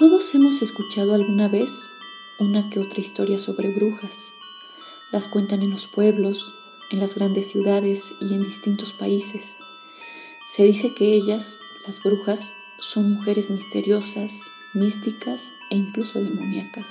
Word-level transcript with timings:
Todos 0.00 0.34
hemos 0.34 0.62
escuchado 0.62 1.14
alguna 1.14 1.46
vez 1.48 1.90
una 2.38 2.70
que 2.70 2.80
otra 2.80 3.00
historia 3.00 3.36
sobre 3.36 3.68
brujas. 3.68 4.32
Las 5.12 5.28
cuentan 5.28 5.62
en 5.62 5.68
los 5.68 5.86
pueblos, 5.86 6.54
en 6.90 7.00
las 7.00 7.16
grandes 7.16 7.50
ciudades 7.50 8.14
y 8.18 8.32
en 8.32 8.42
distintos 8.42 8.94
países. 8.94 9.56
Se 10.46 10.64
dice 10.64 10.94
que 10.94 11.12
ellas, 11.12 11.58
las 11.86 12.02
brujas, 12.02 12.54
son 12.78 13.12
mujeres 13.12 13.50
misteriosas, 13.50 14.50
místicas 14.72 15.52
e 15.68 15.76
incluso 15.76 16.18
demoníacas. 16.22 16.86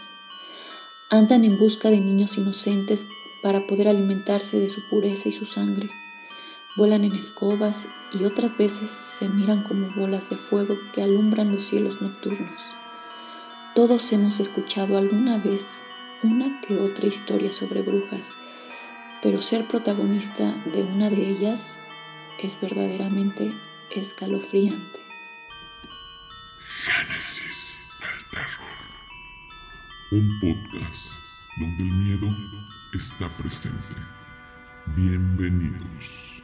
Andan 1.09 1.45
en 1.45 1.57
busca 1.57 1.89
de 1.89 2.01
niños 2.01 2.37
inocentes 2.37 3.07
para 3.41 3.65
poder 3.65 3.87
alimentarse 3.87 4.59
de 4.59 4.69
su 4.69 4.87
pureza 4.87 5.29
y 5.29 5.31
su 5.31 5.45
sangre. 5.45 5.89
Vuelan 6.77 7.03
en 7.05 7.15
escobas 7.15 7.87
y 8.13 8.25
otras 8.25 8.55
veces 8.55 8.91
se 9.17 9.27
miran 9.29 9.63
como 9.63 9.89
bolas 9.95 10.29
de 10.29 10.37
fuego 10.37 10.77
que 10.93 11.01
alumbran 11.01 11.51
los 11.51 11.63
cielos 11.63 12.01
nocturnos. 12.01 12.61
Todos 13.79 14.11
hemos 14.11 14.41
escuchado 14.41 14.97
alguna 14.97 15.37
vez 15.37 15.79
una 16.21 16.59
que 16.59 16.75
otra 16.75 17.07
historia 17.07 17.49
sobre 17.49 17.81
brujas, 17.81 18.35
pero 19.23 19.39
ser 19.39 19.69
protagonista 19.69 20.51
de 20.73 20.83
una 20.83 21.09
de 21.09 21.29
ellas 21.29 21.79
es 22.39 22.59
verdaderamente 22.59 23.53
escalofriante. 23.95 24.99
Génesis 26.83 27.85
del 28.01 28.25
terror. 28.29 28.67
Un 30.11 30.39
podcast 30.41 31.13
donde 31.57 31.83
el 31.83 31.91
miedo 31.91 32.35
está 32.91 33.29
presente. 33.37 33.95
Bienvenidos. 34.87 36.38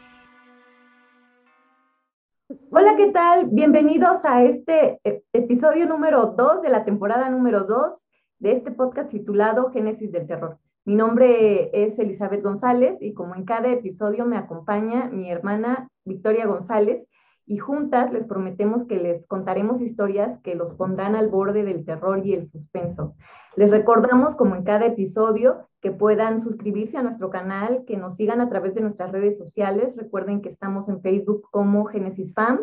Hola, 2.48 2.96
¿qué 2.96 3.12
tal? 3.12 3.48
Bienvenidos 3.48 4.24
a 4.24 4.44
este 4.44 5.00
e- 5.04 5.24
episodio 5.34 5.88
número 5.88 6.36
2 6.38 6.62
de 6.62 6.70
la 6.70 6.86
temporada 6.86 7.28
número 7.30 7.64
2 7.64 7.94
de 8.38 8.52
este 8.52 8.72
podcast 8.72 9.10
titulado 9.10 9.72
Génesis 9.72 10.12
del 10.12 10.28
Terror. 10.28 10.60
Mi 10.86 10.96
nombre 10.96 11.72
es 11.74 11.98
Elizabeth 11.98 12.44
González 12.44 12.98
y 13.02 13.16
como 13.16 13.34
en 13.34 13.46
cada 13.46 13.70
episodio 13.70 14.28
me 14.28 14.38
acompaña 14.38 15.10
mi 15.10 15.32
hermana 15.32 15.90
Victoria 16.04 16.46
González 16.46 17.08
y 17.48 17.58
juntas 17.58 18.14
les 18.14 18.26
prometemos 18.28 18.86
que 18.88 18.98
les 18.98 19.26
contaremos 19.26 19.82
historias 19.82 20.40
que 20.44 20.54
los 20.54 20.76
pondrán 20.76 21.16
al 21.16 21.30
borde 21.30 21.64
del 21.64 21.84
terror 21.84 22.24
y 22.24 22.36
el 22.36 22.52
suspenso. 22.52 23.16
Les 23.56 23.72
recordamos, 23.72 24.36
como 24.36 24.56
en 24.56 24.64
cada 24.64 24.86
episodio, 24.86 25.68
que 25.82 25.92
puedan 25.92 26.44
suscribirse 26.44 26.98
a 26.98 27.04
nuestro 27.04 27.30
canal, 27.30 27.86
que 27.86 27.96
nos 27.96 28.18
sigan 28.18 28.42
a 28.42 28.50
través 28.50 28.76
de 28.76 28.82
nuestras 28.82 29.12
redes 29.12 29.38
sociales. 29.38 29.96
Recuerden 29.96 30.42
que 30.42 30.50
estamos 30.50 30.90
en 30.90 31.02
Facebook 31.02 31.44
como 31.52 31.86
Genesis 31.86 32.34
Fam. 32.34 32.60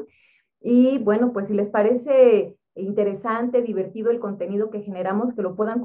Y 0.61 0.99
bueno, 0.99 1.33
pues 1.33 1.49
si 1.49 1.55
les 1.55 1.69
parece 1.69 2.57
interesante, 2.75 3.63
divertido 3.63 4.11
el 4.11 4.21
contenido 4.21 4.71
que 4.71 4.83
generamos, 4.83 5.35
que 5.35 5.43
lo 5.43 5.57
puedan 5.57 5.83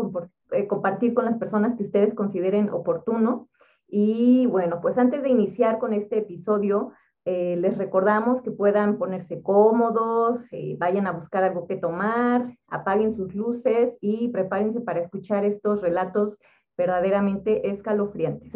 eh, 0.52 0.68
compartir 0.68 1.14
con 1.14 1.26
las 1.26 1.38
personas 1.38 1.78
que 1.78 1.84
ustedes 1.84 2.14
consideren 2.14 2.70
oportuno. 2.70 3.48
Y 3.88 4.46
bueno, 4.48 4.80
pues 4.82 4.98
antes 4.98 5.24
de 5.24 5.30
iniciar 5.30 5.80
con 5.80 5.94
este 5.94 6.18
episodio, 6.18 6.92
eh, 7.30 7.58
les 7.58 7.78
recordamos 7.78 8.42
que 8.42 8.52
puedan 8.52 8.98
ponerse 8.98 9.42
cómodos, 9.42 10.40
eh, 10.52 10.78
vayan 10.80 11.08
a 11.08 11.12
buscar 11.12 11.44
algo 11.44 11.68
que 11.68 11.76
tomar, 11.76 12.56
apaguen 12.70 13.18
sus 13.18 13.36
luces 13.36 13.96
y 14.00 14.30
prepárense 14.30 14.80
para 14.80 15.02
escuchar 15.02 15.44
estos 15.44 15.82
relatos 15.82 16.38
verdaderamente 16.78 17.70
escalofriantes. 17.70 18.50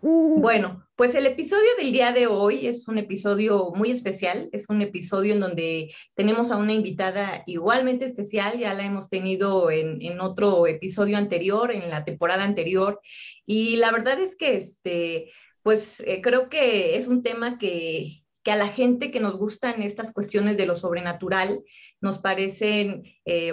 Bueno, 0.00 0.86
pues 0.96 1.14
el 1.14 1.26
episodio 1.26 1.68
del 1.76 1.92
día 1.92 2.12
de 2.12 2.28
hoy 2.28 2.66
es 2.66 2.88
un 2.88 2.96
episodio 2.96 3.72
muy 3.74 3.90
especial, 3.90 4.48
es 4.52 4.70
un 4.70 4.80
episodio 4.80 5.34
en 5.34 5.40
donde 5.40 5.92
tenemos 6.14 6.50
a 6.50 6.56
una 6.56 6.72
invitada 6.72 7.42
igualmente 7.44 8.06
especial, 8.06 8.58
ya 8.58 8.72
la 8.72 8.86
hemos 8.86 9.10
tenido 9.10 9.70
en, 9.70 10.00
en 10.00 10.20
otro 10.20 10.66
episodio 10.66 11.18
anterior, 11.18 11.72
en 11.72 11.90
la 11.90 12.04
temporada 12.04 12.44
anterior, 12.44 13.00
y 13.44 13.76
la 13.76 13.90
verdad 13.90 14.18
es 14.18 14.34
que 14.34 14.56
este, 14.56 15.30
pues 15.62 16.00
eh, 16.06 16.20
creo 16.22 16.48
que 16.48 16.96
es 16.96 17.06
un 17.06 17.22
tema 17.22 17.58
que, 17.58 18.24
que, 18.42 18.52
a 18.52 18.56
la 18.56 18.68
gente 18.68 19.10
que 19.10 19.20
nos 19.20 19.36
gustan 19.36 19.82
estas 19.82 20.12
cuestiones 20.12 20.56
de 20.56 20.66
lo 20.66 20.76
sobrenatural 20.76 21.62
nos 22.00 22.18
parecen 22.18 23.04
eh, 23.26 23.52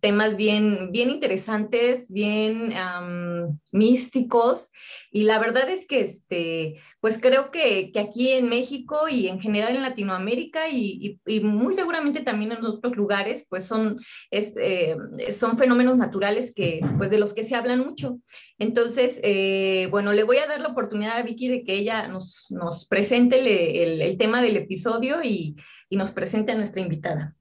temas 0.00 0.36
bien, 0.36 0.90
bien 0.90 1.10
interesantes, 1.10 2.10
bien 2.10 2.74
místicos. 3.70 4.72
Y 5.10 5.24
la 5.24 5.38
verdad 5.38 5.68
es 5.70 5.86
que, 5.86 6.00
este, 6.00 6.80
pues 7.00 7.20
creo 7.20 7.50
que, 7.50 7.92
que, 7.92 8.00
aquí 8.00 8.30
en 8.30 8.48
México 8.48 9.08
y 9.08 9.28
en 9.28 9.40
general 9.40 9.76
en 9.76 9.82
Latinoamérica 9.82 10.68
y, 10.68 11.20
y, 11.26 11.36
y 11.36 11.40
muy 11.40 11.74
seguramente 11.74 12.20
también 12.20 12.52
en 12.52 12.64
otros 12.64 12.96
lugares, 12.96 13.46
pues 13.48 13.64
son, 13.64 14.00
es, 14.30 14.54
eh, 14.56 14.96
son 15.30 15.56
fenómenos 15.56 15.96
naturales 15.96 16.52
que, 16.52 16.80
pues 16.98 17.10
de 17.10 17.18
los 17.18 17.32
que 17.32 17.44
se 17.44 17.54
hablan 17.54 17.80
mucho. 17.80 18.18
Entonces, 18.58 19.20
eh, 19.22 19.88
bueno, 19.90 20.12
le 20.12 20.24
voy 20.24 20.38
a 20.38 20.46
dar 20.46 20.60
la 20.60 20.68
oportunidad 20.68 21.16
a 21.16 21.22
Vicky 21.22 21.48
de 21.48 21.64
que 21.64 21.74
ella 21.74 22.08
nos, 22.08 22.46
nos 22.50 22.86
presente 22.86 23.38
el, 23.38 23.46
el, 23.46 24.02
el 24.02 24.18
tema 24.18 24.42
del 24.42 24.56
episodio 24.56 25.22
y, 25.22 25.56
y 25.88 25.96
nos 25.96 26.12
presente 26.12 26.52
a 26.52 26.56
nuestra 26.56 26.82
invitada. 26.82 27.36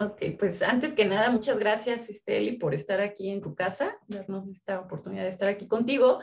Ok, 0.00 0.20
pues 0.36 0.62
antes 0.62 0.92
que 0.92 1.04
nada, 1.04 1.30
muchas 1.30 1.56
gracias, 1.56 2.08
Esteli, 2.08 2.56
por 2.56 2.74
estar 2.74 3.00
aquí 3.00 3.30
en 3.30 3.40
tu 3.40 3.54
casa, 3.54 3.96
darnos 4.08 4.48
esta 4.48 4.80
oportunidad 4.80 5.22
de 5.22 5.28
estar 5.28 5.48
aquí 5.48 5.68
contigo. 5.68 6.18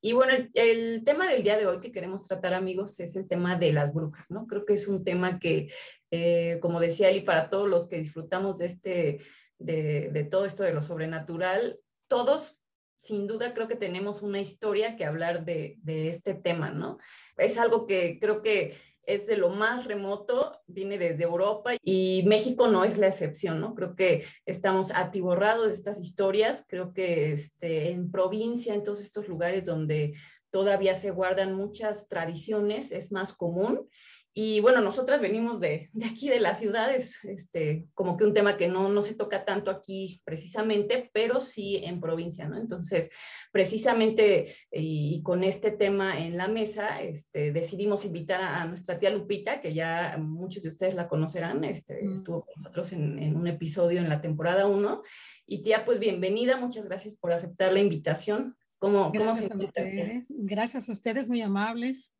Y 0.00 0.12
bueno, 0.12 0.32
el, 0.54 1.02
tema 1.02 1.28
del 1.28 1.42
día 1.42 1.56
de 1.56 1.66
hoy 1.66 1.80
que 1.80 1.90
queremos 1.90 2.28
tratar, 2.28 2.54
amigos, 2.54 3.00
es 3.00 3.16
el 3.16 3.26
tema 3.26 3.56
de 3.56 3.72
las 3.72 3.92
brujas, 3.92 4.30
¿no? 4.30 4.46
Creo 4.46 4.64
que 4.64 4.74
es 4.74 4.86
un 4.86 5.02
tema 5.02 5.40
que, 5.40 5.72
eh, 6.12 6.60
como 6.62 6.78
decía 6.78 7.08
Eli, 7.08 7.22
para 7.22 7.50
todos 7.50 7.68
los 7.68 7.88
que 7.88 7.96
disfrutamos 7.96 8.58
de, 8.58 8.66
este, 8.66 9.20
de, 9.58 10.28
todo 10.30 10.44
esto 10.44 10.62
de 10.62 10.72
lo 10.72 10.80
sobrenatural, 10.80 11.80
todos 12.06 12.60
sin 13.00 13.26
duda 13.26 13.52
creo 13.52 13.68
que 13.68 13.76
tenemos 13.76 14.22
una 14.22 14.40
historia 14.40 14.96
que 14.96 15.04
hablar 15.04 15.44
de, 15.44 15.78
este 15.84 16.34
tema, 16.34 16.70
¿no? 16.70 16.98
Es 17.36 17.58
algo 17.58 17.86
que 17.86 18.18
creo 18.20 18.40
que 18.40 18.76
es 19.06 19.26
de 19.26 19.36
lo 19.36 19.50
más 19.50 19.84
remoto, 19.84 20.60
viene 20.66 20.98
desde 20.98 21.24
Europa 21.24 21.72
y 21.82 22.22
México 22.26 22.68
no 22.68 22.84
es 22.84 22.98
la 22.98 23.08
excepción, 23.08 23.60
¿no? 23.60 23.74
Creo 23.74 23.94
que 23.94 24.24
estamos 24.46 24.92
atiborrados 24.92 25.68
de 25.68 25.74
estas 25.74 26.00
historias, 26.00 26.64
creo 26.68 26.92
que 26.92 27.32
este, 27.32 27.90
en 27.90 28.10
provincia, 28.10 28.74
en 28.74 28.84
todos 28.84 29.00
estos 29.00 29.28
lugares 29.28 29.64
donde 29.64 30.14
todavía 30.50 30.94
se 30.94 31.10
guardan 31.10 31.54
muchas 31.54 32.08
tradiciones, 32.08 32.92
es 32.92 33.10
más 33.10 33.32
común. 33.32 33.88
Y 34.36 34.58
bueno, 34.58 34.80
nosotras 34.80 35.20
venimos 35.20 35.60
de, 35.60 35.90
de 35.92 36.06
aquí, 36.06 36.28
de 36.28 36.40
las 36.40 36.58
ciudades, 36.58 37.24
este, 37.24 37.86
como 37.94 38.16
que 38.16 38.24
un 38.24 38.34
tema 38.34 38.56
que 38.56 38.66
no, 38.66 38.88
no 38.88 39.00
se 39.00 39.14
toca 39.14 39.44
tanto 39.44 39.70
aquí 39.70 40.20
precisamente, 40.24 41.08
pero 41.14 41.40
sí 41.40 41.76
en 41.84 42.00
provincia, 42.00 42.48
¿no? 42.48 42.58
Entonces, 42.58 43.10
precisamente 43.52 44.52
y, 44.72 45.14
y 45.14 45.22
con 45.22 45.44
este 45.44 45.70
tema 45.70 46.18
en 46.18 46.36
la 46.36 46.48
mesa, 46.48 47.00
este, 47.00 47.52
decidimos 47.52 48.04
invitar 48.04 48.40
a, 48.40 48.60
a, 48.60 48.64
nuestra 48.64 48.98
tía 48.98 49.10
Lupita, 49.10 49.60
que 49.60 49.72
ya 49.72 50.16
muchos 50.18 50.64
de 50.64 50.70
ustedes 50.70 50.96
la 50.96 51.06
conocerán, 51.06 51.62
este, 51.62 52.02
mm. 52.02 52.12
estuvo 52.12 52.44
con 52.44 52.54
nosotros 52.56 52.92
en, 52.92 53.20
en, 53.20 53.36
un 53.36 53.46
episodio 53.46 54.00
en 54.00 54.08
la 54.08 54.20
temporada 54.20 54.66
1. 54.66 55.02
Y 55.46 55.62
tía, 55.62 55.84
pues 55.84 56.00
bienvenida, 56.00 56.56
muchas 56.56 56.86
gracias 56.86 57.14
por 57.14 57.30
aceptar 57.30 57.72
la 57.72 57.78
invitación. 57.78 58.56
¿Cómo, 58.78 59.12
gracias 59.12 59.48
cómo 59.48 59.60
se 59.60 59.66
a 59.66 59.68
ustedes, 59.68 60.26
gracias 60.28 60.88
a 60.88 60.92
ustedes, 60.92 61.28
muy 61.28 61.40
amables 61.40 62.16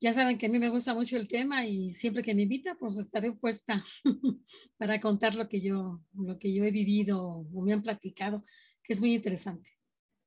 ya 0.00 0.12
saben 0.12 0.38
que 0.38 0.46
a 0.46 0.48
mí 0.48 0.58
me 0.58 0.70
gusta 0.70 0.94
mucho 0.94 1.16
el 1.16 1.26
tema 1.26 1.66
y 1.66 1.90
siempre 1.90 2.22
que 2.22 2.34
me 2.34 2.42
invita, 2.42 2.76
pues 2.78 2.98
estaré 2.98 3.32
puesta 3.32 3.82
para 4.78 5.00
contar 5.00 5.34
lo 5.34 5.48
que 5.48 5.60
yo, 5.60 6.00
lo 6.14 6.38
que 6.38 6.52
yo 6.52 6.64
he 6.64 6.70
vivido 6.70 7.20
o 7.22 7.62
me 7.62 7.72
han 7.72 7.82
platicado, 7.82 8.44
que 8.82 8.92
es 8.92 9.00
muy 9.00 9.14
interesante. 9.14 9.70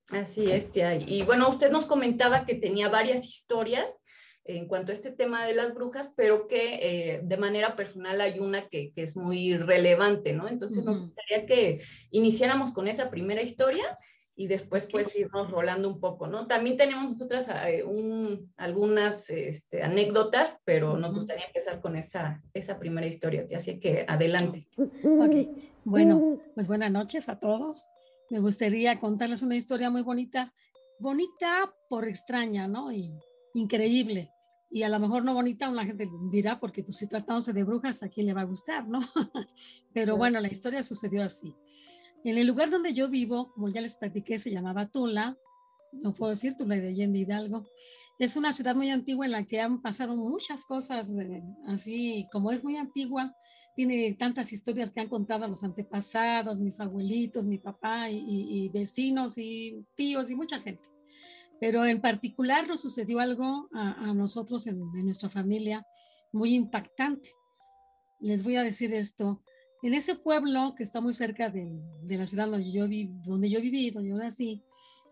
Así 0.09 0.51
es, 0.51 0.69
tía. 0.71 0.95
Y 0.95 1.23
bueno, 1.23 1.47
usted 1.49 1.71
nos 1.71 1.85
comentaba 1.85 2.45
que 2.45 2.55
tenía 2.55 2.89
varias 2.89 3.25
historias 3.25 4.01
en 4.43 4.67
cuanto 4.67 4.91
a 4.91 4.95
este 4.95 5.11
tema 5.11 5.45
de 5.45 5.53
las 5.53 5.73
brujas, 5.73 6.11
pero 6.17 6.47
que 6.47 6.79
eh, 6.81 7.21
de 7.23 7.37
manera 7.37 7.75
personal 7.75 8.19
hay 8.19 8.39
una 8.39 8.67
que, 8.67 8.91
que, 8.91 9.03
es 9.03 9.15
muy 9.15 9.55
relevante, 9.55 10.33
¿no? 10.33 10.47
Entonces 10.49 10.79
uh 10.79 10.81
-huh. 10.81 10.85
nos 10.85 11.01
gustaría 11.01 11.45
que 11.45 11.81
iniciáramos 12.09 12.71
con 12.71 12.87
esa 12.87 13.09
primera 13.09 13.41
historia 13.41 13.97
y 14.35 14.47
después 14.47 14.87
pues 14.91 15.15
irnos 15.15 15.51
rolando 15.51 15.89
un 15.89 15.99
poco, 15.99 16.27
¿no? 16.27 16.47
También 16.47 16.77
tenemos 16.77 17.11
nosotras 17.11 17.49
eh, 17.67 17.83
un, 17.83 18.51
algunas 18.57 19.29
este, 19.29 19.83
anécdotas, 19.83 20.55
pero 20.63 20.97
nos 20.97 21.13
gustaría 21.13 21.45
empezar 21.45 21.81
con 21.81 21.95
esa, 21.95 22.41
esa 22.53 22.79
primera 22.79 23.07
historia, 23.07 23.45
así 23.55 23.79
que 23.79 24.05
adelante. 24.07 24.67
Ok, 24.77 25.35
bueno, 25.83 26.39
pues 26.55 26.67
buenas 26.67 26.91
noches 26.91 27.29
a 27.29 27.39
todos. 27.39 27.89
Me 28.29 28.39
gustaría 28.39 28.99
contarles 28.99 29.41
una 29.41 29.57
historia 29.57 29.89
muy 29.89 30.01
bonita, 30.01 30.53
bonita 30.99 31.73
por 31.89 32.07
extraña, 32.07 32.67
¿no? 32.67 32.91
Y 32.91 33.11
increíble. 33.53 34.31
Y 34.69 34.83
a 34.83 34.89
lo 34.89 34.99
mejor 34.99 35.25
no 35.25 35.33
bonita, 35.33 35.69
una 35.69 35.85
gente 35.85 36.09
dirá, 36.31 36.57
porque 36.57 36.81
pues 36.81 36.95
si 36.95 37.07
tratándose 37.07 37.51
de 37.51 37.65
brujas, 37.65 38.01
¿a 38.03 38.07
quién 38.07 38.27
le 38.27 38.33
va 38.33 38.41
a 38.41 38.45
gustar, 38.45 38.87
no? 38.87 39.01
Pero 39.93 40.15
bueno, 40.15 40.39
la 40.39 40.47
historia 40.47 40.81
sucedió 40.81 41.23
así. 41.23 41.53
En 42.23 42.37
el 42.37 42.47
lugar 42.47 42.69
donde 42.69 42.93
yo 42.93 43.09
vivo, 43.09 43.51
como 43.53 43.69
ya 43.69 43.81
les 43.81 43.95
platiqué, 43.95 44.37
se 44.37 44.51
llamaba 44.51 44.89
Tula. 44.89 45.37
no 45.91 46.13
puedo 46.13 46.29
decir 46.29 46.55
tú, 46.55 46.67
la 46.67 46.75
de 46.75 46.89
Allende 46.89 47.19
Hidalgo. 47.19 47.65
Es 48.19 48.35
una 48.35 48.53
ciudad 48.53 48.75
muy 48.75 48.89
antigua 48.91 49.25
en 49.25 49.31
la 49.31 49.45
que 49.45 49.59
han 49.59 49.81
pasado 49.81 50.15
muchas 50.15 50.65
cosas, 50.65 51.09
eh, 51.17 51.43
así 51.67 52.27
como 52.31 52.51
es 52.51 52.63
muy 52.63 52.77
antigua, 52.77 53.35
tiene 53.75 54.13
tantas 54.13 54.51
historias 54.51 54.91
que 54.91 54.99
han 54.99 55.09
contado 55.09 55.47
los 55.47 55.63
antepasados, 55.63 56.59
mis 56.59 56.79
abuelitos, 56.79 57.45
mi 57.45 57.57
papá 57.57 58.09
y, 58.09 58.69
vecinos 58.69 59.37
y 59.37 59.85
tíos 59.95 60.29
y 60.29 60.35
mucha 60.35 60.59
gente. 60.59 60.87
Pero 61.59 61.85
en 61.85 62.01
particular 62.01 62.67
nos 62.67 62.81
sucedió 62.81 63.19
algo 63.19 63.69
a, 63.73 64.13
nosotros 64.13 64.67
en, 64.67 64.79
nuestra 65.03 65.29
familia 65.29 65.85
muy 66.31 66.53
impactante. 66.53 67.29
Les 68.19 68.43
voy 68.43 68.55
a 68.57 68.63
decir 68.63 68.93
esto. 68.93 69.41
En 69.83 69.93
ese 69.93 70.15
pueblo 70.15 70.75
que 70.75 70.83
está 70.83 71.01
muy 71.01 71.13
cerca 71.13 71.49
de, 71.49 71.81
la 72.07 72.25
ciudad 72.25 72.47
donde 72.47 72.71
yo, 72.71 72.87
vi, 72.87 73.09
donde 73.25 73.49
yo 73.49 73.59
viví, 73.59 73.89
donde 73.89 74.09
yo 74.09 74.15
nací, 74.15 74.61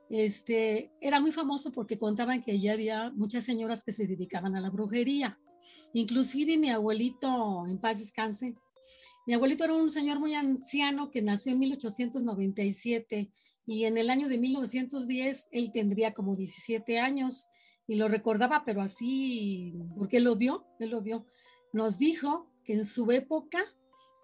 este, 0.09 0.91
era 1.01 1.19
muy 1.19 1.31
famoso 1.31 1.71
porque 1.71 1.97
contaban 1.97 2.41
que 2.41 2.51
allí 2.51 2.67
había 2.67 3.11
muchas 3.11 3.45
señoras 3.45 3.83
que 3.83 3.91
se 3.91 4.07
dedicaban 4.07 4.55
a 4.55 4.61
la 4.61 4.69
brujería. 4.69 5.39
Inclusive 5.93 6.57
mi 6.57 6.69
abuelito, 6.69 7.65
en 7.67 7.79
paz 7.79 7.99
descanse, 7.99 8.55
mi 9.25 9.33
abuelito 9.33 9.63
era 9.63 9.73
un 9.73 9.91
señor 9.91 10.19
muy 10.19 10.33
anciano 10.33 11.11
que 11.11 11.21
nació 11.21 11.51
en 11.51 11.59
1897 11.59 13.31
y 13.67 13.85
en 13.85 13.97
el 13.97 14.09
año 14.09 14.27
de 14.27 14.39
1910 14.39 15.49
él 15.51 15.71
tendría 15.71 16.13
como 16.13 16.35
17 16.35 16.99
años 16.99 17.47
y 17.87 17.95
lo 17.95 18.07
recordaba, 18.07 18.63
pero 18.65 18.81
así, 18.81 19.73
porque 19.95 20.17
él 20.17 20.23
lo 20.23 20.35
vio, 20.35 20.65
él 20.79 20.89
lo 20.89 21.01
vio. 21.01 21.25
Nos 21.73 21.97
dijo 21.97 22.51
que 22.63 22.73
en 22.73 22.85
su 22.85 23.11
época, 23.11 23.59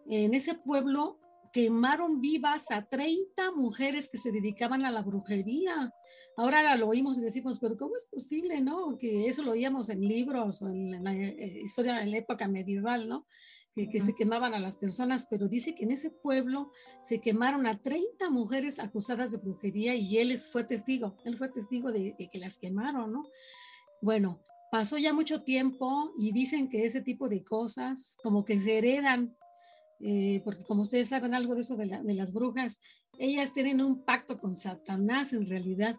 en 0.07 0.33
ese 0.33 0.55
pueblo, 0.55 1.19
quemaron 1.55 2.19
vivas 2.19 2.69
a 2.69 2.85
30 2.85 3.53
mujeres 3.53 4.09
que 4.09 4.17
se 4.17 4.33
dedicaban 4.33 4.83
a 4.83 4.91
la 4.91 5.01
brujería. 5.01 5.89
Ahora 6.35 6.75
lo 6.75 6.89
oímos 6.89 7.17
y 7.17 7.21
decimos, 7.21 7.59
pero 7.61 7.77
¿cómo 7.77 7.95
es 7.95 8.07
posible, 8.11 8.59
no? 8.59 8.97
Que 8.97 9.29
eso 9.29 9.41
lo 9.41 9.51
oíamos 9.51 9.89
en 9.89 10.01
libros 10.01 10.61
o 10.61 10.67
en 10.67 11.01
la 11.01 11.13
eh, 11.13 11.61
historia 11.63 11.99
de 11.99 12.07
la 12.07 12.17
época 12.17 12.49
medieval, 12.49 13.07
¿no? 13.07 13.25
Que, 13.73 13.87
que, 13.87 14.01
se 14.01 14.13
quemaban 14.13 14.53
a 14.53 14.59
las 14.59 14.75
personas, 14.75 15.27
pero 15.29 15.47
dice 15.47 15.75
que 15.75 15.85
en 15.85 15.91
ese 15.91 16.09
pueblo 16.09 16.73
se 17.01 17.21
quemaron 17.21 17.67
a 17.67 17.81
30 17.81 18.29
mujeres 18.31 18.77
acusadas 18.77 19.31
de 19.31 19.37
brujería 19.37 19.95
y 19.95 20.17
él 20.17 20.37
fue 20.37 20.65
testigo, 20.65 21.15
él 21.23 21.37
fue 21.37 21.47
testigo 21.47 21.93
de, 21.93 22.15
de 22.19 22.29
que 22.29 22.39
las 22.39 22.57
quemaron, 22.57 23.13
¿no? 23.13 23.29
Bueno, 24.01 24.41
pasó 24.71 24.97
ya 24.97 25.13
mucho 25.13 25.41
tiempo 25.43 26.11
y 26.17 26.33
dicen 26.33 26.67
que 26.67 26.83
ese 26.83 26.99
tipo 26.99 27.29
de 27.29 27.45
cosas 27.45 28.17
como 28.21 28.43
que 28.43 28.59
se 28.59 28.77
heredan 28.77 29.37
eh, 30.01 30.41
porque 30.43 30.63
como 30.63 30.81
ustedes 30.81 31.09
saben 31.09 31.33
algo 31.33 31.55
de 31.55 31.61
eso 31.61 31.75
de, 31.75 31.85
las 31.85 32.33
brujas, 32.33 32.79
ellas 33.17 33.53
tienen 33.53 33.81
un 33.81 34.03
pacto 34.03 34.37
con 34.37 34.55
Satanás 34.55 35.33
en 35.33 35.45
realidad, 35.45 35.95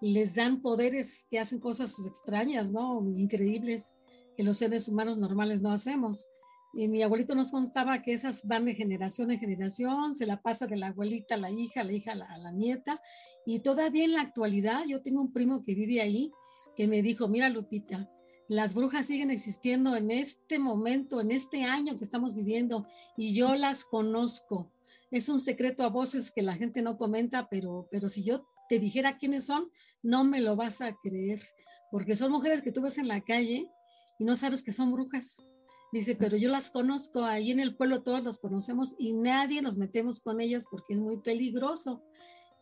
les 0.00 0.34
dan 0.34 0.60
poderes 0.60 1.26
que 1.30 1.38
hacen 1.38 1.58
cosas 1.58 1.94
extrañas, 2.06 2.72
¿no? 2.72 3.02
Increíbles 3.16 3.96
que 4.36 4.42
los 4.42 4.58
seres 4.58 4.88
humanos 4.88 5.18
normales 5.18 5.62
no 5.62 5.72
hacemos. 5.72 6.28
Y 6.74 6.86
mi 6.86 7.02
abuelito 7.02 7.34
nos 7.34 7.50
contaba 7.50 8.02
que 8.02 8.12
esas 8.12 8.46
van 8.46 8.66
de 8.66 8.74
generación 8.74 9.30
en 9.30 9.40
generación, 9.40 10.14
se 10.14 10.26
la 10.26 10.40
pasa 10.40 10.66
de 10.66 10.76
la 10.76 10.88
abuelita 10.88 11.34
a 11.34 11.38
la 11.38 11.50
hija, 11.50 11.82
la 11.82 11.92
hija 11.92 12.12
a 12.12 12.16
la, 12.16 12.26
a 12.26 12.38
la 12.38 12.52
nieta, 12.52 13.00
y 13.46 13.60
todavía 13.60 14.04
en 14.04 14.12
la 14.12 14.20
actualidad 14.20 14.84
yo 14.86 15.00
tengo 15.00 15.22
un 15.22 15.32
primo 15.32 15.64
que 15.64 15.74
vive 15.74 16.02
ahí 16.02 16.30
que 16.76 16.86
me 16.86 17.02
dijo, 17.02 17.26
mira 17.26 17.48
Lupita, 17.48 18.08
las 18.48 18.72
brujas 18.72 19.06
siguen 19.06 19.30
existiendo 19.30 19.94
en 19.94 20.10
este 20.10 20.58
momento, 20.58 21.20
en 21.20 21.30
este 21.30 21.64
año 21.64 21.98
que 21.98 22.04
estamos 22.04 22.34
viviendo, 22.34 22.86
y 23.16 23.34
yo 23.34 23.54
las 23.54 23.84
conozco. 23.84 24.72
Es 25.10 25.28
un 25.28 25.38
secreto 25.38 25.84
a 25.84 25.90
voces 25.90 26.30
que 26.30 26.42
la 26.42 26.56
gente 26.56 26.80
no 26.80 26.96
comenta, 26.96 27.48
pero, 27.50 27.88
pero 27.90 28.08
si 28.08 28.22
yo 28.22 28.46
te 28.68 28.78
dijera 28.78 29.18
quiénes 29.18 29.44
son, 29.44 29.70
no 30.02 30.24
me 30.24 30.40
lo 30.40 30.56
vas 30.56 30.80
a 30.80 30.96
creer, 31.02 31.42
porque 31.90 32.16
son 32.16 32.32
mujeres 32.32 32.62
que 32.62 32.72
tú 32.72 32.80
ves 32.80 32.96
en 32.98 33.08
la 33.08 33.20
calle 33.20 33.70
y 34.18 34.24
no 34.24 34.34
sabes 34.34 34.62
que 34.62 34.72
son 34.72 34.92
brujas. 34.92 35.46
Dice, 35.92 36.16
pero 36.16 36.36
yo 36.36 36.50
las 36.50 36.70
conozco, 36.70 37.24
ahí 37.24 37.50
en 37.50 37.60
el 37.60 37.74
pueblo 37.74 38.02
todos 38.02 38.22
las 38.22 38.38
conocemos 38.38 38.94
y 38.98 39.12
nadie 39.12 39.62
nos 39.62 39.76
metemos 39.76 40.20
con 40.20 40.40
ellas 40.40 40.66
porque 40.70 40.94
es 40.94 41.00
muy 41.00 41.18
peligroso. 41.18 42.02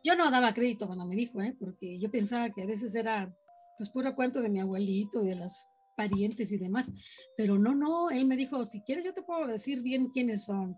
Yo 0.04 0.14
no 0.14 0.30
daba 0.30 0.54
crédito 0.54 0.86
cuando 0.86 1.06
me 1.06 1.16
dijo, 1.16 1.40
¿eh? 1.42 1.56
porque 1.58 1.98
yo 1.98 2.10
pensaba 2.10 2.50
que 2.50 2.62
a 2.62 2.66
veces 2.66 2.94
era 2.94 3.32
pues 3.76 3.90
puro 3.90 4.14
cuento 4.14 4.40
de 4.40 4.48
mi 4.48 4.60
abuelito 4.60 5.24
y 5.24 5.28
de 5.28 5.34
las 5.34 5.68
parientes 5.96 6.52
y 6.52 6.58
demás. 6.58 6.92
Pero 7.36 7.58
no, 7.58 7.74
no, 7.74 8.10
él 8.10 8.26
me 8.26 8.36
dijo, 8.36 8.64
si 8.64 8.82
quieres 8.82 9.04
yo 9.04 9.14
te 9.14 9.22
puedo 9.22 9.46
decir 9.46 9.82
bien 9.82 10.10
quiénes 10.10 10.44
son. 10.44 10.76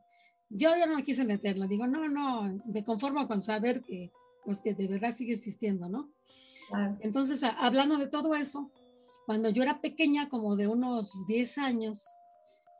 Yo 0.49 0.71
ya 0.75 0.87
no 0.87 0.97
me 0.97 1.05
quise 1.05 1.25
meterla, 1.25 1.67
digo, 1.67 1.87
no, 1.87 2.09
no, 2.09 2.59
me 2.65 2.83
conformo 2.83 3.29
con 3.29 3.41
saber 3.43 3.83
que, 3.83 4.11
pues 4.45 4.61
que 4.63 4.73
de 4.73 4.89
verdad 4.89 5.15
sigue 5.15 5.35
existiendo, 5.35 5.91
¿no? 5.91 6.11
Entonces, 7.01 7.43
hablando 7.43 7.97
de 7.97 8.09
todo 8.09 8.35
eso, 8.35 8.71
cuando 9.27 9.51
yo 9.51 9.63
era 9.63 9.81
pequeña, 9.81 10.29
como 10.29 10.57
de 10.57 10.69
unos 10.69 11.27
10 11.27 11.59
años, 11.59 12.07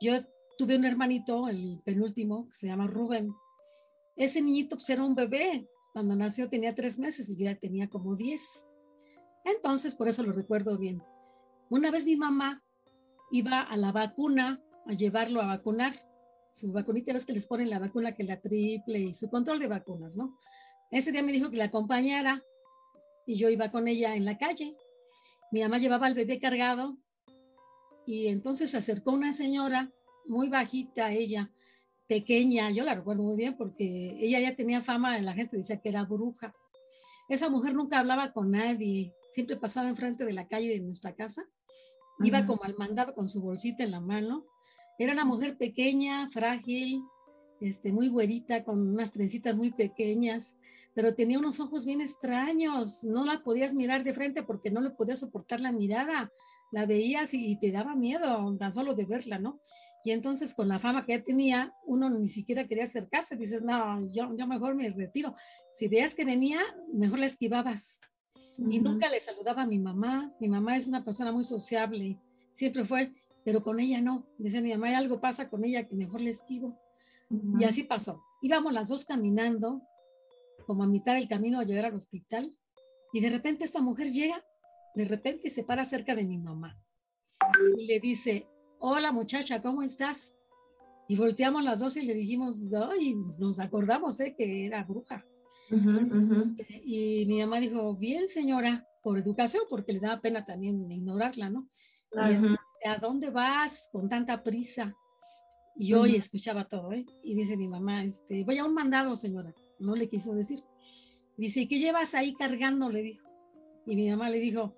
yo 0.01 0.13
tuve 0.57 0.75
un 0.75 0.85
hermanito, 0.85 1.47
el 1.47 1.79
penúltimo, 1.83 2.47
que 2.47 2.53
se 2.53 2.67
llama 2.67 2.87
Rubén. 2.87 3.33
Ese 4.15 4.41
niñito 4.41 4.75
pues, 4.75 4.89
era 4.89 5.03
un 5.03 5.15
bebé. 5.15 5.67
Cuando 5.93 6.15
nació 6.15 6.49
tenía 6.49 6.75
tres 6.75 6.99
meses 6.99 7.29
y 7.29 7.37
yo 7.37 7.45
ya 7.45 7.55
tenía 7.55 7.89
como 7.89 8.15
10. 8.15 8.67
Entonces, 9.45 9.95
por 9.95 10.07
eso 10.07 10.23
lo 10.23 10.31
recuerdo 10.31 10.77
bien. 10.77 11.01
Una 11.69 11.91
vez 11.91 12.03
mi 12.05 12.15
mamá 12.15 12.63
iba 13.31 13.61
a 13.61 13.77
la 13.77 13.91
vacuna, 13.91 14.59
a 14.87 14.93
llevarlo 14.93 15.39
a 15.39 15.45
vacunar. 15.45 15.93
Su 16.51 16.71
vacunita, 16.71 17.13
ves 17.13 17.27
que 17.27 17.33
les 17.33 17.45
ponen 17.45 17.69
la 17.69 17.77
vacuna 17.77 18.15
que 18.15 18.23
la 18.23 18.41
triple 18.41 18.99
y 18.99 19.13
su 19.13 19.29
control 19.29 19.59
de 19.59 19.67
vacunas, 19.67 20.17
¿no? 20.17 20.35
Ese 20.89 21.11
día 21.11 21.21
me 21.21 21.31
dijo 21.31 21.51
que 21.51 21.57
la 21.57 21.65
acompañara 21.65 22.43
y 23.27 23.35
yo 23.35 23.49
iba 23.49 23.69
con 23.69 23.87
ella 23.87 24.15
en 24.15 24.25
la 24.25 24.39
calle. 24.39 24.75
Mi 25.51 25.61
mamá 25.61 25.77
llevaba 25.77 26.07
al 26.07 26.15
bebé 26.15 26.39
cargado 26.39 26.97
y 28.07 28.27
entonces 28.29 28.71
se 28.71 28.77
acercó 28.77 29.11
una 29.11 29.31
señora 29.31 29.91
muy 30.25 30.49
bajita, 30.49 31.11
ella, 31.11 31.51
pequeña, 32.07 32.71
yo 32.71 32.83
la 32.83 32.95
recuerdo 32.95 33.21
muy 33.21 33.37
bien 33.37 33.55
porque 33.55 34.17
ella 34.19 34.39
ya 34.39 34.55
tenía 34.55 34.81
fama, 34.81 35.19
la 35.19 35.33
gente 35.33 35.57
decía 35.57 35.79
que 35.79 35.89
era 35.89 36.03
bruja. 36.03 36.51
Esa 37.27 37.47
mujer 37.47 37.75
nunca 37.75 37.99
hablaba 37.99 38.33
con 38.33 38.49
nadie, 38.49 39.13
siempre 39.29 39.55
pasaba 39.57 39.87
enfrente 39.87 40.25
de 40.25 40.33
la 40.33 40.47
calle 40.47 40.69
de 40.69 40.79
nuestra 40.79 41.13
casa 41.13 41.47
Iba 42.21 42.45
como 42.45 42.63
al 42.63 42.75
mandado 42.77 43.13
con 43.15 43.27
su 43.27 43.41
bolsita 43.41 43.83
en 43.83 43.91
la 43.91 44.01
mano. 44.01 44.45
Era 44.97 45.13
una 45.13 45.23
mujer 45.23 45.57
pequeña, 45.57 46.29
frágil, 46.29 47.01
este, 47.61 47.91
muy 47.91 48.09
güerita, 48.09 48.63
con 48.63 48.87
unas 48.93 49.11
trencitas 49.11 49.57
muy 49.57 49.71
pequeñas, 49.71 50.57
pero 50.93 51.15
tenía 51.15 51.39
unos 51.39 51.59
ojos 51.59 51.85
bien 51.85 52.01
extraños. 52.01 53.03
No 53.05 53.25
la 53.25 53.41
podías 53.41 53.73
mirar 53.73 54.03
de 54.03 54.13
frente 54.13 54.43
porque 54.43 54.71
no 54.71 54.81
le 54.81 54.91
podías 54.91 55.19
soportar 55.19 55.61
la 55.61 55.71
mirada. 55.71 56.31
La 56.71 56.85
veías 56.85 57.33
y, 57.33 57.57
te 57.57 57.71
daba 57.71 57.95
miedo 57.95 58.55
tan 58.57 58.71
solo 58.71 58.93
de 58.93 59.05
verla, 59.05 59.39
¿no? 59.39 59.59
Y 60.03 60.11
entonces 60.11 60.53
con 60.53 60.67
la 60.67 60.79
fama 60.79 61.05
que 61.05 61.13
ya 61.13 61.23
tenía, 61.23 61.73
uno 61.85 62.09
ni 62.09 62.27
siquiera 62.27 62.67
quería 62.67 62.83
acercarse. 62.83 63.37
Dices, 63.37 63.61
no, 63.61 64.11
yo, 64.11 64.35
yo 64.37 64.47
mejor 64.47 64.75
me 64.75 64.89
retiro. 64.89 65.35
Si 65.71 65.87
veías 65.87 66.15
que 66.15 66.25
venía, 66.25 66.59
mejor 66.93 67.19
la 67.19 67.25
esquivabas 67.25 68.01
y 68.69 68.79
nunca 68.79 69.09
le 69.09 69.19
saludaba 69.19 69.63
a 69.63 69.67
mi 69.67 69.79
mamá. 69.79 70.33
Mi 70.39 70.47
mamá 70.47 70.75
es 70.75 70.87
una 70.87 71.03
persona 71.03 71.31
muy 71.31 71.43
sociable, 71.43 72.19
siempre 72.53 72.85
fue, 72.85 73.11
pero 73.43 73.63
con 73.63 73.79
ella 73.79 74.01
no. 74.01 74.27
Dice 74.37 74.61
mi 74.61 74.71
mamá, 74.71 74.97
algo 74.97 75.21
pasa 75.21 75.49
con 75.49 75.63
ella 75.63 75.87
que 75.87 75.95
mejor 75.95 76.21
le 76.21 76.31
esquivo. 76.31 76.79
Y 77.59 77.63
así 77.63 77.83
pasó. 77.83 78.23
Íbamos 78.41 78.73
las 78.73 78.89
dos 78.89 79.05
caminando, 79.05 79.81
como 80.65 80.83
a 80.83 80.87
mitad 80.87 81.15
del 81.15 81.27
camino 81.27 81.59
a 81.59 81.63
llegar 81.63 81.85
al 81.85 81.95
hospital, 81.95 82.57
y 83.13 83.21
de 83.21 83.29
repente 83.29 83.65
esta 83.65 83.81
mujer 83.81 84.07
llega, 84.07 84.43
de 84.95 85.05
repente 85.05 85.49
se 85.49 85.63
para 85.63 85.85
cerca 85.85 86.15
de 86.15 86.25
mi 86.25 86.37
mamá 86.37 86.79
y 87.77 87.85
le 87.85 87.99
dice, 87.99 88.47
hola 88.79 89.11
muchacha, 89.11 89.61
¿cómo 89.61 89.81
estás? 89.83 90.35
Y 91.07 91.15
volteamos 91.15 91.63
las 91.63 91.79
dos 91.79 91.97
y 91.97 92.03
le 92.03 92.13
dijimos, 92.13 92.73
ay, 92.73 93.15
nos 93.39 93.59
acordamos 93.59 94.19
¿eh? 94.19 94.35
que 94.37 94.65
era 94.65 94.83
bruja. 94.83 95.25
Y 96.83 97.25
mi 97.27 97.39
mamá 97.41 97.59
dijo, 97.59 97.95
bien 97.95 98.27
señora, 98.27 98.87
por 99.01 99.17
educación, 99.17 99.63
porque 99.69 99.93
le 99.93 99.99
daba 99.99 100.21
pena 100.21 100.45
también 100.45 100.91
ignorarla, 100.91 101.49
¿no? 101.49 101.69
Y 102.11 102.33
este, 102.33 102.47
¿a 102.85 102.97
dónde 102.97 103.29
vas 103.29 103.89
con 103.91 104.09
tanta 104.09 104.43
prisa? 104.43 104.95
Y 105.75 105.87
yo 105.87 106.05
escuchaba 106.05 106.67
todo, 106.67 106.91
¿eh? 106.91 107.05
Y 107.23 107.35
dice 107.35 107.55
mi 107.55 107.67
mamá, 107.67 108.03
este, 108.03 108.43
voy 108.43 108.57
a 108.57 108.65
un 108.65 108.73
mandado, 108.73 109.15
señora. 109.15 109.53
No 109.79 109.95
le 109.95 110.09
quiso 110.09 110.33
decir. 110.33 110.59
Dice, 111.37 111.67
¿qué 111.67 111.79
llevas 111.79 112.15
ahí 112.15 112.33
cargando? 112.33 112.89
Le 112.89 113.01
dijo. 113.01 113.29
Y 113.85 113.95
mi 113.95 114.09
mamá 114.09 114.29
le 114.29 114.39
dijo, 114.39 114.75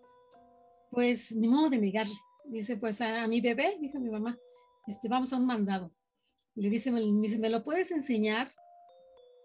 pues 0.91 1.35
ni 1.35 1.47
modo 1.47 1.71
de 1.71 1.79
negarle. 1.79 2.13
Dice, 2.45 2.77
pues 2.77 3.01
a, 3.01 3.25
mi 3.27 3.41
bebé, 3.41 3.77
dijo 3.79 3.99
mi 3.99 4.09
mamá, 4.09 4.37
este, 4.85 5.07
vamos 5.07 5.33
a 5.33 5.37
un 5.37 5.47
mandado. 5.47 5.91
Le 6.55 6.69
dice, 6.69 6.91
me, 6.91 7.01
dice, 7.01 7.39
¿me 7.39 7.49
lo 7.49 7.63
puedes 7.63 7.91
enseñar? 7.91 8.51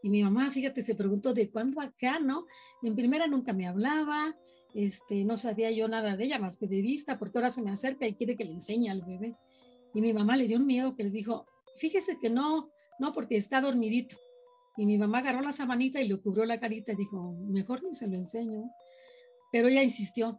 Y 0.02 0.10
mi 0.10 0.22
mamá, 0.22 0.50
fíjate, 0.50 0.82
se 0.82 0.94
preguntó 0.94 1.34
de 1.34 1.50
cuándo 1.50 1.80
acá, 1.80 2.20
¿no? 2.20 2.46
En 2.82 2.94
primera 2.94 3.26
nunca 3.26 3.52
me 3.52 3.66
hablaba, 3.66 4.36
este, 4.74 5.24
no 5.24 5.36
sabía 5.36 5.70
yo 5.70 5.88
nada 5.88 6.16
de 6.16 6.24
ella 6.24 6.38
más 6.38 6.58
que 6.58 6.66
de 6.66 6.82
vista, 6.82 7.18
porque 7.18 7.38
ahora 7.38 7.50
se 7.50 7.62
me 7.62 7.70
acerca 7.70 8.06
y 8.06 8.14
quiere 8.14 8.36
que 8.36 8.44
le 8.44 8.52
enseñe 8.52 8.90
al 8.90 9.02
bebé. 9.02 9.36
Y 9.94 10.00
mi 10.02 10.12
mamá 10.12 10.36
le 10.36 10.46
dio 10.46 10.58
un 10.58 10.66
miedo 10.66 10.94
que 10.94 11.04
le 11.04 11.10
dijo, 11.10 11.46
fíjese 11.78 12.18
que 12.20 12.28
no, 12.28 12.70
no, 12.98 13.12
porque 13.12 13.36
está 13.36 13.60
dormidito. 13.60 14.16
Y 14.76 14.84
mi 14.84 14.98
mamá 14.98 15.18
agarró 15.18 15.40
la 15.40 15.52
sabanita 15.52 16.00
y 16.00 16.08
le 16.08 16.18
cubrió 16.18 16.44
la 16.44 16.60
carita 16.60 16.92
y 16.92 16.96
dijo, 16.96 17.32
mejor 17.48 17.82
ni 17.82 17.94
se 17.94 18.06
lo 18.06 18.16
enseño. 18.16 18.70
pero 19.50 19.68
ella 19.68 19.82
insistió. 19.82 20.38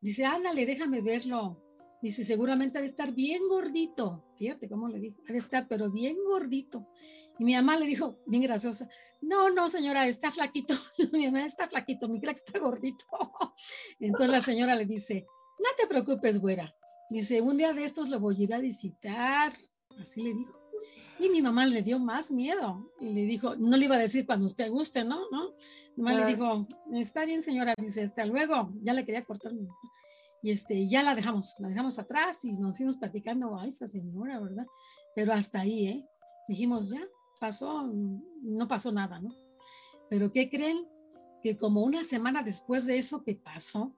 Dice, 0.00 0.24
ándale, 0.24 0.66
déjame 0.66 1.00
verlo. 1.00 1.63
Dice, 2.04 2.22
seguramente 2.22 2.76
ha 2.76 2.82
de 2.82 2.86
estar 2.86 3.14
bien 3.14 3.48
gordito. 3.48 4.26
Fíjate 4.36 4.68
cómo 4.68 4.88
le 4.88 5.00
dijo, 5.00 5.22
ha 5.26 5.32
de 5.32 5.38
estar, 5.38 5.66
pero 5.66 5.90
bien 5.90 6.18
gordito. 6.22 6.86
Y 7.38 7.44
mi 7.46 7.54
mamá 7.54 7.78
le 7.78 7.86
dijo, 7.86 8.18
bien 8.26 8.42
graciosa, 8.42 8.90
no, 9.22 9.48
no, 9.48 9.70
señora, 9.70 10.06
está 10.06 10.30
flaquito. 10.30 10.74
mi 11.14 11.24
mamá 11.24 11.46
está 11.46 11.66
flaquito, 11.66 12.06
mi 12.06 12.20
crack 12.20 12.36
está 12.36 12.58
gordito. 12.58 13.06
Entonces 14.00 14.28
la 14.28 14.42
señora 14.42 14.74
le 14.74 14.84
dice, 14.84 15.24
no 15.58 15.70
te 15.78 15.86
preocupes, 15.86 16.38
güera. 16.38 16.74
Dice, 17.08 17.40
un 17.40 17.56
día 17.56 17.72
de 17.72 17.84
estos 17.84 18.10
lo 18.10 18.20
voy 18.20 18.36
a 18.38 18.42
ir 18.42 18.52
a 18.52 18.58
visitar. 18.58 19.54
Así 19.98 20.22
le 20.22 20.34
dijo. 20.34 20.60
Y 21.18 21.30
mi 21.30 21.40
mamá 21.40 21.64
le 21.64 21.80
dio 21.80 21.98
más 21.98 22.30
miedo 22.30 22.92
y 23.00 23.14
le 23.14 23.24
dijo, 23.24 23.56
no 23.56 23.78
le 23.78 23.86
iba 23.86 23.94
a 23.94 23.98
decir 23.98 24.26
cuando 24.26 24.44
usted 24.44 24.70
guste, 24.70 25.04
¿no? 25.04 25.20
¿No? 25.30 25.54
Mi 25.96 26.02
mamá 26.02 26.20
le 26.20 26.26
dijo, 26.26 26.66
está 26.92 27.24
bien 27.24 27.42
señora, 27.42 27.72
dice, 27.78 28.02
hasta 28.02 28.26
luego, 28.26 28.74
ya 28.82 28.92
le 28.92 29.06
quería 29.06 29.24
cortar. 29.24 29.52
Y 30.44 30.50
este, 30.50 30.86
ya 30.86 31.02
la 31.02 31.14
dejamos, 31.14 31.56
la 31.58 31.68
dejamos 31.68 31.98
atrás 31.98 32.44
y 32.44 32.52
nos 32.52 32.76
fuimos 32.76 32.98
platicando, 32.98 33.58
a 33.58 33.66
esa 33.66 33.86
señora, 33.86 34.38
¿verdad? 34.38 34.66
Pero 35.14 35.32
hasta 35.32 35.60
ahí, 35.60 35.86
¿eh? 35.88 36.06
Dijimos, 36.46 36.90
ya, 36.90 37.00
pasó, 37.40 37.90
no 38.42 38.68
pasó 38.68 38.92
nada, 38.92 39.18
¿no? 39.20 39.34
Pero 40.10 40.30
¿qué 40.30 40.50
creen? 40.50 40.86
Que 41.42 41.56
como 41.56 41.82
una 41.82 42.04
semana 42.04 42.42
después 42.42 42.84
de 42.84 42.98
eso 42.98 43.24
que 43.24 43.36
pasó, 43.36 43.96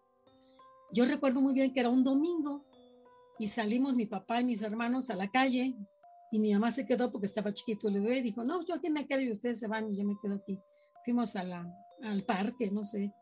yo 0.92 1.04
recuerdo 1.04 1.40
muy 1.40 1.52
bien 1.52 1.74
que 1.74 1.80
era 1.80 1.90
un 1.90 2.04
domingo 2.04 2.64
y 3.40 3.48
salimos 3.48 3.96
mi 3.96 4.06
papá 4.06 4.40
y 4.40 4.44
mis 4.44 4.62
hermanos 4.62 5.10
a 5.10 5.16
la 5.16 5.28
calle 5.28 5.74
y 6.30 6.38
mi 6.38 6.52
mamá 6.52 6.70
se 6.70 6.86
quedó 6.86 7.10
porque 7.10 7.26
estaba 7.26 7.52
chiquito 7.52 7.88
el 7.88 7.94
bebé 7.94 8.18
y 8.18 8.22
dijo, 8.22 8.44
no, 8.44 8.64
yo 8.64 8.76
aquí 8.76 8.88
me 8.88 9.04
quedo 9.08 9.20
y 9.20 9.32
ustedes 9.32 9.58
se 9.58 9.66
van 9.66 9.90
y 9.90 9.96
yo 9.96 10.04
me 10.04 10.16
quedo 10.22 10.36
aquí. 10.36 10.60
Fuimos 11.04 11.34
a 11.34 11.42
la, 11.42 11.68
al 12.04 12.22
parque, 12.22 12.70
no 12.70 12.84
sé, 12.84 13.12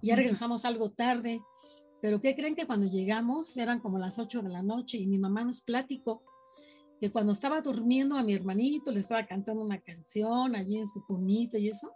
ya 0.00 0.14
regresamos 0.14 0.64
algo 0.64 0.90
tarde, 0.90 1.40
pero 2.00 2.20
¿qué 2.20 2.34
creen 2.34 2.54
que 2.54 2.66
cuando 2.66 2.86
llegamos 2.86 3.56
eran 3.56 3.80
como 3.80 3.98
las 3.98 4.18
8 4.18 4.42
de 4.42 4.48
la 4.48 4.62
noche 4.62 4.98
y 4.98 5.06
mi 5.06 5.18
mamá 5.18 5.44
nos 5.44 5.62
platicó 5.62 6.22
que 7.00 7.10
cuando 7.10 7.32
estaba 7.32 7.60
durmiendo 7.60 8.16
a 8.16 8.22
mi 8.22 8.34
hermanito 8.34 8.90
le 8.90 9.00
estaba 9.00 9.26
cantando 9.26 9.62
una 9.62 9.80
canción 9.80 10.54
allí 10.54 10.78
en 10.78 10.86
su 10.86 11.04
cunita 11.06 11.58
y 11.58 11.68
eso, 11.68 11.92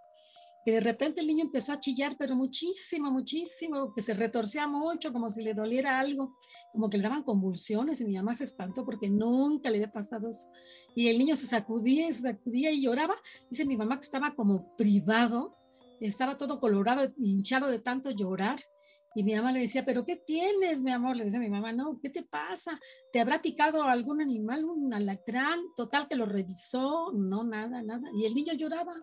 que 0.65 0.73
de 0.73 0.81
repente 0.81 1.21
el 1.21 1.27
niño 1.27 1.45
empezó 1.45 1.73
a 1.73 1.81
chillar, 1.81 2.15
pero 2.17 2.37
muchísimo, 2.37 3.11
muchísimo, 3.11 3.93
que 3.93 4.01
se 4.01 4.15
retorcía 4.15 4.69
mucho, 4.69 5.13
como 5.13 5.29
si 5.29 5.43
le 5.43 5.55
doliera 5.55 5.99
algo, 5.99 6.37
como 6.73 6.89
que 6.89 6.99
le 6.99 7.03
daban 7.03 7.25
convulsiones 7.25 8.01
y 8.01 8.05
mi 8.05 8.15
mamá 8.15 8.35
se 8.35 8.45
espantó 8.45 8.85
porque 8.85 9.11
nunca 9.11 9.71
le 9.71 9.79
había 9.79 9.93
pasado 9.93 10.29
eso. 10.29 10.49
Y 10.95 11.09
el 11.09 11.19
niño 11.19 11.35
se 11.35 11.49
sacudía 11.49 12.09
y 12.09 12.13
se 12.13 12.23
sacudía 12.23 12.71
y 12.71 12.83
lloraba. 12.83 13.17
Dice 13.51 13.65
mi 13.65 13.77
mamá 13.77 13.97
que 13.97 14.05
estaba 14.05 14.37
como 14.37 14.77
privado, 14.77 15.57
estaba 16.01 16.37
todo 16.37 16.61
colorado, 16.61 17.13
hinchado 17.19 17.69
de 17.69 17.81
tanto 17.81 18.11
llorar. 18.11 18.61
Y 19.15 19.25
mi 19.25 19.35
mamá 19.35 19.53
le 19.53 19.61
decía, 19.61 19.85
pero 19.85 20.05
¿qué 20.05 20.17
tienes, 20.17 20.81
mi 20.81 20.91
amor? 20.91 21.17
Le 21.17 21.25
decía 21.25 21.41
mi 21.41 21.51
mamá, 21.51 21.73
no, 21.73 21.99
¿qué 22.01 22.11
te 22.11 22.23
pasa? 22.23 22.79
¿Te 23.13 23.21
habrá 23.21 23.43
picado 23.43 23.83
algún 23.85 24.21
animal, 24.21 24.65
un 24.65 24.93
alacrán? 24.95 25.61
Total, 25.77 26.09
que 26.09 26.17
lo 26.17 26.27
revisó, 26.27 27.13
no, 27.13 27.45
nada, 27.45 27.83
nada. 27.83 28.09
Y 28.17 28.25
el 28.25 28.35
niño 28.35 28.55
lloraba. 28.55 28.95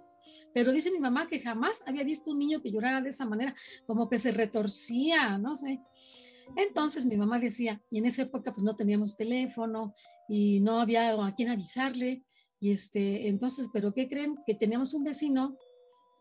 Pero 0.53 0.71
dice 0.71 0.91
mi 0.91 0.99
mamá 0.99 1.27
que 1.27 1.39
jamás 1.39 1.83
había 1.85 2.03
visto 2.03 2.31
un 2.31 2.39
niño 2.39 2.61
que 2.61 2.71
llorara 2.71 3.01
de 3.01 3.09
esa 3.09 3.25
manera, 3.25 3.53
como 3.85 4.09
que 4.09 4.17
se 4.17 4.31
retorcía, 4.31 5.37
no 5.37 5.55
sé. 5.55 5.79
Entonces 6.55 7.05
mi 7.05 7.15
mamá 7.15 7.39
decía, 7.39 7.81
y 7.89 7.99
en 7.99 8.05
esa 8.05 8.23
época 8.23 8.51
pues 8.51 8.63
no 8.63 8.75
teníamos 8.75 9.15
teléfono 9.15 9.93
y 10.27 10.59
no 10.61 10.79
había 10.79 11.11
a 11.11 11.35
quién 11.35 11.49
avisarle. 11.49 12.23
Y 12.59 12.71
este, 12.71 13.27
entonces, 13.29 13.69
¿pero 13.71 13.93
qué 13.93 14.09
creen? 14.09 14.35
Que 14.45 14.55
teníamos 14.55 14.93
un 14.93 15.03
vecino, 15.03 15.55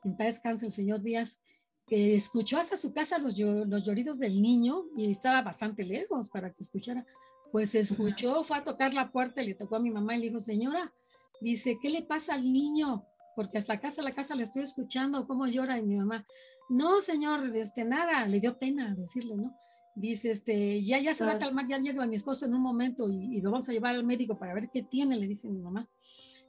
en 0.05 0.17
paz 0.17 0.27
descanse 0.27 0.67
el 0.67 0.73
señor 0.73 1.03
Díaz, 1.03 1.41
que 1.89 2.15
escuchó 2.15 2.59
hasta 2.59 2.77
su 2.77 2.93
casa 2.93 3.19
los, 3.19 3.39
los 3.39 3.85
lloridos 3.85 4.19
del 4.19 4.41
niño 4.41 4.85
y 4.97 5.11
estaba 5.11 5.43
bastante 5.43 5.85
lejos 5.85 6.29
para 6.29 6.53
que 6.53 6.63
escuchara. 6.63 7.07
Pues 7.51 7.75
escuchó, 7.75 8.45
fue 8.45 8.59
a 8.59 8.65
tocar 8.65 8.93
la 8.93 9.11
puerta 9.11 9.43
y 9.43 9.49
le 9.49 9.55
tocó 9.55 9.77
a 9.77 9.81
mi 9.81 9.91
mamá 9.91 10.15
y 10.15 10.21
le 10.21 10.27
dijo, 10.27 10.41
señora, 10.41 10.93
dice, 11.41 11.79
¿qué 11.81 11.91
le 11.91 12.03
pasa 12.03 12.35
al 12.35 12.53
niño? 12.53 13.07
porque 13.39 13.57
hasta 13.57 13.79
casa 13.79 14.03
la 14.03 14.11
casa 14.11 14.35
le 14.35 14.43
estoy 14.43 14.65
escuchando 14.65 15.25
cómo 15.25 15.47
llora 15.47 15.79
y 15.79 15.83
mi 15.85 15.95
mamá, 15.95 16.27
no 16.69 17.01
señor, 17.01 17.55
este 17.55 17.85
nada, 17.85 18.27
le 18.27 18.41
dio 18.41 18.59
pena 18.59 18.93
decirle, 18.97 19.37
¿no? 19.37 19.57
Dice, 19.95 20.33
este, 20.33 20.83
ya, 20.83 20.99
ya 20.99 21.15
se 21.15 21.25
va 21.25 21.35
a 21.35 21.39
calmar, 21.39 21.69
ya 21.69 21.79
llega 21.79 22.05
mi 22.05 22.17
esposo 22.17 22.47
en 22.47 22.55
un 22.55 22.63
momento 22.63 23.09
y, 23.09 23.41
lo 23.41 23.53
vamos 23.53 23.69
a 23.69 23.73
llevar 23.73 23.95
al 23.95 24.03
médico 24.03 24.37
para 24.37 24.55
ver 24.55 24.69
qué 24.71 24.83
tiene, 24.83 25.15
le 25.15 25.29
dice 25.29 25.49
mi 25.49 25.61
mamá. 25.61 25.89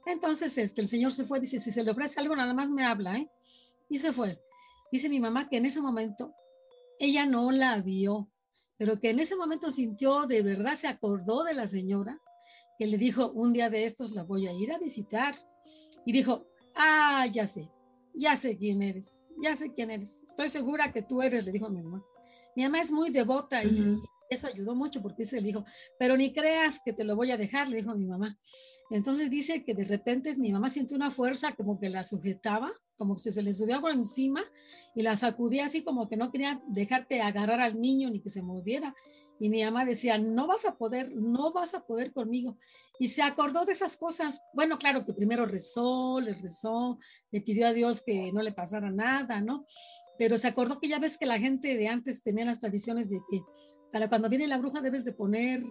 Entonces, 0.04 0.58
este, 0.58 0.80
el 0.80 0.88
señor 0.88 1.12
se 1.12 1.26
fue, 1.26 1.38
dice, 1.38 1.60
si 1.60 1.70
se 1.70 1.84
le 1.84 1.92
ofrece 1.92 2.18
algo, 2.18 2.34
nada 2.34 2.54
más 2.54 2.70
me 2.70 2.82
habla, 2.82 3.18
¿eh? 3.18 3.30
Y 3.88 3.98
se 3.98 4.12
fue. 4.12 4.40
Dice 4.90 5.08
mi 5.08 5.20
mamá 5.20 5.48
que 5.48 5.56
en 5.56 5.66
ese 5.66 5.80
momento 5.80 6.34
ella 6.98 7.26
no 7.26 7.50
la 7.50 7.80
vio, 7.80 8.30
pero 8.76 8.98
que 8.98 9.10
en 9.10 9.20
ese 9.20 9.36
momento 9.36 9.70
sintió, 9.70 10.26
de 10.26 10.42
verdad 10.42 10.74
se 10.74 10.88
acordó 10.88 11.44
de 11.44 11.54
la 11.54 11.66
señora, 11.66 12.20
que 12.78 12.86
le 12.86 12.98
dijo, 12.98 13.30
un 13.32 13.52
día 13.52 13.70
de 13.70 13.84
estos 13.84 14.12
la 14.12 14.22
voy 14.22 14.46
a 14.46 14.52
ir 14.52 14.72
a 14.72 14.78
visitar. 14.78 15.34
Y 16.06 16.12
dijo, 16.12 16.46
Ah, 16.74 17.26
ya 17.30 17.46
sé, 17.46 17.70
ya 18.14 18.36
sé 18.36 18.56
quién 18.56 18.82
eres, 18.82 19.22
ya 19.42 19.56
sé 19.56 19.72
quién 19.72 19.90
eres. 19.90 20.22
Estoy 20.26 20.48
segura 20.48 20.92
que 20.92 21.02
tú 21.02 21.22
eres, 21.22 21.44
le 21.44 21.52
dijo 21.52 21.68
mi 21.68 21.82
mamá. 21.82 22.04
Mi 22.56 22.62
mamá 22.64 22.80
es 22.80 22.90
muy 22.90 23.10
devota 23.10 23.62
y 23.64 24.00
eso 24.30 24.46
ayudó 24.46 24.76
mucho 24.76 25.02
porque 25.02 25.24
se 25.24 25.40
le 25.40 25.48
dijo, 25.48 25.64
pero 25.98 26.16
ni 26.16 26.32
creas 26.32 26.80
que 26.84 26.92
te 26.92 27.02
lo 27.02 27.16
voy 27.16 27.32
a 27.32 27.36
dejar, 27.36 27.68
le 27.68 27.78
dijo 27.78 27.96
mi 27.96 28.06
mamá. 28.06 28.38
Entonces 28.88 29.28
dice 29.28 29.64
que 29.64 29.74
de 29.74 29.84
repente 29.84 30.32
mi 30.38 30.52
mamá 30.52 30.70
sintió 30.70 30.96
una 30.96 31.10
fuerza 31.10 31.54
como 31.56 31.78
que 31.78 31.88
la 31.88 32.04
sujetaba, 32.04 32.72
como 32.96 33.16
que 33.16 33.32
se 33.32 33.42
le 33.42 33.52
subió 33.52 33.76
agua 33.76 33.92
encima 33.92 34.42
y 34.94 35.02
la 35.02 35.16
sacudía 35.16 35.64
así 35.64 35.82
como 35.82 36.08
que 36.08 36.16
no 36.16 36.30
quería 36.30 36.62
dejarte 36.68 37.20
agarrar 37.20 37.60
al 37.60 37.80
niño 37.80 38.08
ni 38.08 38.20
que 38.20 38.30
se 38.30 38.42
moviera. 38.42 38.94
Y 39.40 39.48
mi 39.48 39.64
mamá 39.64 39.84
decía, 39.84 40.18
no 40.18 40.46
vas 40.46 40.64
a 40.64 40.76
poder, 40.76 41.12
no 41.16 41.50
vas 41.52 41.74
a 41.74 41.84
poder 41.84 42.12
conmigo. 42.12 42.56
Y 42.98 43.08
se 43.08 43.22
acordó 43.22 43.64
de 43.64 43.72
esas 43.72 43.96
cosas. 43.96 44.42
Bueno, 44.52 44.78
claro 44.78 45.06
que 45.06 45.14
primero 45.14 45.46
rezó, 45.46 46.20
le 46.20 46.34
rezó, 46.34 46.98
le 47.32 47.40
pidió 47.40 47.66
a 47.66 47.72
Dios 47.72 48.02
que 48.02 48.30
no 48.32 48.42
le 48.42 48.52
pasara 48.52 48.90
nada, 48.90 49.40
¿no? 49.40 49.64
Pero 50.18 50.36
se 50.36 50.46
acordó 50.46 50.78
que 50.78 50.88
ya 50.88 50.98
ves 50.98 51.16
que 51.16 51.24
la 51.24 51.38
gente 51.38 51.76
de 51.78 51.88
antes 51.88 52.22
tenía 52.22 52.44
las 52.44 52.60
tradiciones 52.60 53.08
de 53.08 53.20
que 53.30 53.40
para 53.92 54.08
cuando 54.08 54.28
viene 54.28 54.46
la 54.46 54.58
bruja 54.58 54.80
debes 54.80 55.04
de 55.04 55.12
poner, 55.12 55.62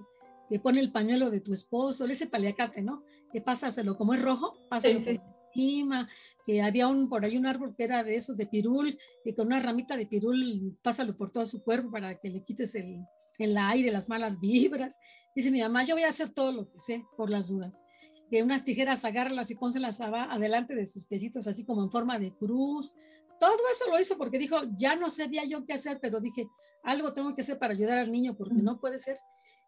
que 0.49 0.59
pone 0.59 0.79
el 0.79 0.91
pañuelo 0.91 1.29
de 1.29 1.41
tu 1.41 1.53
esposo, 1.53 2.05
ese 2.05 2.27
paliacate, 2.27 2.81
¿no? 2.81 3.03
Que 3.31 3.41
pásaselo, 3.41 3.97
como 3.97 4.13
es 4.13 4.21
rojo, 4.21 4.57
pásalo 4.67 4.99
por 4.99 5.19
encima, 5.53 6.09
que 6.45 6.61
había 6.61 6.87
un, 6.87 7.07
por 7.07 7.23
ahí 7.23 7.37
un 7.37 7.45
árbol 7.45 7.75
que 7.75 7.83
era 7.83 8.03
de 8.03 8.15
esos 8.15 8.35
de 8.35 8.47
pirul, 8.47 8.97
que 9.23 9.35
con 9.35 9.47
una 9.47 9.59
ramita 9.59 9.95
de 9.95 10.07
pirul 10.07 10.77
pásalo 10.81 11.15
por 11.15 11.31
todo 11.31 11.45
su 11.45 11.63
cuerpo 11.63 11.91
para 11.91 12.19
que 12.19 12.29
le 12.29 12.43
quites 12.43 12.73
el, 12.75 13.05
el 13.37 13.57
aire, 13.57 13.91
las 13.91 14.09
malas 14.09 14.39
vibras. 14.39 14.99
Dice 15.35 15.51
mi 15.51 15.61
mamá, 15.61 15.83
yo 15.83 15.95
voy 15.95 16.03
a 16.03 16.09
hacer 16.09 16.29
todo 16.29 16.51
lo 16.51 16.69
que 16.69 16.77
sé 16.77 17.05
por 17.15 17.29
las 17.29 17.49
dudas. 17.49 17.83
De 18.29 18.43
unas 18.43 18.63
tijeras, 18.63 19.05
agárralas 19.05 19.49
y 19.49 19.55
pónselas 19.55 20.01
adelante 20.01 20.75
de 20.75 20.85
sus 20.85 21.05
piecitos, 21.05 21.47
así 21.47 21.65
como 21.65 21.83
en 21.83 21.91
forma 21.91 22.19
de 22.19 22.31
cruz. 22.35 22.93
Todo 23.39 23.57
eso 23.71 23.89
lo 23.89 23.99
hizo 23.99 24.17
porque 24.17 24.37
dijo, 24.37 24.57
ya 24.77 24.95
no 24.95 25.09
sabía 25.09 25.45
yo 25.45 25.65
qué 25.65 25.73
hacer, 25.73 25.99
pero 26.01 26.19
dije, 26.19 26.47
algo 26.83 27.13
tengo 27.13 27.35
que 27.35 27.41
hacer 27.41 27.59
para 27.59 27.73
ayudar 27.73 27.97
al 27.97 28.11
niño 28.11 28.35
porque 28.35 28.55
no 28.55 28.79
puede 28.79 28.99
ser. 28.99 29.17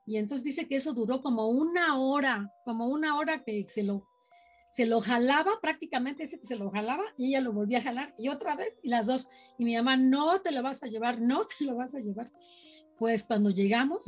Y 0.06 0.18
entonces 0.18 0.44
dice 0.44 0.68
que 0.68 0.76
eso 0.76 0.94
duró 0.94 1.22
como 1.22 1.50
una 1.50 2.00
hora, 2.00 2.52
como 2.66 2.88
una 2.88 3.18
hora 3.18 3.44
que 3.44 3.66
se 3.68 3.84
lo, 3.84 4.08
se 4.70 4.86
lo 4.86 5.02
jalaba 5.02 5.52
prácticamente, 5.62 6.24
ese 6.24 6.40
que 6.40 6.48
se 6.48 6.56
lo 6.56 6.72
jalaba 6.72 7.04
y 7.18 7.28
ella 7.28 7.42
lo 7.42 7.54
volvía 7.54 7.80
a 7.80 7.84
jalar 7.84 8.14
y 8.18 8.30
otra 8.30 8.56
vez 8.56 8.80
y 8.84 8.90
las 8.90 9.08
dos. 9.08 9.30
Y 9.58 9.66
mi 9.66 9.76
mamá, 9.76 9.98
no 9.98 10.42
te 10.42 10.52
lo 10.52 10.64
vas 10.64 10.84
a 10.84 10.88
llevar, 10.88 11.22
no 11.22 11.42
te 11.46 11.66
lo 11.66 11.76
vas 11.76 11.94
a 11.94 12.00
llevar. 12.00 12.32
Pues 12.98 13.24
cuando 13.24 13.50
llegamos, 13.50 14.08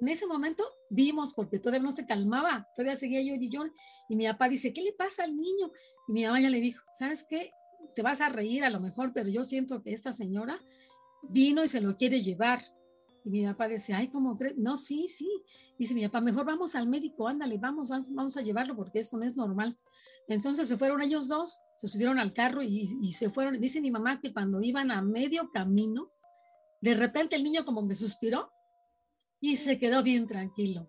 en 0.00 0.08
ese 0.08 0.26
momento 0.26 0.64
vimos, 0.90 1.32
porque 1.32 1.58
todavía 1.58 1.82
no 1.82 1.92
se 1.92 2.06
calmaba, 2.06 2.68
todavía 2.74 2.96
seguía 2.96 3.22
yo 3.22 3.34
y 3.34 3.48
yo, 3.48 3.64
y 4.08 4.16
mi 4.16 4.26
papá 4.26 4.48
dice, 4.48 4.72
¿qué 4.72 4.82
le 4.82 4.92
pasa 4.92 5.24
al 5.24 5.36
niño? 5.36 5.70
Y 6.08 6.12
mi 6.12 6.24
mamá 6.24 6.40
ya 6.40 6.50
le 6.50 6.60
dijo, 6.60 6.82
¿sabes 6.92 7.24
qué? 7.28 7.52
Te 7.94 8.02
vas 8.02 8.20
a 8.20 8.28
reír 8.28 8.64
a 8.64 8.70
lo 8.70 8.80
mejor, 8.80 9.12
pero 9.12 9.28
yo 9.28 9.44
siento 9.44 9.82
que 9.82 9.92
esta 9.92 10.12
señora 10.12 10.60
vino 11.22 11.64
y 11.64 11.68
se 11.68 11.80
lo 11.80 11.96
quiere 11.96 12.20
llevar. 12.20 12.62
Y 13.24 13.30
mi 13.30 13.44
papá 13.44 13.68
dice, 13.68 13.92
ay, 13.92 14.08
¿cómo 14.08 14.38
crees? 14.38 14.56
No, 14.56 14.76
sí, 14.76 15.06
sí. 15.08 15.28
Dice 15.78 15.94
mi 15.94 16.02
papá, 16.06 16.20
mejor 16.20 16.46
vamos 16.46 16.74
al 16.74 16.88
médico, 16.88 17.28
ándale, 17.28 17.58
vamos, 17.58 17.90
vamos 17.90 18.36
a 18.36 18.42
llevarlo 18.42 18.76
porque 18.76 19.00
esto 19.00 19.18
no 19.18 19.24
es 19.24 19.36
normal. 19.36 19.78
Entonces 20.28 20.68
se 20.68 20.76
fueron 20.76 21.02
ellos 21.02 21.28
dos, 21.28 21.60
se 21.76 21.88
subieron 21.88 22.18
al 22.18 22.32
carro 22.32 22.62
y, 22.62 22.86
se 23.12 23.30
fueron. 23.30 23.60
Dice 23.60 23.80
mi 23.80 23.90
mamá 23.90 24.20
que 24.20 24.32
cuando 24.32 24.62
iban 24.62 24.90
a 24.90 25.02
medio 25.02 25.50
camino, 25.50 26.10
de 26.80 26.94
repente 26.94 27.36
el 27.36 27.42
niño 27.42 27.64
como 27.64 27.82
me 27.82 27.94
suspiró 27.94 28.50
y 29.40 29.56
se 29.56 29.78
quedó 29.78 30.02
bien 30.02 30.26
tranquilo. 30.26 30.88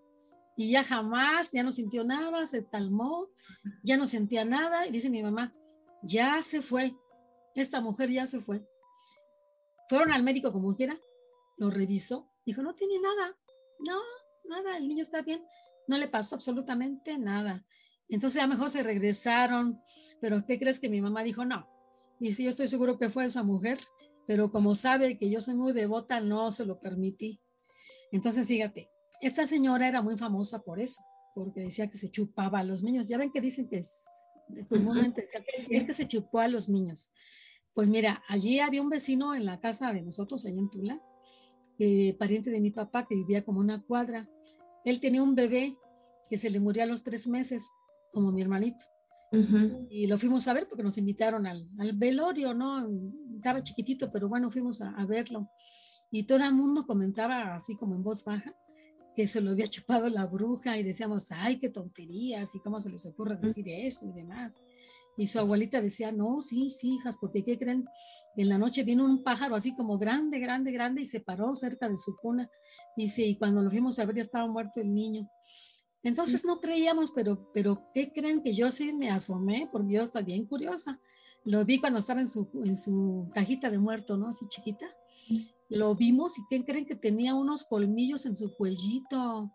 Y 0.56 0.72
ya 0.72 0.84
jamás, 0.84 1.52
ya 1.52 1.64
no 1.64 1.72
sintió 1.72 2.04
nada, 2.04 2.46
se 2.46 2.66
calmó, 2.68 3.30
ya 3.84 3.98
no 3.98 4.06
sentía 4.06 4.44
nada. 4.44 4.86
Y 4.88 4.92
dice 4.92 5.10
mi 5.10 5.24
mamá, 5.24 5.54
ya 6.04 6.44
se 6.44 6.62
fue, 6.62 6.94
esta 7.56 7.82
mujer 7.82 8.10
ya 8.12 8.26
se 8.26 8.42
fue. 8.42 8.66
Fueron 9.90 10.14
al 10.14 10.24
médico 10.24 10.54
como 10.54 10.76
quiera, 10.76 10.98
lo 11.58 11.70
revisó, 11.70 12.32
dijo, 12.46 12.62
no 12.62 12.74
tiene 12.76 13.00
nada, 13.02 13.38
no, 13.80 14.00
nada, 14.46 14.78
el 14.78 14.88
niño 14.88 15.02
está 15.02 15.22
bien, 15.22 15.44
no 15.88 15.98
le 15.98 16.08
pasó 16.08 16.36
absolutamente 16.36 17.18
nada. 17.18 17.66
Entonces 18.08 18.42
a 18.42 18.46
lo 18.46 18.54
mejor 18.54 18.70
se 18.70 18.84
regresaron, 18.84 19.82
pero 20.22 20.46
¿qué 20.46 20.58
crees 20.58 20.80
que 20.80 20.90
mi 20.90 21.02
mamá 21.02 21.24
dijo? 21.24 21.44
No. 21.44 21.68
Y 22.22 22.32
si 22.32 22.44
yo 22.44 22.50
estoy 22.50 22.68
seguro 22.68 22.98
que 22.98 23.10
fue 23.10 23.26
esa 23.26 23.44
mujer 23.44 23.80
pero 24.30 24.52
como 24.52 24.76
sabe 24.76 25.18
que 25.18 25.28
yo 25.28 25.42
soy 25.42 25.56
muy 25.56 25.74
devota, 25.74 26.22
no 26.22 26.52
se 26.52 26.64
lo 26.64 26.80
permití. 26.80 27.42
Entonces, 28.12 28.46
fíjate, 28.46 28.88
esta 29.22 29.48
señora 29.48 29.88
era 29.88 30.04
muy 30.04 30.20
famosa 30.20 30.62
por 30.62 30.80
eso, 30.80 31.02
porque 31.34 31.62
decía 31.62 31.90
que 31.90 31.98
se 31.98 32.12
chupaba 32.12 32.60
a 32.60 32.64
los 32.64 32.84
niños. 32.84 33.08
Ya 33.08 33.18
ven 33.18 33.32
que 33.32 33.42
dicen 33.42 33.68
que 33.68 33.80
es, 33.80 34.06
comúnmente 34.70 35.24
es 35.72 35.84
que 35.84 35.94
se 35.94 36.08
chupó 36.08 36.42
a 36.42 36.48
los 36.48 36.70
niños. 36.70 37.12
Pues 37.74 37.90
mira, 37.90 38.24
allí 38.28 38.60
había 38.60 38.82
un 38.82 38.90
vecino 38.90 39.36
en 39.36 39.46
la 39.46 39.60
casa 39.60 39.94
de 39.94 40.02
nosotros, 40.02 40.46
allá 40.46 40.60
en 40.60 40.70
Tula, 40.70 41.02
eh, 41.78 42.16
pariente 42.20 42.50
de 42.50 42.62
mi 42.62 42.72
papá, 42.72 43.06
que 43.08 43.16
vivía 43.16 43.46
como 43.46 43.60
una 43.60 43.82
cuadra. 43.82 44.28
Él 44.84 45.00
tenía 45.00 45.24
un 45.24 45.36
bebé 45.36 45.78
que 46.30 46.38
se 46.38 46.50
le 46.50 46.60
murió 46.60 46.84
a 46.84 46.86
los 46.86 47.04
tres 47.04 47.28
meses, 47.28 47.72
como 48.12 48.32
mi 48.32 48.42
hermanito. 48.42 48.86
Y 49.92 50.08
lo 50.08 50.18
fuimos 50.18 50.48
a 50.48 50.54
ver 50.54 50.68
porque 50.68 50.84
nos 50.84 50.98
invitaron 50.98 51.46
al, 51.46 51.70
velorio, 51.94 52.54
¿no? 52.54 52.88
Estaba 53.36 53.64
chiquitito, 53.64 54.12
pero 54.12 54.28
bueno, 54.28 54.50
fuimos 54.50 54.82
a, 54.82 55.06
verlo. 55.06 55.50
Y 56.12 56.24
todo 56.24 56.44
el 56.44 56.54
mundo 56.54 56.88
comentaba 56.88 57.54
así 57.54 57.76
como 57.76 57.96
en 57.96 58.04
voz 58.04 58.26
baja 58.26 58.56
que 59.16 59.28
se 59.28 59.42
lo 59.42 59.52
había 59.52 59.68
chupado 59.70 60.10
la 60.10 60.26
bruja 60.26 60.78
y 60.78 60.84
decíamos, 60.84 61.32
ay, 61.32 61.60
qué 61.60 61.70
tonterías 61.70 62.56
y 62.56 62.60
cómo 62.60 62.82
se 62.82 62.90
les 62.90 63.06
ocurre 63.06 63.38
decir 63.38 63.66
eso 63.70 64.08
y 64.08 64.14
demás. 64.14 64.60
Y 65.20 65.28
su 65.28 65.38
abuelita 65.38 65.82
decía, 65.82 66.14
no, 66.14 66.40
sí, 66.40 66.70
sí, 66.70 66.94
hijas, 66.94 67.18
porque 67.18 67.44
¿qué 67.44 67.60
creen? 67.60 67.84
En 68.38 68.48
la 68.48 68.58
noche 68.58 68.86
vino 68.86 69.04
un 69.04 69.22
pájaro 69.22 69.54
así 69.54 69.76
como 69.76 69.98
grande, 69.98 70.40
grande, 70.40 70.72
grande 70.72 71.02
y 71.02 71.06
se 71.06 71.20
paró 71.20 71.54
cerca 71.56 71.90
de 71.90 71.98
su 71.98 72.16
cuna. 72.16 72.50
Dice, 72.96 73.24
y 73.24 73.38
cuando 73.38 73.62
lo 73.62 73.70
fuimos 73.70 74.00
a 74.00 74.06
ver 74.06 74.16
ya 74.16 74.22
estaba 74.22 74.48
muerto 74.48 74.80
el 74.80 74.94
niño. 74.94 75.30
Entonces 76.04 76.46
no 76.46 76.62
creíamos, 76.62 77.12
pero, 77.12 77.52
pero 77.54 77.92
¿qué 77.94 78.14
creen? 78.14 78.42
Que 78.42 78.56
yo 78.56 78.72
sí 78.72 78.94
me 78.94 79.10
asomé, 79.10 79.68
porque 79.70 79.96
yo 79.96 80.04
estaba 80.04 80.24
bien 80.24 80.46
curiosa. 80.46 80.98
Lo 81.44 81.66
vi 81.66 81.82
cuando 81.82 82.00
estaba 82.00 82.22
en 82.22 82.28
su, 82.28 82.50
en 82.64 82.78
su 82.78 83.30
cajita 83.34 83.70
de 83.70 83.78
muerto, 83.78 84.16
¿no? 84.16 84.30
Así 84.30 84.48
chiquita. 84.48 84.86
Lo 85.68 85.96
vimos 85.96 86.40
y 86.40 86.44
¿qué 86.50 86.64
creen? 86.64 86.86
Que 86.86 86.96
tenía 86.96 87.36
unos 87.36 87.66
colmillos 87.66 88.26
en 88.26 88.38
su 88.38 88.56
cuellito. 88.56 89.52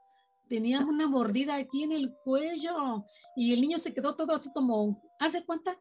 Tenía 0.48 0.84
una 0.84 1.08
mordida 1.08 1.56
aquí 1.56 1.82
en 1.82 1.92
el 1.92 2.12
cuello. 2.24 3.06
Y 3.36 3.52
el 3.52 3.60
niño 3.60 3.78
se 3.78 3.94
quedó 3.94 4.14
todo 4.16 4.32
así 4.34 4.52
como, 4.52 5.02
¿hace 5.18 5.44
cuenta? 5.44 5.80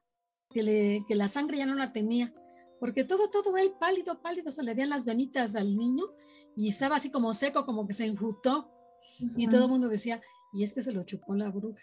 Que, 0.50 0.64
le, 0.64 1.06
que 1.08 1.16
la 1.16 1.28
sangre 1.28 1.58
ya 1.58 1.66
no 1.66 1.76
la 1.76 1.92
tenía. 1.92 2.34
Porque 2.80 3.04
todo, 3.04 3.30
todo 3.30 3.58
él 3.58 3.74
pálido, 3.80 4.22
pálido, 4.22 4.52
se 4.52 4.64
le 4.64 4.76
dían 4.76 4.90
las 4.90 5.06
venitas 5.06 5.56
al 5.56 5.76
niño 5.76 6.04
y 6.56 6.70
estaba 6.70 6.98
así 6.98 7.10
como 7.10 7.34
seco, 7.34 7.66
como 7.66 7.88
que 7.88 7.94
se 7.94 8.06
enjutó. 8.06 8.70
Y 9.38 9.48
todo 9.48 9.66
el 9.66 9.70
mundo 9.70 9.88
decía, 9.88 10.22
y 10.54 10.64
es 10.64 10.74
que 10.74 10.82
se 10.82 10.92
lo 10.92 11.04
chupó 11.04 11.36
la 11.36 11.50
bruja. 11.50 11.82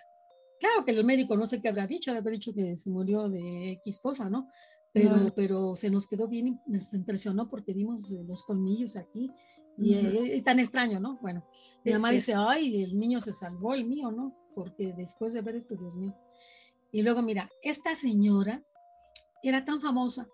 Claro 0.59 0.85
que 0.85 0.93
el 0.93 1.05
médico 1.05 1.37
no 1.37 1.47
sé 1.47 1.63
qué 1.63 1.71
habrá 1.71 1.87
dicho, 1.87 2.11
haber 2.11 2.35
dicho 2.35 2.53
que 2.53 2.77
se 2.77 2.91
murió 2.91 3.29
de 3.29 3.73
X 3.85 4.01
cosa, 4.01 4.29
¿no? 4.29 4.49
Pero, 4.93 5.33
pero 5.35 5.77
se 5.77 5.89
nos 5.89 6.09
quedó 6.09 6.27
bien, 6.27 6.61
nos 6.67 6.93
impresionó 6.95 7.49
porque 7.49 7.73
vimos 7.73 8.11
los 8.11 8.43
colmillos 8.43 8.97
aquí 8.97 9.31
y 9.79 9.95
es 9.95 10.43
tan 10.43 10.59
extraño, 10.59 10.99
¿no? 10.99 11.19
Bueno, 11.23 11.45
mi 11.85 11.93
mamá 11.93 12.11
dice, 12.11 12.35
ay, 12.37 12.83
el 12.83 12.99
niño 12.99 13.21
se 13.21 13.33
salvó, 13.33 13.73
el 13.73 13.87
mío, 13.87 14.11
¿no? 14.11 14.35
Porque 14.55 14.93
después 14.93 15.33
de 15.33 15.43
ver 15.43 15.55
esto, 15.55 15.77
Dios 15.77 15.97
mío. 15.97 16.15
Y 16.91 17.03
luego, 17.03 17.23
mira, 17.23 17.49
esta 17.63 17.95
señora 17.95 18.65
era 19.43 19.65
tan 19.65 19.81
famosa 19.81 20.29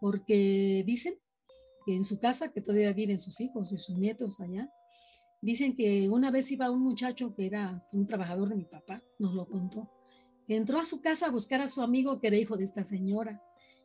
porque 0.00 0.82
dicen 0.84 1.14
que 1.86 1.94
en 1.94 2.02
su 2.02 2.18
casa, 2.18 2.50
que 2.50 2.60
todavía 2.60 2.92
viven 2.92 3.18
sus 3.18 3.40
hijos 3.40 3.72
y 3.72 3.78
sus 3.78 3.96
nietos 3.96 4.40
allá, 4.40 4.68
Dicen 5.44 5.76
que 5.76 6.08
una 6.08 6.30
vez 6.30 6.50
iba 6.52 6.70
un 6.70 6.80
muchacho 6.80 7.34
que 7.34 7.44
era 7.44 7.86
un 7.92 8.06
trabajador 8.06 8.48
de 8.48 8.54
mi 8.54 8.64
papá, 8.64 9.02
nos 9.18 9.34
lo 9.34 9.46
contó, 9.46 9.90
que 10.46 10.56
entró 10.56 10.78
a 10.78 10.86
su 10.86 11.02
casa 11.02 11.26
a 11.26 11.30
buscar 11.30 11.60
a 11.60 11.68
su 11.68 11.82
amigo 11.82 12.18
que 12.18 12.28
era 12.28 12.38
hijo 12.38 12.56
de 12.56 12.64
esta 12.64 12.82
señora. 12.82 13.42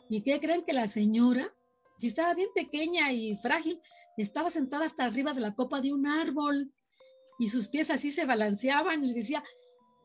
¿Y 0.09 0.21
qué 0.21 0.39
creen 0.39 0.65
que 0.65 0.73
la 0.73 0.87
señora, 0.87 1.53
si 1.97 2.07
estaba 2.07 2.33
bien 2.33 2.49
pequeña 2.53 3.11
y 3.11 3.37
frágil, 3.37 3.79
estaba 4.17 4.49
sentada 4.49 4.85
hasta 4.85 5.05
arriba 5.05 5.33
de 5.33 5.41
la 5.41 5.55
copa 5.55 5.79
de 5.79 5.93
un 5.93 6.07
árbol 6.07 6.73
y 7.37 7.47
sus 7.47 7.67
pies 7.67 7.89
así 7.89 8.11
se 8.11 8.25
balanceaban 8.25 9.03
y 9.03 9.07
le 9.07 9.13
decía, 9.13 9.43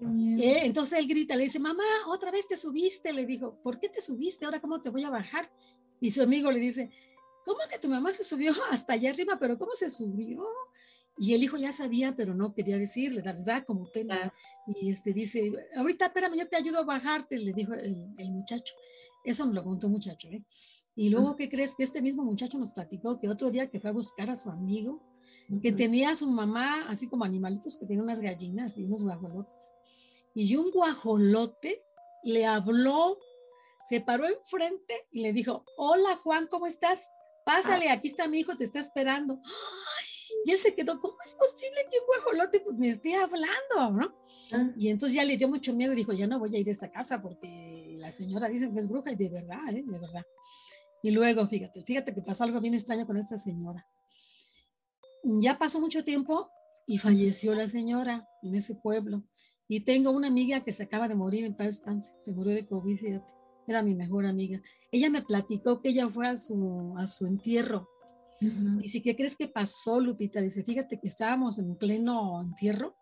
eh, 0.01 0.61
entonces 0.63 0.99
él 0.99 1.09
grita, 1.09 1.35
le 1.35 1.45
dice, 1.45 1.59
mamá, 1.59 1.85
otra 2.09 2.31
vez 2.31 2.47
te 2.47 2.57
subiste, 2.57 3.13
le 3.13 3.27
dijo, 3.27 3.59
¿por 3.63 3.81
qué 3.81 3.89
te 3.89 4.01
subiste? 4.01 4.45
Ahora 4.45 4.61
cómo 4.61 4.83
te 4.83 4.91
voy 4.91 5.05
a 5.05 5.11
bajar. 5.11 5.51
Y 6.01 6.11
su 6.11 6.23
amigo 6.23 6.53
le 6.53 6.61
dice, 6.61 6.91
¿cómo 7.45 7.59
que 7.71 7.79
tu 7.79 7.89
mamá 7.89 8.13
se 8.13 8.25
subió 8.25 8.53
hasta 8.71 8.93
allá 8.93 9.11
arriba? 9.11 9.37
Pero 9.41 9.59
¿cómo 9.59 9.73
se 9.73 9.89
subió? 9.89 10.47
Y 11.17 11.35
el 11.35 11.43
hijo 11.45 11.57
ya 11.57 11.73
sabía, 11.73 12.15
pero 12.17 12.35
no 12.35 12.55
quería 12.55 12.77
decirle, 12.77 13.23
la 13.23 13.33
verdad, 13.33 13.65
como 13.65 13.91
pena. 13.91 14.33
Y 14.67 14.91
este 14.91 15.13
dice, 15.13 15.53
ahorita 15.77 16.07
espérame, 16.07 16.37
yo 16.37 16.49
te 16.49 16.57
ayudo 16.57 16.81
a 16.81 16.85
bajarte, 16.85 17.39
le 17.39 17.53
dijo 17.53 17.73
el, 17.75 18.31
muchacho. 18.31 18.75
Eso 19.25 19.47
me 19.47 19.55
lo 19.55 19.63
contó 19.63 19.87
un 19.87 19.95
muchacho, 19.95 20.29
¿eh? 20.29 20.43
Y 20.97 21.09
luego, 21.09 21.35
¿qué 21.37 21.49
crees? 21.49 21.75
Que 21.75 21.85
este 21.85 22.03
mismo 22.03 22.25
muchacho 22.25 22.59
nos 22.59 22.73
platicó 22.73 23.19
que 23.19 23.29
otro 23.29 23.51
día 23.51 23.69
que 23.69 23.81
fue 23.81 23.91
a 23.91 23.93
buscar 23.93 24.31
a 24.31 24.37
su 24.37 24.51
amigo, 24.51 25.03
que 25.63 25.73
tenía 25.73 26.11
a 26.11 26.15
su 26.15 26.29
mamá, 26.29 26.87
así 26.89 27.09
como 27.09 27.25
animalitos, 27.25 27.77
que 27.77 27.87
tenía 27.87 28.03
unas 28.03 28.21
gallinas 28.21 28.79
y 28.79 28.85
unos 28.85 29.03
guajolotes. 29.03 29.73
Y 30.35 30.57
un 30.57 30.71
guajolote 30.71 31.83
le 32.23 32.47
habló, 32.47 33.19
se 33.89 34.01
paró 34.01 34.27
enfrente 34.27 35.07
y 35.13 35.21
le 35.21 35.33
dijo, 35.33 35.65
hola 35.77 36.17
Juan, 36.17 36.49
¿cómo 36.49 36.67
estás? 36.67 37.11
Pásale, 37.45 37.91
aquí 37.91 38.09
está 38.09 38.27
mi 38.27 38.39
hijo, 38.39 38.57
te 38.57 38.65
está 38.65 38.81
esperando. 38.81 39.41
Y 40.45 40.51
él 40.51 40.59
se 40.59 40.75
quedó, 40.75 41.01
¿cómo 41.01 41.17
es 41.25 41.35
posible 41.35 41.87
que 41.91 41.99
un 41.99 42.07
guajolote 42.07 42.61
pues 42.61 42.77
me 42.77 42.89
esté 42.89 43.15
hablando, 43.17 43.91
no? 43.93 44.15
Ah. 44.53 44.71
Y 44.77 44.89
entonces 44.89 45.17
ya 45.17 45.25
le 45.25 45.39
dio 45.39 45.49
mucho 45.49 45.73
miedo 45.73 45.95
y 45.95 45.97
dijo, 45.97 46.13
ya 46.13 46.27
no 46.27 46.39
voy 46.39 46.55
a 46.55 46.59
ir 46.59 46.69
a 46.69 46.73
esa 46.73 46.91
casa 46.91 47.23
porque 47.23 47.97
la 47.99 48.11
señora 48.11 48.49
dice 48.49 48.71
que 48.71 48.79
es 48.79 48.89
bruja 48.89 49.13
y 49.13 49.17
de 49.17 49.31
verdad, 49.31 49.69
¿eh? 49.71 49.83
De 49.87 49.99
verdad. 49.99 50.27
Y 51.03 51.11
luego, 51.13 51.47
fíjate, 51.47 51.83
fíjate 51.83 52.15
que 52.15 52.23
pasó 52.23 52.45
algo 52.45 52.61
bien 52.61 52.75
extraño 52.75 53.07
con 53.07 53.17
esta 53.17 53.39
señora. 53.39 53.87
Ya 55.23 55.59
pasó 55.59 55.81
mucho 55.81 56.05
tiempo 56.05 56.51
y 56.87 56.99
falleció 56.99 57.55
la 57.55 57.67
señora 57.67 58.29
en 58.43 58.55
ese 58.55 58.75
pueblo. 58.75 59.25
Y 59.67 59.81
tengo 59.81 60.11
una 60.11 60.29
amiga 60.29 60.63
que 60.63 60.73
se 60.73 60.83
acaba 60.83 61.09
de 61.09 61.15
morir 61.15 61.45
en 61.45 61.57
paz 61.57 61.67
descanse, 61.67 62.15
se 62.21 62.33
murió 62.33 62.55
de 62.55 62.67
COVID, 62.67 62.99
fíjate. 62.99 63.35
Era 63.67 63.83
mi 63.83 63.95
mejor 63.95 64.27
amiga. 64.27 64.61
Ella 64.93 65.09
me 65.09 65.23
platicó 65.23 65.81
que 65.81 65.89
ella 65.89 66.09
fue 66.11 66.29
a 66.29 66.37
su, 66.37 66.95
a 66.99 67.07
su 67.07 67.25
entierro 67.25 67.89
y 68.83 68.89
si, 68.89 69.03
¿qué 69.03 69.17
crees 69.17 69.37
que 69.37 69.49
pasó, 69.49 70.01
Lupita? 70.01 70.41
Dice, 70.41 70.63
fíjate 70.63 70.99
que 70.99 71.09
estábamos 71.09 71.59
en 71.59 71.77
pleno 71.77 72.41
entierro 72.41 72.97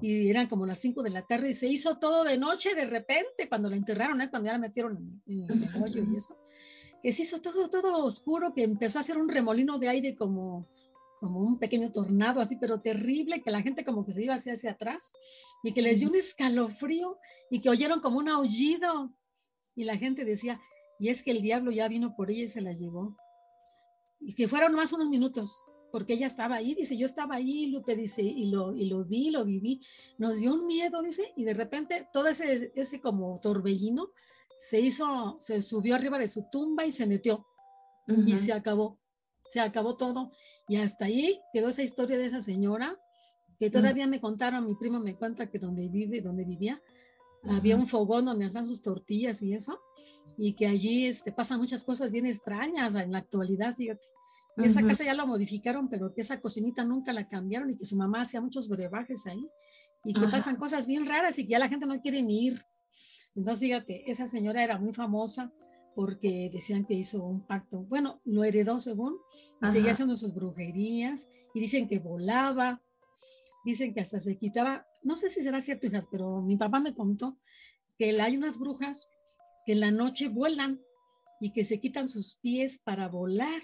y 0.00 0.30
eran 0.30 0.46
como 0.46 0.64
las 0.64 0.78
5 0.80 1.02
de 1.02 1.10
la 1.10 1.22
tarde 1.22 1.50
y 1.50 1.54
se 1.54 1.66
hizo 1.66 1.98
todo 1.98 2.22
de 2.24 2.38
noche 2.38 2.74
de 2.74 2.84
repente 2.84 3.48
cuando 3.48 3.68
la 3.68 3.76
enterraron, 3.76 4.20
¿eh? 4.20 4.30
cuando 4.30 4.46
ya 4.46 4.52
la 4.52 4.58
metieron 4.58 5.22
en, 5.26 5.50
el 5.50 5.82
hoyo 5.82 6.04
y 6.04 6.16
eso. 6.16 6.36
Que 7.02 7.12
se 7.12 7.22
hizo 7.22 7.40
todo, 7.40 7.68
todo 7.68 8.04
oscuro, 8.04 8.52
que 8.54 8.62
empezó 8.62 8.98
a 8.98 9.00
hacer 9.00 9.18
un 9.18 9.28
remolino 9.28 9.78
de 9.78 9.88
aire 9.88 10.14
como, 10.14 10.68
como 11.20 11.40
un 11.40 11.58
pequeño 11.58 11.90
tornado 11.90 12.40
así, 12.40 12.56
pero 12.56 12.80
terrible, 12.80 13.42
que 13.42 13.50
la 13.50 13.62
gente 13.62 13.84
como 13.84 14.04
que 14.04 14.12
se 14.12 14.22
iba 14.22 14.34
hacia, 14.34 14.52
hacia 14.52 14.72
atrás 14.72 15.12
y 15.62 15.72
que 15.72 15.82
les 15.82 16.00
dio 16.00 16.08
un 16.08 16.16
escalofrío 16.16 17.18
y 17.50 17.60
que 17.60 17.70
oyeron 17.70 18.00
como 18.00 18.18
un 18.18 18.28
aullido 18.28 19.12
y 19.74 19.84
la 19.84 19.96
gente 19.96 20.24
decía, 20.24 20.60
y 20.98 21.08
es 21.08 21.22
que 21.22 21.30
el 21.30 21.42
diablo 21.42 21.70
ya 21.70 21.88
vino 21.88 22.14
por 22.16 22.30
ella 22.30 22.44
y 22.44 22.48
se 22.48 22.60
la 22.60 22.72
llevó 22.72 23.16
y 24.20 24.34
que 24.34 24.48
fueron 24.48 24.74
más 24.74 24.92
unos 24.92 25.08
minutos, 25.08 25.64
porque 25.90 26.14
ella 26.14 26.26
estaba 26.26 26.56
ahí, 26.56 26.74
dice, 26.74 26.96
yo 26.96 27.06
estaba 27.06 27.36
ahí, 27.36 27.66
Lupe 27.66 27.96
dice, 27.96 28.22
y 28.22 28.50
lo, 28.50 28.74
y 28.74 28.86
lo 28.86 29.04
vi, 29.04 29.30
lo 29.30 29.44
viví, 29.44 29.80
nos 30.18 30.40
dio 30.40 30.54
un 30.54 30.66
miedo, 30.66 31.02
dice, 31.02 31.32
y 31.36 31.44
de 31.44 31.54
repente 31.54 32.08
todo 32.12 32.28
ese, 32.28 32.72
ese 32.74 33.00
como 33.00 33.38
torbellino 33.40 34.10
se 34.56 34.80
hizo, 34.80 35.36
se 35.38 35.62
subió 35.62 35.94
arriba 35.94 36.18
de 36.18 36.28
su 36.28 36.46
tumba 36.50 36.84
y 36.84 36.92
se 36.92 37.06
metió, 37.06 37.46
y 38.26 38.34
se 38.36 38.54
acabó, 38.54 38.98
se 39.44 39.60
acabó 39.60 39.96
todo, 39.96 40.32
y 40.66 40.76
hasta 40.76 41.04
ahí 41.04 41.40
quedó 41.52 41.68
esa 41.68 41.82
historia 41.82 42.16
de 42.16 42.26
esa 42.26 42.40
señora, 42.40 42.98
que 43.58 43.70
todavía 43.70 44.06
me 44.06 44.20
contaron, 44.20 44.66
mi 44.66 44.76
primo 44.76 45.00
me 45.00 45.16
cuenta 45.16 45.50
que 45.50 45.58
donde 45.58 45.88
vive, 45.88 46.20
donde 46.20 46.44
vivía, 46.44 46.80
había 47.44 47.76
un 47.76 47.86
fogón 47.86 48.24
donde 48.26 48.46
hacían 48.46 48.66
sus 48.66 48.82
tortillas 48.82 49.42
y 49.42 49.54
eso, 49.54 49.78
y 50.36 50.54
que 50.54 50.66
allí 50.66 51.06
este, 51.06 51.32
pasan 51.32 51.58
muchas 51.58 51.84
cosas 51.84 52.12
bien 52.12 52.26
extrañas 52.26 52.94
en 52.94 53.12
la 53.12 53.18
actualidad, 53.18 53.74
fíjate. 53.74 54.06
Esa 54.56 54.82
casa 54.82 55.04
ya 55.04 55.14
la 55.14 55.24
modificaron, 55.24 55.88
pero 55.88 56.12
que 56.12 56.20
esa 56.20 56.40
cocinita 56.40 56.84
nunca 56.84 57.12
la 57.12 57.28
cambiaron 57.28 57.70
y 57.70 57.76
que 57.76 57.84
su 57.84 57.96
mamá 57.96 58.22
hacía 58.22 58.40
muchos 58.40 58.68
brebajes 58.68 59.24
ahí 59.26 59.48
y 60.04 60.14
que 60.14 60.26
pasan 60.26 60.56
cosas 60.56 60.86
bien 60.88 61.06
raras 61.06 61.38
y 61.38 61.44
que 61.44 61.50
ya 61.50 61.60
la 61.60 61.68
gente 61.68 61.86
no 61.86 62.00
quiere 62.00 62.22
ni 62.22 62.46
ir. 62.46 62.60
Entonces, 63.36 63.60
fíjate, 63.60 64.10
esa 64.10 64.26
señora 64.26 64.64
era 64.64 64.76
muy 64.76 64.92
famosa 64.92 65.52
porque 65.94 66.50
decían 66.52 66.84
que 66.84 66.94
hizo 66.94 67.22
un 67.22 67.46
parto. 67.46 67.84
Bueno, 67.84 68.20
lo 68.24 68.42
heredó 68.42 68.80
según, 68.80 69.16
y 69.62 69.66
seguía 69.68 69.92
haciendo 69.92 70.16
sus 70.16 70.34
brujerías 70.34 71.28
y 71.54 71.60
dicen 71.60 71.88
que 71.88 72.00
volaba, 72.00 72.82
dicen 73.64 73.94
que 73.94 74.00
hasta 74.00 74.18
se 74.18 74.38
quitaba, 74.38 74.87
no 75.02 75.16
sé 75.16 75.28
si 75.28 75.42
será 75.42 75.60
cierto, 75.60 75.86
hijas, 75.86 76.08
pero 76.10 76.42
mi 76.42 76.56
papá 76.56 76.80
me 76.80 76.94
contó 76.94 77.38
que 77.98 78.20
hay 78.20 78.36
unas 78.36 78.58
brujas 78.58 79.10
que 79.66 79.72
en 79.72 79.80
la 79.80 79.90
noche 79.90 80.28
vuelan 80.28 80.80
y 81.40 81.52
que 81.52 81.64
se 81.64 81.78
quitan 81.80 82.08
sus 82.08 82.36
pies 82.36 82.78
para 82.78 83.08
volar. 83.08 83.62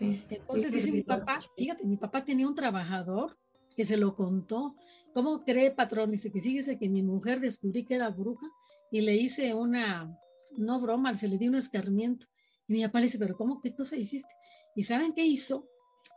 Entonces 0.00 0.72
dice 0.72 0.92
mi 0.92 1.02
papá, 1.02 1.40
fíjate, 1.56 1.84
mi 1.84 1.96
papá 1.96 2.24
tenía 2.24 2.46
un 2.46 2.54
trabajador 2.54 3.36
que 3.76 3.84
se 3.84 3.96
lo 3.96 4.16
contó. 4.16 4.76
¿Cómo 5.12 5.44
cree, 5.44 5.70
patrón? 5.72 6.10
Dice 6.10 6.30
que 6.30 6.40
fíjese 6.40 6.78
que 6.78 6.88
mi 6.88 7.02
mujer 7.02 7.40
descubrí 7.40 7.84
que 7.84 7.94
era 7.94 8.10
bruja 8.10 8.46
y 8.90 9.00
le 9.00 9.16
hice 9.16 9.54
una, 9.54 10.16
no 10.56 10.80
broma, 10.80 11.14
se 11.16 11.28
le 11.28 11.38
dio 11.38 11.50
un 11.50 11.56
escarmiento 11.56 12.26
Y 12.68 12.74
mi 12.74 12.84
papá 12.84 13.00
le 13.00 13.06
dice, 13.06 13.18
pero 13.18 13.36
¿cómo? 13.36 13.60
¿Qué 13.60 13.74
cosa 13.74 13.96
hiciste? 13.96 14.32
¿Y 14.74 14.84
saben 14.84 15.12
qué 15.12 15.24
hizo? 15.24 15.68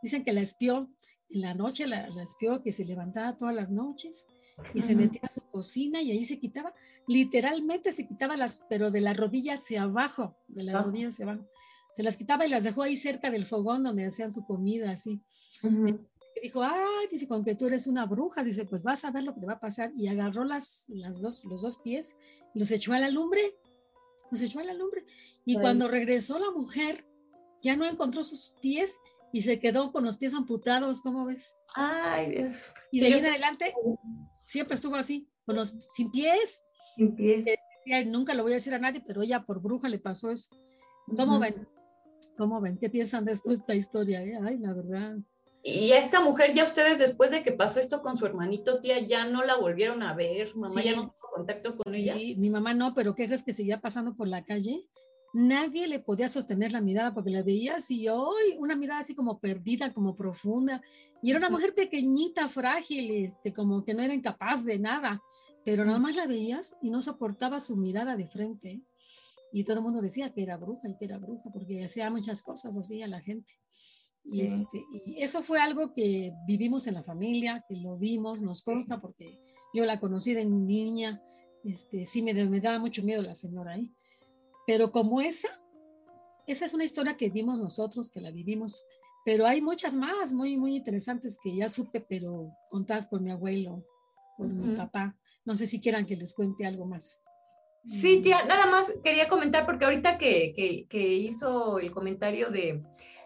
Dicen 0.02 0.24
que 0.24 0.32
la 0.32 0.40
espió, 0.40 0.88
en 1.30 1.40
la 1.40 1.54
noche 1.54 1.86
la, 1.86 2.08
la 2.08 2.22
espió, 2.22 2.62
que 2.62 2.72
se 2.72 2.84
levantaba 2.84 3.36
todas 3.36 3.54
las 3.54 3.70
noches 3.70 4.28
y 4.74 4.82
se 4.82 4.94
metía 4.94 5.22
a 5.24 5.28
su 5.28 5.42
cocina 5.42 6.02
y 6.02 6.10
ahí 6.10 6.24
se 6.24 6.38
quitaba, 6.38 6.74
literalmente 7.06 7.92
se 7.92 8.06
quitaba 8.06 8.36
las, 8.36 8.62
pero 8.68 8.90
de 8.90 9.00
la 9.00 9.14
rodilla 9.14 9.54
hacia 9.54 9.82
abajo, 9.82 10.36
de 10.48 10.64
la 10.64 10.82
rodilla 10.82 11.08
hacia 11.08 11.24
abajo. 11.24 11.46
Se 11.92 12.02
las 12.02 12.16
quitaba 12.16 12.46
y 12.46 12.50
las 12.50 12.64
dejó 12.64 12.82
ahí 12.82 12.96
cerca 12.96 13.30
del 13.30 13.46
fogón 13.46 13.82
donde 13.82 14.06
hacían 14.06 14.30
su 14.30 14.44
comida, 14.44 14.92
así. 14.92 15.20
Y 15.62 16.40
dijo, 16.42 16.62
ay, 16.62 17.08
dice, 17.10 17.26
con 17.26 17.44
que 17.44 17.56
tú 17.56 17.66
eres 17.66 17.86
una 17.86 18.06
bruja, 18.06 18.44
dice, 18.44 18.64
pues 18.64 18.82
vas 18.82 19.04
a 19.04 19.10
ver 19.10 19.24
lo 19.24 19.34
que 19.34 19.40
te 19.40 19.46
va 19.46 19.54
a 19.54 19.60
pasar. 19.60 19.90
Y 19.96 20.06
agarró 20.06 20.44
las, 20.44 20.88
las 20.90 21.20
dos, 21.20 21.44
los 21.44 21.62
dos 21.62 21.78
pies 21.78 22.16
y 22.54 22.60
los 22.60 22.70
echó 22.70 22.92
a 22.92 22.98
la 23.00 23.10
lumbre, 23.10 23.56
los 24.30 24.40
echó 24.40 24.60
a 24.60 24.64
la 24.64 24.74
lumbre. 24.74 25.04
Y 25.44 25.56
cuando 25.56 25.88
regresó 25.88 26.38
la 26.38 26.52
mujer, 26.52 27.04
ya 27.60 27.76
no 27.76 27.84
encontró 27.84 28.22
sus 28.22 28.54
pies 28.60 29.00
y 29.32 29.42
se 29.42 29.58
quedó 29.58 29.92
con 29.92 30.04
los 30.04 30.16
pies 30.16 30.34
amputados, 30.34 31.00
¿cómo 31.00 31.26
ves? 31.26 31.56
Ay, 31.74 32.30
Dios. 32.30 32.72
Y 32.90 33.00
de 33.00 33.06
ahí 33.06 33.12
en 33.14 33.26
adelante 33.26 33.74
siempre 34.42 34.74
estuvo 34.74 34.96
así, 34.96 35.28
con 35.44 35.56
los 35.56 35.86
sin 35.90 36.10
pies. 36.10 36.64
Sin 36.96 37.14
pies. 37.14 37.44
nunca 38.06 38.34
lo 38.34 38.42
voy 38.42 38.52
a 38.52 38.56
decir 38.56 38.74
a 38.74 38.78
nadie, 38.78 39.02
pero 39.06 39.22
ella 39.22 39.44
por 39.44 39.60
bruja 39.60 39.88
le 39.88 39.98
pasó 39.98 40.30
eso. 40.30 40.54
¿Cómo 41.16 41.38
ven? 41.38 41.66
¿Cómo 42.36 42.60
ven? 42.60 42.78
¿Qué 42.78 42.88
piensan 42.88 43.24
de 43.24 43.32
esto, 43.32 43.50
esta 43.50 43.74
historia? 43.74 44.22
Eh? 44.22 44.38
Ay, 44.42 44.58
la 44.58 44.72
verdad. 44.72 45.16
Y 45.62 45.92
a 45.92 45.98
esta 45.98 46.20
mujer, 46.20 46.54
ya 46.54 46.64
ustedes 46.64 46.98
después 46.98 47.30
de 47.30 47.42
que 47.42 47.52
pasó 47.52 47.80
esto 47.80 48.00
con 48.00 48.16
su 48.16 48.24
hermanito, 48.24 48.80
tía, 48.80 48.98
ya 49.00 49.26
no 49.26 49.44
la 49.44 49.56
volvieron 49.56 50.02
a 50.02 50.14
ver, 50.14 50.56
mamá 50.56 50.82
ya 50.82 50.96
no 50.96 51.02
tuvo 51.02 51.32
contacto 51.34 51.76
con 51.76 51.94
ella. 51.94 52.14
Sí, 52.14 52.34
mi 52.36 52.48
mamá 52.48 52.72
no, 52.72 52.94
pero 52.94 53.14
¿qué 53.14 53.26
crees 53.26 53.42
que 53.42 53.52
seguía 53.52 53.80
pasando 53.80 54.14
por 54.14 54.26
la 54.26 54.42
calle? 54.42 54.86
Nadie 55.32 55.86
le 55.86 56.00
podía 56.00 56.28
sostener 56.28 56.72
la 56.72 56.80
mirada 56.80 57.14
porque 57.14 57.30
la 57.30 57.42
veía 57.42 57.76
así, 57.76 58.08
hoy 58.08 58.56
una 58.58 58.74
mirada 58.74 59.00
así 59.00 59.14
como 59.14 59.38
perdida, 59.38 59.92
como 59.92 60.16
profunda. 60.16 60.82
Y 61.22 61.30
era 61.30 61.38
una 61.38 61.50
mujer 61.50 61.74
pequeñita, 61.74 62.48
frágil, 62.48 63.10
este, 63.10 63.52
como 63.52 63.84
que 63.84 63.94
no 63.94 64.02
era 64.02 64.14
incapaz 64.14 64.64
de 64.64 64.78
nada, 64.78 65.22
pero 65.64 65.84
nada 65.84 65.98
más 65.98 66.16
la 66.16 66.26
veías 66.26 66.76
y 66.82 66.90
no 66.90 67.00
soportaba 67.00 67.60
su 67.60 67.76
mirada 67.76 68.16
de 68.16 68.26
frente. 68.26 68.82
Y 69.52 69.64
todo 69.64 69.78
el 69.78 69.84
mundo 69.84 70.00
decía 70.00 70.32
que 70.32 70.42
era 70.42 70.56
bruja 70.56 70.88
y 70.88 70.96
que 70.96 71.04
era 71.04 71.18
bruja 71.18 71.50
porque 71.52 71.84
hacía 71.84 72.10
muchas 72.10 72.42
cosas 72.42 72.76
así 72.76 73.02
a 73.02 73.08
la 73.08 73.20
gente. 73.20 73.52
Y, 74.24 74.42
este, 74.42 74.84
y 75.06 75.22
eso 75.22 75.42
fue 75.42 75.60
algo 75.60 75.94
que 75.94 76.32
vivimos 76.46 76.86
en 76.86 76.94
la 76.94 77.02
familia, 77.02 77.64
que 77.68 77.76
lo 77.76 77.96
vimos, 77.96 78.42
nos 78.42 78.62
consta 78.62 79.00
porque 79.00 79.40
yo 79.72 79.84
la 79.84 79.98
conocí 79.98 80.34
de 80.34 80.44
niña, 80.44 81.22
este, 81.64 82.04
sí 82.04 82.22
me, 82.22 82.32
me 82.34 82.60
daba 82.60 82.78
mucho 82.78 83.02
miedo 83.02 83.22
la 83.22 83.34
señora 83.34 83.72
ahí. 83.72 83.90
Pero 84.66 84.92
como 84.92 85.20
esa, 85.20 85.48
esa 86.46 86.64
es 86.64 86.74
una 86.74 86.84
historia 86.84 87.16
que 87.16 87.30
vimos 87.30 87.60
nosotros, 87.60 88.10
que 88.10 88.20
la 88.20 88.30
vivimos, 88.30 88.84
pero 89.24 89.46
hay 89.46 89.60
muchas 89.60 89.94
más 89.94 90.32
muy, 90.32 90.56
muy 90.56 90.76
interesantes 90.76 91.38
que 91.42 91.54
ya 91.54 91.68
supe, 91.68 92.00
pero 92.00 92.52
contadas 92.68 93.06
por 93.06 93.20
mi 93.20 93.30
abuelo, 93.30 93.84
por 94.36 94.48
mi 94.48 94.74
papá. 94.74 95.16
No 95.44 95.56
sé 95.56 95.66
si 95.66 95.80
quieran 95.80 96.06
que 96.06 96.16
les 96.16 96.34
cuente 96.34 96.66
algo 96.66 96.86
más. 96.86 97.22
Sí, 97.86 98.20
tía, 98.22 98.44
nada 98.44 98.66
más 98.66 98.92
quería 99.02 99.28
comentar 99.28 99.64
porque 99.64 99.86
ahorita 99.86 100.18
que, 100.18 100.52
que, 100.54 100.86
que 100.88 101.14
hizo 101.14 101.78
el 101.78 101.90
comentario 101.92 102.50
de, 102.50 102.82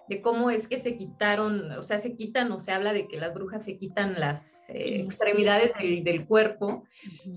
de 0.08 0.20
cómo 0.20 0.50
es 0.50 0.68
que 0.68 0.78
se 0.78 0.96
quitaron, 0.96 1.70
o 1.72 1.82
sea, 1.82 1.98
se 1.98 2.14
quitan 2.14 2.52
o 2.52 2.60
se 2.60 2.72
habla 2.72 2.92
de 2.92 3.08
que 3.08 3.16
las 3.16 3.32
brujas 3.32 3.64
se 3.64 3.78
quitan 3.78 4.20
las 4.20 4.68
eh, 4.68 5.00
extremidades 5.00 5.72
del, 5.78 6.26
cuerpo. 6.26 6.84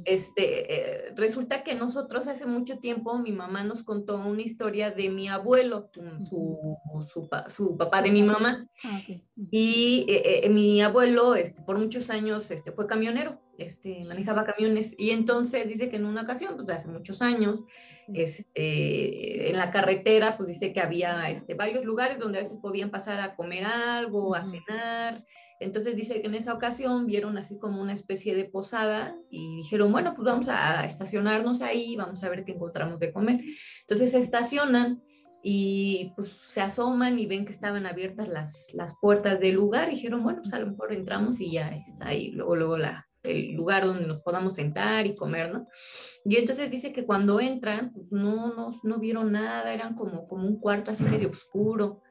Este, 0.06 0.74
eh, 0.74 1.14
resulta 1.16 1.64
que 1.64 1.76
nosotros 1.76 2.28
hace 2.28 2.46
mucho 2.46 2.80
tiempo 2.80 3.18
mi 3.20 3.32
mamá 3.32 3.64
nos 3.64 3.84
contó 3.84 4.18
una 4.18 4.42
historia 4.42 4.92
de 4.92 5.10
mi 5.10 5.28
abuelo, 5.30 5.90
su, 6.24 6.58
su, 7.12 7.30
su, 7.48 7.78
papá 7.78 8.02
de 8.02 8.12
mi 8.12 8.24
mamá. 8.24 8.68
Ah, 8.84 9.02
y 9.52 10.06
eh, 10.10 10.50
mi 10.50 10.82
abuelo 10.82 11.36
este, 11.36 11.62
por 11.62 11.78
muchos 11.78 12.10
años 12.10 12.52
este, 12.52 12.72
fue 12.72 12.88
camionero 12.88 13.40
este, 13.58 14.02
manejaba 14.08 14.46
camiones 14.46 14.94
y 14.98 15.12
entonces 15.12 15.68
dice 15.68 15.90
que 15.90 15.98
en 15.98 16.06
una 16.06 16.22
ocasión, 16.22 16.56
pues 16.56 16.70
hace 16.70 16.88
muchos 16.90 17.22
años, 17.22 17.64
este, 18.14 19.50
en 19.50 19.58
la 19.58 19.72
carretera, 19.72 20.38
pues 20.38 20.50
dice 20.50 20.74
que 20.74 20.80
había 20.80 21.30
este, 21.30 21.56
varios 21.56 21.84
lugares 21.84 22.20
donde 22.20 22.38
a 22.38 22.42
veces 22.42 22.60
podían 22.62 22.92
pasar 22.92 23.20
a 23.20 23.36
comer 23.36 23.66
algo, 23.66 24.36
a 24.36 24.44
cenar. 24.44 25.26
Entonces 25.60 25.96
dice 25.96 26.22
que 26.22 26.28
en 26.28 26.36
esa 26.36 26.54
ocasión 26.54 27.08
vieron 27.08 27.38
así 27.38 27.58
como 27.58 27.82
una 27.82 27.94
especie 27.94 28.36
de 28.36 28.46
posada 28.46 29.16
y 29.30 29.58
dijeron, 29.58 29.92
bueno, 29.92 30.14
pues 30.16 30.26
vamos 30.26 30.48
a 30.50 30.86
estacionarnos 30.86 31.62
ahí, 31.62 31.96
vamos 31.96 32.24
a 32.24 32.30
ver 32.30 32.46
qué 32.46 32.52
encontramos 32.52 33.00
de 33.00 33.12
comer. 33.12 33.42
Entonces 33.82 34.12
se 34.12 34.20
estacionan 34.20 35.02
y 35.42 36.14
pues 36.16 36.30
se 36.52 36.62
asoman 36.62 37.18
y 37.18 37.26
ven 37.26 37.46
que 37.46 37.54
estaban 37.54 37.86
abiertas 37.86 38.28
las, 38.28 38.72
las 38.74 38.98
puertas 39.00 39.40
del 39.40 39.56
lugar 39.56 39.90
y 39.90 39.96
dijeron, 39.96 40.22
bueno, 40.22 40.42
pues 40.42 40.54
a 40.54 40.60
lo 40.60 40.68
mejor 40.68 40.94
entramos 40.94 41.40
y 41.40 41.52
ya 41.52 41.70
está 41.70 42.10
ahí, 42.10 42.32
luego, 42.32 42.56
luego 42.56 42.78
la, 42.78 43.07
el 43.28 43.54
lugar 43.54 43.86
donde 43.86 44.08
nos 44.08 44.22
podamos 44.22 44.56
sentar 44.56 45.06
y 45.06 45.16
comer, 45.16 45.52
¿no? 45.54 45.68
Y 46.26 46.38
entonces 46.38 46.70
dice 46.72 46.94
que 46.94 47.06
cuando 47.06 47.40
entran, 47.40 47.94
pues 47.94 48.12
no, 48.12 48.54
no, 48.54 48.72
no 48.84 49.00
vieron 49.00 49.32
nada, 49.32 49.74
eran 49.74 49.96
como, 49.96 50.28
como 50.28 50.48
un 50.48 50.60
cuarto 50.60 50.92
así 50.92 51.04
medio 51.04 51.30
oscuro. 51.30 52.02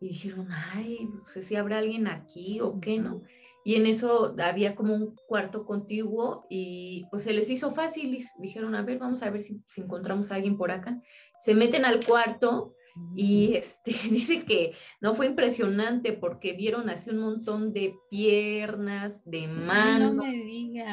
Y 0.00 0.08
dijeron, 0.08 0.48
ay, 0.50 1.08
no 1.12 1.24
sé 1.24 1.42
si 1.42 1.56
habrá 1.56 1.78
alguien 1.78 2.08
aquí 2.08 2.60
o 2.60 2.80
qué, 2.80 2.98
¿no? 2.98 3.22
Y 3.64 3.76
en 3.76 3.86
eso 3.86 4.36
había 4.38 4.74
como 4.74 4.94
un 4.94 5.16
cuarto 5.26 5.64
contiguo 5.64 6.44
y 6.50 7.06
pues 7.10 7.22
se 7.22 7.32
les 7.32 7.48
hizo 7.48 7.70
fácil 7.70 8.14
y 8.14 8.24
dijeron, 8.38 8.74
a 8.74 8.82
ver, 8.82 8.98
vamos 8.98 9.22
a 9.22 9.30
ver 9.30 9.42
si, 9.42 9.62
si 9.66 9.80
encontramos 9.80 10.30
a 10.30 10.34
alguien 10.34 10.58
por 10.58 10.70
acá. 10.70 11.00
Se 11.42 11.54
meten 11.54 11.86
al 11.86 12.04
cuarto 12.04 12.74
y 13.14 13.54
este, 13.54 13.92
dice 14.10 14.44
que 14.44 14.74
no 15.00 15.14
fue 15.14 15.26
impresionante 15.26 16.12
porque 16.12 16.52
vieron 16.52 16.88
así 16.88 17.10
un 17.10 17.18
montón 17.18 17.72
de 17.72 17.94
piernas, 18.10 19.22
de 19.24 19.48
manos, 19.48 20.24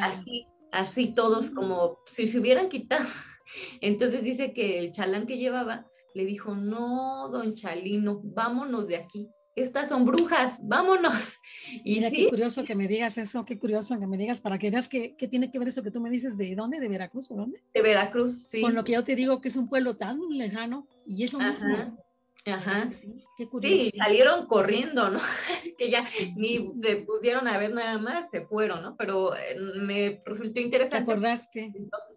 así, 0.01 0.45
así 0.71 1.13
todos 1.13 1.51
como 1.51 1.99
si 2.05 2.27
se 2.27 2.39
hubieran 2.39 2.69
quitado. 2.69 3.05
Entonces 3.81 4.23
dice 4.23 4.53
que 4.53 4.79
el 4.79 4.91
chalán 4.91 5.27
que 5.27 5.37
llevaba 5.37 5.85
le 6.13 6.25
dijo, 6.25 6.55
no, 6.55 7.29
don 7.29 7.53
Chalino, 7.53 8.19
vámonos 8.23 8.87
de 8.87 8.97
aquí 8.97 9.29
estas 9.55 9.89
son 9.89 10.05
brujas, 10.05 10.59
vámonos. 10.67 11.37
Y 11.83 11.95
Mira, 11.95 12.09
qué 12.09 12.27
curioso 12.27 12.65
que 12.65 12.75
me 12.75 12.87
digas 12.87 13.17
eso, 13.17 13.45
qué 13.45 13.57
curioso 13.57 13.97
que 13.97 14.07
me 14.07 14.17
digas 14.17 14.41
para 14.41 14.57
que 14.57 14.69
veas 14.71 14.89
que, 14.89 15.15
tiene 15.29 15.51
que 15.51 15.59
ver 15.59 15.69
eso 15.69 15.83
que 15.83 15.91
tú 15.91 16.01
me 16.01 16.09
dices, 16.09 16.35
¿de 16.35 16.53
dónde? 16.55 16.79
¿De 16.79 16.89
Veracruz 16.89 17.31
o 17.31 17.35
dónde? 17.35 17.63
De 17.73 17.81
Veracruz, 17.81 18.35
sí. 18.49 18.61
Con 18.61 18.75
lo 18.75 18.83
que 18.83 18.93
yo 18.93 19.03
te 19.03 19.15
digo 19.15 19.39
que 19.39 19.47
es 19.47 19.55
un 19.55 19.69
pueblo 19.69 19.95
tan 19.95 20.19
lejano 20.31 20.87
y 21.05 21.23
es 21.23 21.31
lo 21.31 21.39
mismo. 21.39 21.97
Ajá, 22.45 22.89
sí, 22.89 23.23
qué 23.37 23.47
curioso. 23.47 23.85
Sí, 23.85 23.91
salieron 23.95 24.47
corriendo, 24.47 25.11
¿no? 25.11 25.19
que 25.77 25.91
ya 25.91 26.03
ni 26.35 26.73
le 26.81 26.97
pusieron 26.97 27.47
a 27.47 27.57
ver 27.57 27.73
nada 27.73 27.97
más, 27.99 28.29
se 28.31 28.41
fueron, 28.41 28.81
¿no? 28.81 28.97
Pero 28.97 29.35
eh, 29.35 29.55
me 29.75 30.21
resultó 30.25 30.59
interesante. 30.59 31.05
¿Te 31.05 31.11
acordaste? 31.11 31.73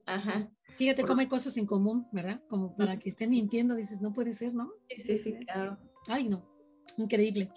Ajá. 0.07 0.51
Fíjate 0.77 1.05
cómo 1.05 1.21
hay 1.21 1.29
cosas 1.29 1.57
en 1.59 1.67
común, 1.67 2.09
¿verdad? 2.11 2.41
Como 2.49 2.75
para 2.75 2.99
que 2.99 3.11
estén 3.11 3.31
mintiendo, 3.31 3.77
dices, 3.77 4.01
no 4.01 4.13
puede 4.13 4.33
ser, 4.33 4.55
¿no? 4.55 4.73
Sí, 4.89 5.03
sí, 5.03 5.19
sí 5.19 5.37
claro. 5.45 5.79
Ay, 6.09 6.29
no. 6.29 6.54
Increíble. 6.97 7.51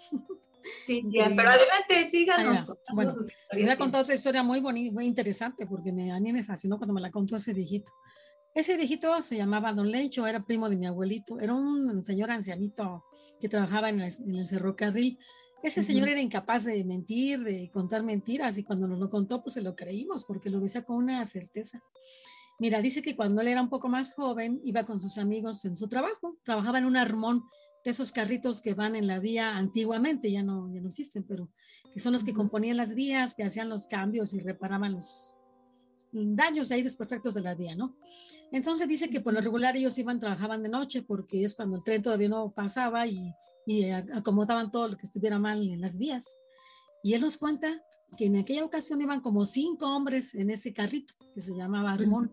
Sí, 0.86 1.02
pero 1.12 1.50
adelante, 1.50 2.10
síganos. 2.10 2.66
Bueno, 2.92 3.12
les 3.52 3.64
voy 3.64 3.72
a 3.72 3.78
contar 3.78 4.02
otra 4.02 4.14
historia 4.14 4.42
muy 4.42 4.60
bonita, 4.60 4.92
muy 4.92 5.06
interesante, 5.06 5.66
porque 5.66 5.92
me, 5.92 6.12
a 6.12 6.20
mí 6.20 6.32
me 6.32 6.42
fascinó 6.42 6.76
cuando 6.76 6.94
me 6.94 7.00
la 7.00 7.10
contó 7.10 7.36
ese 7.36 7.54
viejito. 7.54 7.92
Ese 8.54 8.76
viejito 8.76 9.20
se 9.22 9.36
llamaba 9.36 9.72
Don 9.72 9.90
Lecho, 9.90 10.26
era 10.26 10.44
primo 10.44 10.68
de 10.68 10.76
mi 10.76 10.86
abuelito, 10.86 11.38
era 11.38 11.54
un 11.54 12.04
señor 12.04 12.30
ancianito 12.30 13.04
que 13.40 13.48
trabajaba 13.48 13.88
en, 13.90 14.00
el 14.00 14.48
ferrocarril. 14.48 15.18
Ese 15.62 15.82
señor 15.82 16.08
era 16.08 16.20
incapaz 16.20 16.64
de 16.64 16.82
mentir, 16.84 17.40
de 17.40 17.70
contar 17.70 18.02
mentiras, 18.02 18.58
y 18.58 18.64
cuando 18.64 18.88
nos 18.88 18.98
lo 18.98 19.10
contó, 19.10 19.42
pues 19.42 19.54
se 19.54 19.62
lo 19.62 19.74
creímos, 19.76 20.24
porque 20.24 20.50
lo 20.50 20.60
decía 20.60 20.82
con 20.82 20.96
una 20.96 21.24
certeza. 21.24 21.82
Mira, 22.58 22.80
dice 22.80 23.02
que 23.02 23.14
cuando 23.14 23.40
él 23.40 23.48
era 23.48 23.62
un 23.62 23.68
poco 23.68 23.88
más 23.88 24.14
joven, 24.14 24.60
iba 24.64 24.84
con 24.84 24.98
sus 24.98 25.18
amigos 25.18 25.64
en 25.64 25.76
su 25.76 25.88
trabajo, 25.88 26.36
trabajaba 26.44 26.78
en 26.78 26.86
un 26.86 26.96
armón 26.96 27.44
de 27.84 27.90
esos 27.90 28.12
carritos 28.12 28.60
que 28.60 28.74
van 28.74 28.96
en 28.96 29.06
la 29.06 29.18
vía 29.18 29.56
antiguamente, 29.56 30.30
ya 30.30 30.42
no, 30.42 30.72
ya 30.72 30.80
no 30.80 30.88
existen, 30.88 31.24
pero 31.24 31.48
que 31.92 32.00
son 32.00 32.12
los 32.12 32.24
que 32.24 32.34
componían 32.34 32.76
las 32.76 32.94
vías, 32.94 33.34
que 33.34 33.44
hacían 33.44 33.68
los 33.68 33.86
cambios 33.86 34.34
y 34.34 34.40
reparaban 34.40 34.92
los 34.92 35.34
daños 36.12 36.70
ahí 36.70 36.82
desperfectos 36.82 37.34
de 37.34 37.42
la 37.42 37.54
vía, 37.54 37.74
¿no? 37.74 37.96
Entonces 38.50 38.88
dice 38.88 39.10
que 39.10 39.20
por 39.20 39.34
lo 39.34 39.40
regular 39.40 39.76
ellos 39.76 39.98
iban, 39.98 40.20
trabajaban 40.20 40.62
de 40.62 40.68
noche 40.68 41.02
porque 41.02 41.44
es 41.44 41.54
cuando 41.54 41.76
el 41.76 41.84
tren 41.84 42.02
todavía 42.02 42.28
no 42.28 42.50
pasaba 42.50 43.06
y, 43.06 43.32
y 43.66 43.90
acomodaban 43.90 44.70
todo 44.70 44.88
lo 44.88 44.96
que 44.96 45.06
estuviera 45.06 45.38
mal 45.38 45.62
en 45.62 45.80
las 45.80 45.98
vías. 45.98 46.38
Y 47.02 47.14
él 47.14 47.20
nos 47.20 47.36
cuenta 47.36 47.82
que 48.16 48.26
en 48.26 48.36
aquella 48.36 48.64
ocasión 48.64 49.00
iban 49.02 49.20
como 49.20 49.44
cinco 49.44 49.86
hombres 49.94 50.34
en 50.34 50.50
ese 50.50 50.72
carrito 50.72 51.14
que 51.34 51.40
se 51.40 51.54
llamaba 51.54 51.92
Armón. 51.92 52.32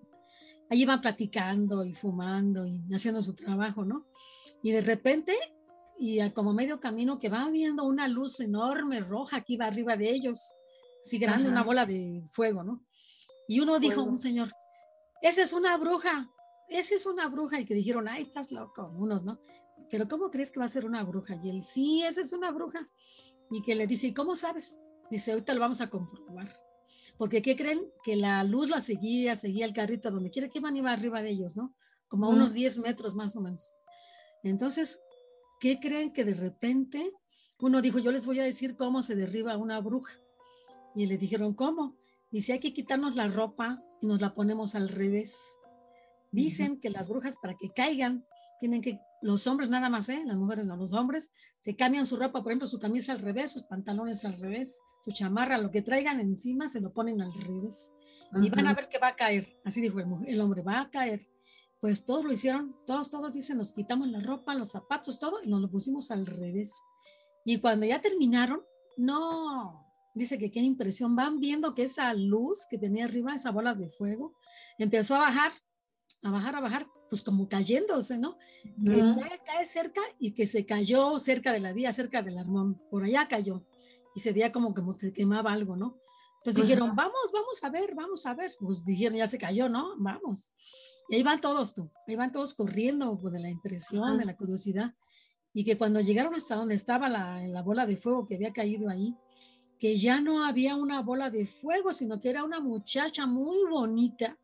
Ahí 0.70 0.82
iban 0.82 1.02
platicando 1.02 1.84
y 1.86 1.94
fumando 1.94 2.66
y 2.66 2.82
haciendo 2.94 3.22
su 3.22 3.34
trabajo, 3.34 3.86
¿no? 3.86 4.06
Y 4.66 4.72
de 4.72 4.82
repente, 4.82 5.38
y 6.00 6.28
como 6.32 6.52
medio 6.52 6.80
camino, 6.80 7.20
que 7.20 7.30
va 7.30 7.48
viendo 7.52 7.84
una 7.84 8.08
luz 8.08 8.40
enorme, 8.40 9.00
roja, 9.00 9.42
que 9.42 9.54
iba 9.54 9.68
arriba 9.68 9.96
de 9.96 10.10
ellos, 10.10 10.40
así 11.06 11.20
grande, 11.20 11.50
una 11.50 11.62
bola 11.62 11.86
de 11.86 12.24
fuego, 12.32 12.64
¿no? 12.64 12.84
Y 13.48 13.60
uno 13.60 13.78
dijo, 13.78 14.02
un 14.02 14.18
señor, 14.18 14.52
esa 15.22 15.44
es 15.44 15.54
una 15.54 15.78
bruja, 15.78 16.32
esa 16.68 16.96
es 16.96 17.06
una 17.06 17.28
bruja, 17.28 17.60
y 17.60 17.66
que 17.66 17.76
dijeron, 17.76 18.08
ay, 18.08 18.24
estás 18.24 18.52
loco, 18.52 18.92
unos, 18.98 19.24
¿no? 19.24 19.40
pero 19.92 20.08
¿cómo 20.08 20.32
crees 20.32 20.50
que 20.50 20.60
va 20.60 20.66
a 20.66 20.68
ser 20.68 20.84
una 20.84 21.04
bruja? 21.04 21.38
Y 21.44 21.52
él, 21.52 21.62
sí, 21.62 22.02
esa 22.02 22.22
es 22.22 22.34
una 22.34 22.50
bruja. 22.50 22.84
Y 23.52 23.62
que 23.62 23.76
le 23.76 23.86
dice, 23.86 24.08
¿y 24.08 24.14
cómo 24.16 24.36
sabes? 24.36 24.82
Dice, 25.12 25.32
ahorita 25.32 25.54
lo 25.54 25.60
vamos 25.60 25.80
a 25.80 25.92
comprobar. 25.92 26.52
Porque 27.18 27.44
¿qué 27.44 27.56
creen? 27.56 27.86
Que 28.04 28.16
la 28.16 28.44
luz 28.44 28.68
la 28.68 28.82
seguía, 28.82 29.36
seguía 29.36 29.68
el 29.68 29.74
carrito 29.74 30.10
donde 30.10 30.32
quiera 30.32 30.50
que 30.50 30.58
iban, 30.58 30.76
iba 30.76 30.92
arriba 30.92 31.22
de 31.22 31.30
ellos, 31.30 31.56
¿no? 31.56 31.76
Como 32.08 32.26
a 32.26 32.30
unos 32.30 32.52
10 32.52 32.80
metros 32.80 33.14
más 33.14 33.36
o 33.36 33.42
menos. 33.42 33.76
Entonces, 34.50 35.02
¿qué 35.60 35.80
creen 35.80 36.14
que 36.14 36.24
de 36.24 36.36
repente 36.36 37.12
uno 37.60 37.82
dijo, 37.82 38.00
yo 38.00 38.12
les 38.12 38.26
voy 38.26 38.40
a 38.40 38.44
decir 38.44 38.76
cómo 38.76 39.02
se 39.02 39.16
derriba 39.16 39.58
una 39.58 39.80
bruja? 39.80 40.14
Y 40.96 41.08
le 41.08 41.18
dijeron, 41.18 41.54
¿cómo? 41.56 41.98
Dice, 42.32 42.54
hay 42.54 42.60
que 42.60 42.74
quitarnos 42.74 43.16
la 43.16 43.28
ropa 43.28 43.84
y 44.02 44.08
nos 44.08 44.22
la 44.22 44.36
ponemos 44.36 44.76
al 44.76 44.90
revés. 44.90 45.36
Dicen 46.32 46.80
que 46.80 46.90
las 46.90 47.08
brujas 47.08 47.38
para 47.38 47.56
que 47.56 47.72
caigan 47.72 48.26
tienen 48.60 48.82
que, 48.82 49.00
los 49.22 49.48
hombres 49.48 49.70
nada 49.70 49.90
más, 49.90 50.10
¿eh? 50.10 50.22
las 50.26 50.38
mujeres 50.38 50.68
no, 50.68 50.78
los 50.78 50.94
hombres 50.94 51.32
se 51.60 51.76
cambian 51.76 52.06
su 52.06 52.16
ropa, 52.16 52.44
por 52.44 52.52
ejemplo, 52.52 52.68
su 52.68 52.80
camisa 52.80 53.14
al 53.14 53.20
revés, 53.20 53.52
sus 53.52 53.64
pantalones 53.64 54.24
al 54.26 54.40
revés, 54.40 54.80
su 55.04 55.12
chamarra, 55.12 55.58
lo 55.58 55.72
que 55.72 55.82
traigan 55.82 56.20
encima 56.20 56.70
se 56.70 56.82
lo 56.82 56.94
ponen 56.94 57.22
al 57.22 57.34
revés. 57.34 57.92
Y 58.42 58.50
van 58.50 58.68
a 58.68 58.74
ver 58.74 58.88
que 58.90 59.00
va 59.00 59.10
a 59.10 59.16
caer, 59.16 59.48
así 59.64 59.82
dijo 59.82 60.00
el, 60.00 60.08
el, 60.28 60.40
hombre, 60.40 60.62
va 60.62 60.82
a 60.82 60.90
caer. 60.90 61.28
Pues 61.86 62.04
todos 62.04 62.26
lo 62.26 62.32
hicieron, 62.32 62.76
todos, 62.88 63.12
todos 63.12 63.32
dicen, 63.32 63.58
nos 63.58 63.72
quitamos 63.72 64.08
la 64.08 64.20
ropa, 64.20 64.56
los 64.56 64.72
zapatos, 64.72 65.20
todo, 65.20 65.44
y 65.44 65.48
nos 65.48 65.62
lo 65.62 65.70
pusimos 65.70 66.10
al 66.10 66.26
revés. 66.26 66.74
Y 67.46 67.60
cuando 67.60 67.86
ya 67.86 68.02
terminaron, 68.02 68.64
no, 68.98 69.86
dice 70.16 70.40
que 70.40 70.50
qué 70.50 70.62
impresión, 70.62 71.16
van 71.16 71.40
viendo 71.40 71.76
que 71.76 71.84
esa 71.84 72.12
luz 72.16 72.66
que 72.68 72.80
tenía 72.80 73.06
arriba, 73.06 73.36
esa 73.36 73.52
bola 73.52 73.76
de 73.76 73.92
fuego, 73.92 74.34
empezó 74.80 75.14
a 75.14 75.20
bajar 75.20 75.52
a 76.24 76.32
bajar, 76.32 76.56
a 76.56 76.62
bajar, 76.62 76.88
pues 77.08 77.22
como 77.22 77.48
cayéndose, 77.48 78.18
¿no? 78.18 78.40
Que 78.84 79.04
cae 79.46 79.68
cerca 79.68 80.02
y 80.18 80.32
que 80.32 80.48
se 80.48 80.66
cayó 80.66 81.20
cerca 81.20 81.54
de 81.54 81.60
la 81.60 81.72
vía, 81.72 81.94
cerca 81.94 82.24
del 82.24 82.40
armón, 82.40 82.82
por 82.90 83.04
allá 83.04 83.28
cayó 83.28 83.64
y 84.16 84.22
se 84.22 84.34
veía 84.34 84.52
como 84.52 84.74
que 84.74 84.82
se 84.98 85.14
quemaba 85.14 85.54
algo, 85.54 85.76
¿no? 85.76 86.00
Entonces 86.46 86.62
dijeron, 86.62 86.96
vamos, 86.96 87.32
vamos 87.34 87.64
a 87.64 87.70
ver, 87.72 87.96
vamos 87.96 88.24
a 88.28 88.36
ver. 88.36 88.54
Pues 88.60 88.86
dijeron, 88.86 89.18
ya 89.18 89.28
se 89.28 89.40
cayó, 89.40 89.68
¿no? 89.68 89.96
Vamos. 89.98 90.52
Y 91.10 91.16
ahí 91.16 91.24
van 91.24 91.42
todos, 91.42 91.74
tú, 91.74 91.90
ahí 92.08 92.16
van 92.16 92.32
todos 92.32 92.54
corriendo 92.54 93.18
pues, 93.18 93.34
de 93.34 93.40
la 93.40 93.50
impresión, 93.50 94.20
de 94.20 94.26
la 94.26 94.38
curiosidad. 94.38 94.94
Y 95.54 95.66
que 95.66 95.76
cuando 95.76 96.02
llegaron 96.02 96.36
hasta 96.36 96.56
donde 96.56 96.76
estaba 96.76 97.10
la, 97.10 97.42
la 97.48 97.64
bola 97.64 97.88
de 97.88 97.98
fuego 97.98 98.28
que 98.28 98.36
había 98.36 98.54
caído 98.54 98.90
ahí, 98.90 99.16
que 99.80 99.98
ya 99.98 100.22
no 100.22 100.46
había 100.46 100.76
una 100.76 101.02
bola 101.02 101.32
de 101.32 101.48
fuego, 101.48 101.92
sino 101.92 102.22
que 102.22 102.30
era 102.30 102.44
una 102.44 102.60
muchacha 102.60 103.26
muy 103.26 103.68
bonita, 103.68 104.38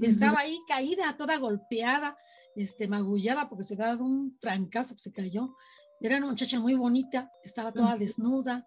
estaba 0.00 0.40
ahí 0.40 0.58
caída, 0.66 1.14
toda 1.18 1.36
golpeada, 1.36 2.16
este, 2.56 2.88
magullada, 2.88 3.50
porque 3.50 3.64
se 3.64 3.74
había 3.74 3.88
dado 3.88 4.04
un 4.04 4.38
trancazo 4.38 4.94
que 4.94 5.02
se 5.02 5.12
cayó. 5.12 5.54
Era 6.00 6.16
una 6.16 6.28
muchacha 6.28 6.58
muy 6.58 6.74
bonita, 6.76 7.30
estaba 7.44 7.72
toda 7.72 7.96
desnuda, 7.96 8.66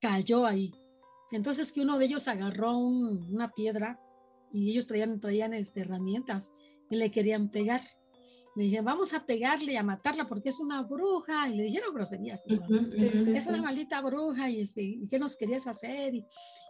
cayó 0.00 0.46
ahí. 0.46 0.72
Entonces 1.30 1.72
que 1.72 1.80
uno 1.80 1.98
de 1.98 2.06
ellos 2.06 2.28
agarró 2.28 2.76
una 2.76 3.52
piedra 3.52 4.00
y 4.52 4.70
ellos 4.70 4.86
traían, 4.86 5.20
traían 5.20 5.52
este, 5.52 5.80
herramientas 5.80 6.52
y 6.90 6.96
le 6.96 7.10
querían 7.10 7.50
pegar. 7.50 7.80
Le 8.56 8.64
dije, 8.64 8.82
vamos 8.82 9.12
a 9.14 9.26
pegarle 9.26 9.72
y 9.72 9.76
a 9.76 9.82
matarla 9.82 10.28
porque 10.28 10.50
es 10.50 10.60
una 10.60 10.82
bruja. 10.82 11.48
Y 11.48 11.56
le 11.56 11.64
dijeron 11.64 11.92
groserías. 11.92 12.44
es 12.46 13.46
una 13.48 13.60
maldita 13.60 14.00
bruja 14.00 14.48
y, 14.48 14.60
este, 14.60 14.80
¿y 14.80 15.08
qué 15.08 15.18
nos 15.18 15.36
querías 15.36 15.66
hacer? 15.66 16.14
Y, 16.14 16.24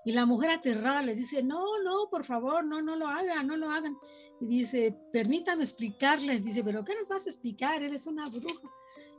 y, 0.07 0.13
la 0.13 0.25
mujer 0.25 0.51
aterrada 0.51 1.03
les 1.03 1.19
dice, 1.19 1.43
no, 1.43 1.83
no, 1.83 2.09
por 2.11 2.25
favor, 2.25 2.65
no, 2.65 2.81
no 2.81 2.97
lo 2.97 3.07
hagan, 3.07 3.47
no 3.47 3.57
lo 3.59 3.71
hagan. 3.71 3.99
Y 4.41 4.47
dice, 4.47 4.97
permítanme 5.13 5.63
explicarles. 5.63 6.43
Dice, 6.43 6.65
pero 6.65 6.85
¿qué 6.87 6.95
nos 6.95 7.09
vas 7.09 7.27
a 7.27 7.29
explicar? 7.29 7.83
Él 7.83 7.93
es 7.93 8.07
una 8.07 8.31
bruja. 8.31 8.71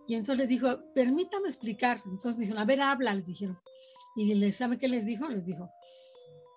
Y 0.07 0.15
entonces 0.15 0.37
les 0.39 0.49
dijo, 0.49 0.79
permítame 0.95 1.47
explicar. 1.47 1.99
Entonces 2.05 2.37
dijeron, 2.39 2.61
a 2.61 2.65
ver, 2.65 2.81
habla, 2.81 3.13
les 3.13 3.27
dijeron. 3.27 3.59
Y 4.15 4.33
les 4.35 4.55
sabe 4.55 4.77
qué 4.77 4.87
les 4.87 5.05
dijo? 5.05 5.27
Les 5.27 5.45
dijo, 5.45 5.69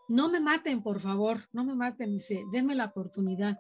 no 0.09 0.29
me 0.29 0.41
maten, 0.41 0.83
por 0.83 1.01
favor, 1.01 1.41
no 1.53 1.65
me 1.65 1.75
maten. 1.75 2.13
Dice, 2.13 2.45
denme 2.53 2.75
la 2.75 2.87
oportunidad 2.87 3.59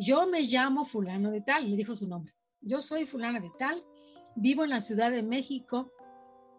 yo 0.00 0.26
me 0.26 0.42
llamo 0.42 0.84
fulano 0.86 1.30
de 1.30 1.42
tal, 1.42 1.70
le 1.70 1.76
dijo 1.76 1.94
su 1.94 2.08
nombre. 2.08 2.32
Yo 2.62 2.80
soy 2.80 3.04
fulana 3.04 3.38
de 3.38 3.50
tal, 3.58 3.84
vivo 4.34 4.64
en 4.64 4.70
la 4.70 4.80
Ciudad 4.80 5.10
de 5.10 5.22
México, 5.22 5.92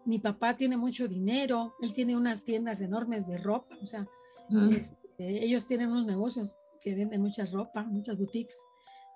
mi 0.04 0.20
papá 0.20 0.56
tiene 0.56 0.76
mucho 0.76 1.08
dinero, 1.08 1.74
él 1.80 1.92
tiene 1.92 2.16
unas 2.16 2.44
tiendas 2.44 2.80
enormes 2.80 3.26
de 3.26 3.38
ropa, 3.38 3.76
o 3.80 3.84
sea, 3.84 4.06
este, 4.70 5.44
ellos 5.44 5.66
tienen 5.66 5.90
unos 5.90 6.06
negocios 6.06 6.56
que 6.80 6.94
venden 6.94 7.20
mucha 7.20 7.44
ropa, 7.46 7.82
muchas 7.82 8.16
boutiques. 8.16 8.60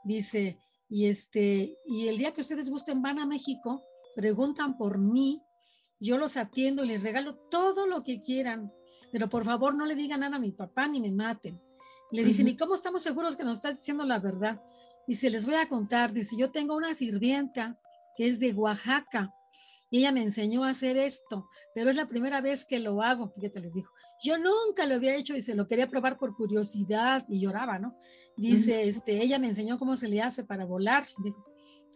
Dice, 0.05 0.59
y 0.89 1.07
este, 1.07 1.77
y 1.87 2.09
el 2.09 2.19
día 2.19 2.33
que 2.33 2.41
ustedes 2.41 2.69
gusten 2.69 3.03
van 3.03 3.21
a 3.21 3.27
México, 3.27 3.83
preguntan 4.17 4.77
por 4.77 4.99
mí, 4.99 5.41
yo 6.01 6.19
los 6.19 6.37
atiendo 6.37 6.85
y 6.85 6.89
les 6.89 7.03
regalo 7.03 7.35
todo 7.51 7.87
lo 7.87 8.03
que 8.03 8.21
quieran, 8.21 8.73
pero 9.13 9.29
por 9.29 9.45
favor 9.45 9.75
no 9.75 9.87
le 9.87 9.95
digan 9.95 10.21
nada 10.21 10.37
a 10.37 10.41
mi 10.41 10.53
papá 10.53 10.89
ni 10.89 11.01
me 11.01 11.11
maten. 11.11 11.61
Le 12.13 12.25
dicen, 12.25 12.47
¿y 12.47 12.57
cómo 12.57 12.75
estamos 12.75 13.03
seguros 13.03 13.37
que 13.37 13.45
nos 13.45 13.59
estás 13.59 13.79
diciendo 13.79 14.05
la 14.05 14.19
verdad? 14.19 14.63
Dice, 15.07 15.31
les 15.31 15.45
voy 15.45 15.55
a 15.57 15.69
contar, 15.69 16.13
dice, 16.13 16.37
yo 16.37 16.51
tengo 16.51 16.77
una 16.77 16.95
sirvienta 16.95 17.79
que 18.17 18.27
es 18.27 18.39
de 18.39 18.53
Oaxaca 18.53 19.33
y 19.91 19.99
ella 19.99 20.13
me 20.13 20.23
enseñó 20.23 20.65
a 20.65 20.71
hacer 20.71 20.97
esto, 20.97 21.49
pero 21.75 21.91
es 21.91 21.97
la 21.97 22.09
primera 22.09 22.41
vez 22.41 22.65
que 22.65 22.81
lo 22.81 23.03
hago, 23.03 23.29
fíjate, 23.31 23.61
les 23.61 23.75
dijo. 23.75 23.93
Yo 24.23 24.37
nunca 24.37 24.85
lo 24.87 24.97
había 24.97 25.15
hecho 25.15 25.37
y 25.37 25.41
se 25.41 25.55
lo 25.55 25.69
quería 25.69 25.89
probar 25.89 26.19
por 26.19 26.35
curiosidad 26.35 27.25
y 27.29 27.41
lloraba, 27.41 27.79
¿no? 27.79 27.97
Dice, 28.37 28.89
este, 28.89 29.23
ella 29.23 29.39
me 29.39 29.49
enseñó 29.49 29.79
cómo 29.79 29.95
se 29.95 30.09
le 30.09 30.23
hace 30.23 30.45
para 30.45 30.65
volar, 30.65 31.07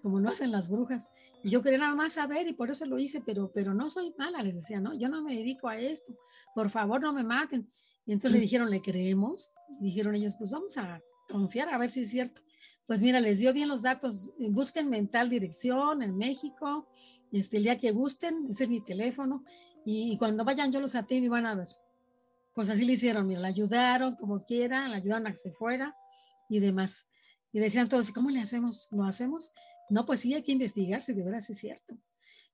como 0.02 0.20
no 0.20 0.28
hacen 0.30 0.50
las 0.50 0.70
brujas. 0.70 1.10
Y 1.42 1.50
yo 1.50 1.62
quería 1.62 1.78
nada 1.78 1.94
más 1.94 2.14
saber 2.14 2.48
y 2.48 2.52
por 2.52 2.70
eso 2.70 2.86
lo 2.86 2.98
hice, 2.98 3.22
pero, 3.24 3.50
pero 3.52 3.74
no 3.74 3.90
soy 3.90 4.14
mala, 4.18 4.42
les 4.42 4.54
decía, 4.54 4.80
¿no? 4.80 4.94
Yo 4.94 5.08
no 5.08 5.22
me 5.22 5.34
dedico 5.34 5.68
a 5.68 5.76
esto, 5.76 6.14
por 6.54 6.70
favor 6.70 7.00
no 7.02 7.12
me 7.12 7.24
maten. 7.24 7.66
Y 8.06 8.12
entonces 8.12 8.32
le 8.32 8.40
dijeron, 8.40 8.70
¿le 8.70 8.82
creemos? 8.82 9.52
Y 9.80 9.84
dijeron 9.84 10.14
ellos, 10.14 10.34
pues 10.38 10.50
vamos 10.50 10.76
a 10.78 11.00
confiar 11.28 11.68
a 11.68 11.78
ver 11.78 11.90
si 11.90 12.02
es 12.02 12.10
cierto. 12.10 12.42
Pues 12.86 13.02
mira, 13.02 13.20
les 13.20 13.38
dio 13.38 13.52
bien 13.52 13.68
los 13.68 13.82
datos, 13.82 14.32
eh, 14.40 14.48
busquen 14.50 14.90
mental 14.90 15.30
dirección 15.30 16.02
en 16.02 16.16
México, 16.16 16.88
este, 17.30 17.58
el 17.58 17.62
día 17.62 17.78
que 17.78 17.92
gusten, 17.92 18.46
ese 18.48 18.64
es 18.64 18.70
mi 18.70 18.80
teléfono, 18.80 19.44
y, 19.84 20.18
cuando 20.18 20.44
vayan 20.44 20.72
yo 20.72 20.80
los 20.80 20.94
atiendo 20.94 21.26
y 21.26 21.28
van 21.28 21.46
a 21.46 21.54
ver. 21.54 21.68
Pues 22.52 22.68
así 22.68 22.84
le 22.84 22.94
hicieron, 22.94 23.26
mira, 23.26 23.40
la 23.40 23.48
ayudaron 23.48 24.16
como 24.16 24.44
quieran, 24.44 24.90
la 24.90 24.96
ayudaron 24.96 25.26
a 25.26 25.30
que 25.30 25.36
se 25.36 25.52
fuera 25.52 25.96
y 26.48 26.58
demás. 26.58 27.08
Y 27.52 27.60
decían 27.60 27.88
todos, 27.88 28.10
¿cómo 28.10 28.30
le 28.30 28.40
hacemos? 28.40 28.88
¿Lo 28.90 29.04
hacemos? 29.04 29.52
No, 29.90 30.06
pues 30.06 30.20
sí, 30.20 30.32
hay 30.34 30.42
que 30.42 30.52
investigar 30.52 31.02
si 31.02 31.12
de 31.12 31.22
verdad 31.22 31.42
es 31.46 31.58
cierto. 31.58 31.98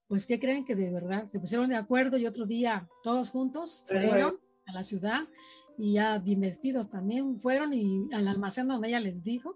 Pues, 0.09 0.27
¿qué 0.27 0.39
creen 0.39 0.65
que 0.65 0.75
de 0.75 0.91
verdad? 0.91 1.27
Se 1.27 1.39
pusieron 1.39 1.69
de 1.69 1.77
acuerdo 1.77 2.17
y 2.17 2.27
otro 2.27 2.47
día 2.47 2.89
todos 3.03 3.31
juntos 3.31 3.85
fueron 3.87 4.39
a 4.67 4.73
la 4.73 4.83
ciudad 4.83 5.25
y 5.79 5.95
ya 5.95 6.19
bien 6.19 6.41
vestidos 6.41 6.89
también 6.89 7.39
fueron 7.39 7.75
y 7.75 8.09
al 8.13 8.27
almacén 8.29 8.69
donde 8.69 8.89
ella 8.89 9.01
les 9.01 9.23
dijo 9.23 9.55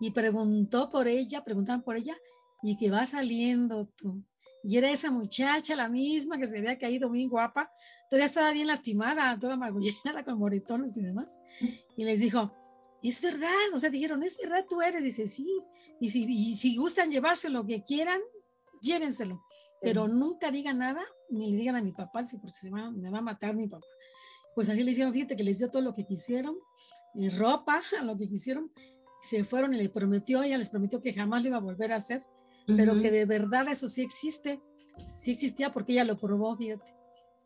y 0.00 0.10
preguntó 0.10 0.88
por 0.88 1.06
ella, 1.06 1.44
preguntaban 1.44 1.82
por 1.82 1.96
ella 1.96 2.16
y 2.62 2.76
que 2.76 2.90
va 2.90 3.06
saliendo 3.06 3.86
tú. 3.96 4.24
Y 4.62 4.76
era 4.76 4.90
esa 4.90 5.10
muchacha, 5.10 5.74
la 5.74 5.88
misma 5.88 6.38
que 6.38 6.46
se 6.46 6.58
había 6.58 6.76
caído 6.76 7.08
muy 7.08 7.26
guapa, 7.26 7.70
todavía 8.10 8.26
estaba 8.26 8.52
bien 8.52 8.66
lastimada, 8.66 9.38
toda 9.38 9.56
magullada 9.56 9.94
con 10.24 10.38
moretones 10.38 10.96
y 10.96 11.02
demás. 11.02 11.38
Y 11.96 12.04
les 12.04 12.20
dijo, 12.20 12.52
es 13.08 13.20
verdad, 13.22 13.50
o 13.72 13.78
sea, 13.78 13.90
dijeron, 13.90 14.22
es 14.22 14.38
verdad, 14.38 14.64
tú 14.68 14.82
eres, 14.82 15.02
dice, 15.02 15.26
sí, 15.26 15.48
y 16.00 16.10
si, 16.10 16.24
y 16.28 16.56
si 16.56 16.76
gustan 16.76 17.10
llevarse 17.10 17.48
lo 17.48 17.64
que 17.66 17.82
quieran, 17.82 18.20
llévenselo, 18.82 19.42
pero 19.80 20.08
nunca 20.08 20.50
digan 20.50 20.78
nada, 20.78 21.02
ni 21.30 21.50
le 21.50 21.56
digan 21.56 21.76
a 21.76 21.82
mi 21.82 21.92
papá, 21.92 22.22
porque 22.40 22.52
se 22.52 22.70
me 22.70 23.10
va 23.10 23.18
a 23.18 23.22
matar 23.22 23.54
mi 23.54 23.68
papá. 23.68 23.86
Pues 24.54 24.68
así 24.68 24.82
le 24.82 24.90
hicieron, 24.90 25.12
fíjate 25.12 25.36
que 25.36 25.44
les 25.44 25.58
dio 25.58 25.70
todo 25.70 25.82
lo 25.82 25.94
que 25.94 26.04
quisieron, 26.04 26.56
eh, 27.14 27.30
ropa, 27.30 27.80
lo 28.04 28.16
que 28.16 28.28
quisieron, 28.28 28.70
se 29.22 29.44
fueron 29.44 29.74
y 29.74 29.78
le 29.78 29.88
prometió, 29.88 30.42
ella 30.42 30.58
les 30.58 30.70
prometió 30.70 31.00
que 31.00 31.12
jamás 31.12 31.42
lo 31.42 31.48
iba 31.48 31.56
a 31.58 31.60
volver 31.60 31.92
a 31.92 31.96
hacer, 31.96 32.22
pero 32.66 33.00
que 33.00 33.10
de 33.10 33.26
verdad 33.26 33.66
eso 33.68 33.88
sí 33.88 34.02
existe, 34.02 34.60
sí 35.02 35.32
existía 35.32 35.72
porque 35.72 35.92
ella 35.92 36.04
lo 36.04 36.18
probó, 36.18 36.56
fíjate. 36.56 36.94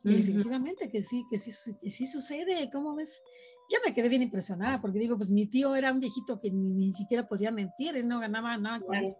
Y 0.04 0.16
efectivamente 0.16 0.90
que 0.90 1.00
sí, 1.00 1.24
que 1.30 1.38
sí, 1.38 1.50
que 1.80 1.88
sí 1.88 2.06
sucede, 2.06 2.70
¿cómo 2.70 2.94
ves? 2.94 3.22
Yo 3.70 3.78
me 3.84 3.94
quedé 3.94 4.08
bien 4.08 4.22
impresionada 4.22 4.80
porque 4.80 4.98
digo, 4.98 5.16
pues 5.16 5.30
mi 5.30 5.46
tío 5.46 5.74
era 5.74 5.92
un 5.92 6.00
viejito 6.00 6.40
que 6.40 6.50
ni, 6.50 6.70
ni 6.74 6.92
siquiera 6.92 7.26
podía 7.26 7.50
mentir, 7.50 7.96
él 7.96 8.06
no 8.06 8.20
ganaba 8.20 8.56
nada 8.58 8.80
con 8.80 8.96
eso. 8.96 9.18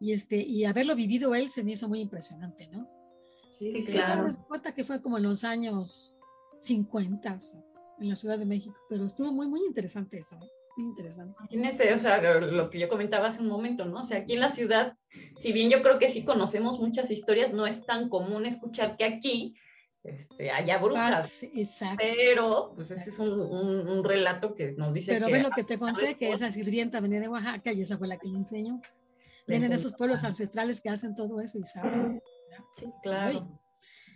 Y, 0.00 0.12
este, 0.12 0.36
y 0.36 0.64
haberlo 0.64 0.96
vivido 0.96 1.34
él 1.34 1.48
se 1.48 1.62
me 1.62 1.72
hizo 1.72 1.88
muy 1.88 2.00
impresionante, 2.00 2.68
¿no? 2.68 2.88
Sí, 3.58 3.84
claro. 3.84 4.26
Eso 4.26 4.44
cuenta 4.48 4.74
que 4.74 4.84
fue 4.84 5.00
como 5.00 5.18
en 5.18 5.24
los 5.24 5.44
años 5.44 6.16
50 6.62 7.38
en 8.00 8.08
la 8.08 8.14
Ciudad 8.14 8.38
de 8.38 8.46
México, 8.46 8.76
pero 8.88 9.04
estuvo 9.04 9.32
muy, 9.32 9.46
muy 9.46 9.60
interesante 9.64 10.18
eso, 10.18 10.36
¿eh? 10.36 10.50
muy 10.76 10.88
interesante. 10.88 11.34
o 11.94 11.98
sea, 11.98 12.40
lo 12.40 12.70
que 12.70 12.78
yo 12.78 12.88
comentaba 12.88 13.28
hace 13.28 13.40
un 13.40 13.48
momento, 13.48 13.84
¿no? 13.84 14.00
O 14.00 14.04
sea, 14.04 14.18
aquí 14.18 14.34
en 14.34 14.40
la 14.40 14.48
ciudad, 14.48 14.96
si 15.36 15.52
bien 15.52 15.70
yo 15.70 15.82
creo 15.82 15.98
que 15.98 16.08
sí 16.08 16.24
conocemos 16.24 16.80
muchas 16.80 17.10
historias, 17.10 17.52
no 17.52 17.66
es 17.66 17.84
tan 17.84 18.08
común 18.08 18.46
escuchar 18.46 18.96
que 18.96 19.04
aquí 19.04 19.54
este, 20.04 20.50
haya 20.50 20.78
brujas. 20.78 21.42
exacto. 21.54 22.04
Pero, 22.04 22.72
pues 22.74 22.90
ese 22.90 23.10
es 23.10 23.18
un, 23.18 23.40
un, 23.40 24.04
relato 24.04 24.54
que 24.54 24.72
nos 24.72 24.92
dice 24.92 25.12
Pero 25.12 25.26
ve 25.26 25.42
lo 25.42 25.50
que 25.50 25.62
te 25.62 25.78
conté, 25.78 26.16
que 26.16 26.32
esa 26.32 26.50
sirvienta 26.50 27.00
venía 27.00 27.20
de 27.20 27.28
Oaxaca 27.28 27.72
y 27.72 27.82
esa 27.82 27.98
fue 27.98 28.08
la 28.08 28.18
que 28.18 28.28
le 28.28 28.38
enseñó. 28.38 28.80
vienen 29.46 29.70
de 29.70 29.76
esos 29.76 29.92
pueblos 29.92 30.24
ancestrales 30.24 30.80
que 30.80 30.88
hacen 30.88 31.14
todo 31.14 31.40
eso 31.40 31.58
y 31.58 31.64
saben. 31.64 32.20
Sí, 32.76 32.92
claro. 33.02 33.48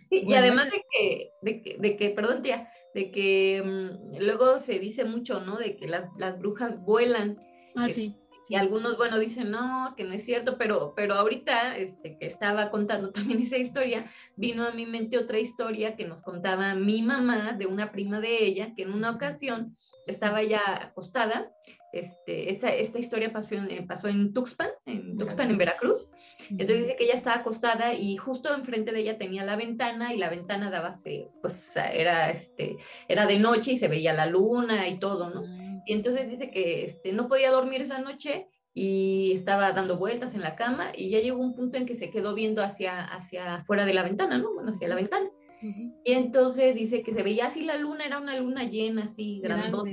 y 0.09 0.33
además 0.33 0.65
de 0.65 0.83
que, 0.91 1.31
de 1.41 1.61
que, 1.61 1.77
de 1.79 1.97
que, 1.97 2.09
perdón 2.09 2.41
tía, 2.41 2.69
de 2.93 3.11
que 3.11 3.63
mm, 3.63 4.17
luego 4.19 4.59
se 4.59 4.79
dice 4.79 5.05
mucho, 5.05 5.39
¿no? 5.39 5.57
De 5.57 5.77
que 5.77 5.87
las, 5.87 6.09
las 6.17 6.37
brujas 6.37 6.81
vuelan. 6.83 7.37
Ah, 7.75 7.87
sí. 7.87 8.15
Y 8.49 8.55
algunos, 8.55 8.97
bueno, 8.97 9.19
dicen, 9.19 9.51
no, 9.51 9.93
que 9.97 10.03
no 10.03 10.13
es 10.13 10.23
cierto, 10.23 10.57
pero, 10.57 10.93
pero 10.95 11.15
ahorita 11.15 11.77
este, 11.77 12.17
que 12.17 12.27
estaba 12.27 12.69
contando 12.69 13.11
también 13.11 13.41
esa 13.41 13.57
historia, 13.57 14.09
vino 14.35 14.65
a 14.65 14.71
mi 14.71 14.85
mente 14.85 15.17
otra 15.17 15.39
historia 15.39 15.95
que 15.95 16.07
nos 16.07 16.21
contaba 16.21 16.73
mi 16.75 17.01
mamá 17.01 17.53
de 17.53 17.65
una 17.65 17.91
prima 17.91 18.19
de 18.19 18.43
ella, 18.43 18.73
que 18.75 18.83
en 18.83 18.93
una 18.93 19.11
ocasión 19.11 19.75
estaba 20.07 20.43
ya 20.43 20.61
acostada. 20.81 21.51
Este, 21.93 22.51
esta, 22.51 22.69
esta 22.69 22.99
historia 22.99 23.31
pasó 23.31 23.55
en, 23.55 23.87
pasó 23.87 24.07
en 24.07 24.33
Tuxpan, 24.33 24.69
en 24.85 25.17
Tuxpan, 25.17 25.49
en 25.49 25.57
Veracruz. 25.57 26.11
Entonces 26.49 26.79
dice 26.79 26.95
que 26.95 27.05
ella 27.05 27.15
estaba 27.15 27.37
acostada 27.37 27.93
y 27.93 28.17
justo 28.17 28.53
enfrente 28.53 28.91
de 28.91 28.99
ella 28.99 29.17
tenía 29.17 29.43
la 29.43 29.55
ventana 29.55 30.13
y 30.13 30.17
la 30.17 30.29
ventana 30.29 30.69
daba, 30.69 30.91
pues 31.41 31.75
era, 31.75 32.29
este, 32.29 32.77
era 33.07 33.25
de 33.25 33.39
noche 33.39 33.71
y 33.71 33.77
se 33.77 33.87
veía 33.87 34.13
la 34.13 34.25
luna 34.25 34.87
y 34.87 34.99
todo, 34.99 35.29
¿no? 35.29 35.66
Y 35.87 35.93
entonces 35.93 36.29
dice 36.29 36.51
que 36.51 36.83
este, 36.83 37.13
no 37.13 37.29
podía 37.29 37.49
dormir 37.49 37.81
esa 37.81 37.99
noche 37.99 38.49
y 38.73 39.31
estaba 39.33 39.71
dando 39.71 39.97
vueltas 39.97 40.35
en 40.35 40.41
la 40.41 40.55
cama 40.55 40.91
y 40.93 41.09
ya 41.09 41.19
llegó 41.19 41.41
un 41.41 41.55
punto 41.55 41.77
en 41.77 41.85
que 41.85 41.95
se 41.95 42.09
quedó 42.09 42.35
viendo 42.35 42.61
hacia, 42.61 43.05
hacia 43.05 43.63
fuera 43.63 43.85
de 43.85 43.93
la 43.93 44.03
ventana, 44.03 44.37
¿no? 44.37 44.53
Bueno, 44.53 44.71
hacia 44.71 44.89
la 44.89 44.95
ventana. 44.95 45.29
Y 46.03 46.11
entonces 46.13 46.75
dice 46.75 47.01
que 47.01 47.13
se 47.13 47.23
veía 47.23 47.47
así 47.47 47.63
la 47.63 47.77
luna, 47.77 48.05
era 48.05 48.19
una 48.19 48.37
luna 48.37 48.65
llena, 48.65 49.05
así 49.05 49.39
grandota, 49.39 49.89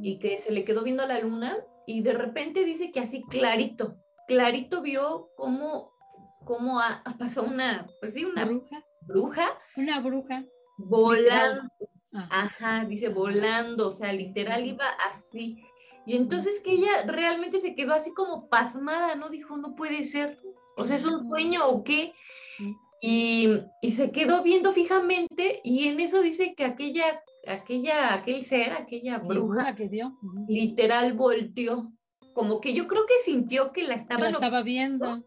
y 0.00 0.18
que 0.18 0.38
se 0.38 0.52
le 0.52 0.64
quedó 0.64 0.84
viendo 0.84 1.02
a 1.02 1.06
la 1.06 1.18
luna 1.18 1.58
y 1.86 2.02
de 2.02 2.12
repente 2.12 2.64
dice 2.64 2.92
que 2.92 3.00
así 3.00 3.22
clarito, 3.28 3.96
clarito 4.28 4.80
vio 4.80 5.28
cómo, 5.36 5.92
cómo 6.44 6.80
pasó 7.18 7.42
una, 7.42 7.86
pues 8.00 8.14
sí, 8.14 8.24
una 8.24 8.44
bruja. 8.44 8.84
Bruja. 9.02 9.48
Una 9.76 10.00
bruja. 10.00 10.44
Volando. 10.78 11.68
Ah. 12.12 12.28
Ajá, 12.30 12.84
dice 12.86 13.08
volando, 13.08 13.88
o 13.88 13.90
sea, 13.90 14.12
literal 14.12 14.66
iba 14.66 14.86
así. 15.10 15.62
Y 16.06 16.16
entonces 16.16 16.60
que 16.60 16.72
ella 16.72 17.02
realmente 17.06 17.60
se 17.60 17.74
quedó 17.74 17.94
así 17.94 18.12
como 18.12 18.48
pasmada, 18.48 19.14
¿no? 19.14 19.28
Dijo, 19.28 19.56
no 19.56 19.74
puede 19.76 20.02
ser. 20.04 20.40
O 20.76 20.86
sea, 20.86 20.96
¿es 20.96 21.04
un 21.04 21.22
sueño 21.22 21.68
o 21.68 21.84
qué? 21.84 22.14
Y, 23.02 23.48
y, 23.80 23.92
se 23.92 24.10
quedó 24.10 24.42
viendo 24.42 24.72
fijamente 24.72 25.60
y 25.64 25.88
en 25.88 26.00
eso 26.00 26.20
dice 26.20 26.54
que 26.54 26.64
aquella, 26.64 27.22
aquella, 27.46 28.14
aquel 28.14 28.44
ser, 28.44 28.72
aquella 28.72 29.18
bruja 29.18 29.74
que 29.74 29.88
vio, 29.88 30.18
literal 30.48 31.14
volteó. 31.14 31.92
Como 32.34 32.60
que 32.60 32.74
yo 32.74 32.86
creo 32.86 33.06
que 33.06 33.18
sintió 33.24 33.72
que 33.72 33.84
la 33.84 33.94
estaba, 33.94 34.28
estaba 34.28 34.62
viendo. 34.62 35.24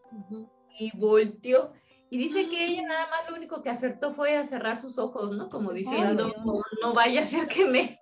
Y 0.78 0.96
volteó. 0.96 1.72
Y 2.14 2.16
dice 2.16 2.48
que 2.48 2.64
ella 2.64 2.82
nada 2.82 3.08
más 3.10 3.28
lo 3.28 3.34
único 3.34 3.60
que 3.60 3.70
acertó 3.70 4.14
fue 4.14 4.36
a 4.36 4.44
cerrar 4.44 4.76
sus 4.76 5.00
ojos, 5.00 5.36
¿no? 5.36 5.50
Como 5.50 5.72
diciendo, 5.72 6.32
no, 6.80 6.94
vaya 6.94 7.22
a 7.22 7.26
ser 7.26 7.48
que 7.48 7.64
me... 7.64 8.00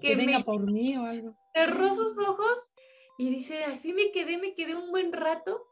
Que, 0.00 0.16
venga 0.16 0.40
por 0.40 0.60
mí 0.60 0.96
o 0.96 1.04
algo. 1.04 1.36
Cerró 1.54 1.94
sus 1.94 2.18
ojos 2.18 2.72
y 3.16 3.30
dice, 3.30 3.62
así 3.62 3.92
me 3.92 4.10
quedé, 4.10 4.38
me 4.38 4.56
quedé 4.56 4.74
un 4.74 4.90
buen 4.90 5.12
rato. 5.12 5.62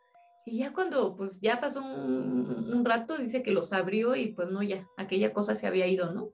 Y 0.47 0.59
ya 0.59 0.73
cuando 0.73 1.17
pues 1.17 1.41
ya 1.41 1.61
pasó 1.61 1.83
un, 1.83 2.85
rato, 2.85 3.19
dice 3.19 3.43
que 3.43 3.51
los 3.51 3.73
abrió 3.73 4.15
y 4.15 4.29
pues 4.29 4.49
no, 4.49 4.63
ya, 4.63 4.87
aquella 4.97 5.33
cosa 5.33 5.57
se 5.57 5.67
había 5.67 5.89
ido, 5.89 6.13
¿no? 6.13 6.31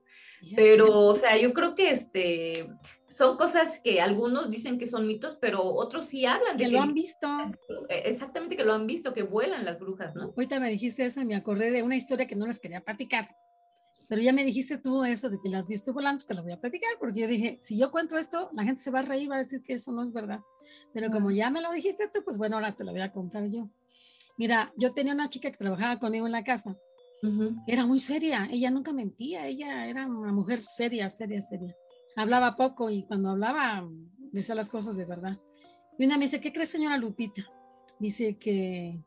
Pero, 0.55 1.05
o 1.05 1.15
sea, 1.15 1.37
yo 1.37 1.53
creo 1.53 1.75
que 1.75 1.91
este, 1.91 2.67
son 3.07 3.37
cosas 3.37 3.79
que 3.83 4.01
algunos 4.01 4.49
dicen 4.49 4.77
que 4.77 4.87
son 4.87 5.05
mitos, 5.07 5.37
pero 5.39 5.63
otros 5.63 6.07
sí 6.07 6.25
hablan 6.25 6.57
de 6.57 6.65
que, 6.65 6.71
lo 6.71 6.81
han 6.81 6.93
visto. 6.93 7.27
Eh, 7.89 8.03
exactamente, 8.05 8.55
que 8.55 8.63
lo 8.63 8.73
han 8.73 8.85
visto, 8.85 9.13
que 9.13 9.23
vuelan 9.23 9.65
las 9.65 9.79
brujas, 9.79 10.13
¿no? 10.13 10.25
Ahorita 10.35 10.59
me 10.59 10.69
dijiste 10.69 11.05
eso 11.05 11.21
y 11.21 11.25
me 11.25 11.35
acordé 11.35 11.71
de 11.71 11.81
una 11.81 11.95
historia 11.95 12.27
que 12.27 12.35
no 12.35 12.45
les 12.45 12.59
quería 12.59 12.81
platicar. 12.81 13.25
Pero 14.07 14.21
ya 14.21 14.31
me 14.31 14.43
dijiste 14.43 14.77
tú 14.77 15.03
eso 15.03 15.29
de 15.29 15.39
que 15.41 15.49
las 15.49 15.67
viste 15.67 15.91
volando, 15.91 16.23
te 16.25 16.33
lo 16.33 16.43
voy 16.43 16.51
a 16.51 16.59
platicar, 16.59 16.89
porque 16.99 17.21
yo 17.21 17.27
dije, 17.27 17.57
si 17.61 17.77
yo 17.79 17.91
cuento 17.91 18.17
esto, 18.17 18.49
la 18.53 18.63
gente 18.63 18.81
se 18.81 18.91
va 18.91 18.99
a 18.99 19.03
reír, 19.03 19.29
va 19.29 19.35
a 19.35 19.39
decir 19.39 19.61
que 19.61 19.73
eso 19.73 19.91
no 19.91 20.03
es 20.03 20.13
verdad. 20.13 20.39
Pero 20.93 21.11
como 21.11 21.31
ya 21.31 21.49
me 21.49 21.61
lo 21.61 21.71
dijiste 21.71 22.09
tú, 22.11 22.23
pues 22.23 22.37
bueno, 22.37 22.57
ahora 22.57 22.75
te 22.75 22.83
lo 22.83 22.91
voy 22.91 23.01
a 23.01 23.11
contar 23.11 23.47
yo. 23.47 23.69
Mira, 24.37 24.71
yo 24.77 24.93
tenía 24.93 25.13
una 25.13 25.29
chica 25.29 25.51
que 25.51 25.57
trabajaba 25.57 25.99
conmigo 25.99 26.25
en 26.25 26.31
la 26.31 26.43
casa. 26.43 26.71
Era 27.67 27.85
muy 27.85 27.99
seria, 27.99 28.47
ella 28.51 28.71
nunca 28.71 28.93
mentía, 28.93 29.45
ella 29.47 29.87
era 29.87 30.07
una 30.07 30.31
mujer 30.31 30.63
seria, 30.63 31.09
seria, 31.09 31.41
seria 31.41 31.75
hablaba 32.15 32.55
poco 32.55 32.89
y 32.89 33.03
cuando 33.03 33.29
hablaba 33.29 33.87
decía 34.31 34.55
las 34.55 34.69
cosas 34.69 34.95
de 34.95 35.05
verdad. 35.05 35.37
Y 35.97 36.05
una 36.05 36.17
me 36.17 36.25
dice, 36.25 36.39
¿qué 36.39 36.53
crees, 36.53 36.69
señora 36.69 36.97
Lupita? 36.97 37.45
Dice 37.99 38.37
que, 38.37 39.03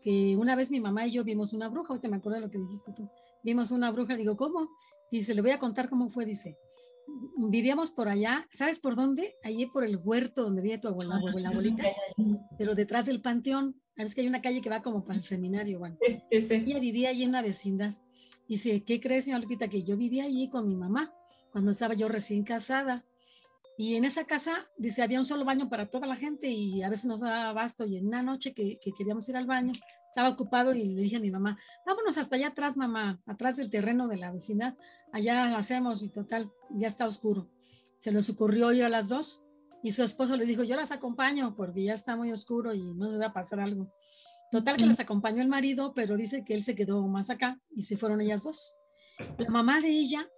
que 0.00 0.36
una 0.36 0.56
vez 0.56 0.70
mi 0.70 0.80
mamá 0.80 1.06
y 1.06 1.12
yo 1.12 1.24
vimos 1.24 1.52
una 1.52 1.68
bruja, 1.68 1.90
ahorita 1.90 2.08
me 2.08 2.16
acuerdo 2.16 2.36
de 2.36 2.46
lo 2.46 2.50
que 2.50 2.58
dijiste 2.58 2.92
tú, 2.92 3.08
vimos 3.44 3.70
una 3.70 3.90
bruja, 3.90 4.16
digo, 4.16 4.36
¿cómo? 4.36 4.68
Dice, 5.10 5.34
le 5.34 5.42
voy 5.42 5.50
a 5.50 5.58
contar 5.58 5.88
cómo 5.88 6.08
fue, 6.10 6.24
dice, 6.24 6.56
vivíamos 7.36 7.90
por 7.90 8.08
allá, 8.08 8.48
¿sabes 8.52 8.80
por 8.80 8.96
dónde? 8.96 9.36
Allí 9.44 9.66
por 9.66 9.84
el 9.84 9.96
huerto 9.96 10.42
donde 10.42 10.62
vive 10.62 10.78
tu 10.78 10.88
abuela, 10.88 11.16
abuela 11.16 11.50
abuelita, 11.50 11.84
pero 12.58 12.74
detrás 12.74 13.06
del 13.06 13.20
panteón, 13.20 13.80
sabes 13.96 14.14
que 14.14 14.22
hay 14.22 14.26
una 14.26 14.42
calle 14.42 14.60
que 14.60 14.70
va 14.70 14.82
como 14.82 15.04
para 15.04 15.16
el 15.16 15.22
seminario, 15.22 15.78
bueno. 15.78 15.96
Ella 16.30 16.78
vivía 16.78 17.10
allí 17.10 17.24
en 17.24 17.32
la 17.32 17.42
vecindad. 17.42 17.94
Dice, 18.48 18.82
¿qué 18.84 19.00
crees, 19.00 19.24
señora 19.24 19.42
Lupita? 19.42 19.68
Que 19.68 19.82
yo 19.82 19.96
vivía 19.96 20.24
allí 20.24 20.48
con 20.48 20.68
mi 20.68 20.76
mamá 20.76 21.12
cuando 21.52 21.70
estaba 21.70 21.94
yo 21.94 22.08
recién 22.08 22.44
casada. 22.44 23.04
Y 23.78 23.94
en 23.96 24.04
esa 24.04 24.24
casa, 24.24 24.68
dice, 24.76 25.02
había 25.02 25.18
un 25.18 25.24
solo 25.24 25.44
baño 25.44 25.68
para 25.68 25.86
toda 25.88 26.06
la 26.06 26.16
gente 26.16 26.48
y 26.48 26.82
a 26.82 26.90
veces 26.90 27.06
nos 27.06 27.22
daba 27.22 27.48
abasto. 27.48 27.86
Y 27.86 27.96
en 27.96 28.06
una 28.06 28.22
noche 28.22 28.52
que, 28.52 28.78
queríamos 28.96 29.28
ir 29.28 29.36
al 29.36 29.46
baño, 29.46 29.72
estaba 30.08 30.28
ocupado 30.28 30.74
y 30.74 30.90
le 30.90 31.02
dije 31.02 31.16
a 31.16 31.20
mi 31.20 31.30
mamá, 31.30 31.58
vámonos 31.86 32.18
hasta 32.18 32.36
allá 32.36 32.48
atrás, 32.48 32.76
mamá, 32.76 33.22
atrás 33.26 33.56
del 33.56 33.70
terreno 33.70 34.08
de 34.08 34.18
la 34.18 34.30
vecindad. 34.30 34.76
Allá 35.12 35.56
hacemos 35.56 36.02
y 36.02 36.10
total, 36.10 36.50
ya 36.70 36.88
está 36.88 37.06
oscuro. 37.06 37.48
Se 37.96 38.12
les 38.12 38.28
ocurrió 38.28 38.72
ir 38.72 38.84
a 38.84 38.88
las 38.88 39.08
dos 39.08 39.44
y 39.82 39.92
su 39.92 40.02
esposo 40.02 40.36
le 40.36 40.46
dijo, 40.46 40.62
yo 40.62 40.76
las 40.76 40.92
acompaño 40.92 41.54
porque 41.56 41.84
ya 41.84 41.94
está 41.94 42.16
muy 42.16 42.30
oscuro 42.32 42.72
y 42.74 42.94
no 42.94 43.10
debe 43.10 43.28
pasar 43.30 43.60
algo. 43.60 43.92
Total 44.50 44.76
que 44.76 44.86
las 44.86 45.00
acompañó 45.00 45.40
el 45.40 45.48
marido, 45.48 45.94
pero 45.94 46.16
dice 46.16 46.44
que 46.44 46.54
él 46.54 46.62
se 46.62 46.74
quedó 46.74 47.06
más 47.08 47.30
acá 47.30 47.60
y 47.74 47.82
se 47.82 47.96
fueron 47.96 48.20
ellas 48.20 48.44
dos. 48.44 48.76
La 49.38 49.48
mamá 49.48 49.80
de 49.80 49.88
ella 49.88 50.28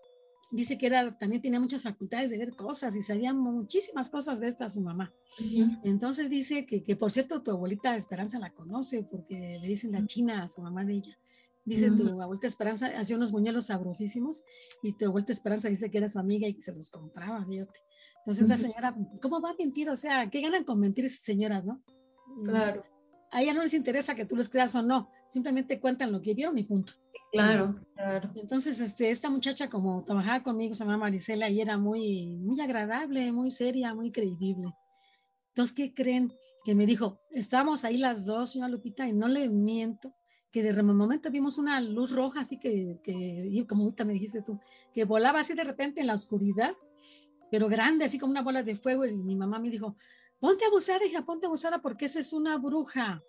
dice 0.52 0.78
que 0.78 0.87
era, 0.87 1.18
también 1.18 1.42
tenía 1.42 1.59
muchas 1.59 1.83
facultades 1.83 2.30
de 2.30 2.38
ver 2.38 2.54
cosas 2.54 2.94
y 2.94 3.02
sabía 3.02 3.35
muchísimas 3.35 4.09
cosas 4.09 4.38
de 4.40 4.46
esta 4.46 4.68
su 4.68 4.83
mamá. 4.83 5.12
Entonces 5.83 6.30
dice 6.30 6.64
que, 6.64 6.85
que, 6.85 6.94
por 6.94 7.11
cierto, 7.11 7.42
tu 7.42 7.50
abuelita 7.50 7.96
Esperanza 7.96 8.38
la 8.38 8.54
conoce 8.54 9.02
porque 9.02 9.59
le 9.61 9.66
dicen 9.66 9.92
la 9.92 10.07
china 10.07 10.44
a 10.44 10.48
su 10.48 10.62
mamá 10.62 10.85
de 10.85 10.94
ella. 10.94 11.18
Dice 11.64 11.90
tu 11.90 12.20
abuelita 12.20 12.46
Esperanza 12.46 12.87
hacía 12.96 13.16
unos 13.16 13.33
buñuelos 13.33 13.66
sabrosísimos 13.66 14.44
y 14.83 14.92
tu 14.92 15.07
abuelita 15.07 15.33
Esperanza 15.33 15.68
dice 15.68 15.90
que 15.90 15.98
era 15.98 16.09
su 16.09 16.18
amiga 16.18 16.46
y 16.46 16.54
que 16.54 16.62
se 16.62 16.72
los 16.72 16.90
compraba, 16.90 17.44
fíjate. 17.44 17.80
Entonces 18.25 18.47
esa 18.47 18.57
señora, 18.57 18.97
¿cómo 19.21 19.39
va 19.41 19.51
a 19.51 19.55
mentir? 19.59 19.91
O 19.91 19.97
sea, 19.97 20.31
¿qué 20.31 20.41
ganan 20.41 20.65
con 20.65 20.81
mentir 20.81 21.05
esas 21.05 21.21
señoras, 21.21 21.67
no? 21.67 21.83
Claro. 22.43 22.83
A 23.31 23.43
ella 23.43 23.53
no 23.53 23.63
les 23.63 23.75
interesa 23.75 24.15
que 24.15 24.25
tú 24.25 24.35
les 24.35 24.49
creas 24.49 24.75
o 24.77 24.83
no, 24.83 25.11
simplemente 25.29 25.79
cuentan 25.79 26.11
lo 26.11 26.23
que 26.23 26.33
vieron 26.33 26.57
y 26.57 26.65
punto. 26.65 26.95
Claro, 27.33 27.75
claro. 27.95 28.31
Entonces, 28.37 28.81
este, 28.81 29.11
esta 29.11 29.29
muchacha 29.29 29.69
como 29.69 30.05
trabajaba 30.05 30.43
conmigo, 30.43 30.75
se 30.75 30.85
llama 30.85 30.97
Marisela, 30.97 31.51
y 31.51 31.61
era 31.61 31.77
muy, 31.77 32.27
muy 32.39 32.59
agradable, 32.61 33.31
muy 33.33 33.51
seria, 33.51 33.95
muy 33.95 34.11
creíble. 34.11 34.73
Entonces, 35.49 35.75
¿qué 35.75 35.93
creen? 35.93 36.33
Que 36.65 36.75
me 36.75 36.87
dijo, 36.87 37.21
estábamos 37.31 37.85
ahí 37.85 37.99
las 37.99 38.25
dos, 38.25 38.53
señora 38.53 38.71
Lupita, 38.71 39.07
y 39.07 39.13
no 39.13 39.29
le 39.29 39.51
miento, 39.51 40.15
que 40.51 40.63
de 40.63 40.83
momento 40.83 41.31
vimos 41.31 41.59
una 41.59 41.81
luz 41.81 42.13
roja, 42.13 42.41
así 42.41 42.59
que, 42.59 43.01
que 43.03 43.67
como 43.69 43.83
ahorita 43.83 44.05
me 44.05 44.13
dijiste 44.13 44.41
tú, 44.41 44.61
que 44.95 45.05
volaba 45.05 45.41
así 45.41 45.53
de 45.55 45.65
repente 45.65 46.01
en 46.01 46.07
la 46.07 46.15
oscuridad, 46.15 46.75
pero 47.55 47.69
grande, 47.69 48.05
así 48.05 48.19
como 48.19 48.33
una 48.33 48.43
bola 48.43 48.64
de 48.64 48.75
fuego, 48.75 49.07
y 49.07 49.14
mi 49.14 49.37
mamá 49.37 49.61
me 49.61 49.71
dijo, 49.71 49.97
ponte 50.40 50.64
abusada, 50.64 51.07
hija, 51.07 51.25
ponte 51.25 51.47
abusada, 51.47 51.81
porque 51.81 52.07
esa 52.07 52.19
es 52.19 52.33
una 52.33 52.59
bruja. 52.59 53.23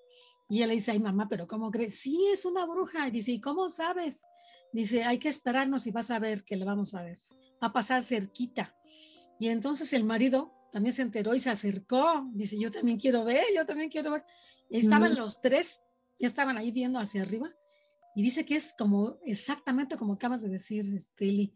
Y 0.49 0.63
él 0.63 0.69
le 0.69 0.73
dice, 0.73 0.89
ay 0.89 0.99
mamá, 0.99 1.27
pero 1.29 1.47
¿cómo 1.47 1.69
crees? 1.69 1.99
Sí, 1.99 2.25
es 2.33 2.43
una 2.43 2.65
bruja. 2.65 3.07
Y 3.07 3.11
dice, 3.11 3.33
¿y 3.33 3.39
cómo 3.39 3.69
sabes? 3.69 4.25
Dice, 4.73 5.03
hay 5.03 5.19
que 5.19 5.29
esperarnos 5.29 5.85
y 5.85 5.91
vas 5.91 6.09
a 6.09 6.17
ver 6.17 6.43
que 6.43 6.55
le 6.55 6.65
vamos 6.65 6.95
a 6.95 7.03
ver. 7.03 7.19
Va 7.61 7.67
a 7.67 7.71
pasar 7.71 8.01
cerquita. 8.01 8.75
Y 9.39 9.49
entonces 9.49 9.93
el 9.93 10.03
marido 10.03 10.51
también 10.71 10.95
se 10.95 11.03
enteró 11.03 11.35
y 11.35 11.39
se 11.39 11.51
acercó. 11.51 12.27
Dice, 12.33 12.57
yo 12.57 12.71
también 12.71 12.97
quiero 12.97 13.25
ver, 13.25 13.45
yo 13.55 13.63
también 13.63 13.91
quiero 13.91 14.09
ver. 14.09 14.23
estaban 14.71 15.13
los 15.13 15.39
tres, 15.39 15.83
ya 16.17 16.27
estaban 16.27 16.57
ahí 16.57 16.71
viendo 16.71 16.97
hacia 16.97 17.21
arriba. 17.21 17.53
Y 18.15 18.23
dice 18.23 18.43
que 18.43 18.55
es 18.55 18.73
como 18.75 19.19
exactamente 19.23 19.97
como 19.97 20.13
acabas 20.13 20.41
de 20.41 20.49
decir, 20.49 20.99
Steli. 20.99 21.53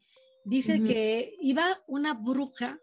Dice 0.50 0.84
que 0.84 1.36
iba 1.42 1.82
una 1.86 2.16
bruja 2.16 2.80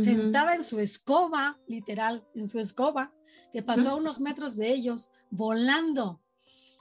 sentada 0.00 0.56
en 0.56 0.64
su 0.64 0.80
escoba, 0.80 1.58
literal, 1.68 2.26
en 2.34 2.48
su 2.48 2.58
escoba, 2.58 3.12
que 3.52 3.62
pasó 3.62 3.90
a 3.90 3.94
unos 3.94 4.20
metros 4.20 4.56
de 4.56 4.72
ellos, 4.72 5.10
volando. 5.30 6.20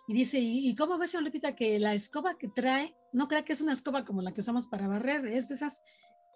Y 0.07 0.14
dice, 0.14 0.39
¿y, 0.39 0.74
cómo 0.74 0.97
ves, 0.97 1.12
señor 1.12 1.26
Lupita, 1.26 1.55
que 1.55 1.78
la 1.78 1.93
escoba 1.93 2.39
que 2.39 2.47
trae, 2.47 2.95
no 3.14 3.28
crea 3.28 3.45
que 3.45 3.53
es 3.53 3.62
una 3.62 3.74
escoba 3.74 4.03
como 4.03 4.24
la 4.24 4.34
que 4.34 4.41
usamos 4.41 4.66
para 4.66 4.88
barrer, 4.88 5.28
es 5.28 5.49
de 5.49 5.55
esas 5.55 5.84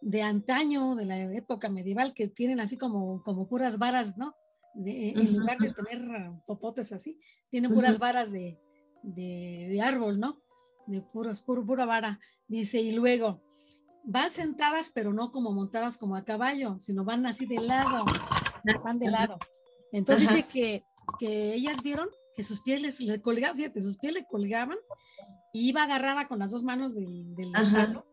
de 0.02 0.22
antaño, 0.22 0.96
de 0.96 1.06
la 1.06 1.20
época 1.34 1.70
medieval, 1.70 2.14
que 2.14 2.28
tienen 2.28 2.60
así 2.60 2.78
como, 2.78 3.24
como 3.24 3.48
puras 3.48 3.80
varas, 3.80 4.18
¿no? 4.18 4.36
en 4.76 5.38
lugar 5.38 5.58
de 5.60 5.72
tener 5.72 6.32
popotes 6.46 6.92
así, 6.92 7.20
tienen 7.50 7.74
puras 7.74 8.00
varas 8.00 8.32
de, 8.32 8.60
de, 9.04 9.80
árbol, 9.82 10.20
¿no? 10.20 10.42
De 10.88 11.02
puros, 11.02 11.42
puro, 11.42 11.66
pura 11.66 11.86
vara. 11.86 12.20
Dice, 12.48 12.82
y 12.82 12.92
luego, 12.94 13.42
van 14.04 14.30
sentadas, 14.30 14.92
pero 14.94 15.14
no 15.14 15.32
como 15.32 15.52
montadas 15.52 15.98
como 15.98 16.16
a 16.16 16.24
caballo, 16.24 16.78
sino 16.80 17.06
van 17.06 17.26
así 17.26 17.46
de 17.46 17.60
lado, 17.60 18.06
van 18.84 19.00
de 19.00 19.10
lado. 19.10 19.38
Entonces 19.92 20.30
dice 20.30 20.44
que, 20.44 20.84
que 21.20 21.54
ellas 21.54 21.82
vieron 21.82 22.10
que 22.36 22.44
sus 22.44 22.62
pies 22.62 22.82
les, 22.82 23.00
le 23.00 23.22
colgaban, 23.22 23.56
fíjate, 23.58 23.82
sus 23.84 23.98
pies 23.98 24.14
le 24.14 24.26
colgaban 24.26 24.78
y 25.54 25.70
iba 25.70 25.84
agarrada 25.84 26.28
con 26.28 26.40
las 26.40 26.52
dos 26.52 26.64
manos 26.64 26.96
del, 26.96 27.36
del 27.36 27.52
palo 27.52 28.06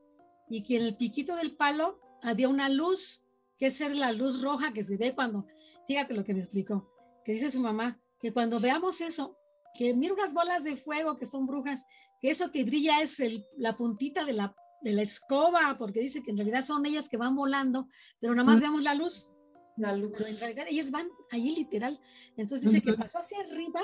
y 0.48 0.62
que 0.64 0.76
en 0.76 0.82
el 0.82 0.96
piquito 0.96 1.36
del 1.36 1.56
palo 1.56 1.98
había 2.22 2.48
una 2.48 2.68
luz, 2.68 3.24
que 3.58 3.66
es 3.66 3.80
la 3.94 4.12
luz 4.12 4.42
roja 4.42 4.72
que 4.72 4.82
se 4.82 4.96
ve 4.96 5.14
cuando, 5.14 5.46
fíjate 5.86 6.12
lo 6.12 6.24
que 6.24 6.34
me 6.34 6.40
explicó, 6.40 6.92
que 7.24 7.32
dice 7.32 7.50
su 7.50 7.60
mamá, 7.60 7.98
que 8.20 8.32
cuando 8.32 8.60
veamos 8.60 9.00
eso, 9.00 9.38
que 9.74 9.94
mira 9.94 10.14
unas 10.14 10.34
bolas 10.34 10.64
de 10.64 10.76
fuego 10.76 11.16
que 11.16 11.24
son 11.24 11.46
brujas, 11.46 11.86
que 12.20 12.30
eso 12.30 12.50
que 12.50 12.64
brilla 12.64 13.00
es 13.00 13.20
el, 13.20 13.46
la 13.56 13.76
puntita 13.76 14.24
de 14.24 14.34
la, 14.34 14.54
de 14.82 14.92
la 14.92 15.02
escoba, 15.02 15.76
porque 15.78 16.00
dice 16.00 16.22
que 16.22 16.30
en 16.30 16.36
realidad 16.36 16.64
son 16.64 16.84
ellas 16.86 17.08
que 17.08 17.16
van 17.16 17.36
volando, 17.36 17.88
pero 18.18 18.34
nada 18.34 18.46
más 18.46 18.60
vemos 18.60 18.82
la 18.82 18.94
luz. 18.94 19.32
La 19.76 19.94
luz. 19.96 20.12
Pero 20.16 20.28
en 20.28 20.38
realidad 20.38 20.66
ellas 20.68 20.90
van 20.90 21.08
allí 21.30 21.54
literal. 21.54 22.00
Entonces 22.36 22.62
dice 22.62 22.82
que 22.82 22.94
pasó 22.94 23.18
hacia 23.18 23.40
arriba 23.40 23.80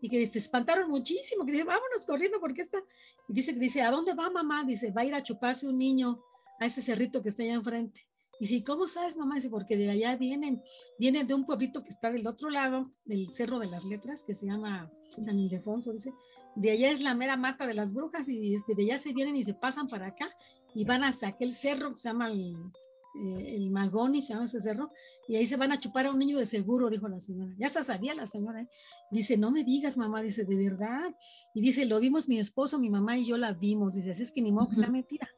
y 0.00 0.08
que 0.08 0.26
se 0.26 0.38
espantaron 0.38 0.90
muchísimo, 0.90 1.44
que 1.44 1.52
dice, 1.52 1.64
vámonos 1.64 2.04
corriendo 2.06 2.40
porque 2.40 2.62
está. 2.62 2.78
Y 3.28 3.32
dice 3.32 3.54
que 3.54 3.60
dice, 3.60 3.82
¿a 3.82 3.90
dónde 3.90 4.14
va 4.14 4.30
mamá? 4.30 4.64
Dice, 4.64 4.90
va 4.90 5.02
a 5.02 5.04
ir 5.04 5.14
a 5.14 5.22
chuparse 5.22 5.68
un 5.68 5.78
niño 5.78 6.22
a 6.58 6.66
ese 6.66 6.82
cerrito 6.82 7.22
que 7.22 7.28
está 7.28 7.42
allá 7.42 7.54
enfrente. 7.54 8.06
Y 8.40 8.46
dice, 8.46 8.64
¿cómo 8.64 8.88
sabes, 8.88 9.16
mamá? 9.16 9.36
Dice, 9.36 9.48
porque 9.48 9.76
de 9.76 9.90
allá 9.90 10.16
vienen, 10.16 10.60
vienen 10.98 11.28
de 11.28 11.34
un 11.34 11.46
pueblito 11.46 11.84
que 11.84 11.90
está 11.90 12.10
del 12.10 12.26
otro 12.26 12.50
lado 12.50 12.90
del 13.04 13.32
Cerro 13.32 13.60
de 13.60 13.68
las 13.68 13.84
Letras, 13.84 14.24
que 14.24 14.34
se 14.34 14.46
llama 14.46 14.90
San 15.08 15.38
Ildefonso, 15.38 15.92
dice, 15.92 16.12
de 16.54 16.70
allá 16.70 16.90
es 16.90 17.00
la 17.00 17.14
mera 17.14 17.36
mata 17.36 17.66
de 17.66 17.74
las 17.74 17.94
brujas 17.94 18.28
y 18.28 18.54
este, 18.54 18.74
de 18.74 18.84
allá 18.84 18.98
se 18.98 19.12
vienen 19.12 19.36
y 19.36 19.44
se 19.44 19.54
pasan 19.54 19.88
para 19.88 20.08
acá 20.08 20.34
y 20.74 20.84
van 20.84 21.04
hasta 21.04 21.28
aquel 21.28 21.52
cerro 21.52 21.90
que 21.90 21.96
se 21.96 22.08
llama 22.08 22.30
el, 22.30 22.56
eh, 23.14 23.56
el 23.56 23.70
Magoni, 23.70 24.22
se 24.22 24.32
llama 24.32 24.46
ese 24.46 24.60
cerro, 24.60 24.90
y 25.28 25.36
ahí 25.36 25.46
se 25.46 25.56
van 25.56 25.70
a 25.70 25.78
chupar 25.78 26.06
a 26.06 26.10
un 26.10 26.18
niño 26.18 26.38
de 26.38 26.46
seguro, 26.46 26.88
dijo 26.88 27.08
la 27.08 27.20
señora. 27.20 27.52
Ya 27.58 27.66
hasta 27.66 27.82
sabía 27.82 28.14
la 28.14 28.24
señora. 28.24 28.62
¿eh? 28.62 28.68
Dice, 29.10 29.36
no 29.36 29.50
me 29.50 29.64
digas, 29.64 29.98
mamá, 29.98 30.22
dice, 30.22 30.44
de 30.44 30.56
verdad. 30.56 31.14
Y 31.54 31.60
dice, 31.60 31.84
lo 31.84 32.00
vimos 32.00 32.28
mi 32.28 32.38
esposo, 32.38 32.78
mi 32.78 32.88
mamá 32.88 33.18
y 33.18 33.26
yo 33.26 33.36
la 33.36 33.52
vimos. 33.52 33.94
Dice, 33.94 34.12
así 34.12 34.22
es 34.22 34.32
que 34.32 34.40
ni 34.40 34.50
modo 34.50 34.68
que 34.68 34.76
sea 34.76 34.88
mentira. 34.88 35.28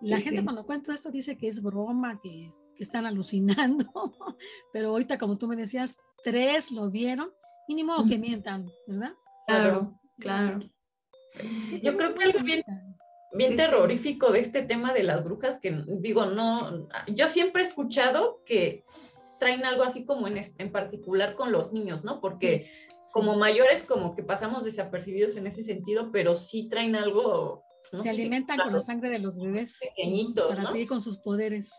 Y 0.00 0.08
la 0.08 0.20
gente 0.20 0.42
cuando 0.42 0.64
cuento 0.64 0.92
esto 0.92 1.10
dice 1.10 1.36
que 1.36 1.48
es 1.48 1.62
broma, 1.62 2.18
que, 2.22 2.48
que 2.74 2.82
están 2.82 3.04
alucinando, 3.04 3.84
pero 4.72 4.88
ahorita 4.88 5.18
como 5.18 5.36
tú 5.36 5.46
me 5.46 5.56
decías, 5.56 5.98
tres 6.24 6.70
lo 6.72 6.90
vieron 6.90 7.30
y 7.68 7.74
ni 7.74 7.84
modo 7.84 8.06
que 8.06 8.18
mientan, 8.18 8.70
¿verdad? 8.86 9.12
Claro, 9.46 9.99
claro. 10.20 10.60
Yo 11.82 11.96
creo 11.96 12.14
que 12.14 12.24
algo 12.24 12.44
bien, 12.44 12.62
bien 13.32 13.56
terrorífico 13.56 14.32
de 14.32 14.40
este 14.40 14.62
tema 14.62 14.92
de 14.92 15.02
las 15.02 15.24
brujas, 15.24 15.58
que 15.58 15.84
digo, 15.86 16.26
no, 16.26 16.88
yo 17.08 17.28
siempre 17.28 17.62
he 17.62 17.66
escuchado 17.66 18.42
que 18.44 18.84
traen 19.38 19.64
algo 19.64 19.82
así 19.82 20.04
como 20.04 20.28
en, 20.28 20.42
en 20.58 20.70
particular 20.70 21.34
con 21.34 21.50
los 21.50 21.72
niños, 21.72 22.04
¿no? 22.04 22.20
Porque 22.20 22.70
como 23.12 23.36
mayores 23.36 23.82
como 23.82 24.14
que 24.14 24.22
pasamos 24.22 24.64
desapercibidos 24.64 25.36
en 25.36 25.46
ese 25.46 25.62
sentido, 25.62 26.10
pero 26.12 26.36
sí 26.36 26.68
traen 26.68 26.94
algo... 26.94 27.62
se 28.02 28.10
alimentan 28.10 28.58
con 28.58 28.72
la 28.72 28.80
sangre 28.80 29.08
de 29.08 29.18
los 29.18 29.40
bebés. 29.40 29.80
Pequeñitos. 29.96 30.48
Para 30.48 30.66
seguir 30.66 30.86
con 30.86 31.00
sus 31.00 31.18
poderes. 31.18 31.72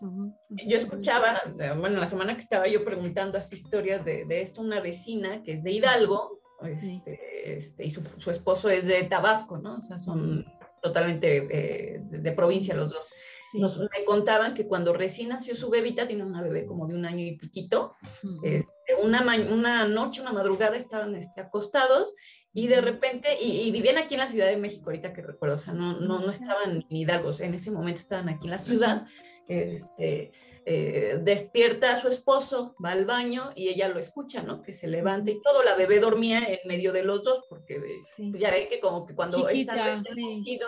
Yo 0.49 0.77
escuchaba, 0.77 1.41
bueno, 1.77 1.99
la 1.99 2.09
semana 2.09 2.33
que 2.33 2.41
estaba 2.41 2.67
yo 2.67 2.83
preguntando 2.83 3.37
así 3.37 3.55
historias 3.55 4.03
de, 4.03 4.25
de 4.25 4.41
esto, 4.41 4.61
una 4.61 4.81
vecina 4.81 5.43
que 5.43 5.53
es 5.53 5.63
de 5.63 5.71
Hidalgo, 5.71 6.40
este, 6.65 7.57
este, 7.57 7.85
y 7.85 7.89
su, 7.89 8.01
su, 8.01 8.29
esposo 8.29 8.69
es 8.69 8.87
de 8.87 9.03
Tabasco, 9.03 9.57
¿no? 9.57 9.77
O 9.77 9.81
sea, 9.81 9.97
son 9.97 10.45
totalmente 10.81 11.37
eh, 11.37 11.99
de, 12.03 12.19
de, 12.19 12.31
provincia 12.31 12.75
los 12.75 12.91
dos. 12.91 13.09
Sí. 13.51 13.59
Nos, 13.59 13.77
me 13.77 14.05
contaban 14.05 14.53
que 14.53 14.67
cuando 14.67 14.93
recién 14.93 15.29
nació 15.29 15.55
su 15.55 15.69
bebita, 15.69 16.07
tiene 16.07 16.23
una 16.23 16.41
bebé 16.41 16.65
como 16.65 16.87
de 16.87 16.95
un 16.95 17.05
año 17.05 17.25
y 17.25 17.37
piquito, 17.37 17.95
uh 18.01 18.27
-huh. 18.27 18.45
eh, 18.45 18.65
una, 19.01 19.21
una 19.51 19.87
noche, 19.87 20.21
una 20.21 20.33
madrugada 20.33 20.75
estaban 20.77 21.15
este, 21.15 21.41
acostados 21.41 22.13
y 22.53 22.67
de 22.67 22.81
repente, 22.81 23.37
y, 23.39 23.61
y, 23.61 23.71
vivían 23.71 23.97
aquí 23.97 24.15
en 24.15 24.21
la 24.21 24.27
Ciudad 24.27 24.47
de 24.47 24.57
México, 24.57 24.89
ahorita 24.89 25.13
que 25.13 25.21
recuerdo, 25.21 25.55
o 25.55 25.59
sea, 25.59 25.73
no, 25.73 25.99
no, 25.99 26.19
no 26.19 26.29
estaban 26.29 26.85
en 26.89 26.95
Hidalgo, 26.95 27.31
en 27.39 27.53
ese 27.53 27.71
momento 27.71 28.01
estaban 28.01 28.27
aquí 28.29 28.47
en 28.47 28.51
la 28.51 28.59
ciudad, 28.59 29.05
este, 29.47 30.31
eh, 30.65 31.17
despierta 31.21 31.93
a 31.93 31.95
su 31.95 32.07
esposo, 32.07 32.75
va 32.83 32.91
al 32.91 33.05
baño 33.05 33.49
y 33.55 33.69
ella 33.69 33.87
lo 33.87 33.99
escucha, 33.99 34.43
¿no? 34.43 34.61
Que 34.61 34.73
se 34.73 34.87
levanta 34.87 35.31
y 35.31 35.41
todo, 35.41 35.63
la 35.63 35.75
bebé 35.75 35.99
dormía 35.99 36.39
en 36.39 36.59
medio 36.65 36.93
de 36.93 37.03
los 37.03 37.23
dos, 37.23 37.43
porque 37.49 37.81
sí. 37.99 38.31
ya 38.37 38.51
ven 38.51 38.69
que 38.69 38.79
como 38.79 39.05
que 39.05 39.15
cuando 39.15 39.47
Chiquita, 39.47 39.73
están 39.73 40.03
sí. 40.03 40.59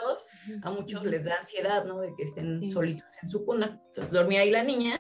a 0.64 0.72
muchos 0.72 1.06
les 1.06 1.26
da 1.26 1.36
ansiedad, 1.36 1.86
¿no? 1.86 2.00
De 2.00 2.14
que 2.16 2.24
estén 2.24 2.60
sí. 2.60 2.70
solitos 2.70 3.10
en 3.22 3.30
su 3.30 3.46
cuna. 3.46 3.82
Entonces 3.88 4.12
dormía 4.12 4.42
ahí 4.42 4.50
la 4.50 4.64
niña 4.64 5.00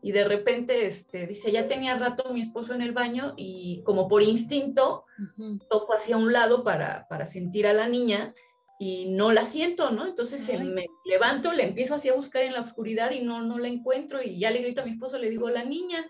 y 0.00 0.12
de 0.12 0.24
repente 0.24 0.86
este, 0.86 1.26
dice, 1.26 1.50
ya 1.50 1.66
tenía 1.66 1.96
rato 1.96 2.32
mi 2.32 2.40
esposo 2.40 2.74
en 2.74 2.82
el 2.82 2.92
baño 2.92 3.34
y 3.36 3.82
como 3.82 4.06
por 4.06 4.22
instinto 4.22 5.04
uh 5.18 5.22
-huh. 5.22 5.68
toco 5.68 5.94
hacia 5.94 6.16
un 6.16 6.32
lado 6.32 6.62
para, 6.62 7.08
para 7.08 7.26
sentir 7.26 7.66
a 7.66 7.72
la 7.72 7.88
niña 7.88 8.34
y 8.78 9.06
no 9.06 9.32
la 9.32 9.44
siento, 9.44 9.90
¿no? 9.90 10.06
Entonces 10.06 10.48
Ay. 10.48 10.68
me 10.68 10.86
levanto, 11.04 11.52
le 11.52 11.64
empiezo 11.64 11.94
así 11.94 12.08
a 12.08 12.14
buscar 12.14 12.44
en 12.44 12.52
la 12.52 12.60
oscuridad 12.60 13.10
y 13.10 13.20
no, 13.20 13.42
no 13.42 13.58
la 13.58 13.68
encuentro 13.68 14.22
y 14.22 14.38
ya 14.38 14.50
le 14.50 14.62
grito 14.62 14.82
a 14.82 14.84
mi 14.84 14.92
esposo, 14.92 15.18
le 15.18 15.30
digo, 15.30 15.50
la 15.50 15.64
niña, 15.64 16.06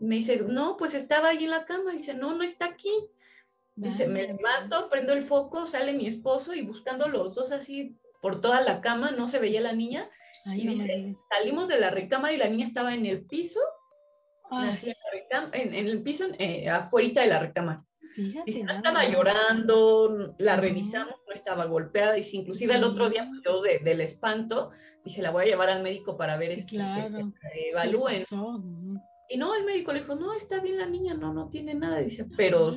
me 0.00 0.16
dice, 0.16 0.38
no, 0.38 0.76
pues 0.78 0.94
estaba 0.94 1.28
ahí 1.28 1.44
en 1.44 1.50
la 1.50 1.66
cama, 1.66 1.92
dice, 1.92 2.14
no, 2.14 2.34
no 2.34 2.42
está 2.42 2.64
aquí. 2.64 2.92
Dice, 3.74 4.04
Ay, 4.04 4.08
me 4.08 4.22
levanto, 4.22 4.88
prendo 4.88 5.12
el 5.12 5.22
foco, 5.22 5.66
sale 5.66 5.92
mi 5.92 6.06
esposo 6.06 6.54
y 6.54 6.62
buscando 6.62 7.08
los 7.08 7.34
dos 7.34 7.52
así 7.52 7.98
por 8.22 8.40
toda 8.40 8.62
la 8.62 8.80
cama, 8.80 9.10
no 9.10 9.26
se 9.26 9.38
veía 9.38 9.60
la 9.60 9.74
niña. 9.74 10.08
Ay, 10.46 10.62
y 10.62 10.68
dice, 10.68 11.14
salimos 11.28 11.68
de 11.68 11.78
la 11.78 11.90
recámara 11.90 12.32
y 12.32 12.38
la 12.38 12.48
niña 12.48 12.66
estaba 12.66 12.94
en 12.94 13.04
el 13.04 13.26
piso, 13.26 13.60
en, 15.52 15.74
en, 15.74 15.86
el 15.86 16.02
piso, 16.02 16.24
eh, 16.38 16.70
afuera 16.70 17.20
de 17.20 17.26
la 17.26 17.40
recámara. 17.40 17.85
Fíjate, 18.16 18.50
y 18.50 18.60
estaba 18.60 19.04
no. 19.04 19.12
llorando, 19.12 20.34
la 20.38 20.56
revisamos, 20.56 21.16
no 21.26 21.34
estaba 21.34 21.66
golpeada, 21.66 22.16
y 22.16 22.22
si 22.22 22.38
inclusive 22.38 22.74
el 22.74 22.84
otro 22.84 23.10
día 23.10 23.28
pues, 23.28 23.42
yo 23.44 23.60
de, 23.60 23.78
del 23.80 24.00
espanto 24.00 24.70
dije, 25.04 25.20
la 25.20 25.30
voy 25.30 25.44
a 25.44 25.46
llevar 25.48 25.68
al 25.68 25.82
médico 25.82 26.16
para 26.16 26.38
ver, 26.38 26.48
sí, 26.48 26.60
este, 26.60 26.76
claro. 26.76 27.32
que 27.52 27.70
evalúen. 27.70 28.22
Y 29.28 29.36
no, 29.36 29.54
el 29.54 29.64
médico 29.64 29.92
le 29.92 30.00
dijo, 30.00 30.14
no, 30.14 30.32
está 30.32 30.60
bien 30.60 30.78
la 30.78 30.86
niña, 30.86 31.12
no, 31.12 31.34
no 31.34 31.50
tiene 31.50 31.74
nada, 31.74 31.98
dice, 31.98 32.26
pero 32.38 32.74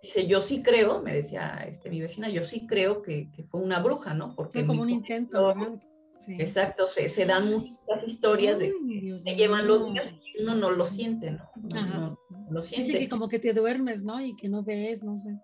dice, 0.00 0.28
yo 0.28 0.40
sí 0.40 0.62
creo, 0.62 1.02
me 1.02 1.14
decía 1.14 1.64
este, 1.68 1.90
mi 1.90 2.00
vecina, 2.00 2.28
yo 2.28 2.44
sí 2.44 2.64
creo 2.64 3.02
que, 3.02 3.28
que 3.32 3.42
fue 3.42 3.60
una 3.60 3.80
bruja, 3.80 4.14
¿no? 4.14 4.36
Porque 4.36 4.60
fue 4.60 4.68
como 4.68 4.82
un 4.82 4.90
intento, 4.90 5.52
¿no? 5.52 5.80
Sí. 6.18 6.34
Exacto, 6.38 6.86
se, 6.86 7.08
se, 7.08 7.26
dan 7.26 7.50
muchas 7.50 8.04
historias 8.06 8.58
de 8.58 8.70
que 8.70 9.18
se 9.18 9.34
llevan 9.34 9.66
los 9.66 9.92
días 9.92 10.12
y 10.12 10.42
uno 10.42 10.54
no 10.54 10.70
lo 10.70 10.86
siente, 10.86 11.32
no, 11.32 11.50
no 11.54 12.18
lo 12.50 12.62
siente. 12.62 12.86
Dice 12.86 12.98
que 12.98 13.08
como 13.08 13.28
que 13.28 13.38
te 13.38 13.52
duermes, 13.52 14.02
¿no? 14.02 14.20
Y 14.20 14.34
que 14.36 14.48
no 14.48 14.62
ves, 14.62 15.02
no 15.02 15.16
sé. 15.16 15.36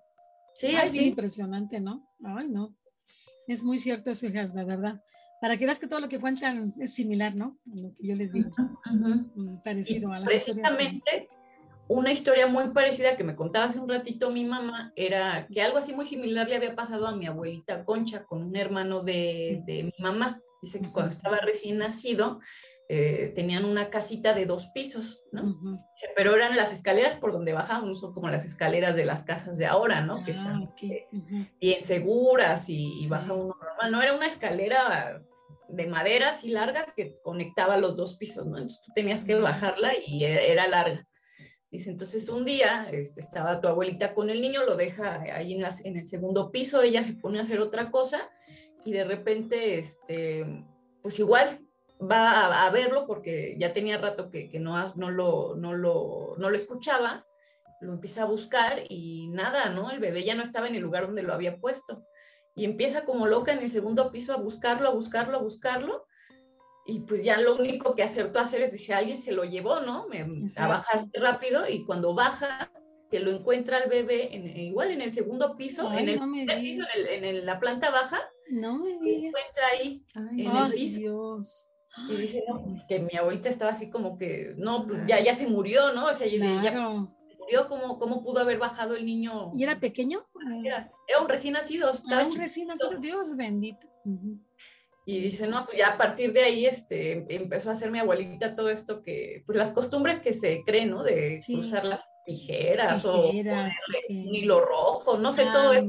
Sí, 0.55 0.66
Ay, 0.68 0.76
así. 0.76 0.98
bien 0.98 1.07
impresionante, 1.11 1.80
¿no? 1.80 2.09
Ay, 2.24 2.48
no. 2.48 2.76
Es 3.48 3.64
muy 3.64 3.78
cierto 3.78 4.11
eso, 4.11 4.26
hijas, 4.26 4.55
la 4.55 4.64
verdad. 4.64 5.03
Para 5.40 5.57
que 5.57 5.64
veas 5.66 5.80
que 5.80 5.88
todo 5.88 5.98
lo 6.00 6.09
que 6.09 6.20
cuentan 6.20 6.70
es 6.80 6.94
similar, 6.94 7.34
¿no? 7.34 7.59
A 7.72 7.82
lo 7.82 7.94
que 7.94 8.07
yo 8.07 8.14
les 8.14 8.32
digo. 8.32 8.50
Uh 8.59 8.92
-huh. 8.92 9.62
Parecido 9.64 10.11
y 10.11 10.14
a 10.14 10.20
las 10.20 10.28
precisamente, 10.28 10.94
historias. 10.94 11.26
Una 11.88 12.12
historia 12.12 12.46
muy 12.46 12.70
parecida 12.70 13.16
que 13.16 13.24
me 13.24 13.34
contaba 13.34 13.66
hace 13.66 13.80
un 13.80 13.88
ratito 13.88 14.30
mi 14.30 14.44
mamá 14.44 14.92
era 14.94 15.46
que 15.53 15.61
algo 15.61 15.78
así 15.78 15.92
muy 15.92 16.07
similar 16.07 16.48
le 16.48 16.57
había 16.57 16.76
pasado 16.76 17.09
a 17.09 17.16
mi 17.16 17.26
abuelita 17.26 17.84
Concha 17.84 18.24
con 18.24 18.44
un 18.44 18.57
hermano 18.57 19.03
de, 19.03 19.62
de 19.66 19.82
mi 19.82 19.94
mamá. 19.98 20.40
Dice 20.62 20.80
que 20.80 20.90
cuando 20.92 21.12
estaba 21.12 21.38
recién 21.38 21.78
nacido, 21.78 22.38
eh, 22.95 23.32
tenían 23.34 23.64
una 23.64 23.88
casita 23.88 24.34
de 24.34 24.45
dos 24.45 24.66
pisos, 24.66 25.22
¿no? 25.32 25.45
Uh 25.45 25.47
-huh. 25.47 25.86
Pero 26.14 26.36
eran 26.36 26.55
las 26.59 26.74
escaleras 26.74 27.16
por 27.16 27.32
donde 27.32 27.55
bajaban, 27.55 27.88
no 27.88 27.95
son 27.95 28.12
como 28.12 28.28
las 28.28 28.45
escaleras 28.45 28.95
de 28.95 29.07
las 29.07 29.22
casas 29.22 29.57
de 29.57 29.64
ahora, 29.64 30.03
¿no? 30.03 30.18
Ah, 30.18 30.22
que 30.26 30.32
están 30.32 30.62
okay. 30.64 31.05
uh 31.11 31.16
-huh. 31.16 31.51
bien 31.59 31.82
seguras 31.82 32.68
y, 32.68 32.93
y 32.93 33.05
sí. 33.05 33.09
baja 33.09 33.32
uno 33.32 33.57
normal. 33.59 33.93
No 33.93 34.03
era 34.03 34.14
una 34.14 34.26
escalera 34.26 35.22
de 35.70 35.86
madera 35.86 36.28
así 36.28 36.51
larga 36.51 36.84
que 36.95 37.18
conectaba 37.22 37.78
los 37.78 37.97
dos 37.97 38.18
pisos, 38.18 38.45
¿no? 38.45 38.59
Entonces 38.59 38.82
tú 38.84 38.93
tenías 38.95 39.24
que 39.24 39.36
bajarla 39.36 39.93
y 40.07 40.24
era, 40.24 40.43
era 40.43 40.68
larga. 40.68 41.09
Dice, 41.70 41.88
entonces 41.88 42.28
un 42.28 42.45
día 42.45 42.88
este, 42.93 43.20
estaba 43.20 43.59
tu 43.62 43.68
abuelita 43.68 44.12
con 44.12 44.28
el 44.28 44.43
niño, 44.43 44.66
lo 44.66 44.76
deja 44.76 45.22
ahí 45.34 45.55
en, 45.55 45.62
las, 45.62 45.82
en 45.86 45.97
el 45.97 46.07
segundo 46.07 46.51
piso, 46.53 46.82
ella 46.82 47.03
se 47.05 47.14
pone 47.14 47.38
a 47.38 47.43
hacer 47.43 47.59
otra 47.59 47.90
cosa 47.90 48.28
y 48.84 48.93
de 48.93 49.05
repente, 49.05 49.78
este, 49.78 50.45
pues 51.01 51.18
igual 51.18 51.61
va 52.11 52.32
a, 52.32 52.66
a 52.66 52.70
verlo 52.70 53.07
porque 53.07 53.57
ya 53.59 53.72
tenía 53.72 53.96
rato 53.96 54.30
que, 54.30 54.48
que 54.48 54.59
no, 54.59 54.92
no, 54.94 55.11
lo, 55.11 55.55
no, 55.57 55.74
lo, 55.74 56.34
no 56.38 56.50
lo 56.50 56.57
escuchaba, 56.57 57.26
lo 57.80 57.92
empieza 57.92 58.22
a 58.22 58.26
buscar 58.26 58.82
y 58.88 59.28
nada, 59.28 59.70
¿no? 59.70 59.90
El 59.90 60.00
bebé 60.00 60.24
ya 60.24 60.34
no 60.34 60.42
estaba 60.42 60.68
en 60.68 60.74
el 60.74 60.82
lugar 60.82 61.07
donde 61.07 61.22
lo 61.22 61.34
había 61.34 61.59
puesto. 61.59 62.05
Y 62.55 62.64
empieza 62.64 63.05
como 63.05 63.26
loca 63.26 63.53
en 63.53 63.61
el 63.61 63.70
segundo 63.70 64.11
piso 64.12 64.32
a 64.32 64.36
buscarlo, 64.36 64.88
a 64.88 64.92
buscarlo, 64.92 65.38
a 65.38 65.42
buscarlo. 65.42 66.07
Y 66.86 67.00
pues 67.00 67.24
ya 67.24 67.40
lo 67.40 67.57
único 67.57 67.94
que 67.94 68.03
acertó 68.03 68.38
a 68.38 68.42
hacer 68.42 68.61
es, 68.62 68.72
dije, 68.72 68.92
alguien 68.92 69.18
se 69.18 69.32
lo 69.32 69.44
llevó, 69.44 69.80
¿no? 69.80 70.09
Me, 70.09 70.26
a 70.57 70.66
bajar 70.66 71.07
rápido 71.14 71.68
y 71.68 71.84
cuando 71.84 72.14
baja, 72.14 72.70
que 73.11 73.20
lo 73.20 73.30
encuentra 73.30 73.78
el 73.78 73.90
bebé 73.90 74.34
en, 74.34 74.57
igual 74.57 74.90
en 74.90 75.00
el 75.00 75.12
segundo 75.12 75.57
piso, 75.57 75.92
en, 75.92 76.09
el, 76.09 77.24
en, 77.24 77.46
la 77.46 77.61
planta 77.61 77.90
baja. 77.90 78.20
No 78.50 78.78
me 78.78 78.98
digas. 78.98 79.34
encuentra 79.34 79.66
ahí 79.72 80.05
en 80.14 80.57
el 80.57 80.72
piso. 80.72 80.98
Dios. 80.98 81.72
Y 82.09 82.16
dice, 82.16 82.43
no, 82.49 82.62
pues, 82.62 82.82
que 82.88 83.01
mi 83.01 83.16
abuelita 83.16 83.49
estaba 83.49 83.72
así 83.72 83.90
como 83.90 84.16
que, 84.16 84.55
no, 84.57 84.86
pues 84.86 85.07
ya, 85.07 85.20
ya 85.20 85.34
se 85.34 85.47
murió, 85.47 85.93
¿no? 85.93 86.07
O 86.07 86.12
sea, 86.14 86.26
ya 86.26 86.72
murió, 87.38 87.68
¿cómo, 87.68 87.99
¿cómo 87.99 88.22
pudo 88.22 88.40
haber 88.40 88.59
bajado 88.59 88.97
el 88.97 89.05
niño? 89.05 89.51
¿Y 89.55 89.62
era 89.62 89.78
pequeño? 89.78 90.26
Era, 90.64 90.90
un 91.20 91.28
recién 91.28 91.55
nacido. 91.55 91.90
Ah, 92.11 92.24
un 92.24 92.36
recién 92.36 92.68
nacido, 92.68 92.99
Dios 92.99 93.36
bendito. 93.36 93.86
Y 95.05 95.20
dice, 95.20 95.49
no, 95.49 95.64
pues 95.66 95.78
ya 95.78 95.95
a 95.95 95.99
partir 95.99 96.32
de 96.32 96.45
ahí 96.45 96.64
este, 96.64 97.26
empezó 97.34 97.70
a 97.70 97.72
hacer 97.72 97.90
mi 97.90 97.99
abuelita 97.99 98.55
todo 98.55 98.70
esto 98.70 99.03
que, 99.03 99.43
pues 99.45 99.59
las 99.59 99.72
costumbres 99.72 100.20
que 100.20 100.32
se 100.32 100.62
creen, 100.64 100.90
¿no? 100.90 101.03
De 101.03 101.43
cruzar 101.45 101.84
las 101.84 102.05
tijeras, 102.24 103.05
o 103.05 103.30
un 103.30 104.34
hilo 104.34 104.64
rojo, 104.64 105.18
no 105.18 105.32
sé, 105.32 105.45
todo 105.53 105.72
eso. 105.72 105.88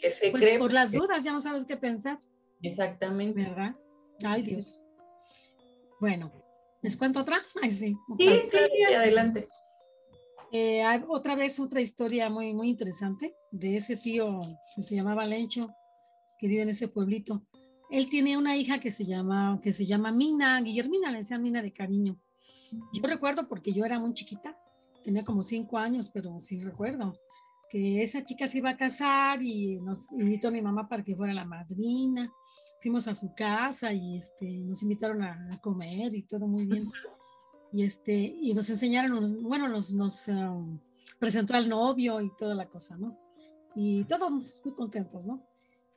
Que 0.00 0.10
se 0.10 0.30
pues 0.30 0.44
cree. 0.44 0.58
Por 0.58 0.72
las 0.72 0.92
dudas 0.92 1.22
ya 1.22 1.32
no 1.32 1.40
sabes 1.40 1.64
qué 1.64 1.76
pensar. 1.76 2.18
Exactamente. 2.60 3.44
¿Verdad? 3.44 3.76
Ay, 4.24 4.42
Dios. 4.42 4.82
Bueno, 6.00 6.32
¿les 6.82 6.96
cuento 6.96 7.20
otra? 7.20 7.38
Ay, 7.62 7.70
sí. 7.70 7.96
Sí, 8.16 8.28
sí, 8.50 8.94
adelante. 8.94 9.48
Eh, 10.50 10.82
hay 10.82 11.02
otra 11.08 11.34
vez 11.34 11.60
otra 11.60 11.80
historia 11.80 12.30
muy, 12.30 12.54
muy 12.54 12.70
interesante 12.70 13.34
de 13.50 13.76
ese 13.76 13.96
tío 13.96 14.40
que 14.74 14.82
se 14.82 14.94
llamaba 14.94 15.26
Lencho, 15.26 15.68
que 16.38 16.48
vive 16.48 16.62
en 16.62 16.70
ese 16.70 16.88
pueblito. 16.88 17.42
Él 17.90 18.08
tiene 18.08 18.36
una 18.36 18.56
hija 18.56 18.78
que 18.78 18.90
se 18.90 19.04
llama, 19.04 19.60
que 19.62 19.72
se 19.72 19.84
llama 19.84 20.12
Mina, 20.12 20.60
Guillermina, 20.60 21.10
le 21.10 21.18
decían 21.18 21.42
Mina 21.42 21.62
de 21.62 21.72
cariño. 21.72 22.18
Yo 22.92 23.02
recuerdo 23.02 23.48
porque 23.48 23.72
yo 23.72 23.84
era 23.84 23.98
muy 23.98 24.14
chiquita, 24.14 24.58
tenía 25.02 25.24
como 25.24 25.42
cinco 25.42 25.78
años, 25.78 26.10
pero 26.12 26.38
sí 26.40 26.62
recuerdo 26.62 27.18
que 27.68 28.02
esa 28.02 28.24
chica 28.24 28.48
se 28.48 28.58
iba 28.58 28.70
a 28.70 28.76
casar 28.76 29.42
y 29.42 29.76
nos 29.80 30.10
invitó 30.12 30.48
a 30.48 30.50
mi 30.50 30.62
mamá 30.62 30.88
para 30.88 31.04
que 31.04 31.14
fuera 31.14 31.32
la 31.32 31.44
madrina. 31.44 32.32
Fuimos 32.82 33.08
a 33.08 33.14
su 33.14 33.34
casa 33.34 33.92
y 33.92 34.16
este, 34.16 34.46
nos 34.58 34.82
invitaron 34.82 35.22
a, 35.22 35.50
comer 35.60 36.14
y 36.14 36.22
todo 36.22 36.46
muy 36.46 36.66
bien. 36.66 36.90
Y, 37.72 37.84
este, 37.84 38.14
y 38.14 38.54
nos 38.54 38.70
enseñaron, 38.70 39.42
bueno, 39.42 39.68
nos, 39.68 39.92
nos 39.92 40.28
um, 40.28 40.78
presentó 41.18 41.54
al 41.54 41.68
novio 41.68 42.20
y 42.20 42.30
toda 42.38 42.54
la 42.54 42.66
cosa, 42.66 42.96
¿no? 42.96 43.18
Y 43.74 44.04
todos 44.04 44.30
muy 44.64 44.74
contentos, 44.74 45.26
¿no? 45.26 45.44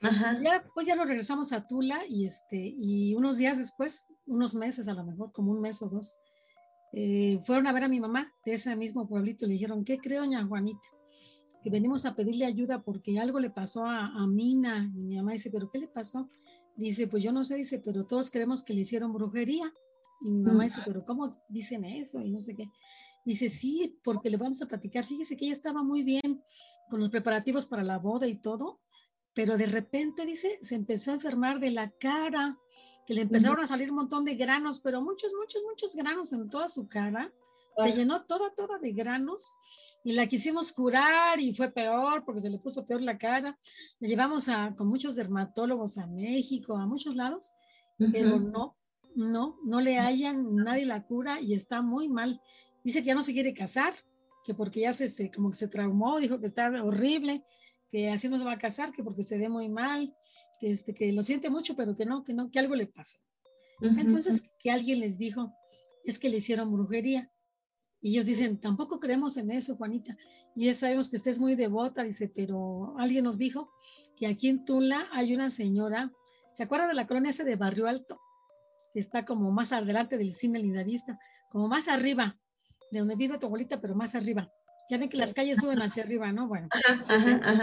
Ya, 0.02 0.64
pues 0.74 0.88
ya 0.88 0.96
nos 0.96 1.08
regresamos 1.08 1.54
a 1.54 1.68
Tula 1.68 2.02
y, 2.10 2.26
este, 2.26 2.58
y 2.58 3.14
unos 3.14 3.38
días 3.38 3.60
después, 3.60 4.08
unos 4.26 4.56
meses 4.56 4.88
a 4.88 4.94
lo 4.94 5.04
mejor, 5.04 5.32
como 5.32 5.52
un 5.52 5.62
mes 5.62 5.82
o 5.84 5.90
dos, 5.90 6.18
eh, 6.94 7.40
fueron 7.46 7.68
a 7.68 7.72
ver 7.72 7.84
a 7.84 7.88
mi 7.88 8.00
mamá 8.00 8.34
de 8.44 8.54
ese 8.54 8.76
mismo 8.76 9.08
pueblito 9.08 9.46
y 9.46 9.50
le 9.50 9.54
dijeron, 9.54 9.86
¿qué 9.86 10.00
creo, 10.00 10.22
doña 10.22 10.46
Juanita? 10.46 10.88
Que 11.64 11.70
venimos 11.70 12.06
a 12.06 12.16
pedirle 12.16 12.46
ayuda 12.46 12.82
porque 12.82 13.20
algo 13.20 13.40
le 13.40 13.50
pasó 13.50 13.86
a, 13.86 14.08
a 14.08 14.28
Mina. 14.28 14.92
Y 14.96 15.04
mi 15.04 15.16
mamá 15.18 15.34
dice, 15.34 15.50
¿pero 15.52 15.70
qué 15.70 15.80
le 15.80 15.88
pasó? 15.88 16.30
Dice, 16.76 17.08
pues 17.08 17.24
yo 17.24 17.32
no 17.32 17.44
sé, 17.44 17.56
dice, 17.56 17.80
pero 17.80 18.06
todos 18.06 18.30
creemos 18.32 18.64
que 18.64 18.74
le 18.74 18.82
hicieron 18.82 19.14
brujería. 19.14 19.72
Y 20.22 20.30
mi 20.30 20.44
mamá 20.44 20.66
dice, 20.66 20.82
¿pero 20.86 21.06
cómo 21.06 21.42
dicen 21.50 21.84
eso? 21.86 22.22
Y 22.22 22.30
no 22.30 22.40
sé 22.40 22.56
qué. 22.56 22.70
Dice, 23.26 23.50
sí, 23.50 24.00
porque 24.04 24.30
le 24.30 24.38
vamos 24.38 24.62
a 24.62 24.68
platicar. 24.68 25.06
Fíjese 25.06 25.38
que 25.38 25.46
ella 25.46 25.54
estaba 25.54 25.84
muy 25.84 26.04
bien 26.04 26.44
con 26.90 27.00
los 27.00 27.10
preparativos 27.10 27.66
para 27.66 27.84
la 27.84 27.98
boda 27.98 28.28
y 28.28 28.36
todo, 28.36 28.82
pero 29.34 29.58
de 29.58 29.66
repente, 29.66 30.26
dice, 30.26 30.60
se 30.62 30.76
empezó 30.76 31.12
a 31.12 31.16
enfermar 31.16 31.60
de 31.60 31.72
la 31.72 31.90
cara, 31.92 32.58
que 33.06 33.14
le 33.14 33.22
empezaron 33.22 33.60
a 33.60 33.68
salir 33.68 33.90
un 33.90 33.98
montón 33.98 34.26
de 34.26 34.36
granos, 34.36 34.80
pero 34.80 35.02
muchos, 35.02 35.32
muchos, 35.40 35.62
muchos 35.64 35.96
granos 35.96 36.34
en 36.34 36.50
toda 36.50 36.68
su 36.68 36.88
cara. 36.88 37.32
Se 37.84 37.94
llenó 37.94 38.26
toda, 38.26 38.54
toda 38.54 38.80
de 38.80 38.92
granos 38.92 39.54
y 40.04 40.14
la 40.14 40.28
quisimos 40.28 40.74
curar 40.74 41.40
y 41.40 41.54
fue 41.54 41.72
peor 41.72 42.24
porque 42.26 42.42
se 42.42 42.50
le 42.50 42.60
puso 42.60 42.86
peor 42.86 43.02
la 43.02 43.18
cara. 43.18 43.58
La 44.00 44.08
llevamos 44.08 44.50
a, 44.50 44.76
con 44.76 44.88
muchos 44.88 45.16
dermatólogos 45.16 45.98
a 45.98 46.08
México, 46.08 46.78
a 46.78 46.86
muchos 46.86 47.16
lados, 47.16 47.52
pero 48.12 48.40
no, 48.40 48.76
no, 49.16 49.60
no 49.64 49.82
le 49.82 50.00
hallan, 50.00 50.56
nadie 50.56 50.86
la 50.86 51.04
cura 51.04 51.40
y 51.40 51.54
está 51.54 51.82
muy 51.82 52.10
mal. 52.10 52.42
Dice 52.84 53.02
que 53.02 53.08
ya 53.08 53.16
no 53.16 53.24
se 53.24 53.34
quiere 53.34 53.54
casar, 53.54 53.94
que 54.44 54.54
porque 54.54 54.82
ya 54.82 54.94
se, 54.94 55.08
se 55.08 55.32
como 55.32 55.52
que 55.52 55.58
se 55.58 55.68
traumó, 55.68 56.20
dijo 56.20 56.40
que 56.40 56.48
está 56.48 56.70
horrible, 56.84 57.44
que 57.92 58.10
así 58.10 58.30
no 58.30 58.38
se 58.38 58.46
va 58.46 58.54
a 58.54 58.60
casar, 58.60 58.92
que 58.92 59.04
porque 59.04 59.22
se 59.22 59.38
ve 59.38 59.50
muy 59.50 59.70
mal, 59.70 60.16
que, 60.60 60.72
este, 60.72 60.94
que 60.94 61.12
lo 61.12 61.22
siente 61.24 61.50
mucho, 61.50 61.76
pero 61.76 61.96
que 61.96 62.06
no, 62.06 62.24
que 62.24 62.34
no, 62.34 62.50
que 62.50 62.60
algo 62.60 62.76
le 62.76 62.88
pasó. 62.88 63.20
Entonces, 63.82 64.54
que 64.60 64.70
alguien 64.70 65.00
les 65.00 65.18
dijo, 65.18 65.52
es 66.04 66.20
que 66.20 66.30
le 66.30 66.38
hicieron 66.38 66.72
brujería. 66.72 67.31
Y 68.02 68.12
ellos 68.12 68.26
dicen, 68.26 68.60
tampoco 68.60 69.00
creemos 69.00 69.38
en 69.38 69.52
eso, 69.52 69.76
Juanita. 69.76 70.18
Y 70.56 70.66
ya 70.66 70.74
sabemos 70.74 71.10
que 71.10 71.18
usted 71.18 71.32
es 71.32 71.40
muy 71.40 71.56
devota, 71.56 72.04
dice, 72.04 72.32
pero 72.34 72.96
alguien 72.98 73.24
nos 73.24 73.38
dijo 73.38 73.72
que 74.16 74.28
aquí 74.28 74.50
en 74.50 74.66
Tula 74.66 75.08
hay 75.12 75.36
una 75.36 75.50
señora, 75.50 76.12
¿se 76.52 76.64
acuerda 76.64 76.88
de 76.88 76.96
la 76.96 77.06
colonia 77.06 77.32
de 77.32 77.56
Barrio 77.56 77.88
Alto? 77.88 78.20
Que 78.92 79.00
está 79.00 79.24
como 79.24 79.52
más 79.52 79.72
adelante 79.72 80.18
del 80.18 80.34
cine 80.34 80.60
Lindavista, 80.60 81.20
como 81.50 81.68
más 81.68 81.88
arriba, 81.88 82.40
de 82.92 83.00
donde 83.00 83.16
vive 83.16 83.38
tu 83.38 83.46
abuelita, 83.46 83.80
pero 83.80 83.94
más 83.94 84.16
arriba. 84.16 84.52
Ya 84.90 84.98
ven 84.98 85.08
que 85.08 85.18
las 85.18 85.34
calles 85.34 85.60
suben 85.60 85.80
hacia 85.82 86.04
arriba, 86.04 86.32
¿no? 86.32 86.48
Bueno, 86.48 86.68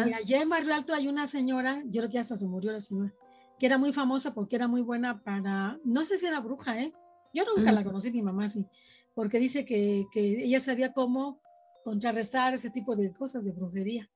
y 0.06 0.12
allá 0.12 0.40
en 0.40 0.48
Barrio 0.48 0.74
Alto 0.74 0.94
hay 0.94 1.08
una 1.08 1.26
señora, 1.26 1.82
yo 1.86 2.00
creo 2.02 2.10
que 2.10 2.18
hasta 2.18 2.36
se 2.36 2.46
murió 2.46 2.70
la 2.70 2.80
señora, 2.80 3.12
que 3.58 3.66
era 3.66 3.76
muy 3.76 3.92
famosa 3.92 4.32
porque 4.32 4.56
era 4.56 4.68
muy 4.68 4.82
buena 4.82 5.20
para, 5.22 5.78
no 5.84 6.04
sé 6.04 6.16
si 6.16 6.26
era 6.26 6.40
bruja, 6.40 6.80
¿eh? 6.80 6.92
Yo 7.34 7.44
nunca 7.44 7.72
la 7.72 7.84
conocí, 7.84 8.10
mi 8.10 8.22
mamá 8.22 8.48
sí, 8.48 8.66
porque 9.18 9.40
dice 9.40 9.64
que, 9.64 10.06
que, 10.12 10.44
ella 10.44 10.60
sabía 10.60 10.92
cómo 10.92 11.40
contrarrestar 11.82 12.54
ese 12.54 12.70
tipo 12.70 12.94
de 12.94 13.12
cosas 13.12 13.44
de 13.44 13.50
brujería. 13.50 14.08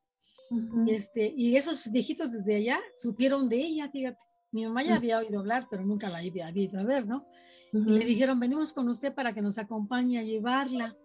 y, 0.86 0.94
este, 0.94 1.34
y 1.36 1.56
esos 1.56 1.90
viejitos 1.90 2.30
desde 2.30 2.54
allá 2.54 2.78
supieron 2.92 3.48
de 3.48 3.56
ella, 3.56 3.90
fíjate. 3.90 4.22
Mi 4.52 4.64
mamá 4.64 4.84
ya 4.84 4.94
había 4.94 5.18
oído 5.18 5.40
hablar, 5.40 5.66
pero 5.68 5.84
nunca 5.84 6.08
la 6.08 6.18
había 6.18 6.48
ido 6.54 6.78
a 6.78 6.84
ver, 6.84 7.04
¿no? 7.04 7.26
Y 7.72 7.98
le 7.98 8.04
dijeron, 8.04 8.38
venimos 8.38 8.72
con 8.72 8.88
usted 8.88 9.12
para 9.12 9.34
que 9.34 9.42
nos 9.42 9.58
acompañe 9.58 10.20
a 10.20 10.22
llevarla. 10.22 10.96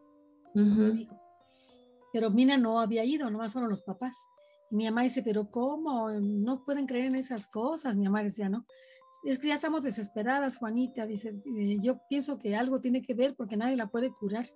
Dijo, 0.53 1.19
pero 2.13 2.29
Mina 2.29 2.55
no 2.55 2.79
había 2.79 3.03
ido, 3.03 3.31
nomás 3.31 3.51
fueron 3.51 3.71
los 3.71 3.81
papás. 3.81 4.15
mi 4.69 4.85
mamá 4.85 5.01
dice, 5.01 5.23
pero 5.23 5.49
¿cómo? 5.49 6.11
No 6.11 6.63
pueden 6.63 6.85
creer 6.85 7.05
en 7.05 7.15
esas 7.15 7.47
cosas. 7.47 7.95
Mi 7.95 8.03
mamá 8.03 8.21
decía, 8.21 8.47
no, 8.47 8.63
es 9.24 9.39
que 9.39 9.47
ya 9.47 9.55
estamos 9.55 9.84
desesperadas, 9.84 10.57
Juanita. 10.57 11.05
Dice, 11.05 11.36
eh, 11.45 11.78
yo 11.82 11.99
pienso 12.09 12.38
que 12.38 12.55
algo 12.55 12.80
tiene 12.80 13.01
que 13.01 13.13
ver 13.13 13.36
porque 13.36 13.57
nadie 13.57 13.76
la 13.76 13.88
puede 13.88 14.11
curar. 14.11 14.47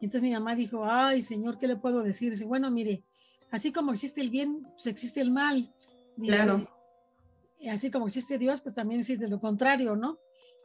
Entonces 0.00 0.22
mi 0.22 0.32
mamá 0.32 0.54
dijo, 0.54 0.84
ay, 0.84 1.20
señor, 1.22 1.58
¿qué 1.58 1.66
le 1.66 1.76
puedo 1.76 2.02
decir? 2.02 2.32
Dice, 2.32 2.46
bueno, 2.46 2.70
mire, 2.70 3.04
así 3.50 3.72
como 3.72 3.92
existe 3.92 4.20
el 4.20 4.30
bien, 4.30 4.62
pues 4.62 4.86
existe 4.86 5.20
el 5.20 5.30
mal. 5.30 5.72
Dice, 6.16 6.34
claro. 6.34 6.68
Así 7.70 7.90
como 7.90 8.06
existe 8.06 8.38
Dios, 8.38 8.62
pues 8.62 8.74
también 8.74 9.00
existe 9.00 9.28
lo 9.28 9.38
contrario, 9.38 9.94
¿no? 9.96 10.18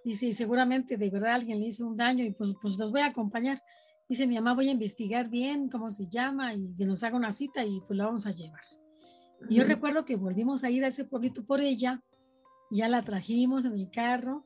Dice, 0.05 0.27
y 0.27 0.33
seguramente 0.33 0.97
de 0.97 1.09
verdad 1.09 1.33
alguien 1.33 1.59
le 1.59 1.67
hizo 1.67 1.85
un 1.85 1.97
daño 1.97 2.23
y 2.23 2.31
pues, 2.31 2.53
pues 2.61 2.77
los 2.77 2.91
voy 2.91 3.01
a 3.01 3.07
acompañar. 3.07 3.61
Dice 4.07 4.27
mi 4.27 4.35
mamá, 4.35 4.53
voy 4.53 4.69
a 4.69 4.71
investigar 4.71 5.29
bien 5.29 5.67
cómo 5.67 5.89
se 5.89 6.07
llama 6.07 6.53
y 6.53 6.73
que 6.75 6.85
nos 6.85 7.03
haga 7.03 7.17
una 7.17 7.31
cita 7.31 7.65
y 7.65 7.81
pues 7.87 7.97
la 7.97 8.05
vamos 8.05 8.27
a 8.27 8.31
llevar. 8.31 8.61
Y 9.49 9.55
yo 9.55 9.63
recuerdo 9.63 10.05
que 10.05 10.15
volvimos 10.15 10.63
a 10.63 10.69
ir 10.69 10.85
a 10.85 10.87
ese 10.87 11.05
pueblito 11.05 11.43
por 11.43 11.59
ella, 11.59 12.01
ya 12.71 12.89
la 12.89 13.03
trajimos 13.03 13.65
en 13.65 13.73
el 13.73 13.89
carro 13.89 14.45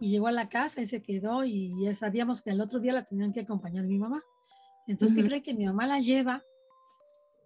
y 0.00 0.10
llegó 0.10 0.26
a 0.26 0.32
la 0.32 0.48
casa 0.48 0.80
y 0.80 0.86
se 0.86 1.02
quedó 1.02 1.44
y 1.44 1.72
ya 1.82 1.94
sabíamos 1.94 2.42
que 2.42 2.50
el 2.50 2.60
otro 2.60 2.80
día 2.80 2.92
la 2.92 3.04
tenían 3.04 3.32
que 3.32 3.40
acompañar 3.40 3.84
mi 3.84 3.98
mamá. 3.98 4.22
Entonces, 4.86 5.16
¿qué 5.16 5.24
cree 5.24 5.42
que 5.42 5.54
mi 5.54 5.64
mamá 5.64 5.86
la 5.86 6.00
lleva? 6.00 6.42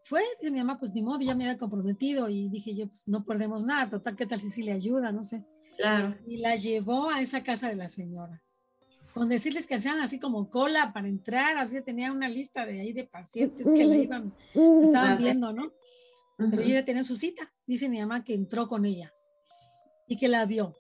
Fue, 0.05 0.22
dice 0.40 0.51
mi 0.51 0.59
mamá, 0.59 0.78
pues 0.78 0.92
ni 0.94 1.03
modo, 1.03 1.20
ya 1.20 1.34
me 1.34 1.44
había 1.44 1.59
comprometido 1.59 2.28
y 2.28 2.49
dije 2.49 2.74
yo, 2.74 2.88
pues 2.88 3.07
no 3.07 3.24
perdemos 3.24 3.64
nada, 3.64 3.90
total, 3.90 4.16
¿qué 4.16 4.26
tal 4.26 4.40
si 4.40 4.49
sí 4.49 4.62
le 4.62 4.72
ayuda? 4.72 5.12
No 5.12 5.22
sé. 5.22 5.44
Claro. 5.76 6.16
Y 6.26 6.38
la 6.38 6.57
llevó 6.57 7.11
a 7.11 7.20
esa 7.20 7.42
casa 7.42 7.68
de 7.68 7.76
la 7.76 7.88
señora 7.88 8.42
con 9.14 9.28
decirles 9.28 9.66
que 9.66 9.74
hacían 9.74 9.99
así 10.01 10.20
como 10.20 10.49
cola 10.49 10.92
para 10.92 11.09
entrar, 11.09 11.57
así 11.57 11.82
tenía 11.82 12.12
una 12.12 12.28
lista 12.28 12.64
de 12.64 12.80
ahí 12.80 12.92
de 12.92 13.05
pacientes 13.05 13.66
que 13.66 13.84
la 13.84 13.96
iban, 13.96 14.32
estaban 14.82 15.18
viendo, 15.18 15.53
¿no? 15.53 15.72
Pero 16.36 16.62
ella 16.62 16.84
tenía 16.84 17.03
su 17.03 17.16
cita, 17.16 17.53
dice 17.66 17.88
mi 17.88 17.99
mamá 17.99 18.22
que 18.22 18.34
entró 18.34 18.68
con 18.68 18.84
ella 18.84 19.12
y 20.09 20.17
que 20.17 20.29
la 20.29 20.45
vio 20.47 20.75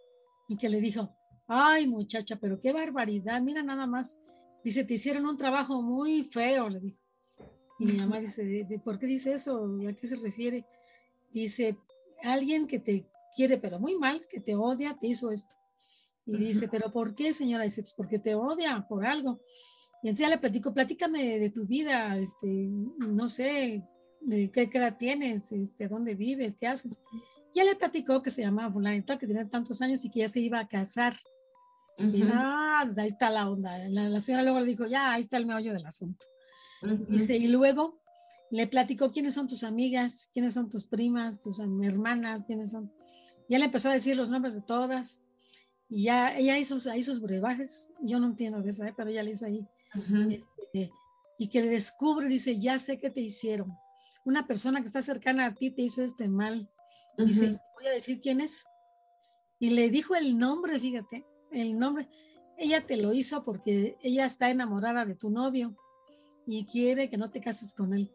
y 0.48 0.56
que 0.56 0.68
le 0.68 0.80
dijo, 0.80 1.14
ay 1.46 1.86
muchacha, 1.86 2.36
pero 2.36 2.58
qué 2.60 2.72
barbaridad, 2.72 3.40
mira 3.40 3.62
nada 3.62 3.86
más, 3.86 4.18
dice, 4.64 4.84
te 4.84 4.94
hicieron 4.94 5.26
un 5.26 5.36
trabajo 5.36 5.82
muy 5.82 6.24
feo, 6.24 6.68
le 6.68 6.80
dijo. 6.80 6.98
Y 7.78 7.84
mi 7.86 7.92
mamá 7.98 8.18
dice, 8.18 8.44
¿de, 8.44 8.78
por 8.80 8.98
qué 8.98 9.06
dice 9.06 9.34
eso? 9.34 9.64
¿A 9.88 9.92
qué 9.92 10.06
se 10.06 10.16
refiere? 10.16 10.66
Dice, 11.32 11.76
alguien 12.22 12.66
que 12.66 12.80
te 12.80 13.06
quiere, 13.36 13.58
pero 13.58 13.78
muy 13.78 13.96
mal, 13.96 14.26
que 14.28 14.40
te 14.40 14.56
odia, 14.56 14.96
te 15.00 15.06
hizo 15.06 15.30
esto. 15.30 15.54
Y 16.26 16.36
dice, 16.36 16.68
¿pero 16.68 16.90
por 16.92 17.14
qué, 17.14 17.32
señora? 17.32 17.64
Dice, 17.64 17.82
pues 17.82 17.94
porque 17.94 18.18
te 18.18 18.34
odia 18.34 18.84
por 18.88 19.06
algo. 19.06 19.40
Y 20.02 20.08
entonces 20.08 20.26
ya 20.26 20.28
le 20.28 20.38
platico, 20.38 20.74
platícame 20.74 21.38
de 21.38 21.50
tu 21.50 21.66
vida, 21.66 22.18
este, 22.18 22.46
no 22.46 23.28
sé, 23.28 23.82
de 24.20 24.50
qué 24.50 24.68
edad 24.72 24.96
tienes, 24.98 25.52
este, 25.52 25.88
dónde 25.88 26.14
vives, 26.14 26.56
qué 26.56 26.66
haces. 26.66 27.00
Ya 27.58 27.64
le 27.64 27.74
platicó 27.74 28.22
que 28.22 28.30
se 28.30 28.42
llamaba 28.42 28.72
fulanita, 28.72 29.18
que 29.18 29.26
tenía 29.26 29.48
tantos 29.48 29.82
años 29.82 30.04
y 30.04 30.10
que 30.10 30.20
ya 30.20 30.28
se 30.28 30.38
iba 30.38 30.60
a 30.60 30.68
casar. 30.68 31.16
y, 31.98 32.22
ah, 32.32 32.86
ahí 32.96 33.08
está 33.08 33.30
la 33.30 33.50
onda. 33.50 33.76
La, 33.88 34.20
señora 34.20 34.44
luego 34.44 34.60
le 34.60 34.66
dijo, 34.66 34.86
ya, 34.86 35.12
ahí 35.12 35.22
está 35.22 35.38
el 35.38 35.46
meollo 35.46 35.72
del 35.72 35.84
asunto. 35.84 36.24
Dice, 37.08 37.36
y 37.36 37.48
luego 37.48 37.98
le 38.52 38.68
platicó 38.68 39.10
quiénes 39.10 39.34
son 39.34 39.48
tus 39.48 39.64
amigas, 39.64 40.30
quiénes 40.32 40.54
son 40.54 40.70
tus 40.70 40.86
primas, 40.86 41.40
tus 41.40 41.58
hermanas, 41.58 42.46
quiénes 42.46 42.70
son. 42.70 42.92
Ya 43.48 43.58
le 43.58 43.64
empezó 43.64 43.90
a 43.90 43.94
decir 43.94 44.16
los 44.16 44.30
nombres 44.30 44.54
de 44.54 44.62
todas. 44.62 45.24
Y 45.88 46.04
ya 46.04 46.36
ella 46.38 46.56
hizo 46.58 46.76
ahí 46.88 47.02
sus 47.02 47.20
brebajes. 47.20 47.90
Yo 48.02 48.20
no 48.20 48.28
entiendo 48.28 48.62
de 48.62 48.70
eso, 48.70 48.84
¿eh? 48.84 48.94
pero 48.96 49.10
ella 49.10 49.24
le 49.24 49.32
hizo 49.32 49.46
ahí. 49.46 49.66
Este, 50.30 50.92
y 51.38 51.48
que 51.48 51.60
le 51.62 51.70
descubre, 51.70 52.28
dice, 52.28 52.56
ya 52.56 52.78
sé 52.78 53.00
qué 53.00 53.10
te 53.10 53.20
hicieron. 53.20 53.76
Una 54.24 54.46
persona 54.46 54.80
que 54.80 54.86
está 54.86 55.02
cercana 55.02 55.46
a 55.46 55.54
ti 55.56 55.72
te 55.72 55.82
hizo 55.82 56.04
este 56.04 56.28
mal. 56.28 56.70
Dice, 57.18 57.58
voy 57.74 57.86
a 57.86 57.90
decir 57.90 58.20
quién 58.20 58.40
es. 58.40 58.64
Y 59.58 59.70
le 59.70 59.90
dijo 59.90 60.14
el 60.14 60.38
nombre, 60.38 60.78
fíjate, 60.78 61.26
el 61.52 61.78
nombre. 61.78 62.08
Ella 62.56 62.86
te 62.86 62.96
lo 62.96 63.12
hizo 63.12 63.44
porque 63.44 63.96
ella 64.02 64.24
está 64.24 64.50
enamorada 64.50 65.04
de 65.04 65.14
tu 65.14 65.30
novio 65.30 65.76
y 66.46 66.64
quiere 66.66 67.10
que 67.10 67.16
no 67.16 67.30
te 67.30 67.40
cases 67.40 67.74
con 67.74 67.92
él. 67.92 68.10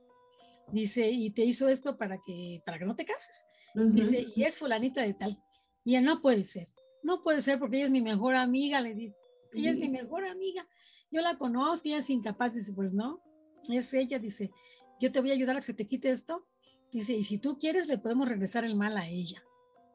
Dice, 0.72 1.10
y 1.10 1.30
te 1.32 1.44
hizo 1.44 1.68
esto 1.68 1.98
para 1.98 2.18
que, 2.18 2.62
para 2.66 2.80
que 2.80 2.86
no 2.86 2.96
te 2.96 3.06
cases. 3.06 3.46
Dice, 3.76 4.28
y 4.36 4.44
es 4.44 4.58
fulanita 4.58 5.02
de 5.02 5.14
tal. 5.14 5.42
Y 5.84 5.96
él 5.96 6.06
no 6.06 6.22
puede 6.22 6.44
ser. 6.44 6.68
No 7.04 7.22
puede 7.24 7.42
ser 7.42 7.60
porque 7.60 7.78
ella 7.78 7.86
es 7.86 7.92
mi 7.92 8.02
mejor 8.02 8.36
amiga, 8.36 8.80
le 8.82 8.94
dice. 8.94 9.16
Ella 9.54 9.70
es 9.70 9.78
mi 9.78 9.90
mejor 9.90 10.26
amiga. 10.26 10.66
Yo 11.12 11.22
la 11.22 11.38
conozco, 11.38 11.88
ella 11.88 11.98
es 11.98 12.10
incapaz. 12.10 12.56
Dice, 12.56 12.74
pues 12.74 12.94
no, 12.94 13.22
es 13.70 13.94
ella. 13.94 14.18
Dice, 14.20 14.52
yo 15.00 15.12
te 15.12 15.20
voy 15.20 15.32
a 15.32 15.34
ayudar 15.34 15.58
a 15.58 15.60
que 15.60 15.66
se 15.66 15.74
te 15.74 15.88
quite 15.88 16.10
esto. 16.10 16.46
Dice, 16.94 17.14
y 17.14 17.24
si 17.24 17.40
tú 17.40 17.58
quieres, 17.58 17.88
le 17.88 17.98
podemos 17.98 18.30
regresar 18.30 18.64
el 18.66 18.76
mal 18.76 18.98
a 18.98 19.08
ella. 19.08 19.44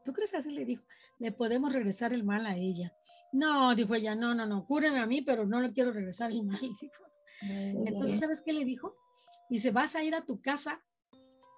¿Tú 0.04 0.12
crees 0.12 0.34
así? 0.34 0.50
Le 0.50 0.64
dijo, 0.64 0.82
le 1.18 1.30
podemos 1.32 1.72
regresar 1.72 2.12
el 2.12 2.24
mal 2.24 2.44
a 2.44 2.56
ella. 2.56 2.92
No, 3.32 3.74
dijo 3.74 3.94
ella, 3.94 4.14
no, 4.14 4.34
no, 4.34 4.46
no, 4.46 4.66
cúreme 4.66 4.98
a 4.98 5.06
mí, 5.06 5.22
pero 5.22 5.46
no 5.46 5.60
le 5.60 5.72
quiero 5.72 5.92
regresar 5.92 6.32
el 6.32 6.42
mal. 6.42 6.60
Entonces, 7.40 8.18
¿sabes 8.18 8.42
qué 8.42 8.52
le 8.52 8.64
dijo? 8.64 8.96
Dice, 9.48 9.70
vas 9.70 9.94
a 9.94 10.02
ir 10.02 10.14
a 10.14 10.24
tu 10.24 10.40
casa 10.40 10.82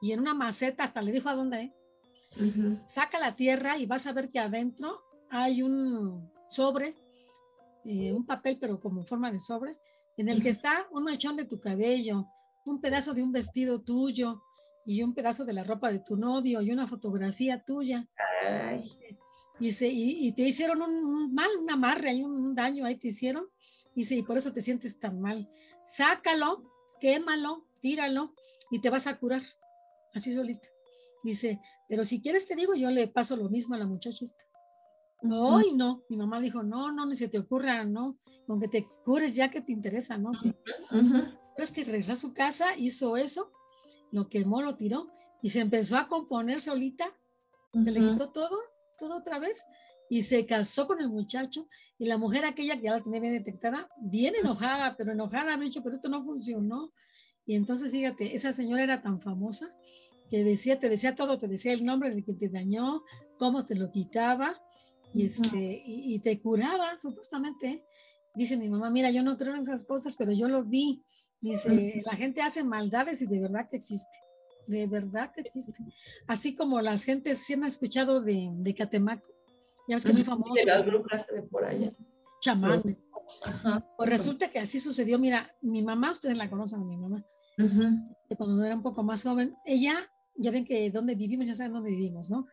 y 0.03 0.13
en 0.13 0.21
una 0.21 0.35
maceta, 0.35 0.85
hasta 0.85 1.01
le 1.01 1.13
dijo 1.13 1.29
a 1.29 1.35
dónde, 1.35 1.63
¿eh? 1.63 1.75
saca 2.87 3.19
la 3.19 3.35
tierra 3.35 3.79
y 3.79 3.87
vas 3.87 4.07
a 4.07 4.13
ver 4.13 4.31
que 4.31 4.39
adentro 4.39 5.03
hay 5.31 5.63
un 5.63 6.31
sobre, 6.49 6.95
eh, 7.85 8.13
un 8.13 8.27
papel, 8.27 8.59
pero 8.61 8.81
como 8.81 9.05
forma 9.05 9.31
de 9.31 9.41
sobre, 9.41 9.79
en 10.17 10.29
el 10.29 10.43
que 10.43 10.51
está 10.51 10.87
un 10.91 11.05
mechón 11.05 11.37
de 11.37 11.45
tu 11.45 11.61
cabello, 11.61 12.27
un 12.65 12.81
pedazo 12.81 13.15
de 13.15 13.23
un 13.23 13.33
vestido 13.33 13.81
tuyo 13.81 14.43
y 14.85 15.03
un 15.03 15.15
pedazo 15.15 15.45
de 15.45 15.53
la 15.53 15.65
ropa 15.65 15.91
de 15.91 16.01
tu 16.01 16.17
novio 16.17 16.61
y 16.63 16.71
una 16.71 16.87
fotografía 16.87 17.63
tuya. 17.63 18.09
Y, 19.59 19.69
y, 19.69 20.33
te 20.33 20.43
hicieron 20.43 20.81
un, 20.81 21.35
mal, 21.35 21.51
un 21.61 21.71
amarre, 21.71 22.11
hay 22.11 22.23
un, 22.23 22.55
daño 22.55 22.87
ahí 22.87 22.97
te 22.97 23.09
hicieron. 23.09 23.47
Dice, 23.95 24.17
y 24.17 24.23
por 24.23 24.39
eso 24.39 24.53
te 24.53 24.63
sientes 24.63 24.99
tan 24.99 25.21
mal. 25.21 25.49
Sácalo, 25.85 26.65
quémalo, 27.01 27.67
tíralo 27.81 28.35
y 28.71 28.81
te 28.81 28.89
vas 28.89 29.07
a 29.07 29.19
curar, 29.19 29.43
así 30.15 30.33
solita. 30.33 30.67
Dice, 31.23 31.61
pero 31.89 32.05
si 32.05 32.23
quieres 32.23 32.47
te 32.47 32.57
digo, 32.57 32.75
yo 32.75 32.91
le 32.91 33.09
paso 33.09 33.37
lo 33.37 33.51
mismo 33.51 33.75
a 33.75 33.79
la 33.79 33.87
muchacha 33.87 34.25
esta. 34.25 34.45
No, 35.23 35.61
no, 35.75 36.03
mi 36.09 36.17
mamá 36.17 36.41
dijo, 36.41 36.63
no, 36.63 36.91
no, 36.93 37.05
ni 37.05 37.15
se 37.15 37.29
te 37.29 37.39
ocurra, 37.39 37.85
no, 37.85 38.17
aunque 38.49 38.69
te 38.69 38.87
cures 39.05 39.35
ya 39.35 39.51
que 39.51 39.61
te 39.61 39.73
interesa, 39.73 40.17
¿no? 40.17 40.33
Es 41.59 41.71
que 41.73 41.85
regresó 41.85 42.15
a 42.15 42.17
su 42.17 42.33
casa, 42.33 42.75
hizo 42.79 43.19
eso, 43.19 43.53
lo 44.13 44.29
quemó, 44.29 44.63
lo 44.63 44.77
tiró 44.77 45.09
y 45.43 45.51
se 45.51 45.61
empezó 45.61 45.97
a 45.97 46.09
componer 46.09 46.61
solita, 46.61 47.13
se 47.83 47.91
le 47.91 48.01
quitó 48.01 48.31
todo, 48.31 48.59
todo 48.99 49.19
otra 49.19 49.39
vez 49.39 49.65
y 50.09 50.23
se 50.23 50.45
casó 50.45 50.87
con 50.87 51.01
el 51.01 51.09
muchacho 51.09 51.67
y 51.99 52.07
la 52.07 52.19
mujer 52.19 52.45
aquella 52.45 52.77
que 52.77 52.83
ya 52.83 52.97
la 52.97 53.03
tenía 53.03 53.21
bien 53.21 53.33
detectada, 53.33 53.89
bien 54.01 54.35
enojada, 54.35 54.97
pero 54.97 55.13
enojada, 55.13 55.57
me 55.57 55.67
dicho, 55.67 55.83
pero 55.83 55.95
esto 55.95 56.09
no 56.09 56.25
funcionó. 56.25 56.93
Y 57.47 57.55
entonces, 57.55 57.93
fíjate, 57.93 58.35
esa 58.35 58.53
señora 58.53 58.83
era 58.83 59.03
tan 59.03 59.21
famosa 59.21 59.73
que 60.29 60.43
decía, 60.43 60.81
te 60.81 60.89
decía 60.89 61.15
todo, 61.15 61.39
te 61.39 61.47
decía 61.47 61.73
el 61.73 61.85
nombre 61.85 62.15
de 62.15 62.25
quien 62.25 62.39
te 62.39 62.49
dañó, 62.49 63.05
cómo 63.39 63.63
se 63.63 63.75
lo 63.75 63.91
quitaba 63.91 64.61
y, 65.13 65.27
este, 65.27 65.83
y, 65.85 66.19
te 66.21 66.41
curaba, 66.41 66.97
supuestamente. 66.97 67.85
Dice 68.35 68.57
mi 68.57 68.69
mamá, 68.69 68.91
mira, 68.91 69.11
yo 69.11 69.23
no 69.23 69.37
creo 69.37 69.55
en 69.55 69.63
esas 69.63 69.85
cosas, 69.85 70.17
pero 70.17 70.33
yo 70.33 70.49
lo 70.49 70.65
vi. 70.65 71.03
Dice, 71.41 72.03
la 72.05 72.17
gente 72.17 72.43
hace 72.43 72.63
maldades 72.63 73.23
y 73.23 73.27
de 73.27 73.41
verdad 73.41 73.69
que 73.71 73.77
existe. 73.77 74.17
De 74.67 74.87
verdad 74.87 75.33
que 75.33 75.41
existe. 75.41 75.73
Así 76.27 76.55
como 76.55 76.81
las 76.81 77.05
gentes 77.05 77.39
si 77.39 77.55
han 77.55 77.65
escuchado 77.65 78.21
de, 78.21 78.51
de 78.53 78.75
Catemaco, 78.75 79.29
ya 79.89 79.97
es 79.97 80.05
que 80.05 80.13
muy 80.13 80.25
famoso. 80.25 80.55
De 80.55 80.67
las 80.67 80.87
brujas 80.87 81.27
de 81.27 81.43
por 81.43 81.65
allá. 81.65 81.93
Chamanes. 82.41 83.09
Pues 83.97 84.09
resulta 84.09 84.51
que 84.51 84.59
así 84.59 84.79
sucedió. 84.79 85.19
Mira, 85.19 85.51
mi 85.63 85.83
mamá, 85.83 86.13
ustedes 86.13 86.37
la 86.37 86.49
conocen, 86.51 86.87
mi 86.87 86.97
mamá, 86.97 87.25
cuando 88.37 88.65
era 88.65 88.75
un 88.75 88.83
poco 88.83 89.03
más 89.03 89.23
joven, 89.23 89.55
ella, 89.65 89.95
ya 90.37 90.51
ven 90.51 90.65
que 90.65 90.91
donde 90.91 91.15
vivimos, 91.15 91.47
ya 91.47 91.55
saben 91.55 91.73
dónde 91.73 91.91
vivimos, 91.91 92.31
¿no? 92.31 92.47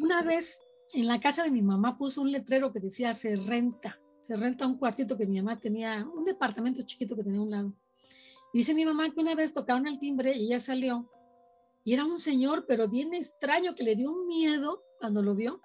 Una 0.00 0.22
vez 0.22 0.60
en 0.92 1.06
la 1.06 1.20
casa 1.20 1.44
de 1.44 1.50
mi 1.50 1.62
mamá 1.62 1.96
puso 1.96 2.22
un 2.22 2.32
letrero 2.32 2.72
que 2.72 2.80
decía 2.80 3.12
se 3.12 3.36
renta, 3.36 3.98
se 4.20 4.36
renta 4.36 4.66
un 4.66 4.78
cuartito 4.78 5.16
que 5.16 5.26
mi 5.26 5.40
mamá 5.40 5.58
tenía, 5.58 6.06
un 6.14 6.24
departamento 6.24 6.82
chiquito 6.82 7.16
que 7.16 7.22
tenía 7.22 7.40
a 7.40 7.42
un 7.42 7.50
lado. 7.50 7.74
Dice 8.54 8.72
mi 8.72 8.86
mamá 8.86 9.10
que 9.10 9.20
una 9.20 9.34
vez 9.34 9.52
tocaron 9.52 9.86
el 9.86 9.98
timbre 9.98 10.34
y 10.34 10.46
ella 10.46 10.60
salió 10.60 11.10
y 11.84 11.92
era 11.92 12.04
un 12.04 12.18
señor, 12.18 12.64
pero 12.66 12.88
bien 12.88 13.12
extraño, 13.12 13.74
que 13.74 13.84
le 13.84 13.94
dio 13.94 14.10
un 14.10 14.26
miedo 14.26 14.82
cuando 14.98 15.22
lo 15.22 15.34
vio. 15.34 15.60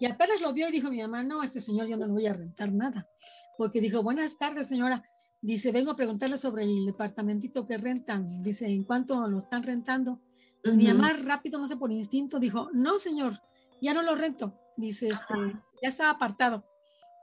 Y 0.00 0.06
apenas 0.06 0.40
lo 0.40 0.52
vio 0.52 0.68
y 0.68 0.72
dijo 0.72 0.90
mi 0.90 1.00
mamá, 1.00 1.22
no, 1.22 1.44
este 1.44 1.60
señor 1.60 1.86
yo 1.86 1.96
no 1.96 2.06
le 2.06 2.12
voy 2.12 2.26
a 2.26 2.32
rentar 2.32 2.72
nada. 2.72 3.08
Porque 3.56 3.80
dijo, 3.80 4.02
buenas 4.02 4.36
tardes, 4.36 4.68
señora. 4.68 5.04
Dice, 5.40 5.70
vengo 5.70 5.92
a 5.92 5.96
preguntarle 5.96 6.36
sobre 6.36 6.64
el 6.64 6.86
departamentito 6.86 7.66
que 7.66 7.78
rentan. 7.78 8.42
Dice, 8.42 8.66
¿en 8.66 8.82
cuánto 8.82 9.28
lo 9.28 9.38
están 9.38 9.62
rentando? 9.62 10.20
Mi 10.64 10.88
mamá 10.88 11.12
rápido, 11.12 11.58
no 11.58 11.68
sé, 11.68 11.76
por 11.76 11.92
instinto, 11.92 12.40
dijo, 12.40 12.68
no, 12.72 12.98
señor, 12.98 13.40
ya 13.80 13.94
no 13.94 14.02
lo 14.02 14.16
rento. 14.16 14.52
Dice, 14.76 15.08
este, 15.08 15.34
ya 15.80 15.88
estaba 15.88 16.10
apartado. 16.10 16.64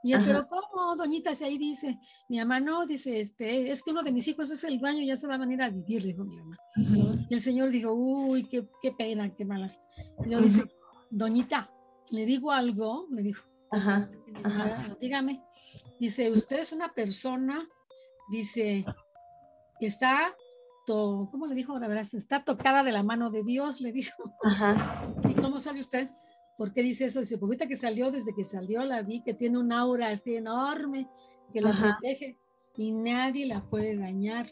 Y 0.04 0.14
él, 0.14 0.22
pero 0.26 0.48
¿cómo, 0.48 0.96
doñita? 0.96 1.34
Si 1.34 1.44
ahí 1.44 1.58
dice, 1.58 2.00
mi 2.30 2.38
mamá 2.38 2.60
no, 2.60 2.86
dice, 2.86 3.20
este, 3.20 3.72
es 3.72 3.82
que 3.84 3.92
uno 3.92 4.04
de 4.04 4.12
mis 4.12 4.28
hijos 4.28 4.50
es 4.52 4.64
el 4.64 4.80
dueño, 4.80 5.02
ya 5.04 5.16
se 5.16 5.28
va 5.28 5.36
a 5.36 5.40
venir 5.40 5.62
a 5.62 5.70
vivir, 5.70 6.04
dijo 6.04 6.24
mi 6.24 6.38
mamá. 6.38 6.58
Y 7.30 7.34
el 7.34 7.42
señor 7.42 7.72
dijo, 7.72 7.94
uy, 7.94 8.46
qué, 8.46 8.68
qué 8.82 8.92
pena, 8.92 9.34
qué 9.36 9.44
mala. 9.44 9.76
Y 10.26 10.30
yo 10.30 10.40
dice, 10.40 10.64
doñita, 11.10 11.70
le 12.12 12.26
digo 12.26 12.52
algo, 12.52 13.08
le 13.12 13.24
dijo, 13.24 13.48
ajá, 13.72 14.10
dígame, 15.00 15.44
dice, 16.00 16.32
usted 16.32 16.60
es 16.60 16.72
una 16.72 16.94
persona, 16.94 17.68
dice, 18.30 18.86
está, 19.82 20.36
to, 20.86 21.28
¿cómo 21.32 21.48
le 21.48 21.56
dijo? 21.56 21.78
La 21.80 21.88
verdad, 21.88 22.06
está 22.14 22.44
tocada 22.44 22.84
de 22.84 22.92
la 22.92 23.04
mano 23.04 23.30
de 23.30 23.44
Dios, 23.44 23.82
le 23.82 23.92
dijo. 23.92 24.36
Ajá. 24.44 25.12
¿Y 25.28 25.34
cómo 25.34 25.60
sabe 25.60 25.80
usted? 25.80 26.10
¿Por 26.58 26.74
qué 26.74 26.82
dice 26.82 27.06
eso? 27.06 27.20
Dice, 27.20 27.38
porque 27.38 27.68
que 27.68 27.76
salió, 27.76 28.12
desde 28.12 28.34
que 28.34 28.44
salió 28.44 28.84
la 28.84 29.04
vi 29.04 29.22
que 29.22 29.34
tiene 29.34 29.60
un 29.60 29.72
aura 29.72 30.10
así 30.10 30.36
enorme 30.36 31.08
que 31.54 31.62
la 31.62 31.72
protege 31.72 32.38
y 32.76 32.92
nadie 32.92 33.46
la 33.46 33.64
puede 33.64 33.96
dañar. 33.96 34.48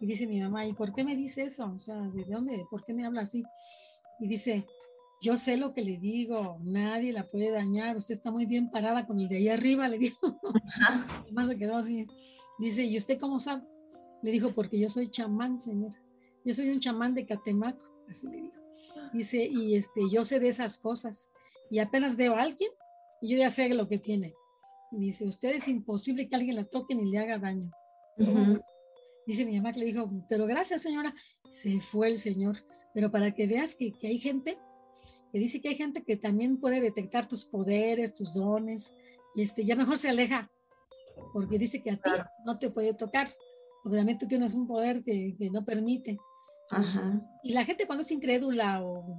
Y 0.00 0.06
dice 0.06 0.26
mi 0.26 0.40
mamá, 0.40 0.66
¿y 0.66 0.72
por 0.72 0.94
qué 0.94 1.04
me 1.04 1.16
dice 1.16 1.42
eso? 1.42 1.70
O 1.74 1.78
sea, 1.78 1.96
¿de 1.96 2.24
dónde? 2.24 2.64
¿Por 2.70 2.84
qué 2.84 2.94
me 2.94 3.04
habla 3.04 3.22
así? 3.22 3.42
Y 4.20 4.28
dice, 4.28 4.66
yo 5.20 5.36
sé 5.36 5.56
lo 5.56 5.74
que 5.74 5.82
le 5.82 5.98
digo, 5.98 6.58
nadie 6.62 7.12
la 7.12 7.28
puede 7.28 7.50
dañar, 7.50 7.96
usted 7.96 8.14
está 8.14 8.30
muy 8.30 8.46
bien 8.46 8.70
parada 8.70 9.06
con 9.06 9.20
el 9.20 9.28
de 9.28 9.36
ahí 9.36 9.48
arriba, 9.48 9.88
le 9.88 9.98
digo. 9.98 10.16
Además 11.22 11.46
se 11.48 11.58
quedó 11.58 11.76
así. 11.76 12.06
Dice, 12.58 12.84
¿y 12.84 12.96
usted 12.96 13.18
cómo 13.18 13.38
sabe? 13.38 13.64
Le 14.22 14.30
dijo, 14.30 14.52
porque 14.54 14.78
yo 14.78 14.88
soy 14.88 15.10
chamán, 15.10 15.60
señora. 15.60 16.00
Yo 16.44 16.54
soy 16.54 16.70
un 16.70 16.80
chamán 16.80 17.14
de 17.14 17.26
Catemaco, 17.26 17.84
así 18.08 18.28
le 18.28 18.36
dijo. 18.42 18.60
Dice, 19.12 19.44
y 19.44 19.74
este, 19.74 20.02
yo 20.10 20.24
sé 20.24 20.40
de 20.40 20.48
esas 20.48 20.78
cosas 20.78 21.32
y 21.70 21.78
apenas 21.78 22.16
veo 22.16 22.34
a 22.34 22.42
alguien 22.42 22.70
y 23.22 23.28
yo 23.30 23.38
ya 23.38 23.50
sé 23.50 23.68
lo 23.70 23.88
que 23.88 23.98
tiene. 23.98 24.34
Dice, 24.90 25.24
usted 25.24 25.50
es 25.50 25.68
imposible 25.68 26.28
que 26.28 26.34
alguien 26.34 26.56
la 26.56 26.64
toque 26.64 26.94
ni 26.94 27.10
le 27.10 27.18
haga 27.18 27.38
daño. 27.38 27.70
Dice 29.26 29.44
mi 29.44 29.56
mamá 29.56 29.72
que 29.72 29.80
le 29.80 29.86
dijo, 29.86 30.10
pero 30.28 30.46
gracias 30.46 30.82
señora. 30.82 31.14
Se 31.48 31.80
fue 31.80 32.08
el 32.08 32.16
señor. 32.16 32.56
Pero 32.92 33.10
para 33.10 33.32
que 33.32 33.46
veas 33.46 33.76
que, 33.76 33.92
que 33.92 34.08
hay 34.08 34.18
gente, 34.18 34.58
que 35.30 35.38
dice 35.38 35.60
que 35.60 35.68
hay 35.68 35.76
gente 35.76 36.02
que 36.02 36.16
también 36.16 36.58
puede 36.58 36.80
detectar 36.80 37.28
tus 37.28 37.44
poderes, 37.44 38.16
tus 38.16 38.34
dones, 38.34 38.94
y 39.36 39.42
este, 39.42 39.64
ya 39.64 39.76
mejor 39.76 39.96
se 39.96 40.08
aleja, 40.08 40.50
porque 41.32 41.58
dice 41.58 41.82
que 41.82 41.92
a 41.92 41.96
ti 41.96 42.10
no 42.44 42.58
te 42.58 42.70
puede 42.70 42.94
tocar. 42.94 43.28
Obviamente 43.84 44.24
tú 44.24 44.28
tienes 44.28 44.54
un 44.54 44.66
poder 44.66 45.04
que, 45.04 45.36
que 45.38 45.50
no 45.50 45.64
permite. 45.64 46.18
Y 47.44 47.52
la 47.52 47.64
gente 47.64 47.86
cuando 47.86 48.02
es 48.02 48.10
incrédula 48.10 48.82
o 48.84 49.16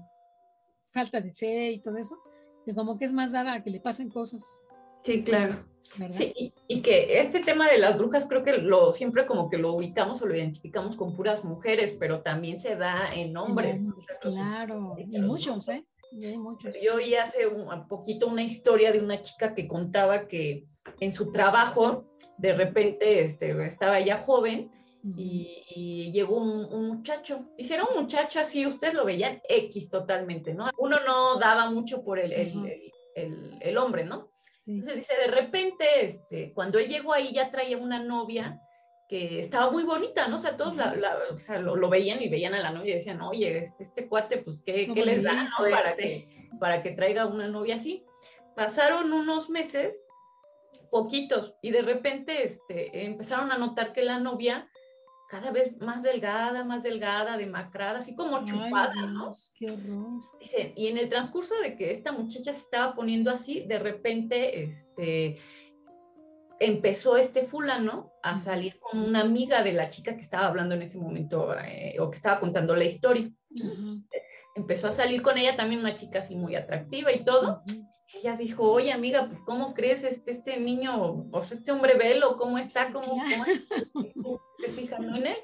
falta 0.91 1.21
de 1.21 1.33
fe 1.33 1.71
y 1.71 1.81
todo 1.81 1.97
eso, 1.97 2.17
que 2.65 2.73
como 2.73 2.97
que 2.97 3.05
es 3.05 3.13
más 3.13 3.31
dada 3.31 3.53
a 3.53 3.63
que 3.63 3.69
le 3.69 3.79
pasen 3.79 4.09
cosas. 4.09 4.61
Sí, 5.03 5.23
claro. 5.23 5.65
Sí, 6.09 6.53
y, 6.67 6.81
que 6.81 7.19
este 7.19 7.41
tema 7.41 7.69
de 7.69 7.77
las 7.77 7.97
brujas 7.97 8.25
creo 8.25 8.43
que 8.43 8.53
lo 8.53 8.93
siempre 8.93 9.25
como 9.25 9.49
que 9.49 9.57
lo 9.57 9.73
ubicamos 9.73 10.21
o 10.21 10.27
lo 10.27 10.35
identificamos 10.35 10.95
con 10.95 11.15
puras 11.15 11.43
mujeres, 11.43 11.93
pero 11.99 12.21
también 12.21 12.59
se 12.59 12.75
da 12.77 13.13
en 13.13 13.35
hombres. 13.35 13.81
claro, 14.21 14.95
y 14.97 15.19
muchos, 15.19 15.67
¿eh? 15.67 15.85
Y 16.13 16.25
hay 16.25 16.37
muchos. 16.37 16.75
Yo 16.81 16.95
oí 16.95 17.15
hace 17.15 17.47
un 17.47 17.87
poquito 17.87 18.27
una 18.27 18.43
historia 18.43 18.91
de 18.91 18.99
una 18.99 19.21
chica 19.21 19.53
que 19.53 19.67
contaba 19.67 20.27
que 20.27 20.65
en 20.99 21.11
su 21.11 21.31
trabajo, 21.31 22.05
de 22.37 22.53
repente 22.53 23.21
este, 23.21 23.65
estaba 23.65 23.99
ya 23.99 24.17
joven 24.17 24.71
y, 25.03 26.11
llegó 26.11 26.37
un, 26.37 26.87
muchacho. 26.87 27.45
Y 27.57 27.63
si 27.63 27.73
era 27.73 27.85
un 27.85 28.01
muchacho 28.01 28.39
así, 28.39 28.65
ustedes 28.65 28.93
lo 28.93 29.05
veían 29.05 29.41
X 29.47 29.89
totalmente, 29.89 30.53
¿no? 30.53 30.69
Uno 30.77 30.99
no 31.05 31.37
daba 31.37 31.69
mucho 31.69 32.03
por 32.03 32.19
el, 32.19 32.31
el, 32.31 33.57
el, 33.59 33.77
hombre, 33.77 34.03
¿no? 34.03 34.31
Entonces 34.67 34.95
dice, 34.95 35.13
de 35.25 35.27
repente, 35.27 36.05
este, 36.05 36.53
cuando 36.53 36.77
él 36.77 36.87
llegó 36.87 37.13
ahí 37.13 37.33
ya 37.33 37.49
traía 37.49 37.77
una 37.77 38.03
novia 38.03 38.61
que 39.11 39.39
estaba 39.39 39.69
muy 39.71 39.83
bonita, 39.83 40.27
¿no? 40.27 40.37
O 40.37 40.39
sea, 40.39 40.55
todos 40.55 40.75
la, 40.77 40.95
o 41.33 41.37
sea, 41.37 41.59
lo, 41.59 41.89
veían 41.89 42.21
y 42.21 42.29
veían 42.29 42.53
a 42.53 42.61
la 42.61 42.71
novia 42.71 42.91
y 42.91 42.97
decían, 42.97 43.21
oye, 43.21 43.57
este, 43.57 43.83
este 43.83 44.07
cuate, 44.07 44.37
pues, 44.37 44.59
¿qué, 44.65 44.93
¿qué 44.93 45.05
les 45.05 45.23
da 45.23 45.49
para, 45.57 45.97
que, 45.97 46.47
para 46.59 46.81
que 46.81 46.91
traiga 46.91 47.25
una 47.25 47.47
novia 47.47 47.75
así? 47.75 48.05
Pasaron 48.55 49.11
unos 49.11 49.49
meses, 49.49 50.05
poquitos, 50.89 51.55
y 51.61 51.71
de 51.71 51.81
repente 51.81 52.43
este, 52.43 53.03
empezaron 53.05 53.51
a 53.51 53.57
notar 53.57 53.91
que 53.91 54.03
la 54.03 54.19
novia 54.19 54.70
cada 55.31 55.49
vez 55.49 55.79
más 55.79 56.03
delgada, 56.03 56.65
más 56.65 56.83
delgada, 56.83 57.37
demacrada, 57.37 57.99
así 57.99 58.13
como 58.13 58.43
chupada, 58.43 59.05
¿no? 59.07 59.29
Qué 59.55 59.71
horror. 59.71 60.21
y 60.75 60.87
en 60.87 60.97
el 60.97 61.07
transcurso 61.07 61.55
de 61.61 61.77
que 61.77 61.89
esta 61.89 62.11
muchacha 62.11 62.51
se 62.51 62.59
estaba 62.59 62.93
poniendo 62.93 63.31
así, 63.31 63.61
de 63.61 63.79
repente, 63.79 64.61
este, 64.61 65.37
empezó 66.59 67.15
este 67.15 67.43
fulano 67.43 68.11
a 68.21 68.35
salir 68.35 68.77
con 68.77 68.99
una 68.99 69.21
amiga 69.21 69.63
de 69.63 69.71
la 69.71 69.87
chica 69.87 70.15
que 70.15 70.21
estaba 70.21 70.47
hablando 70.47 70.75
en 70.75 70.81
ese 70.81 70.97
momento 70.97 71.57
eh, 71.57 71.95
o 72.01 72.11
que 72.11 72.17
estaba 72.17 72.37
contando 72.41 72.75
la 72.75 72.83
historia. 72.83 73.31
Empezó 74.53 74.89
a 74.89 74.91
salir 74.91 75.21
con 75.21 75.37
ella 75.37 75.55
también 75.55 75.79
una 75.79 75.93
chica 75.93 76.19
así 76.19 76.35
muy 76.35 76.57
atractiva 76.57 77.09
y 77.13 77.23
todo 77.23 77.63
ella 78.13 78.35
dijo, 78.35 78.63
oye 78.63 78.91
amiga, 78.91 79.27
pues 79.27 79.39
¿cómo 79.41 79.73
crees 79.73 80.03
este, 80.03 80.31
este 80.31 80.57
niño, 80.57 81.27
o 81.31 81.41
sea, 81.41 81.57
este 81.57 81.71
hombre 81.71 81.97
velo, 81.97 82.37
cómo 82.37 82.57
está, 82.57 82.91
cómo, 82.91 83.07
¿cómo 83.07 84.41
estás 84.57 84.75
fijando 84.75 85.15
en 85.17 85.27
él? 85.27 85.37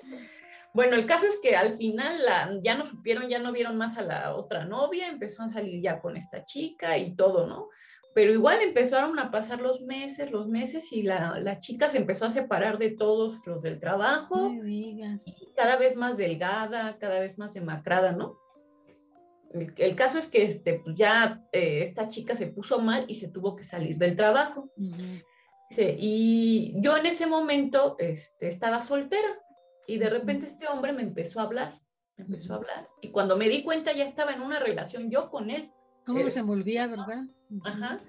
Bueno, 0.74 0.95
el 0.95 1.05
caso 1.05 1.26
es 1.26 1.39
que 1.41 1.55
al 1.55 1.74
final 1.74 2.24
la, 2.24 2.51
ya 2.61 2.76
no 2.76 2.86
supieron, 2.86 3.30
ya 3.30 3.39
no 3.39 3.51
vieron 3.51 3.78
más 3.78 3.97
a 3.97 4.03
la 4.03 4.36
otra 4.36 4.65
novia, 4.65 5.07
empezó 5.07 5.43
a 5.43 5.49
salir 5.49 5.82
ya 5.82 5.99
con 5.99 6.18
esta 6.18 6.45
chica 6.45 6.97
y 6.97 7.15
todo, 7.15 7.47
¿no? 7.47 7.70
Pero 8.13 8.32
igual 8.32 8.61
empezaron 8.61 9.18
a 9.20 9.32
pasar 9.32 9.61
los 9.61 9.82
meses, 9.82 10.32
los 10.32 10.47
meses 10.47 10.91
y 10.91 11.03
la, 11.03 11.39
la 11.39 11.59
chica 11.59 11.88
se 11.88 11.97
empezó 11.97 12.26
a 12.26 12.30
separar 12.30 12.78
de 12.78 12.91
todos 12.91 13.45
los 13.45 13.61
del 13.61 13.80
trabajo. 13.80 14.51
cada 15.55 15.78
vez 15.78 15.95
más 15.95 16.18
delgada, 16.18 16.97
cada 16.99 17.20
vez 17.20 17.38
más 17.38 17.53
demacrada, 17.53 18.11
¿no? 18.11 18.39
El, 19.78 19.95
caso 19.95 20.18
es 20.18 20.28
que 20.28 20.43
este, 20.43 20.76
pues 20.76 20.95
ya 20.95 21.43
eh, 21.51 21.82
esta 21.84 22.08
chica 22.08 22.36
se 22.36 22.47
puso 22.47 22.80
mal 22.80 23.05
y 23.08 23.16
se 23.16 23.28
tuvo 23.28 23.55
que 23.55 23.64
salir 23.64 23.97
del 23.97 24.16
trabajo. 24.16 24.72
y 25.78 26.74
yo 26.82 26.97
en 26.97 27.05
ese 27.05 27.28
momento 27.28 27.95
este, 27.99 28.47
estaba 28.47 28.80
soltera 28.80 29.28
y 29.88 29.97
de 29.97 30.10
repente 30.10 30.47
este 30.47 30.68
hombre 30.68 30.93
me 30.93 31.01
empezó 31.01 31.39
a 31.39 31.43
hablar, 31.43 31.80
me 32.18 32.26
empezó 32.26 32.53
a 32.53 32.58
hablar. 32.58 32.89
Y 33.01 33.10
cuando 33.10 33.38
me 33.38 33.49
di 33.49 33.64
cuenta 33.64 33.93
ya 33.93 34.03
estaba 34.03 34.34
en 34.34 34.41
una 34.41 34.60
relación 34.60 35.10
yo 35.10 35.30
con 35.30 35.49
él. 35.49 35.72
¿Cómo 36.05 36.28
se 36.30 36.39
envolvía, 36.39 36.88
verdad? 36.88 37.24
Ajá. 37.64 38.01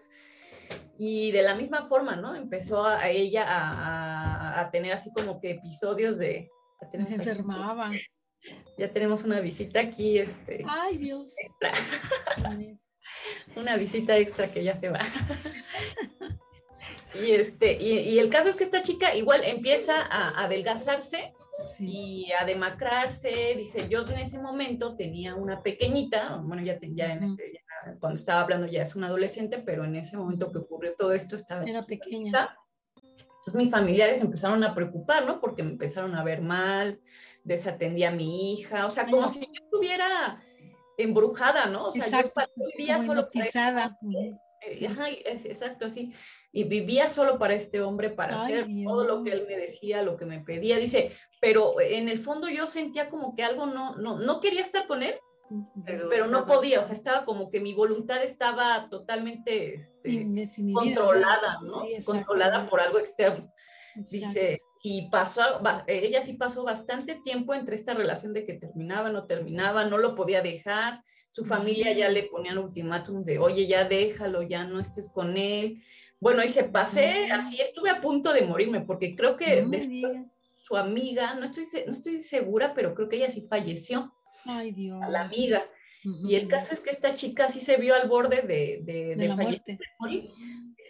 Y 0.98 1.30
de 1.32 1.42
la 1.42 1.54
misma 1.54 1.86
forma, 1.86 2.16
¿no? 2.16 2.34
Empezó 2.34 2.84
a, 2.84 3.08
ella 3.08 3.44
a, 3.46 4.60
a, 4.60 4.70
tener 4.70 4.92
así 4.92 5.12
como 5.12 5.40
que 5.40 5.50
episodios 5.50 6.18
de... 6.18 6.50
Se 7.04 7.14
enfermaba. 7.14 7.90
Ya 8.76 8.92
tenemos 8.92 9.24
una 9.24 9.40
visita 9.40 9.80
aquí, 9.80 10.18
este. 10.18 10.64
Ay, 10.68 10.98
Dios. 10.98 11.34
una 13.56 13.76
visita 13.76 14.16
extra 14.16 14.50
que 14.50 14.62
ya 14.62 14.76
se 14.76 14.90
va. 14.90 15.00
y 17.14 17.32
este, 17.32 17.76
y, 17.82 18.18
el 18.18 18.30
caso 18.30 18.48
es 18.48 18.56
que 18.56 18.64
esta 18.64 18.82
chica 18.82 19.14
igual 19.16 19.42
empieza 19.44 20.00
a, 20.00 20.44
adelgazarse 20.44 21.34
y 21.80 22.30
a 22.32 22.44
demacrarse. 22.44 23.54
Dice, 23.56 23.88
yo 23.88 24.06
en 24.06 24.18
ese 24.18 24.38
momento 24.38 24.96
tenía 24.96 25.34
una 25.34 25.62
pequeñita, 25.62 26.36
bueno, 26.36 26.62
ya, 26.62 26.78
tenía 26.78 27.12
en 27.12 27.24
ese, 27.24 27.62
cuando 27.98 28.18
estaba 28.18 28.42
hablando 28.42 28.66
ya 28.66 28.82
es 28.82 28.94
una 28.94 29.08
adolescente, 29.08 29.58
pero 29.58 29.84
en 29.84 29.96
ese 29.96 30.16
momento 30.16 30.52
que 30.52 30.58
ocurrió 30.58 30.94
todo 30.94 31.12
esto 31.12 31.36
estaba 31.36 31.64
Era 31.64 31.82
pequeña. 31.82 32.56
Entonces 33.48 33.66
mis 33.66 33.70
familiares 33.70 34.20
empezaron 34.20 34.62
a 34.62 34.74
preocupar, 34.74 35.24
¿no? 35.24 35.40
Porque 35.40 35.62
me 35.62 35.70
empezaron 35.70 36.14
a 36.14 36.22
ver 36.22 36.42
mal, 36.42 37.00
desatendía 37.44 38.10
a 38.10 38.12
mi 38.12 38.52
hija, 38.52 38.84
o 38.84 38.90
sea, 38.90 39.06
como 39.06 39.28
si 39.28 39.40
yo 39.40 39.64
estuviera 39.64 40.42
embrujada, 40.98 41.66
¿no? 41.66 41.86
O 41.86 41.92
sea, 41.92 42.04
exacto, 42.04 42.42
yo 42.56 42.66
vivía 42.76 42.98
solo 42.98 43.28
para 43.32 43.40
este 43.40 43.58
exacto, 45.48 45.86
así. 45.86 46.12
Y 46.52 46.64
vivía 46.64 47.08
solo 47.08 47.38
para 47.38 47.54
este 47.54 47.80
hombre, 47.80 48.10
para 48.10 48.36
hacer 48.36 48.66
todo 48.84 49.04
lo 49.04 49.22
que 49.22 49.30
él 49.30 49.42
me 49.48 49.56
decía, 49.56 50.02
lo 50.02 50.16
que 50.16 50.26
me 50.26 50.40
pedía. 50.40 50.76
Dice, 50.76 51.12
pero 51.40 51.80
en 51.80 52.08
el 52.08 52.18
fondo 52.18 52.48
yo 52.48 52.66
sentía 52.66 53.08
como 53.08 53.34
que 53.34 53.44
algo 53.44 53.64
no, 53.64 53.94
no, 53.94 54.18
no 54.18 54.40
quería 54.40 54.60
estar 54.60 54.86
con 54.86 55.02
él, 55.02 55.14
pero, 55.84 56.26
no 56.26 56.46
podía, 56.46 56.80
o 56.80 56.82
sea, 56.82 56.94
estaba 56.94 57.24
como 57.24 57.48
que 57.48 57.60
mi 57.60 57.74
voluntad 57.74 58.22
estaba 58.22 58.88
totalmente 58.88 59.74
este, 59.74 60.26
controlada, 60.72 61.58
¿no? 61.62 61.82
controlada 62.04 62.66
por 62.66 62.80
algo 62.80 62.98
externo. 62.98 63.52
Dice, 63.94 64.58
y 64.82 65.10
pasó, 65.10 65.42
ella 65.86 66.22
sí 66.22 66.34
pasó 66.34 66.64
bastante 66.64 67.16
tiempo 67.16 67.54
entre 67.54 67.74
esta 67.74 67.94
relación 67.94 68.32
de 68.32 68.44
que 68.44 68.54
terminaba, 68.54 69.10
no 69.10 69.24
terminaba, 69.26 69.84
no 69.84 69.98
lo 69.98 70.14
podía 70.14 70.40
dejar, 70.40 71.02
su 71.30 71.44
familia 71.44 71.92
ya 71.92 72.08
le 72.08 72.24
ponían 72.24 72.58
ultimátum 72.58 73.22
de, 73.22 73.38
oye, 73.38 73.66
ya 73.66 73.84
déjalo, 73.84 74.42
ya 74.42 74.64
no 74.64 74.80
estés 74.80 75.10
con 75.10 75.36
él. 75.36 75.82
Bueno, 76.20 76.42
y 76.42 76.48
se 76.48 76.64
pasé, 76.64 77.30
así 77.30 77.60
estuve 77.60 77.90
a 77.90 78.00
punto 78.00 78.32
de 78.32 78.42
morirme, 78.42 78.80
porque 78.80 79.14
creo 79.14 79.36
que 79.36 79.66
su 80.62 80.76
amiga, 80.76 81.34
no 81.34 81.44
estoy, 81.44 81.64
no 81.86 81.92
estoy 81.92 82.20
segura, 82.20 82.74
pero 82.74 82.94
creo 82.94 83.08
que 83.08 83.16
ella 83.16 83.30
sí 83.30 83.46
falleció. 83.48 84.12
Ay, 84.44 84.72
Dios. 84.72 85.02
A 85.02 85.08
la 85.08 85.22
amiga. 85.22 85.64
Y 86.04 86.36
el 86.36 86.48
caso 86.48 86.72
es 86.72 86.80
que 86.80 86.90
esta 86.90 87.12
chica 87.12 87.48
sí 87.48 87.60
se 87.60 87.76
vio 87.76 87.94
al 87.94 88.08
borde 88.08 88.42
de, 88.42 88.80
de, 88.82 89.16
de, 89.16 89.28
la 89.28 89.36
muerte. 89.36 89.78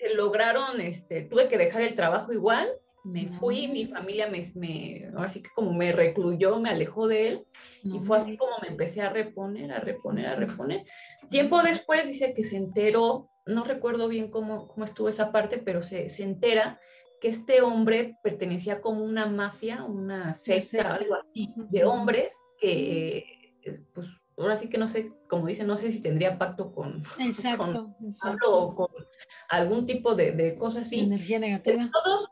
Se 0.01 0.15
lograron, 0.15 0.81
este, 0.81 1.23
tuve 1.23 1.49
que 1.49 1.59
dejar 1.59 1.83
el 1.83 1.95
trabajo 1.95 2.33
igual, 2.33 2.69
me 3.05 3.29
fui, 3.29 3.69
mi 3.69 3.87
familia 3.87 4.29
me, 4.29 4.51
me, 4.55 5.11
ahora 5.17 5.29
sí 5.29 5.41
que 5.41 5.51
como 5.55 5.73
me 5.73 5.93
recluyó, 5.93 6.61
me 6.61 6.71
alejó 6.71 7.09
de 7.09 7.29
él, 7.29 7.47
y 7.83 7.99
fue 8.01 8.19
así 8.19 8.37
como 8.37 8.53
me 8.61 8.69
empecé 8.69 9.01
a 9.01 9.09
reponer, 9.09 9.73
a 9.73 9.81
reponer, 9.81 10.27
a 10.27 10.37
reponer. 10.37 10.85
Tiempo 11.31 11.63
después 11.63 12.07
dice 12.07 12.35
que 12.35 12.45
se 12.45 12.57
enteró, 12.57 13.31
no 13.47 13.65
recuerdo 13.65 14.09
bien 14.09 14.31
cómo, 14.31 14.69
cómo 14.69 14.85
estuvo 14.85 15.09
esa 15.09 15.33
parte, 15.33 15.59
pero 15.59 15.83
se, 15.83 16.09
se 16.11 16.23
entera 16.23 16.79
que 17.21 17.29
este 17.29 17.63
hombre 17.63 18.17
pertenecía 18.23 18.81
como 18.81 19.03
una 19.03 19.27
mafia, 19.27 19.85
una 19.85 20.35
secta, 20.35 20.95
algo 20.95 21.15
así, 21.15 21.53
de 21.57 21.85
hombres 21.85 22.35
que 22.61 23.38
pues 23.95 24.09
ahora 24.37 24.57
sí 24.57 24.69
que 24.69 24.79
no 24.79 24.89
sé, 24.89 25.13
como 25.29 25.47
dice, 25.47 25.65
no 25.65 25.77
sé 25.77 25.93
si 25.93 26.01
tendría 26.01 26.39
pacto 26.39 26.73
con, 26.73 27.03
exacto, 27.21 27.95
o 28.47 28.75
con 28.75 28.89
algún 29.49 29.87
tipo 29.87 30.15
de, 30.15 30.33
de 30.33 30.57
cosa 30.57 30.81
así. 30.81 31.01
Energía 31.01 31.39
negativa. 31.39 31.91
Todos, 32.05 32.31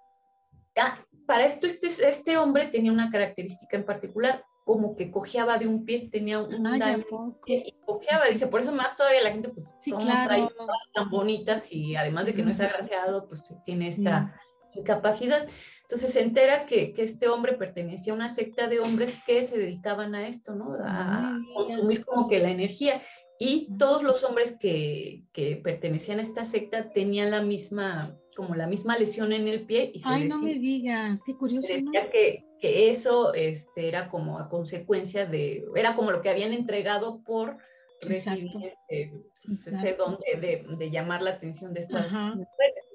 ah, 0.76 0.98
para 1.26 1.44
esto, 1.44 1.66
este, 1.66 1.88
este 1.88 2.38
hombre 2.38 2.66
tenía 2.66 2.92
una 2.92 3.10
característica 3.10 3.76
en 3.76 3.84
particular, 3.84 4.44
como 4.64 4.96
que 4.96 5.10
cojeaba 5.10 5.58
de 5.58 5.68
un 5.68 5.84
pie, 5.84 6.08
tenía 6.10 6.40
un 6.40 6.66
Ay, 6.66 7.04
y 7.46 7.72
cojeaba, 7.84 8.26
dice, 8.26 8.48
por 8.48 8.60
eso 8.60 8.72
más 8.72 8.96
todavía 8.96 9.22
la 9.22 9.30
gente, 9.30 9.48
pues, 9.48 9.72
sí, 9.78 9.92
claro. 9.92 10.50
tan 10.92 11.10
bonitas 11.10 11.70
y 11.70 11.94
además 11.94 12.26
de 12.26 12.34
que 12.34 12.42
no 12.42 12.50
es 12.50 12.60
agraciado, 12.60 13.28
pues 13.28 13.42
tiene 13.64 13.88
esta 13.88 14.34
incapacidad. 14.74 15.46
Entonces 15.86 16.14
se 16.14 16.20
entera 16.20 16.66
que, 16.66 16.92
que, 16.92 17.04
este 17.04 17.28
hombre 17.28 17.52
pertenecía 17.52 18.12
a 18.12 18.16
una 18.16 18.28
secta 18.28 18.66
de 18.66 18.80
hombres 18.80 19.14
que 19.24 19.44
se 19.44 19.56
dedicaban 19.56 20.16
a 20.16 20.26
esto, 20.26 20.56
¿no? 20.56 20.72
A 20.80 21.38
consumir 21.54 22.04
como 22.04 22.28
que 22.28 22.40
la 22.40 22.50
energía. 22.50 23.00
Y 23.38 23.68
todos 23.78 24.02
los 24.02 24.24
hombres 24.24 24.56
que, 24.58 25.22
que, 25.32 25.54
pertenecían 25.54 26.18
a 26.18 26.22
esta 26.22 26.44
secta 26.44 26.90
tenían 26.90 27.30
la 27.30 27.40
misma, 27.40 28.18
como 28.34 28.56
la 28.56 28.66
misma 28.66 28.98
lesión 28.98 29.32
en 29.32 29.46
el 29.46 29.64
pie. 29.64 29.92
Y 29.94 30.02
Ay, 30.04 30.26
no 30.26 30.42
me 30.42 30.54
digas, 30.54 31.22
qué 31.24 31.36
curioso. 31.36 31.72
Decía 31.72 32.10
que, 32.10 32.44
que, 32.58 32.90
eso 32.90 33.32
este, 33.32 33.86
era 33.86 34.08
como 34.08 34.40
a 34.40 34.48
consecuencia 34.48 35.24
de, 35.24 35.66
era 35.76 35.94
como 35.94 36.10
lo 36.10 36.20
que 36.20 36.30
habían 36.30 36.52
entregado 36.52 37.22
por 37.22 37.58
recibir 38.00 38.50
eh, 38.88 39.12
pues, 39.46 39.68
ese 39.68 39.94
don 39.94 40.18
de, 40.40 40.66
de, 40.68 40.90
llamar 40.90 41.22
la 41.22 41.30
atención 41.30 41.72
de 41.72 41.80
estas 41.80 42.12
mujeres. 42.12 42.85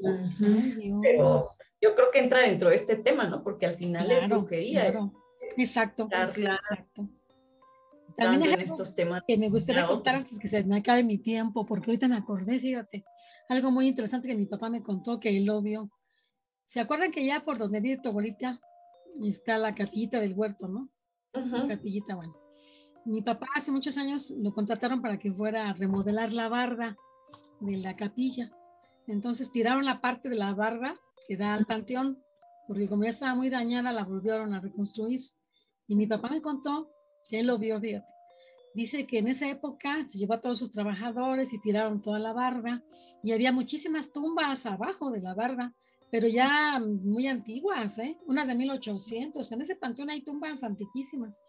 Pero 1.02 1.44
yo 1.82 1.96
creo 1.96 2.12
que 2.12 2.20
entra 2.20 2.42
dentro 2.42 2.70
de 2.70 2.76
este 2.76 2.96
tema, 2.96 3.26
¿no? 3.26 3.44
Porque 3.44 3.66
al 3.66 3.76
final 3.76 4.10
es 4.12 4.28
brujería. 4.28 4.88
Exacto, 5.58 6.08
exacto. 6.12 7.10
También 8.16 8.54
en 8.54 8.62
estos 8.62 8.94
temas. 8.94 9.24
Que 9.28 9.38
me 9.38 9.50
gustaría 9.50 9.88
contar 9.88 10.16
antes 10.16 10.40
que 10.40 10.48
se 10.48 10.64
me 10.64 10.78
acabe 10.78 11.04
mi 11.04 11.18
tiempo, 11.18 11.66
porque 11.66 11.90
ahorita 11.90 12.08
me 12.08 12.16
acordé, 12.16 12.60
fíjate, 12.60 13.04
algo 13.50 13.72
muy 13.72 13.88
interesante 13.88 14.28
que 14.28 14.36
mi 14.36 14.46
papá 14.46 14.70
me 14.70 14.84
contó 14.84 15.20
que 15.20 15.36
él 15.36 15.46
lo 15.46 15.62
vio. 15.62 15.90
¿Se 16.66 16.80
acuerdan 16.80 17.12
que 17.12 17.26
ya 17.26 17.44
por 17.44 17.58
donde 17.58 17.80
vive 17.80 18.02
tu 18.02 18.10
abuelita 18.10 18.60
está 19.24 19.58
la 19.58 19.74
capillita 19.74 20.20
del 20.20 20.34
huerto, 20.36 20.68
no? 20.68 20.90
La 21.34 21.68
capillita, 21.68 22.16
bueno. 22.16 22.38
Mi 23.06 23.22
papá 23.22 23.48
hace 23.56 23.72
muchos 23.72 23.98
años 23.98 24.32
lo 24.38 24.54
contrataron 24.54 25.02
para 25.02 25.18
que 25.18 25.32
fuera 25.34 25.70
a 25.70 25.74
remodelar 25.74 26.32
la 26.32 26.50
barda 26.50 26.96
de 27.60 27.78
la 27.78 27.96
capilla. 27.96 28.52
Entonces 29.08 29.52
tiraron 29.52 29.86
la 29.86 30.02
parte 30.02 30.30
de 30.30 30.36
la 30.36 30.54
barda 30.54 30.96
que 31.28 31.38
da 31.38 31.54
al 31.54 31.66
panteón, 31.66 32.24
porque 32.68 32.88
como 32.88 33.04
ya 33.04 33.10
estaba 33.10 33.36
muy 33.36 33.50
dañada, 33.50 33.92
la 33.92 34.04
volvieron 34.04 34.54
a 34.54 34.60
reconstruir. 34.60 35.22
Y 35.88 35.96
mi 35.96 36.08
papá 36.08 36.30
me 36.30 36.42
contó 36.42 36.90
que 37.28 37.40
él 37.40 37.48
lo 37.48 37.58
vio, 37.58 37.80
fíjate. 37.80 38.06
Dice 38.74 39.06
que 39.06 39.18
en 39.18 39.28
esa 39.28 39.50
época 39.50 40.08
se 40.08 40.18
llevó 40.18 40.36
a 40.36 40.42
todos 40.42 40.60
sus 40.60 40.72
trabajadores 40.72 41.52
y 41.52 41.60
tiraron 41.60 42.02
toda 42.02 42.20
la 42.20 42.32
barda 42.32 42.82
y 43.22 43.34
había 43.34 43.52
muchísimas 43.52 44.14
tumbas 44.14 44.66
abajo 44.66 45.12
de 45.12 45.20
la 45.20 45.34
barda 45.34 45.76
pero 46.12 46.28
ya 46.28 46.78
muy 46.80 47.28
antiguas, 47.28 47.98
¿eh? 47.98 48.18
unas 48.28 48.48
de 48.48 48.56
1800. 48.56 49.50
En 49.54 49.62
ese 49.62 49.78
panteón 49.78 50.10
hay 50.10 50.22
tumbas 50.22 50.62
antiquísimas. 50.62 51.42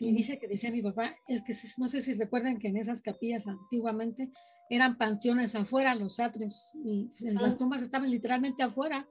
y 0.00 0.12
dice 0.12 0.38
que 0.38 0.48
decía 0.48 0.70
mi 0.70 0.80
papá, 0.80 1.14
es 1.28 1.42
que 1.42 1.52
no 1.76 1.86
sé 1.86 2.00
si 2.00 2.14
recuerdan 2.14 2.58
que 2.58 2.68
en 2.68 2.78
esas 2.78 3.02
capillas 3.02 3.46
antiguamente 3.46 4.30
eran 4.70 4.96
panteones 4.96 5.54
afuera, 5.54 5.94
los 5.94 6.18
atrios, 6.20 6.74
y 6.86 7.10
las 7.38 7.58
tumbas 7.58 7.82
estaban 7.82 8.10
literalmente 8.10 8.62
afuera. 8.62 9.06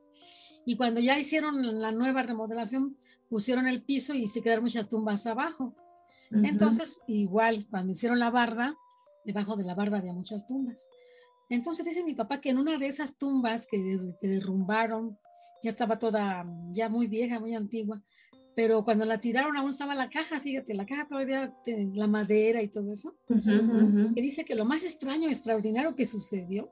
Y 0.66 0.78
cuando 0.78 0.99
ya 0.99 1.18
hicieron 1.20 1.80
la 1.80 1.91
nueva 1.91 2.24
remodelación, 2.24 2.97
pusieron 3.30 3.68
el 3.68 3.84
piso 3.84 4.16
y 4.16 4.28
se 4.28 4.41
quedaron 4.41 4.63
muchas 4.63 4.89
tumbas 4.89 5.28
abajo. 5.28 5.76
Entonces, 6.32 7.03
igual, 7.07 7.68
cuando 7.70 7.91
hicieron 7.91 8.18
la 8.18 8.32
barda, 8.32 8.76
debajo 9.26 9.55
de 9.55 9.63
la 9.63 9.76
barda 9.76 9.99
había 9.99 10.13
muchas 10.13 10.47
tumbas. 10.47 10.89
Entonces 11.49 11.85
dice 11.85 12.03
mi 12.03 12.15
papá 12.15 12.41
que 12.41 12.49
en 12.49 12.57
una 12.57 12.77
de 12.77 12.87
esas 12.87 13.17
tumbas 13.17 13.67
que, 13.67 13.77
derrumbaron, 14.21 15.17
ya 15.63 15.69
estaba 15.69 15.99
toda, 15.99 16.45
ya 16.71 16.89
muy 16.89 17.07
vieja, 17.07 17.39
muy 17.39 17.53
antigua, 17.53 18.01
pero 18.55 18.83
cuando 18.83 19.05
la 19.05 19.19
tiraron 19.19 19.55
aún 19.57 19.69
estaba 19.69 19.95
la 19.95 20.09
caja, 20.09 20.39
fíjate, 20.39 20.73
la 20.73 20.85
caja 20.85 21.07
todavía, 21.07 21.53
la 21.93 22.07
madera 22.07 22.61
y 22.61 22.69
todo 22.69 22.91
eso. 22.93 23.15
Que 23.27 24.21
dice 24.21 24.45
que 24.45 24.55
lo 24.55 24.65
más 24.65 24.83
extraño, 24.83 25.29
extraordinario 25.29 25.95
que 25.95 26.05
sucedió 26.05 26.71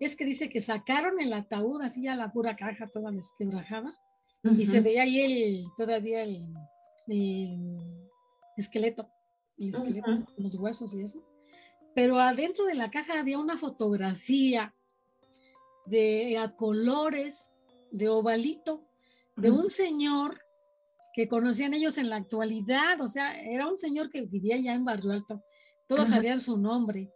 es 0.00 0.16
que 0.16 0.24
dice 0.24 0.48
que 0.48 0.60
sacaron 0.60 1.20
el 1.20 1.32
ataúd, 1.32 1.80
así 1.82 2.02
ya 2.02 2.16
la 2.16 2.32
pura 2.32 2.56
caja 2.56 2.88
toda 2.88 3.10
desquebrajada, 3.10 3.94
y 4.42 4.66
se 4.66 4.80
veía 4.80 5.02
ahí 5.02 5.20
el, 5.20 5.64
todavía 5.76 6.22
el, 6.22 6.52
esqueleto, 8.56 9.08
el 9.56 9.68
esqueleto, 9.68 10.26
los 10.36 10.56
huesos 10.56 10.94
y 10.94 11.02
eso 11.02 11.24
pero 11.94 12.18
adentro 12.18 12.66
de 12.66 12.74
la 12.74 12.90
caja 12.90 13.20
había 13.20 13.38
una 13.38 13.58
fotografía 13.58 14.74
de 15.86 16.38
a 16.38 16.54
colores, 16.56 17.54
de 17.90 18.08
ovalito, 18.08 18.84
de 19.36 19.50
un 19.50 19.70
señor 19.70 20.40
que 21.14 21.28
conocían 21.28 21.74
ellos 21.74 21.98
en 21.98 22.10
la 22.10 22.16
actualidad, 22.16 23.00
o 23.00 23.08
sea, 23.08 23.40
era 23.40 23.68
un 23.68 23.76
señor 23.76 24.10
que 24.10 24.22
vivía 24.22 24.56
ya 24.56 24.74
en 24.74 24.84
Barrio 24.84 25.12
Alto, 25.12 25.42
todos 25.86 26.08
sabían 26.08 26.40
su 26.40 26.56
nombre, 26.56 27.12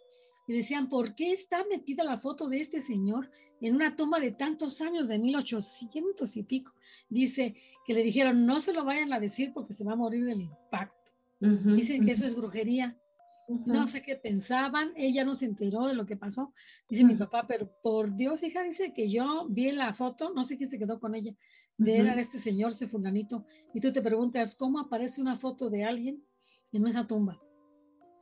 y 0.49 0.55
decían, 0.55 0.89
¿por 0.89 1.15
qué 1.15 1.31
está 1.31 1.63
metida 1.67 2.03
la 2.05 2.17
foto 2.17 2.49
de 2.49 2.59
este 2.59 2.81
señor 2.81 3.31
en 3.61 3.75
una 3.75 3.95
tumba 3.97 4.19
de 4.19 4.33
tantos 4.33 4.81
años, 4.81 5.07
de 5.07 5.19
1800 5.19 6.37
y 6.37 6.43
pico? 6.43 6.73
Dice 7.11 7.55
que 7.85 7.93
le 7.93 8.03
dijeron, 8.03 8.47
no 8.47 8.59
se 8.59 8.73
lo 8.73 8.83
vayan 8.83 9.13
a 9.13 9.21
decir 9.21 9.53
porque 9.53 9.75
se 9.75 9.85
va 9.85 9.93
a 9.93 9.97
morir 9.97 10.25
del 10.25 10.41
impacto. 10.41 11.13
Dicen 11.41 12.05
que 12.05 12.13
eso 12.13 12.25
es 12.27 12.35
brujería. 12.35 12.99
No 13.49 13.87
sé 13.87 14.03
qué 14.03 14.17
pensaban, 14.17 14.93
ella 14.95 15.25
no 15.25 15.35
se 15.35 15.47
enteró 15.47 15.87
de 15.87 15.95
lo 15.95 16.05
que 16.05 16.17
pasó, 16.17 16.53
dice 16.89 17.05
mi 17.05 17.15
papá, 17.15 17.47
pero 17.49 17.71
por 17.83 18.15
Dios, 18.15 18.43
hija, 18.43 18.63
dice 18.63 18.93
que 18.93 19.09
yo 19.09 19.47
vi 19.49 19.73
la 19.73 19.95
foto, 19.95 20.33
no 20.35 20.43
sé 20.43 20.59
qué 20.59 20.67
se 20.67 20.79
quedó 20.79 21.01
con 21.01 21.15
ella, 21.15 21.35
de 21.79 21.97
era 21.97 22.15
este 22.15 22.39
señor, 22.39 22.73
ese 22.73 22.89
fulanito, 22.89 23.47
y 23.73 23.81
tú 23.81 23.91
te 23.91 24.03
preguntas, 24.03 24.55
¿cómo 24.55 24.79
aparece 24.79 25.23
una 25.23 25.37
foto 25.37 25.71
de 25.71 25.85
alguien 25.85 26.23
en 26.73 26.87
esa 26.87 27.07
tumba? 27.07 27.41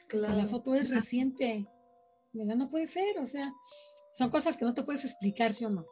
Claro. 0.06 0.26
O 0.26 0.28
sea, 0.28 0.36
la 0.36 0.48
foto 0.48 0.76
es 0.76 0.90
reciente, 0.90 1.66
¿verdad? 2.32 2.54
No 2.54 2.70
puede 2.70 2.86
ser, 2.86 3.18
o 3.18 3.26
sea, 3.26 3.52
son 4.12 4.30
cosas 4.30 4.56
que 4.56 4.64
no 4.64 4.74
te 4.74 4.84
puedes 4.84 5.04
explicar, 5.04 5.52
¿sí 5.52 5.64
o 5.64 5.70
no? 5.70 5.84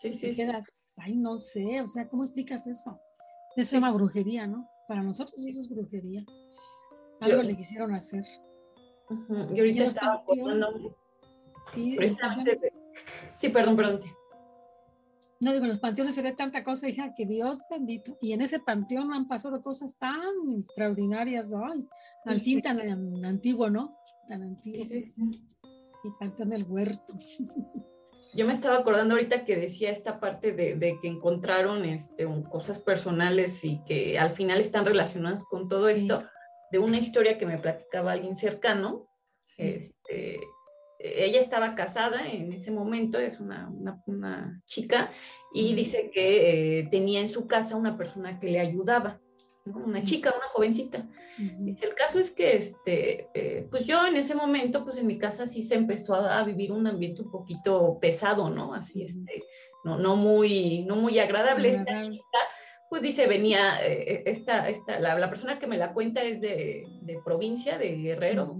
Sí, 0.00 0.14
sí, 0.14 0.32
sí. 0.32 0.36
quedas, 0.36 0.94
ay, 0.98 1.16
no 1.16 1.36
sé, 1.36 1.82
o 1.82 1.88
sea, 1.88 2.08
¿cómo 2.08 2.24
explicas 2.24 2.66
eso? 2.66 2.98
Eso 3.54 3.70
se 3.70 3.76
llama 3.76 3.92
brujería, 3.92 4.46
¿no? 4.46 4.66
Para 4.88 5.02
nosotros 5.02 5.44
eso 5.46 5.60
es 5.60 5.68
brujería. 5.68 6.24
Algo 7.20 7.42
le 7.42 7.56
quisieron 7.56 7.94
hacer. 7.94 8.24
Y 9.54 9.60
ahorita 9.60 9.84
estaba 9.84 10.24
Sí, 11.72 11.98
sí, 13.36 13.48
perdón, 13.48 13.76
perdón. 13.76 14.00
No 15.38 15.52
digo, 15.52 15.64
en 15.64 15.68
los 15.68 15.78
panteones 15.78 16.14
se 16.14 16.22
ve 16.22 16.32
tanta 16.32 16.64
cosa, 16.64 16.88
hija, 16.88 17.12
que 17.14 17.26
Dios 17.26 17.64
bendito. 17.70 18.16
Y 18.22 18.32
en 18.32 18.40
ese 18.40 18.58
panteón 18.58 19.12
han 19.12 19.28
pasado 19.28 19.60
cosas 19.60 19.98
tan 19.98 20.24
extraordinarias 20.56 21.52
hoy. 21.52 21.86
Al 22.24 22.40
fin 22.40 22.62
tan 22.62 22.80
antiguo, 23.24 23.68
¿no? 23.68 23.98
Tan 24.28 24.42
antiguo. 24.42 24.86
Sí, 24.86 25.04
Y 26.04 26.10
panteón 26.18 26.50
del 26.50 26.64
huerto. 26.64 27.14
Yo 28.34 28.46
me 28.46 28.52
estaba 28.52 28.78
acordando 28.78 29.14
ahorita 29.14 29.44
que 29.44 29.56
decía 29.56 29.90
esta 29.90 30.20
parte 30.20 30.52
de, 30.52 30.98
que 31.00 31.08
encontraron 31.08 31.84
este, 31.84 32.26
cosas 32.50 32.78
personales 32.78 33.64
y 33.64 33.82
que 33.84 34.18
al 34.18 34.30
final 34.30 34.60
están 34.60 34.86
relacionadas 34.86 35.44
con 35.44 35.68
todo 35.68 35.88
esto 35.88 36.22
de 36.70 36.78
una 36.78 36.98
historia 36.98 37.38
que 37.38 37.46
me 37.46 37.58
platicaba 37.58 38.12
alguien 38.12 38.36
cercano. 38.36 39.08
Este, 39.56 40.40
ella 40.98 41.40
estaba 41.40 41.74
casada 41.74 42.28
en 42.28 42.52
ese 42.52 42.70
momento, 42.70 43.18
es 43.18 43.38
una, 43.38 43.70
una, 44.06 44.62
chica, 44.66 45.10
y 45.52 45.74
dice 45.74 46.10
que 46.12 46.80
eh, 46.80 46.88
tenía 46.90 47.20
en 47.20 47.28
su 47.28 47.46
casa 47.46 47.76
una 47.76 47.96
persona 47.96 48.40
que 48.40 48.50
le 48.50 48.60
ayudaba, 48.60 49.20
una 49.64 50.02
chica, 50.02 50.32
una 50.36 50.46
jovencita. 50.48 51.06
el 51.38 51.94
caso 51.94 52.18
es 52.18 52.30
que, 52.30 52.56
este, 52.56 53.28
eh, 53.34 53.66
pues 53.68 53.84
yo 53.84 54.06
en 54.06 54.16
ese 54.16 54.34
momento, 54.34 54.84
pues 54.84 54.96
en 54.96 55.06
mi 55.06 55.18
casa 55.18 55.46
sí 55.46 55.62
se 55.62 55.74
empezó 55.74 56.14
a, 56.14 56.42
vivir 56.44 56.72
un 56.72 56.86
ambiente 56.86 57.22
un 57.22 57.30
poquito 57.30 57.98
pesado, 58.00 58.48
¿no? 58.48 58.74
Así, 58.74 59.02
este, 59.02 59.42
no, 59.84 59.98
no, 59.98 60.16
muy, 60.16 60.84
no 60.84 60.96
muy 60.96 61.18
agradable. 61.18 61.70
Esta 61.70 62.00
chica 62.00 62.38
pues 62.88 63.02
dice, 63.02 63.26
venía, 63.26 63.84
eh, 63.84 64.12
eh, 64.12 64.22
esta, 64.26 64.68
esta, 64.68 65.00
la, 65.00 65.28
persona 65.28 65.58
que 65.58 65.66
me 65.66 65.76
la 65.76 65.92
cuenta 65.92 66.22
es 66.22 66.40
de, 66.40 66.86
provincia, 67.24 67.78
de 67.78 67.96
Guerrero, 67.96 68.56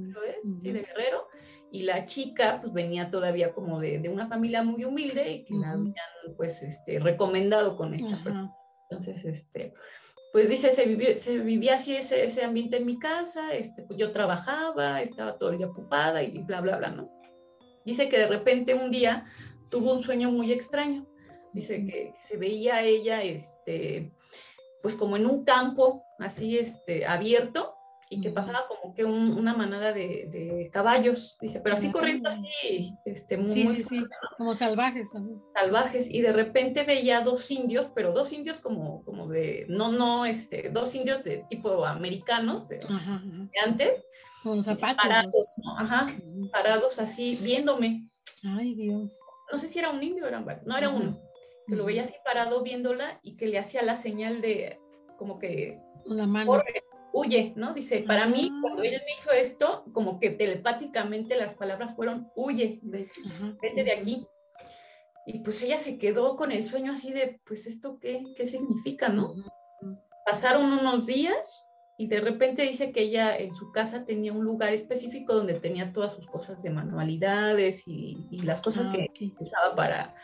sí, 0.58 0.72
de 0.72 0.80
Guerrero, 0.80 1.28
y 1.70 1.82
la 1.82 2.06
chica 2.06 2.58
pues 2.60 2.72
venía 2.72 3.10
todavía 3.10 3.52
como 3.52 3.80
de, 3.80 4.08
una 4.08 4.26
familia 4.26 4.62
muy 4.62 4.84
humilde 4.84 5.30
y 5.30 5.44
que 5.44 5.54
la 5.54 5.72
habían 5.72 5.94
pues 6.36 6.62
este, 6.62 6.98
recomendado 6.98 7.76
con 7.76 7.94
esta 7.94 8.16
persona. 8.16 8.52
Entonces, 8.88 9.24
este, 9.24 9.74
pues 10.32 10.48
dice, 10.48 10.70
se, 10.70 11.16
se 11.18 11.38
vivía 11.38 11.74
así 11.74 11.96
ese, 11.96 12.24
ese, 12.24 12.44
ambiente 12.44 12.76
en 12.76 12.86
mi 12.86 12.98
casa, 12.98 13.54
este, 13.54 13.82
pues 13.82 13.98
yo 13.98 14.12
trabajaba, 14.12 15.00
estaba 15.02 15.38
todo 15.38 15.50
el 15.50 15.58
día 15.58 15.68
ocupada 15.68 16.22
y 16.22 16.42
bla, 16.42 16.60
bla, 16.60 16.76
bla, 16.76 16.90
¿no? 16.90 17.10
Dice 17.84 18.08
que 18.08 18.18
de 18.18 18.26
repente 18.26 18.74
un 18.74 18.90
día 18.90 19.24
tuvo 19.70 19.92
un 19.92 20.00
sueño 20.00 20.30
muy 20.30 20.52
extraño. 20.52 21.06
Dice 21.52 21.86
que, 21.86 22.14
se 22.20 22.36
veía 22.36 22.82
ella, 22.82 23.22
este, 23.22 24.12
pues 24.86 24.94
como 24.94 25.16
en 25.16 25.26
un 25.26 25.44
campo 25.44 26.04
así, 26.20 26.56
este, 26.56 27.06
abierto 27.06 27.74
y 28.08 28.20
que 28.20 28.30
pasaba 28.30 28.68
como 28.68 28.94
que 28.94 29.04
una 29.04 29.52
manada 29.52 29.92
de, 29.92 30.70
caballos, 30.72 31.36
dice, 31.40 31.58
pero 31.58 31.74
así 31.74 31.90
corriendo 31.90 32.28
así, 32.28 32.94
este, 33.04 33.36
muy, 33.36 33.50
sí, 33.50 33.66
sí, 33.74 33.82
sí, 33.82 34.04
como 34.36 34.54
salvajes. 34.54 35.10
Salvajes, 35.54 36.08
y 36.08 36.20
de 36.20 36.30
repente 36.30 36.84
veía 36.84 37.20
dos 37.22 37.50
indios, 37.50 37.88
pero 37.96 38.12
dos 38.12 38.32
indios 38.32 38.60
como, 38.60 39.02
como 39.04 39.26
de, 39.26 39.66
no, 39.68 39.90
no, 39.90 40.24
este, 40.24 40.70
dos 40.70 40.94
indios 40.94 41.24
de 41.24 41.44
tipo 41.50 41.84
americanos, 41.84 42.68
de, 42.68 42.78
antes. 43.64 44.06
Con 44.44 44.58
los 44.58 44.68
apachos. 44.68 45.02
Parados, 45.02 45.56
ajá, 45.80 46.16
parados 46.52 47.00
así, 47.00 47.34
viéndome. 47.42 48.08
Ay, 48.44 48.76
Dios. 48.76 49.18
No 49.52 49.60
sé 49.60 49.68
si 49.68 49.80
era 49.80 49.90
un 49.90 50.00
indio 50.00 50.26
o 50.26 50.28
era 50.28 50.40
no 50.64 50.76
era 50.76 50.90
uno 50.90 51.25
que 51.66 51.76
lo 51.76 51.84
veía 51.84 52.04
así 52.04 52.14
parado 52.24 52.62
viéndola 52.62 53.18
y 53.22 53.36
que 53.36 53.46
le 53.46 53.58
hacía 53.58 53.82
la 53.82 53.96
señal 53.96 54.40
de 54.40 54.78
como 55.18 55.38
que 55.38 55.80
la 56.06 56.26
mano. 56.26 56.62
huye, 57.12 57.52
¿no? 57.56 57.74
Dice, 57.74 58.00
para 58.00 58.26
mí, 58.26 58.50
ah. 58.52 58.58
cuando 58.60 58.82
él 58.82 58.92
me 58.92 59.14
hizo 59.18 59.32
esto, 59.32 59.84
como 59.92 60.20
que 60.20 60.30
telepáticamente 60.30 61.36
las 61.36 61.54
palabras 61.54 61.94
fueron, 61.94 62.30
huye, 62.36 62.78
vete 62.82 63.84
de 63.84 63.92
aquí. 63.92 64.26
Y 65.26 65.40
pues 65.40 65.60
ella 65.62 65.78
se 65.78 65.98
quedó 65.98 66.36
con 66.36 66.52
el 66.52 66.64
sueño 66.64 66.92
así 66.92 67.12
de, 67.12 67.40
pues 67.44 67.66
esto 67.66 67.98
qué, 68.00 68.22
qué 68.36 68.46
significa, 68.46 69.08
¿no? 69.08 69.34
Pasaron 70.24 70.72
unos 70.72 71.06
días 71.06 71.64
y 71.98 72.06
de 72.08 72.20
repente 72.20 72.62
dice 72.62 72.92
que 72.92 73.02
ella 73.02 73.36
en 73.36 73.54
su 73.54 73.72
casa 73.72 74.04
tenía 74.04 74.32
un 74.32 74.44
lugar 74.44 74.72
específico 74.72 75.34
donde 75.34 75.54
tenía 75.54 75.92
todas 75.92 76.12
sus 76.12 76.26
cosas 76.26 76.62
de 76.62 76.70
manualidades 76.70 77.84
y, 77.86 78.16
las 78.42 78.60
cosas 78.60 78.88
ah, 78.88 78.92
que 78.92 79.32
usaba 79.40 79.74
para 79.74 80.14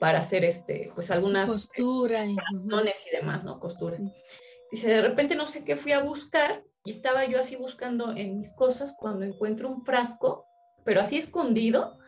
para 0.00 0.20
hacer 0.20 0.44
este, 0.44 0.90
pues 0.94 1.10
algunas 1.10 1.48
costura 1.48 2.24
y, 2.24 2.32
y 2.32 3.16
demás, 3.16 3.44
¿no? 3.44 3.60
Costura. 3.60 3.98
Dice, 4.72 4.88
de 4.88 5.02
repente 5.02 5.36
no 5.36 5.46
sé 5.46 5.62
qué 5.62 5.76
fui 5.76 5.92
a 5.92 6.02
buscar 6.02 6.64
y 6.84 6.90
estaba 6.90 7.26
yo 7.26 7.38
así 7.38 7.54
buscando 7.54 8.12
en 8.16 8.38
mis 8.38 8.52
cosas 8.54 8.96
cuando 8.98 9.26
encuentro 9.26 9.68
un 9.68 9.84
frasco, 9.84 10.46
pero 10.84 11.02
así 11.02 11.18
escondido, 11.18 11.98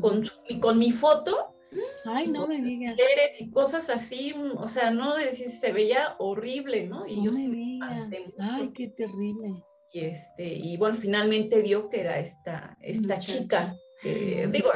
con, 0.00 0.30
con 0.60 0.78
mi 0.78 0.92
foto. 0.92 1.56
Ay, 2.04 2.28
no 2.28 2.46
me 2.46 2.62
digas. 2.62 2.96
Y 3.38 3.50
cosas 3.50 3.90
así, 3.90 4.32
o 4.54 4.68
sea, 4.68 4.92
no 4.92 5.16
decir, 5.16 5.50
se 5.50 5.72
veía 5.72 6.14
horrible, 6.18 6.86
¿no? 6.86 7.06
Y 7.06 7.24
yo 7.24 7.32
me 7.32 7.48
digas. 7.48 8.08
Ay, 8.38 8.70
qué 8.72 8.88
terrible. 8.88 9.64
Y 9.92 10.04
este, 10.04 10.46
y 10.46 10.76
bueno, 10.76 10.94
finalmente 10.94 11.62
dio 11.62 11.90
que 11.90 12.02
era 12.02 12.20
esta, 12.20 12.76
esta 12.80 13.18
chica, 13.18 13.74
que 14.00 14.48
digo, 14.52 14.70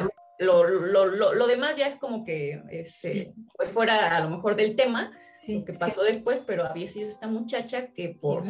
lo, 0.44 0.64
lo, 0.64 1.34
lo, 1.34 1.46
demás 1.46 1.76
ya 1.76 1.86
es 1.86 1.96
como 1.96 2.24
que 2.24 2.62
este, 2.70 3.32
pues 3.56 3.70
fuera 3.70 4.16
a 4.16 4.20
lo 4.20 4.30
mejor 4.30 4.56
del 4.56 4.76
tema, 4.76 5.10
lo 5.48 5.64
que 5.64 5.72
pasó 5.72 6.02
después, 6.02 6.40
pero 6.46 6.64
había 6.64 6.88
sido 6.88 7.08
esta 7.08 7.26
muchacha 7.26 7.92
que 7.92 8.10
por 8.10 8.44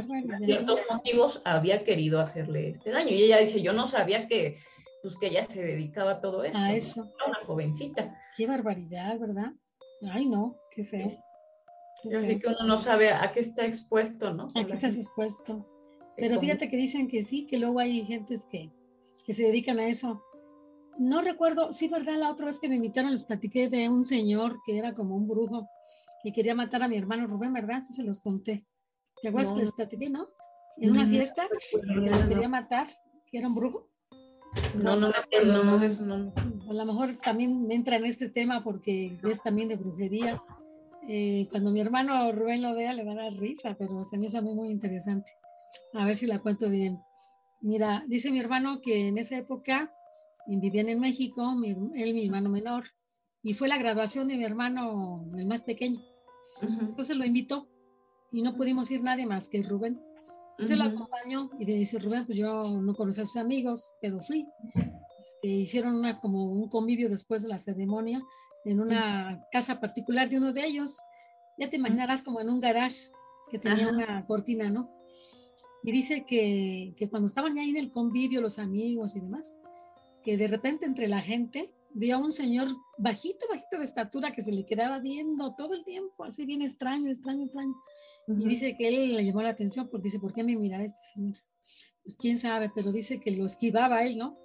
ciertos 0.44 0.80
motivos 0.90 1.42
había 1.44 1.84
querido 1.84 2.20
hacerle 2.20 2.68
este 2.68 2.90
daño. 2.90 3.10
Y 3.10 3.24
ella 3.24 3.38
dice, 3.38 3.62
yo 3.62 3.72
no 3.72 3.86
sabía 3.86 4.28
que, 4.28 4.58
pues, 5.02 5.16
que 5.16 5.28
ella 5.28 5.44
se 5.44 5.62
dedicaba 5.62 6.12
a 6.12 6.20
todo 6.20 6.42
esto. 6.42 6.58
A 6.58 6.74
eso. 6.74 7.02
una 7.26 7.44
jovencita. 7.46 8.16
Qué 8.36 8.46
barbaridad, 8.46 9.18
¿verdad? 9.18 9.52
Ay, 10.10 10.26
no, 10.26 10.56
qué 10.70 10.84
feo. 10.84 11.10
Yo 12.04 12.20
sé 12.20 12.38
que 12.38 12.48
uno 12.48 12.64
no 12.66 12.78
sabe 12.78 13.10
a 13.10 13.32
qué 13.32 13.40
está 13.40 13.64
expuesto, 13.64 14.34
¿no? 14.34 14.48
A 14.54 14.66
qué 14.66 14.74
estás 14.74 14.96
expuesto. 14.96 15.66
Pero 16.16 16.38
fíjate 16.38 16.68
que 16.68 16.76
dicen 16.76 17.08
que 17.08 17.22
sí, 17.22 17.46
que 17.46 17.58
luego 17.58 17.80
hay 17.80 18.04
gentes 18.04 18.46
que, 18.46 18.70
que 19.26 19.32
se 19.32 19.44
dedican 19.44 19.78
a 19.78 19.88
eso. 19.88 20.22
No 20.98 21.22
recuerdo, 21.22 21.72
sí, 21.72 21.88
¿verdad? 21.88 22.16
La 22.18 22.30
otra 22.30 22.46
vez 22.46 22.60
que 22.60 22.68
me 22.68 22.76
invitaron 22.76 23.10
les 23.10 23.24
platiqué 23.24 23.68
de 23.68 23.88
un 23.88 24.04
señor 24.04 24.58
que 24.64 24.78
era 24.78 24.94
como 24.94 25.16
un 25.16 25.26
brujo 25.26 25.68
que 26.22 26.32
quería 26.32 26.54
matar 26.54 26.82
a 26.82 26.88
mi 26.88 26.96
hermano 26.96 27.26
Rubén, 27.26 27.52
¿verdad? 27.52 27.80
Sí 27.82 27.92
se 27.92 28.02
los 28.02 28.20
conté. 28.20 28.64
¿Te 29.22 29.28
acuerdas 29.28 29.52
que 29.52 29.60
les 29.60 29.72
platiqué, 29.72 30.10
no? 30.10 30.28
En 30.78 30.90
una 30.90 31.06
fiesta, 31.06 31.46
que 31.70 32.10
lo 32.10 32.28
quería 32.28 32.48
matar, 32.48 32.88
que 33.30 33.38
era 33.38 33.48
un 33.48 33.54
brujo. 33.54 33.88
No, 34.82 34.96
no 34.96 35.08
me 35.08 35.16
acuerdo, 35.16 35.64
no, 35.64 35.82
eso 35.82 36.04
no. 36.04 36.32
A 36.68 36.72
lo 36.72 36.84
mejor 36.84 37.10
también 37.22 37.70
entra 37.70 37.96
en 37.96 38.04
este 38.06 38.28
tema 38.28 38.62
porque 38.64 39.18
es 39.22 39.42
también 39.42 39.68
de 39.68 39.76
brujería. 39.76 40.42
Eh, 41.08 41.46
cuando 41.50 41.70
mi 41.70 41.80
hermano 41.80 42.32
Rubén 42.32 42.62
lo 42.62 42.74
vea 42.74 42.94
le 42.94 43.04
va 43.04 43.12
a 43.12 43.16
dar 43.16 43.32
risa, 43.34 43.76
pero 43.78 44.04
se 44.04 44.16
me 44.16 44.26
hizo 44.26 44.40
mí 44.42 44.54
muy 44.54 44.70
interesante. 44.70 45.30
A 45.92 46.04
ver 46.06 46.16
si 46.16 46.26
la 46.26 46.38
cuento 46.40 46.70
bien. 46.70 46.98
Mira, 47.60 48.04
dice 48.08 48.30
mi 48.30 48.40
hermano 48.40 48.80
que 48.80 49.08
en 49.08 49.18
esa 49.18 49.36
época 49.36 49.92
vivían 50.46 50.88
en 50.88 51.00
México, 51.00 51.54
él 51.94 52.14
mi 52.14 52.24
hermano 52.26 52.50
menor, 52.50 52.84
y 53.42 53.54
fue 53.54 53.68
la 53.68 53.78
graduación 53.78 54.28
de 54.28 54.36
mi 54.36 54.44
hermano, 54.44 55.30
el 55.36 55.46
más 55.46 55.62
pequeño. 55.62 56.00
Entonces 56.62 57.16
lo 57.16 57.24
invitó 57.24 57.68
y 58.30 58.42
no 58.42 58.56
pudimos 58.56 58.90
ir 58.90 59.02
nadie 59.02 59.26
más 59.26 59.48
que 59.48 59.62
Rubén. 59.62 60.00
Entonces 60.52 60.78
lo 60.78 60.84
acompañó 60.84 61.50
y 61.58 61.64
le 61.64 61.74
dice 61.74 61.98
Rubén, 61.98 62.26
pues 62.26 62.38
yo 62.38 62.80
no 62.80 62.94
conocía 62.94 63.24
a 63.24 63.26
sus 63.26 63.36
amigos, 63.36 63.92
pero 64.00 64.20
fui. 64.20 64.46
Este, 64.74 65.48
hicieron 65.48 65.96
una, 65.96 66.20
como 66.20 66.44
un 66.46 66.68
convivio 66.68 67.08
después 67.08 67.42
de 67.42 67.48
la 67.48 67.58
ceremonia 67.58 68.22
en 68.64 68.80
una 68.80 69.42
casa 69.52 69.80
particular 69.80 70.28
de 70.28 70.38
uno 70.38 70.52
de 70.52 70.64
ellos. 70.64 70.98
Ya 71.58 71.68
te 71.68 71.76
imaginarás 71.76 72.22
como 72.22 72.40
en 72.40 72.48
un 72.48 72.60
garage 72.60 73.10
que 73.50 73.58
tenía 73.58 73.88
una 73.88 74.24
cortina, 74.26 74.70
¿no? 74.70 74.90
Y 75.82 75.92
dice 75.92 76.24
que, 76.26 76.94
que 76.96 77.10
cuando 77.10 77.26
estaban 77.26 77.54
ya 77.54 77.60
ahí 77.60 77.70
en 77.70 77.76
el 77.76 77.92
convivio, 77.92 78.40
los 78.40 78.58
amigos 78.58 79.16
y 79.16 79.20
demás, 79.20 79.58
que 80.24 80.36
de 80.36 80.48
repente 80.48 80.86
entre 80.86 81.06
la 81.08 81.20
gente 81.20 81.72
vio 81.92 82.16
a 82.16 82.18
un 82.18 82.32
señor 82.32 82.68
bajito, 82.98 83.46
bajito 83.48 83.78
de 83.78 83.84
estatura 83.84 84.32
que 84.32 84.42
se 84.42 84.52
le 84.52 84.66
quedaba 84.66 84.98
viendo 84.98 85.54
todo 85.54 85.74
el 85.74 85.84
tiempo, 85.84 86.24
así 86.24 86.44
bien 86.44 86.62
extraño, 86.62 87.08
extraño, 87.08 87.44
extraño. 87.44 87.74
Y 88.26 88.48
dice 88.48 88.74
que 88.76 88.88
él 88.88 89.16
le 89.16 89.24
llamó 89.24 89.42
la 89.42 89.50
atención 89.50 89.88
porque 89.88 90.04
dice, 90.04 90.18
¿por 90.18 90.32
qué 90.32 90.42
me 90.42 90.56
mira 90.56 90.82
este 90.82 91.00
señor? 91.14 91.36
Pues 92.02 92.16
quién 92.16 92.38
sabe, 92.38 92.70
pero 92.74 92.90
dice 92.90 93.20
que 93.20 93.30
lo 93.30 93.46
esquivaba 93.46 94.02
él, 94.02 94.18
¿no? 94.18 94.38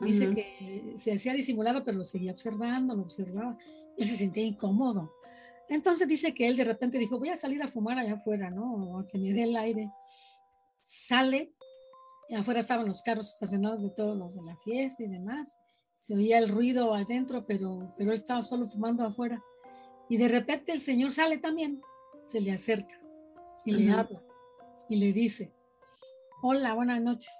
Dice 0.00 0.30
que 0.30 0.94
se 0.96 1.14
hacía 1.14 1.32
disimulado, 1.32 1.84
pero 1.84 1.98
lo 1.98 2.04
seguía 2.04 2.32
observando, 2.32 2.94
lo 2.94 3.02
observaba. 3.02 3.56
Él 3.96 4.06
se 4.06 4.16
sentía 4.16 4.44
incómodo. 4.44 5.14
Entonces 5.68 6.06
dice 6.06 6.34
que 6.34 6.46
él 6.46 6.56
de 6.56 6.64
repente 6.64 6.98
dijo, 6.98 7.18
voy 7.18 7.30
a 7.30 7.36
salir 7.36 7.62
a 7.62 7.68
fumar 7.68 7.98
allá 7.98 8.14
afuera, 8.14 8.50
¿no? 8.50 8.74
O 8.74 8.98
a 8.98 9.08
que 9.08 9.18
me 9.18 9.32
dé 9.32 9.44
el 9.44 9.56
aire. 9.56 9.90
Sale, 10.80 11.54
afuera 12.34 12.60
estaban 12.60 12.86
los 12.86 13.02
carros 13.02 13.30
estacionados 13.30 13.82
de 13.82 13.90
todos 13.90 14.16
los 14.16 14.36
de 14.36 14.42
la 14.42 14.56
fiesta 14.56 15.02
y 15.02 15.08
demás 15.08 15.56
se 16.04 16.14
oía 16.14 16.36
el 16.36 16.50
ruido 16.50 16.92
adentro, 16.92 17.46
pero, 17.46 17.94
pero 17.96 18.10
él 18.10 18.16
estaba 18.16 18.42
solo 18.42 18.66
fumando 18.66 19.06
afuera. 19.06 19.42
Y 20.10 20.18
de 20.18 20.28
repente 20.28 20.70
el 20.70 20.80
Señor 20.80 21.12
sale 21.12 21.38
también, 21.38 21.80
se 22.26 22.42
le 22.42 22.52
acerca 22.52 23.00
y 23.64 23.72
le 23.72 23.90
habla 23.90 24.22
y 24.90 24.96
le 24.96 25.14
dice, 25.14 25.50
hola, 26.42 26.74
buenas 26.74 27.00
noches. 27.00 27.32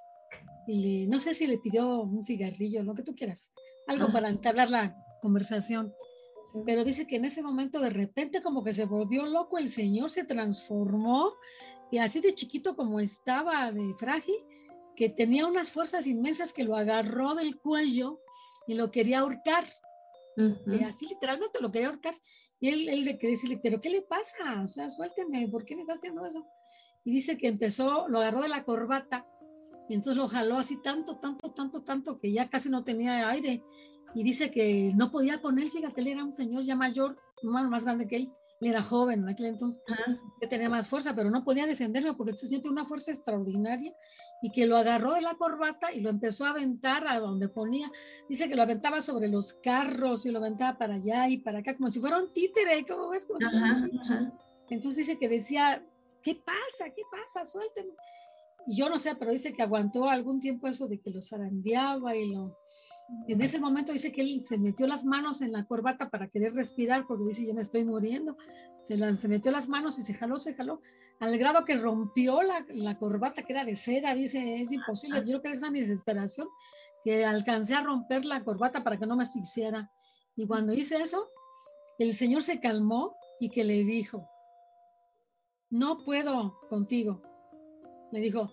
Y 0.67 1.07
no 1.09 1.21
sé 1.21 1.35
si 1.35 1.47
le 1.47 1.59
pidió 1.59 2.01
un 2.01 2.23
cigarrillo, 2.23 2.83
lo 2.83 2.95
que 2.95 3.03
tú 3.03 3.15
quieras, 3.15 3.53
algo 3.87 4.11
para 4.11 4.31
entablar 4.31 4.71
la 4.71 4.97
conversación. 5.21 5.93
Pero 6.65 6.85
dice 6.85 7.07
que 7.07 7.17
en 7.17 7.27
ese 7.27 7.43
momento 7.43 7.81
de 7.81 7.91
repente 7.91 8.41
como 8.41 8.65
que 8.65 8.73
se 8.73 8.87
volvió 8.87 9.27
loco, 9.27 9.59
el 9.59 9.69
Señor 9.69 10.09
se 10.09 10.25
transformó 10.25 11.35
y 11.91 11.99
así 11.99 12.23
de 12.23 12.35
chiquito 12.35 12.75
como 12.77 12.99
estaba, 12.99 13.71
de 13.73 13.93
frágil, 13.99 14.37
que 14.97 15.09
tenía 15.09 15.47
unas 15.47 15.71
fuerzas 15.71 16.07
inmensas 16.07 16.53
que 16.53 16.65
lo 16.65 16.77
agarró 16.77 17.35
del 17.35 17.59
cuello 17.59 18.21
y 18.67 18.75
lo 18.75 18.91
quería 18.91 19.21
ahorcar. 19.21 19.65
Y 20.37 20.83
así 20.83 21.07
literalmente 21.07 21.61
lo 21.61 21.71
quería 21.71 21.89
ahorcar. 21.89 22.15
Y 22.61 22.69
él, 22.69 22.89
él 22.89 23.05
le 23.05 23.19
quería 23.19 23.37
decirle, 23.37 23.61
pero 23.63 23.81
¿qué 23.81 23.91
le 23.91 24.03
pasa? 24.03 24.61
O 24.63 24.67
sea, 24.67 24.89
suélteme, 24.89 25.49
¿por 25.49 25.65
qué 25.65 25.77
me 25.77 25.83
está 25.83 25.95
haciendo 25.95 26.25
eso? 26.27 26.47
Y 27.05 27.13
dice 27.13 27.37
que 27.37 27.49
empezó, 27.49 28.09
lo 28.09 28.19
agarró 28.19 28.43
de 28.43 28.49
la 28.49 28.65
corbata 28.65 29.27
y 29.89 29.95
entonces 29.95 30.17
lo 30.17 30.29
jaló 30.29 30.57
así 30.57 30.81
tanto, 30.83 31.17
tanto, 31.19 31.53
tanto, 31.53 31.83
tanto 31.83 32.19
que 32.19 32.33
ya 32.33 32.49
casi 32.49 32.69
no 32.71 32.85
tenía 32.85 33.29
aire. 33.29 33.63
Y 34.15 34.23
dice 34.23 34.51
que 34.51 34.93
no 34.95 35.11
podía 35.11 35.41
con 35.41 35.59
él, 35.59 35.71
fíjate, 35.71 36.01
él 36.01 36.09
era 36.09 36.25
un 36.25 36.33
señor 36.33 36.65
ya 36.65 36.77
mayor, 36.77 37.17
más 37.43 37.85
grande 37.85 38.09
que 38.09 38.17
él 38.17 38.33
era 38.61 38.83
joven 38.83 39.23
en 39.23 39.29
aquel 39.29 39.47
entonces, 39.47 39.83
que 40.41 40.47
tenía 40.47 40.69
más 40.69 40.89
fuerza, 40.89 41.15
pero 41.15 41.31
no 41.31 41.45
podía 41.45 41.67
defenderme 41.67 42.15
porque 42.15 42.37
se 42.37 42.47
siente 42.47 42.69
una 42.69 42.87
fuerza 42.87 43.11
extraordinaria 43.11 43.95
y 44.43 44.51
que 44.51 44.67
lo 44.67 44.77
agarró 44.77 45.15
de 45.15 45.21
la 45.21 45.35
corbata 45.35 45.93
y 45.93 46.01
lo 46.01 46.11
empezó 46.11 46.45
a 46.47 46.51
aventar 46.51 47.07
a 47.07 47.19
donde 47.19 47.49
ponía. 47.49 47.91
Dice 48.29 48.49
que 48.49 48.57
lo 48.57 48.63
aventaba 48.63 49.01
sobre 49.01 49.29
los 49.29 49.55
carros 49.55 50.25
y 50.27 50.31
lo 50.31 50.39
aventaba 50.39 50.79
para 50.79 50.95
allá 50.95 51.29
y 51.29 51.39
para 51.39 51.59
acá, 51.59 51.77
como 51.77 51.89
si 51.89 52.01
fuera 52.01 52.19
un 52.19 52.33
títere, 52.33 52.85
¿cómo 52.87 53.09
ves? 53.11 53.27
Entonces 54.71 55.07
dice 55.07 55.19
que 55.19 55.29
decía, 55.29 55.85
¿qué 56.23 56.35
pasa? 56.35 56.91
¿Qué 56.95 57.03
pasa? 57.11 57.45
Suélteme. 57.45 57.93
Y 58.67 58.77
yo 58.77 58.89
no 58.89 58.99
sé, 58.99 59.15
pero 59.17 59.31
dice 59.31 59.53
que 59.53 59.63
aguantó 59.63 60.09
algún 60.09 60.41
tiempo 60.41 60.69
eso 60.69 60.89
de 60.89 60.99
que 60.99 61.11
lo 61.11 61.21
zarandeaba 61.21 62.17
y 62.17 62.33
lo 62.33 62.57
en 63.29 63.41
ese 63.41 63.61
momento 63.61 63.93
dice 63.93 64.13
que 64.13 64.23
él 64.23 64.41
se 64.41 64.59
metió 64.59 64.87
las 64.87 65.05
manos 65.05 65.43
en 65.43 65.53
la 65.53 65.65
corbata 65.65 66.09
para 66.09 66.29
querer 66.29 66.55
respirar 66.55 67.07
porque 67.07 67.25
dice, 67.25 67.47
yo 67.47 67.55
me 67.55 67.61
estoy 67.61 67.85
muriendo. 67.85 68.37
Se, 68.81 69.17
se 69.17 69.29
metió 69.29 69.53
las 69.53 69.69
manos 69.69 69.99
y 69.99 70.03
se 70.03 70.15
jaló, 70.15 70.39
se 70.39 70.55
jaló, 70.55 70.81
al 71.21 71.37
grado 71.39 71.65
que 71.65 71.77
rompió 71.77 72.43
la, 72.43 72.65
la 72.69 72.99
corbata 72.99 73.43
que 73.43 73.53
era 73.53 73.65
de 73.65 73.77
seda. 73.77 74.15
Dice, 74.15 74.61
es 74.61 74.73
imposible. 74.73 75.21
Yo 75.21 75.25
creo 75.25 75.43
que 75.43 75.51
es 75.51 75.63
una 75.63 75.71
desesperación 75.71 76.49
que 77.05 77.25
alcancé 77.25 77.75
a 77.75 77.83
romper 77.83 78.25
la 78.25 78.43
corbata 78.43 78.83
para 78.83 78.97
que 78.97 79.07
no 79.07 79.17
me 79.17 79.25
asfixiara. 79.25 79.91
Y 80.35 80.47
cuando 80.47 80.73
hice 80.73 80.97
eso, 80.97 81.29
el 81.99 82.15
Señor 82.15 82.43
se 82.43 82.61
calmó 82.61 83.17
y 83.39 83.51
que 83.51 83.65
le 83.65 83.85
dijo, 83.85 84.29
no 85.69 86.05
puedo 86.05 86.59
contigo. 86.71 87.21
Le 88.13 88.21
dijo, 88.21 88.51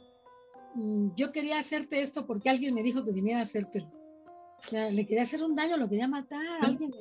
mm, 0.76 1.16
yo 1.16 1.32
quería 1.32 1.60
hacerte 1.60 2.02
esto 2.02 2.28
porque 2.28 2.49
alguien 2.49 2.74
me 2.74 2.84
dijo 2.84 3.04
que 3.04 3.14
viniera 3.14 3.39
a 3.39 3.43
hacértelo 3.43 4.01
le 4.72 5.05
quería 5.05 5.24
hacer 5.24 5.43
un 5.43 5.55
daño, 5.55 5.78
lo 5.78 5.89
quería 5.89 6.07
matar, 6.07 6.45
alguien 6.62 6.91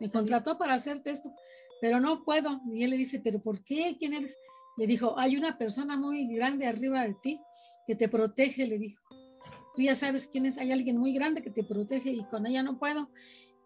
me, 0.00 0.10
contrató 0.10 0.58
para 0.58 0.74
hacerte 0.74 1.10
esto, 1.10 1.32
pero 1.80 2.00
no 2.00 2.24
puedo. 2.24 2.60
Y 2.72 2.84
él 2.84 2.90
le 2.90 2.96
dice, 2.96 3.20
pero 3.22 3.40
¿por 3.40 3.62
qué? 3.62 3.96
¿Quién 3.98 4.14
eres? 4.14 4.38
Le 4.76 4.86
dijo, 4.86 5.18
hay 5.18 5.36
una 5.36 5.58
persona 5.58 5.96
muy 5.96 6.34
grande 6.34 6.66
arriba 6.66 7.02
de 7.02 7.14
ti 7.14 7.40
que 7.86 7.94
te 7.94 8.08
protege, 8.08 8.66
le 8.66 8.78
dijo. 8.78 9.02
Tú 9.74 9.82
ya 9.82 9.94
sabes 9.94 10.26
quién 10.26 10.46
es, 10.46 10.58
hay 10.58 10.72
alguien 10.72 10.96
muy 10.96 11.14
grande 11.14 11.42
que 11.42 11.50
te 11.50 11.62
protege 11.62 12.10
y 12.10 12.24
con 12.24 12.46
ella 12.46 12.62
no 12.62 12.78
puedo. 12.78 13.10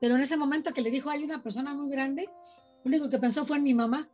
Pero 0.01 0.17
en 0.17 0.21
ese 0.21 0.37
momento 0.37 0.73
que 0.73 0.83
le 0.83 0.91
dijo, 0.91 1.09
hay 1.09 1.25
una 1.25 1.43
persona 1.43 1.75
muy 1.75 1.91
grande, 1.91 2.29
lo 2.85 2.89
único 2.89 3.09
que 3.09 3.19
pensó 3.19 3.47
fue 3.47 3.57
en 3.57 3.65
mi 3.65 3.75
mamá. 3.75 4.09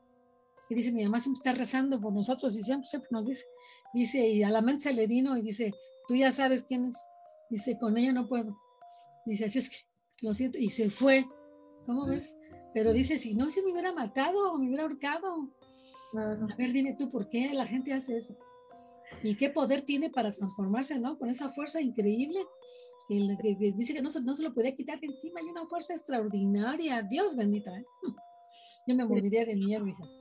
Y 0.68 0.74
dice, 0.74 0.92
mi 0.92 1.02
mamá 1.02 1.18
siempre 1.18 1.38
está 1.38 1.52
rezando 1.52 2.00
por 2.00 2.12
nosotros 2.12 2.56
y 2.56 2.62
siempre, 2.62 2.86
siempre 2.86 3.08
nos 3.10 3.26
dice, 3.26 3.44
dice, 3.92 4.28
y 4.28 4.44
a 4.44 4.50
la 4.50 4.60
mente 4.60 4.84
se 4.84 4.92
le 4.92 5.08
vino 5.08 5.36
y 5.36 5.42
dice, 5.42 5.74
tú 6.06 6.14
ya 6.14 6.30
sabes 6.30 6.62
quién 6.62 6.86
es. 6.86 6.96
Dice, 7.50 7.76
con 7.76 7.96
ella 7.96 8.12
no 8.12 8.28
puedo. 8.28 8.56
Dice, 9.30 9.44
así 9.44 9.60
es 9.60 9.70
que 9.70 9.76
lo 10.22 10.34
siento, 10.34 10.58
y 10.58 10.70
se 10.70 10.90
fue. 10.90 11.24
¿Cómo 11.86 12.04
ves? 12.04 12.36
Pero 12.74 12.92
dice, 12.92 13.16
si 13.16 13.34
no, 13.34 13.48
se 13.50 13.62
me 13.62 13.70
hubiera 13.70 13.92
matado 13.92 14.58
me 14.58 14.66
hubiera 14.66 14.82
ahorcado. 14.82 15.48
A 16.14 16.56
ver, 16.58 16.72
dime 16.72 16.96
tú, 16.98 17.08
¿por 17.10 17.28
qué 17.28 17.54
la 17.54 17.64
gente 17.66 17.92
hace 17.92 18.16
eso? 18.16 18.36
¿Y 19.22 19.36
qué 19.36 19.50
poder 19.50 19.82
tiene 19.82 20.10
para 20.10 20.32
transformarse, 20.32 20.98
no? 20.98 21.16
Con 21.16 21.30
esa 21.30 21.50
fuerza 21.50 21.80
increíble. 21.80 22.40
Que, 23.08 23.72
dice 23.76 23.94
que 23.94 24.02
no 24.02 24.08
se, 24.08 24.20
no 24.22 24.34
se 24.34 24.42
lo 24.42 24.52
puede 24.52 24.74
quitar 24.74 24.98
de 24.98 25.06
encima. 25.06 25.40
Hay 25.40 25.46
una 25.46 25.66
fuerza 25.66 25.94
extraordinaria. 25.94 27.02
Dios 27.02 27.36
bendita. 27.36 27.70
¿eh? 27.76 27.84
Yo 28.88 28.96
me 28.96 29.04
moriría 29.04 29.44
de 29.44 29.54
miedo, 29.54 29.86
hijas. 29.86 30.20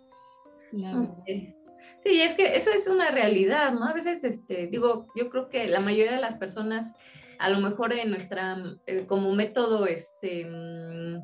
Sí, 2.03 2.22
es 2.22 2.34
que 2.36 2.55
esa 2.55 2.74
es 2.76 2.88
una 2.88 3.10
realidad, 3.10 3.74
¿no? 3.74 3.86
A 3.86 3.93
veces, 3.93 4.24
este, 4.24 4.68
digo, 4.68 5.07
yo 5.16 5.30
creo 5.30 5.49
que 5.49 5.68
la 5.68 5.80
mayoría 5.80 6.14
de 6.14 6.22
las 6.22 6.36
personas 6.36 6.93
a 7.40 7.50
lo 7.50 7.60
mejor 7.60 7.94
en 7.94 8.12
nuestra, 8.12 8.62
eh, 8.86 9.06
como 9.08 9.34
método, 9.34 9.88
este, 9.88 10.46
mm, 10.46 11.20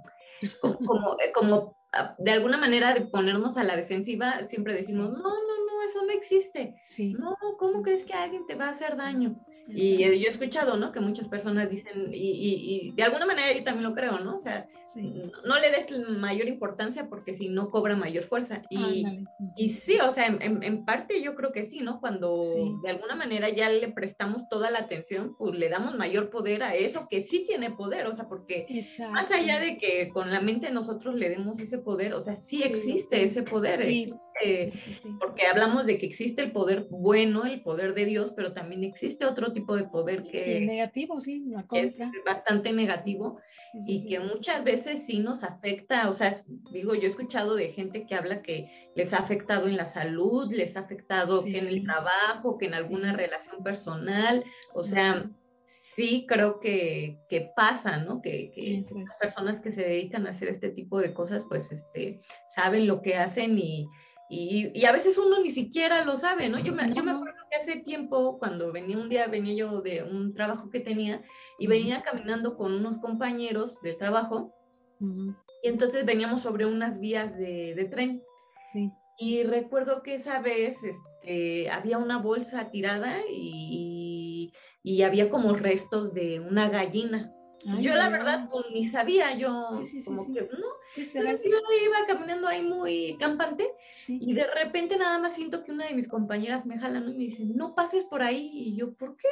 como, 0.62 1.18
eh, 1.20 1.32
como, 1.34 1.78
ah, 1.92 2.16
de 2.18 2.32
alguna 2.32 2.58
manera 2.58 2.94
de 2.94 3.02
ponernos 3.02 3.58
a 3.58 3.64
la 3.64 3.76
defensiva, 3.76 4.48
siempre 4.48 4.74
decimos, 4.74 5.12
no, 5.12 5.18
no, 5.20 5.66
no, 5.66 5.82
eso 5.86 6.04
no 6.06 6.12
existe. 6.12 6.76
No, 7.20 7.36
¿cómo 7.60 7.82
crees 7.82 8.06
que 8.06 8.14
alguien 8.14 8.46
te 8.48 8.56
va 8.56 8.68
a 8.68 8.72
hacer 8.72 8.96
daño? 8.96 9.36
Y 9.68 9.98
yo 9.98 10.28
he 10.28 10.30
escuchado, 10.30 10.78
¿no? 10.78 10.92
Que 10.92 11.00
muchas 11.00 11.28
personas 11.28 11.70
dicen, 11.70 12.10
y, 12.12 12.92
de 12.96 13.04
alguna 13.04 13.26
manera 13.26 13.52
yo 13.54 13.64
también 13.64 13.90
lo 13.90 13.96
creo, 13.96 14.20
¿no? 14.20 14.36
O 14.36 14.40
sea, 14.40 14.68
no, 14.96 15.60
le 15.60 15.72
des 15.72 16.00
mayor 16.10 16.48
importancia 16.48 17.08
porque 17.10 17.34
si 17.34 17.50
no 17.50 17.70
cobra 17.70 17.96
mayor 17.96 18.24
fuerza. 18.24 18.62
Y, 18.70 19.24
y 19.58 19.70
sí, 19.70 19.98
o 20.00 20.12
sea, 20.12 20.28
en, 20.28 20.86
parte 20.86 21.22
yo 21.22 21.36
creo 21.36 21.52
que 21.52 21.66
sí, 21.66 21.80
¿no? 21.80 22.00
Cuando 22.00 22.38
de 22.84 22.90
alguna 22.90 23.16
manera 23.16 23.50
ya 23.50 23.70
le 23.70 23.88
prestamos 23.90 24.48
toda 24.50 24.72
la 24.72 24.80
atención, 24.80 25.36
pues 25.38 25.56
le 25.56 25.70
damos 25.70 25.96
mayor 25.96 26.30
poder 26.30 26.64
a 26.64 26.76
eso 26.76 27.08
que 27.10 27.22
sí 27.22 27.46
tiene 27.48 27.72
poder, 27.72 28.08
o 28.08 28.14
sea, 28.14 28.28
porque 28.28 28.66
más 29.12 29.30
allá 29.32 29.60
de 29.60 29.78
que 29.78 30.10
con 30.10 30.32
la 30.32 30.42
mente 30.42 30.72
nosotros 30.72 31.16
le 31.16 31.30
demos 31.30 31.60
ese 31.60 31.80
poder, 31.80 32.14
o 32.14 32.22
sea, 32.22 32.36
sí 32.36 32.64
existe 32.64 33.24
ese 33.24 33.44
poder. 33.44 33.78
Sí. 33.78 34.14
Eh, 34.44 34.74
porque 35.18 35.48
hablamos 35.48 35.86
de 35.86 35.98
que 35.98 36.06
existe 36.06 36.42
el 36.42 36.52
poder 36.52 36.88
bueno, 36.90 37.46
el 37.46 37.62
poder 37.62 37.94
de 37.94 38.06
Dios, 38.06 38.34
pero 38.36 38.52
también 38.52 38.84
existe 38.84 39.26
otro 39.26 39.54
tipo 39.56 39.76
de 39.76 39.86
poder 39.86 40.22
que 40.22 40.62
negativo, 40.62 41.20
sí, 41.20 41.46
es 41.72 41.98
bastante 42.24 42.74
negativo 42.74 43.40
y 43.88 44.08
que 44.08 44.20
muchas 44.20 44.64
veces 44.64 45.06
sí 45.06 45.20
nos 45.20 45.44
afecta, 45.44 46.10
o 46.10 46.14
sea, 46.14 46.36
digo, 46.72 46.94
yo 46.94 47.04
he 47.04 47.08
escuchado 47.08 47.56
de 47.56 47.72
gente 47.72 48.06
que 48.06 48.16
habla 48.16 48.42
que 48.42 48.92
les 48.96 49.14
ha 49.14 49.18
afectado 49.18 49.68
en 49.68 49.78
la 49.78 49.86
salud, 49.86 50.52
les 50.54 50.76
ha 50.76 50.82
afectado 50.82 51.44
que 51.44 51.58
en 51.58 51.68
el 51.68 51.84
trabajo, 51.84 52.58
que 52.58 52.68
en 52.68 52.76
alguna 52.76 53.14
relación 53.14 53.64
personal, 53.64 54.44
o 54.74 54.84
sea, 54.84 55.32
sí 55.66 56.26
creo 56.28 56.60
que, 56.60 57.20
que 57.30 57.50
pasa, 57.56 57.98
¿no? 57.98 58.22
Que, 58.22 58.52
que 58.52 58.82
las 59.00 59.18
personas 59.20 59.62
que 59.62 59.72
se 59.72 59.84
dedican 59.84 60.28
a 60.28 60.32
hacer 60.32 60.50
este 60.50 60.70
tipo 60.70 61.00
de 61.00 61.14
cosas, 61.14 61.46
pues, 61.46 61.72
este, 61.72 62.22
saben 62.50 62.88
lo 62.88 63.02
que 63.02 63.16
hacen 63.16 63.58
y 63.58 63.88
y, 64.30 64.72
y, 64.74 64.86
a 64.86 64.92
veces 64.92 65.18
uno 65.18 65.40
ni 65.40 65.52
siquiera 65.52 66.04
lo 66.04 66.18
sabe, 66.18 66.50
¿no? 66.50 66.58
Yo 66.60 66.74
me, 66.74 66.92
yo 66.94 67.04
me 67.04 67.12
acuerdo 67.12 67.38
que 67.50 67.58
hace 67.58 67.78
tiempo, 67.82 68.40
cuando 68.40 68.72
venía 68.72 68.98
un 68.98 69.10
día, 69.10 69.28
venía 69.28 69.54
yo 69.54 69.82
de 69.82 70.04
un 70.04 70.34
trabajo 70.34 70.70
que 70.70 70.80
tenía 70.80 71.22
y 71.60 71.68
venía 71.68 72.02
caminando 72.02 72.58
con 72.58 72.74
unos 72.74 72.98
compañeros 72.98 73.82
del 73.82 73.98
trabajo 73.98 74.54
y 75.00 75.68
entonces 75.68 76.06
veníamos 76.06 76.42
sobre 76.42 76.66
unas 76.66 77.00
vías 77.00 77.38
de, 77.38 77.74
de 77.76 77.86
tren. 77.86 78.24
Sí. 78.72 78.92
Y 79.18 79.44
recuerdo 79.44 80.02
que 80.02 80.16
esa 80.16 80.42
vez 80.42 80.78
este, 80.84 81.70
había 81.70 81.98
una 81.98 82.18
bolsa 82.18 82.70
tirada 82.70 83.20
y, 83.30 84.52
y, 84.84 85.02
había 85.04 85.30
como 85.30 85.54
restos 85.54 86.14
de 86.14 86.40
una 86.40 86.70
gallina 86.70 87.32
yo 87.80 87.96
la 87.96 88.10
verdad 88.10 88.48
pues, 88.52 88.66
ni 88.72 88.88
sabía, 88.88 89.38
yo 89.38 89.66
como 90.06 90.34
que 90.34 90.42
no, 90.42 90.68
yo 90.96 91.84
iba 91.84 92.06
caminando 92.08 92.48
ahí 92.48 92.62
muy 92.62 93.18
campante 93.20 93.72
y 94.08 94.34
de 94.34 94.46
repente 94.48 94.98
nada 94.98 95.18
más 95.20 95.34
siento 95.34 95.64
que 95.64 95.72
una 95.72 95.88
de 95.88 95.94
mis 95.94 96.08
compañeras 96.08 96.66
me 96.66 96.80
jala 96.80 97.00
y 97.00 97.02
me 97.02 97.14
dice, 97.14 97.44
no 97.46 97.76
pases 97.76 98.06
por 98.06 98.22
ahí 98.22 98.50
y 98.54 98.76
yo, 98.76 98.94
¿por 98.94 99.18
qué? 99.18 99.28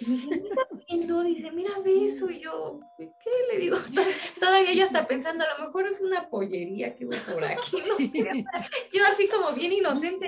Y 0.00 0.06
me 0.06 0.16
dice, 0.16 0.28
¿qué 0.28 0.48
estás 0.48 0.68
haciendo? 0.72 1.22
Dice, 1.22 1.50
mira, 1.50 1.70
beso. 1.84 2.30
Y 2.30 2.40
yo, 2.40 2.80
¿qué 2.96 3.30
le 3.52 3.60
digo? 3.60 3.76
Todavía 4.40 4.70
ella 4.70 4.84
está 4.84 5.06
pensando, 5.06 5.44
a 5.44 5.58
lo 5.58 5.66
mejor 5.66 5.86
es 5.86 6.00
una 6.00 6.28
pollería 6.28 6.94
que 6.94 7.06
voy 7.06 7.16
por 7.32 7.44
aquí. 7.44 7.76
No 7.88 7.96
sé. 7.96 8.44
Yo 8.92 9.04
así 9.04 9.28
como 9.28 9.54
bien 9.54 9.72
inocente. 9.72 10.26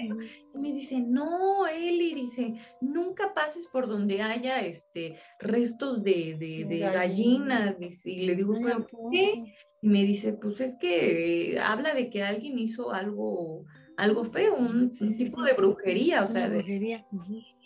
Y 0.54 0.58
me 0.58 0.72
dice, 0.72 1.00
no, 1.00 1.66
Eli, 1.66 2.14
dice, 2.14 2.54
nunca 2.80 3.34
pases 3.34 3.68
por 3.68 3.86
donde 3.86 4.22
haya 4.22 4.60
este, 4.60 5.18
restos 5.38 6.02
de, 6.02 6.36
de, 6.38 6.64
de 6.68 6.78
gallinas. 6.78 7.76
Y 8.04 8.26
le 8.26 8.36
digo, 8.36 8.54
¿por 8.54 9.10
qué? 9.10 9.54
Y 9.82 9.88
me 9.88 10.04
dice, 10.04 10.34
pues 10.34 10.60
es 10.60 10.76
que 10.76 11.58
habla 11.62 11.94
de 11.94 12.10
que 12.10 12.22
alguien 12.22 12.58
hizo 12.58 12.92
algo 12.92 13.64
algo 14.00 14.24
feo, 14.24 14.54
un, 14.54 14.90
tipo 14.90 15.42
de 15.42 15.52
brujería, 15.52 16.24
o 16.24 16.26
sea, 16.26 16.48
de, 16.48 16.58
brujería. 16.58 17.06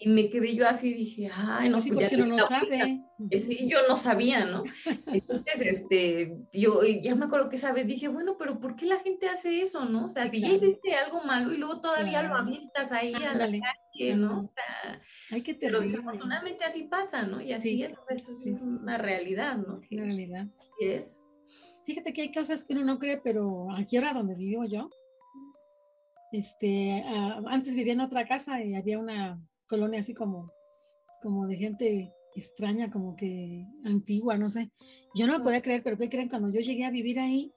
y 0.01 0.09
me 0.09 0.29
quedé 0.29 0.55
yo 0.55 0.67
así, 0.67 0.93
dije, 0.93 1.31
ay, 1.33 1.69
no, 1.69 1.79
sí, 1.81 1.93
pues 1.93 2.07
porque 2.07 2.17
no 2.17 2.27
lo 2.27 2.47
sabe. 2.47 3.03
Sí, 3.31 3.69
yo 3.69 3.87
no 3.89 3.97
sabía, 3.97 4.45
¿no? 4.45 4.65
Entonces, 5.07 5.61
este, 5.61 6.37
yo 6.53 6.83
ya 6.83 7.15
me 7.15 7.27
acuerdo 7.27 7.49
que 7.49 7.57
esa 7.57 7.73
vez 7.73 7.87
dije, 7.87 8.09
bueno, 8.09 8.37
pero 8.37 8.59
¿por 8.59 8.75
qué 8.75 8.87
la 8.87 8.99
gente 8.99 9.29
hace 9.29 9.63
eso, 9.63 9.85
no? 9.85 10.07
O 10.07 10.09
sea, 10.09 10.29
si 10.29 10.41
ya 10.41 10.49
hiciste 10.49 10.95
algo 10.95 11.23
malo 11.23 11.53
y 11.53 11.59
luego 11.59 11.81
todavía 11.81 12.23
lo 12.25 12.35
avientas 12.35 12.91
ahí 12.91 13.15
a 13.15 13.35
la 13.35 13.47
calle, 13.47 14.17
¿no? 14.17 14.41
O 14.41 14.53
sea, 14.53 15.01
Hay 15.31 15.43
que 15.43 15.55
pero 15.55 15.81
desafortunadamente 15.81 16.65
así 16.65 16.83
pasa, 16.85 17.23
¿no? 17.23 17.41
Y 17.41 17.53
así 17.53 17.85
es, 17.85 17.93
es 18.45 18.61
una 18.83 18.99
realidad, 18.99 19.57
¿no? 19.57 19.81
Una 19.89 20.05
realidad. 20.05 20.47
es. 20.81 21.21
Fíjate 21.87 22.13
que 22.13 22.23
hay 22.23 22.33
cosas 22.33 22.65
que 22.65 22.73
uno 22.73 22.85
no 22.85 22.99
cree, 22.99 23.21
pero 23.23 23.69
aquí 23.77 23.99
ahora 23.99 24.15
donde 24.15 24.35
vivo 24.35 24.65
yo, 24.65 24.89
este, 26.35 27.05
ah, 27.07 27.41
antes 27.47 27.75
vivía 27.75 27.93
en 27.93 28.01
otra 28.01 28.27
casa 28.27 28.63
y 28.63 28.75
había 28.75 28.99
una 28.99 29.41
colonia 29.69 30.01
así 30.01 30.15
como, 30.15 30.51
como 31.23 31.47
de 31.47 31.57
gente 31.57 32.13
extraña, 32.35 32.91
como 32.91 33.15
que 33.15 33.65
antigua, 33.85 34.37
no 34.37 34.49
sé. 34.49 34.71
Yo 35.15 35.29
no 35.29 35.39
lo 35.39 35.45
podía 35.45 35.63
creer, 35.63 35.83
pero 35.85 35.97
¿qué 35.97 36.09
creen? 36.09 36.29
Cuando 36.29 36.53
yo 36.53 36.61
llegué 36.61 36.85
a 36.85 36.91
vivir 36.91 37.21
ahí, 37.21 37.53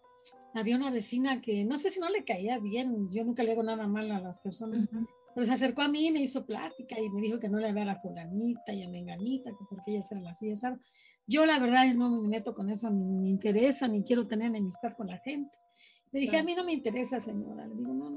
había 0.53 0.75
una 0.75 0.91
vecina 0.91 1.41
que 1.41 1.65
no 1.65 1.77
sé 1.77 1.89
si 1.89 1.99
no 1.99 2.09
le 2.09 2.23
caía 2.23 2.59
bien, 2.59 3.09
yo 3.09 3.23
nunca 3.23 3.43
le 3.43 3.53
hago 3.53 3.63
nada 3.63 3.87
mal 3.87 4.11
a 4.11 4.19
las 4.19 4.37
personas, 4.37 4.87
pero 5.33 5.45
se 5.45 5.53
acercó 5.53 5.81
a 5.81 5.87
mí 5.87 6.07
y 6.07 6.11
me 6.11 6.21
hizo 6.21 6.45
plática 6.45 6.99
y 6.99 7.09
me 7.09 7.21
dijo 7.21 7.39
que 7.39 7.49
no 7.49 7.57
le 7.57 7.69
hablara 7.69 7.93
a 7.93 8.01
fulanita 8.01 8.73
y 8.73 8.83
a 8.83 8.89
menganita, 8.89 9.51
que 9.51 9.65
porque 9.67 9.91
ellas 9.91 10.11
eran 10.11 10.27
así, 10.27 10.55
¿sabes? 10.55 10.79
Yo 11.25 11.47
la 11.47 11.59
verdad 11.59 11.91
no 11.95 12.09
me 12.09 12.27
meto 12.27 12.53
con 12.53 12.69
eso, 12.69 12.91
ni 12.91 13.03
me 13.03 13.29
interesa, 13.29 13.87
ni 13.87 14.03
quiero 14.03 14.27
tener 14.27 14.47
enemistad 14.47 14.93
con 14.95 15.07
la 15.07 15.17
gente. 15.17 15.57
Le 16.11 16.21
dije, 16.21 16.37
a 16.37 16.43
mí 16.43 16.55
no 16.55 16.63
me 16.63 16.73
interesa, 16.73 17.19
señora. 17.19 17.67
Le 17.67 17.75
digo, 17.75 17.93
no, 17.93 18.09
no, 18.09 18.16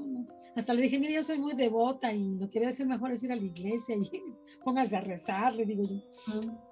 Hasta 0.55 0.73
le 0.73 0.81
dije, 0.81 0.99
mire, 0.99 1.13
yo 1.13 1.23
soy 1.23 1.39
muy 1.39 1.53
devota 1.53 2.13
y 2.13 2.35
lo 2.35 2.49
que 2.49 2.59
voy 2.59 2.65
a 2.65 2.69
hacer 2.69 2.85
mejor 2.85 3.11
es 3.11 3.23
ir 3.23 3.31
a 3.31 3.35
la 3.35 3.43
iglesia 3.43 3.95
y 3.95 4.09
póngase 4.63 4.97
a 4.97 5.01
rezar, 5.01 5.55
le 5.55 5.65
digo 5.65 5.83
yo. 5.83 6.01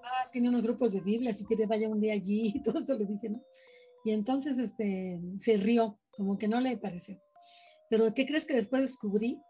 Ah, 0.03 0.29
tiene 0.31 0.49
unos 0.49 0.63
grupos 0.63 0.91
de 0.91 1.01
Biblia, 1.01 1.33
si 1.33 1.45
quiere 1.45 1.65
vaya 1.65 1.87
un 1.87 2.01
día 2.01 2.13
allí 2.13 2.51
y 2.55 2.61
todo 2.61 2.79
eso 2.79 2.97
le 2.97 3.05
dije, 3.05 3.29
¿no? 3.29 3.41
Y 4.03 4.11
entonces 4.11 4.57
este, 4.57 5.19
se 5.37 5.57
rió, 5.57 5.97
como 6.11 6.37
que 6.37 6.47
no 6.47 6.59
le 6.59 6.77
pareció. 6.77 7.21
Pero 7.89 8.13
¿qué 8.13 8.25
crees 8.25 8.45
que 8.45 8.55
después 8.55 8.81
descubrí? 8.81 9.41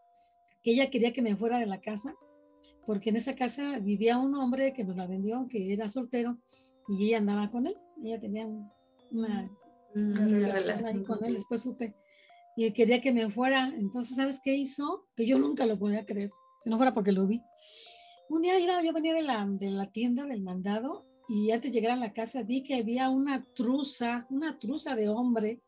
Que 0.63 0.71
ella 0.71 0.89
quería 0.89 1.13
que 1.13 1.21
me 1.21 1.35
fuera 1.35 1.59
de 1.59 1.65
la 1.65 1.79
casa, 1.79 2.13
porque 2.85 3.09
en 3.09 3.15
esa 3.15 3.35
casa 3.35 3.79
vivía 3.79 4.17
un 4.17 4.35
hombre 4.35 4.73
que 4.73 4.83
nos 4.83 4.95
la 4.95 5.07
vendió, 5.07 5.47
que 5.49 5.73
era 5.73 5.87
soltero, 5.87 6.37
y 6.87 7.07
ella 7.07 7.19
andaba 7.19 7.49
con 7.51 7.67
él. 7.67 7.77
Ella 8.03 8.19
tenía 8.19 8.47
una 9.11 9.49
ahí 10.85 11.03
con 11.03 11.23
él, 11.23 11.33
después 11.33 11.61
supe. 11.61 11.95
Y 12.59 12.73
quería 12.73 12.99
que 12.99 13.13
me 13.13 13.31
fuera. 13.31 13.73
Entonces, 13.77 14.17
¿sabes 14.17 14.41
qué 14.43 14.53
hizo? 14.53 15.07
Que 15.15 15.25
yo 15.25 15.39
nunca 15.39 15.65
lo 15.65 15.79
podía 15.79 16.05
creer, 16.05 16.29
si 16.61 16.69
no 16.69 16.75
fuera 16.75 16.93
porque 16.93 17.13
lo 17.13 17.25
vi. 17.25 17.41
Un 18.27 18.41
día 18.41 18.59
yo 18.81 18.91
venía 18.91 19.13
de 19.13 19.21
la, 19.21 19.45
de 19.47 19.69
la 19.69 19.89
tienda 19.89 20.25
del 20.25 20.41
mandado 20.41 21.05
y 21.29 21.51
antes 21.51 21.71
de 21.71 21.79
llegar 21.79 21.93
a 21.93 22.01
la 22.01 22.11
casa 22.11 22.43
vi 22.43 22.61
que 22.61 22.75
había 22.75 23.09
una 23.09 23.45
truza, 23.55 24.27
una 24.29 24.59
truza 24.59 24.93
de 24.97 25.07
hombre, 25.07 25.61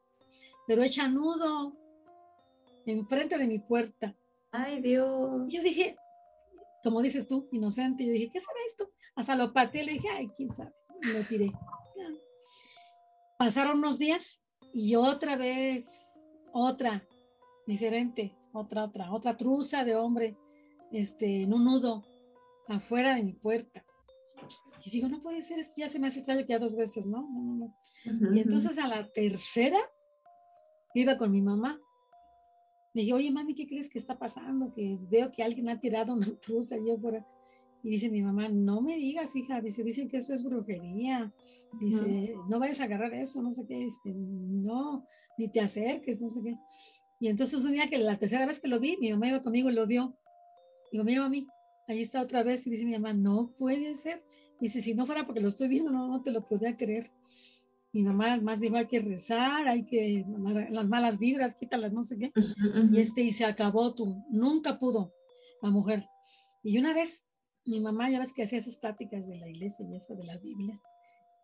pero 0.68 0.84
hecha 0.84 1.08
nudo, 1.08 1.78
enfrente 2.86 3.38
de 3.38 3.48
mi 3.48 3.60
puerta. 3.60 4.14
Ay, 4.52 4.82
Dios. 4.82 5.46
yo 5.48 5.64
dije, 5.64 5.96
como 6.84 7.02
dices 7.02 7.26
tú, 7.26 7.48
inocente, 7.54 8.06
yo 8.06 8.12
dije, 8.12 8.32
¿qué 8.34 8.42
será 8.42 8.60
esto? 8.68 8.92
Hasta 9.16 9.38
lo 9.38 9.54
pateé, 9.54 9.86
le 9.86 9.94
dije, 9.94 10.10
ay, 10.10 10.30
quién 10.36 10.54
sabe. 10.54 10.74
Y 11.04 11.08
lo 11.18 11.24
tiré. 11.24 11.54
Pasaron 13.38 13.78
unos 13.78 13.98
días 13.98 14.44
y 14.74 14.96
otra 14.96 15.38
vez, 15.38 16.11
otra, 16.54 17.06
diferente, 17.66 18.36
otra, 18.54 18.86
otra, 18.86 19.12
otra 19.14 19.38
truza 19.38 19.84
de 19.84 19.96
hombre, 19.96 20.38
este, 20.92 21.44
en 21.44 21.54
un 21.54 21.66
nudo, 21.66 22.04
afuera 22.68 23.16
de 23.16 23.24
mi 23.24 23.34
puerta. 23.34 23.84
Y 24.86 24.90
digo, 24.90 25.08
no 25.08 25.22
puede 25.22 25.42
ser, 25.42 25.60
esto 25.60 25.76
ya 25.78 25.88
se 25.88 26.00
me 26.00 26.08
hace 26.08 26.20
extraño 26.20 26.42
que 26.46 26.54
ya 26.54 26.60
dos 26.60 26.76
veces, 26.76 27.08
¿no? 27.08 27.28
no, 27.30 27.74
no, 28.06 28.36
y 28.36 28.40
entonces 28.40 28.78
a 28.80 28.88
la 28.88 29.12
tercera, 29.12 29.80
iba 30.94 31.18
con 31.18 31.32
mi 31.32 31.42
mamá. 31.42 31.80
Me 32.94 33.02
dije, 33.02 33.14
oye, 33.14 33.32
mami, 33.32 33.56
¿qué 33.56 33.68
crees 33.68 33.90
que 33.90 34.00
está 34.00 34.18
pasando? 34.18 34.74
Que 34.74 34.98
veo 35.10 35.32
que 35.32 35.44
alguien 35.44 35.70
ha 35.70 35.80
tirado 35.80 36.14
una 36.14 36.36
truza 36.40 36.76
yo 36.78 37.00
por 37.00 37.24
y 37.84 37.90
dice 37.90 38.10
mi 38.10 38.22
mamá, 38.22 38.48
no 38.48 38.82
me 38.82 38.96
digas, 38.96 39.36
hija, 39.36 39.60
dice, 39.60 39.84
dicen 39.84 40.08
que 40.08 40.18
eso 40.18 40.34
es 40.34 40.44
brujería. 40.44 41.34
Dice, 41.80 42.36
no, 42.48 42.60
vayas 42.60 42.80
a 42.80 42.84
agarrar 42.84 43.14
eso, 43.16 43.42
no 43.42 43.52
sé 43.52 43.66
qué, 43.66 43.86
este, 43.86 44.14
no, 44.14 45.08
ni 45.38 45.50
te 45.50 45.62
acerques, 45.62 46.20
no 46.22 46.30
sé 46.30 46.42
qué. 46.44 46.56
Y 47.20 47.28
entonces 47.28 47.64
un 47.64 47.74
día 47.74 47.88
que 47.88 47.98
la 47.98 48.18
tercera 48.18 48.46
vez 48.46 48.60
que 48.60 48.68
lo 48.68 48.80
vi, 48.80 48.98
mi 48.98 49.12
mamá 49.12 49.28
iba 49.28 49.42
conmigo 49.42 49.70
y 49.70 49.74
lo 49.74 49.86
vio. 49.86 50.18
Digo, 50.92 51.04
mira, 51.04 51.22
mami, 51.22 51.48
ahí 51.88 52.02
está 52.02 52.22
otra 52.22 52.44
vez. 52.44 52.66
Y 52.66 52.72
dice 52.72 52.86
mi 52.86 52.94
mamá, 52.94 53.14
no 53.14 53.54
puede 53.58 53.94
ser. 53.94 54.20
Dice, 54.60 54.82
si 54.82 54.94
no 54.94 55.06
fuera 55.06 55.26
porque 55.26 55.42
lo 55.42 55.48
estoy 55.48 55.68
viendo, 55.68 55.92
no, 55.92 56.08
no 56.08 56.22
te 56.22 56.32
lo 56.32 56.48
podía 56.48 56.76
creer. 56.78 57.12
Mi 57.94 58.04
mamá 58.04 58.38
más 58.38 58.60
dijo, 58.60 58.76
hay 58.76 58.88
que 58.88 59.02
rezar, 59.02 59.68
hay 59.68 59.86
que, 59.86 60.26
las 60.72 60.88
malas 60.88 61.20
vibras, 61.20 61.56
quítalas, 61.56 61.92
no 61.92 62.04
sé 62.04 62.18
qué. 62.18 62.32
Y 62.92 63.00
este, 63.00 63.22
y 63.22 63.32
se 63.32 63.46
acabó 63.46 63.94
tú. 63.94 64.24
Nunca 64.30 64.80
pudo 64.80 65.14
la 65.62 65.70
mujer. 65.70 66.06
Y 66.64 66.78
una 66.78 66.94
vez 66.94 67.28
mi 67.66 67.80
mamá, 67.80 68.10
ya 68.10 68.20
ves 68.20 68.34
que 68.34 68.44
hacía 68.44 68.58
esas 68.58 68.78
pláticas 68.78 69.28
de 69.28 69.38
la 69.38 69.50
iglesia 69.50 69.86
y 69.86 69.96
eso 69.96 70.16
de 70.16 70.24
la 70.24 70.38
Biblia. 70.38 70.80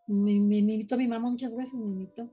Me, 0.08 0.32
invitó 0.32 0.98
mi 0.98 1.08
mamá 1.08 1.30
muchas 1.30 1.56
veces, 1.56 1.76
me 1.76 1.86
invitó. 1.86 2.32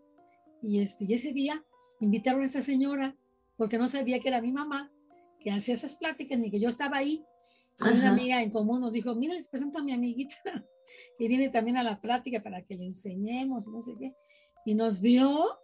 Y, 0.65 0.81
este, 0.81 1.05
y 1.05 1.13
ese 1.13 1.33
día 1.33 1.63
invitaron 2.01 2.43
a 2.43 2.47
esa 2.47 2.63
señora, 2.63 3.17
porque 3.57 3.79
no 3.79 3.87
sabía 3.87 4.19
que 4.19 4.29
era 4.29 4.41
mi 4.41 4.51
mamá, 4.51 4.91
que 5.39 5.51
hacía 5.51 5.75
esas 5.75 5.97
pláticas, 5.97 6.39
ni 6.39 6.51
que 6.51 6.59
yo 6.59 6.69
estaba 6.69 6.97
ahí. 6.97 7.25
Una 7.81 8.11
amiga 8.11 8.43
en 8.43 8.51
común 8.51 8.81
nos 8.81 8.93
dijo, 8.93 9.15
mira, 9.15 9.35
les 9.35 9.49
presento 9.49 9.81
a 9.81 9.83
mi 9.83 9.93
amiguita 9.93 10.37
y 11.19 11.29
viene 11.29 11.51
también 11.51 11.77
a 11.77 11.83
la 11.83 12.01
plática 12.01 12.43
para 12.43 12.65
que 12.65 12.77
le 12.77 12.85
enseñemos, 12.87 13.69
no 13.69 13.81
sé 13.83 13.95
qué. 13.99 14.17
Y 14.65 14.75
nos 14.75 15.01
vio 15.01 15.59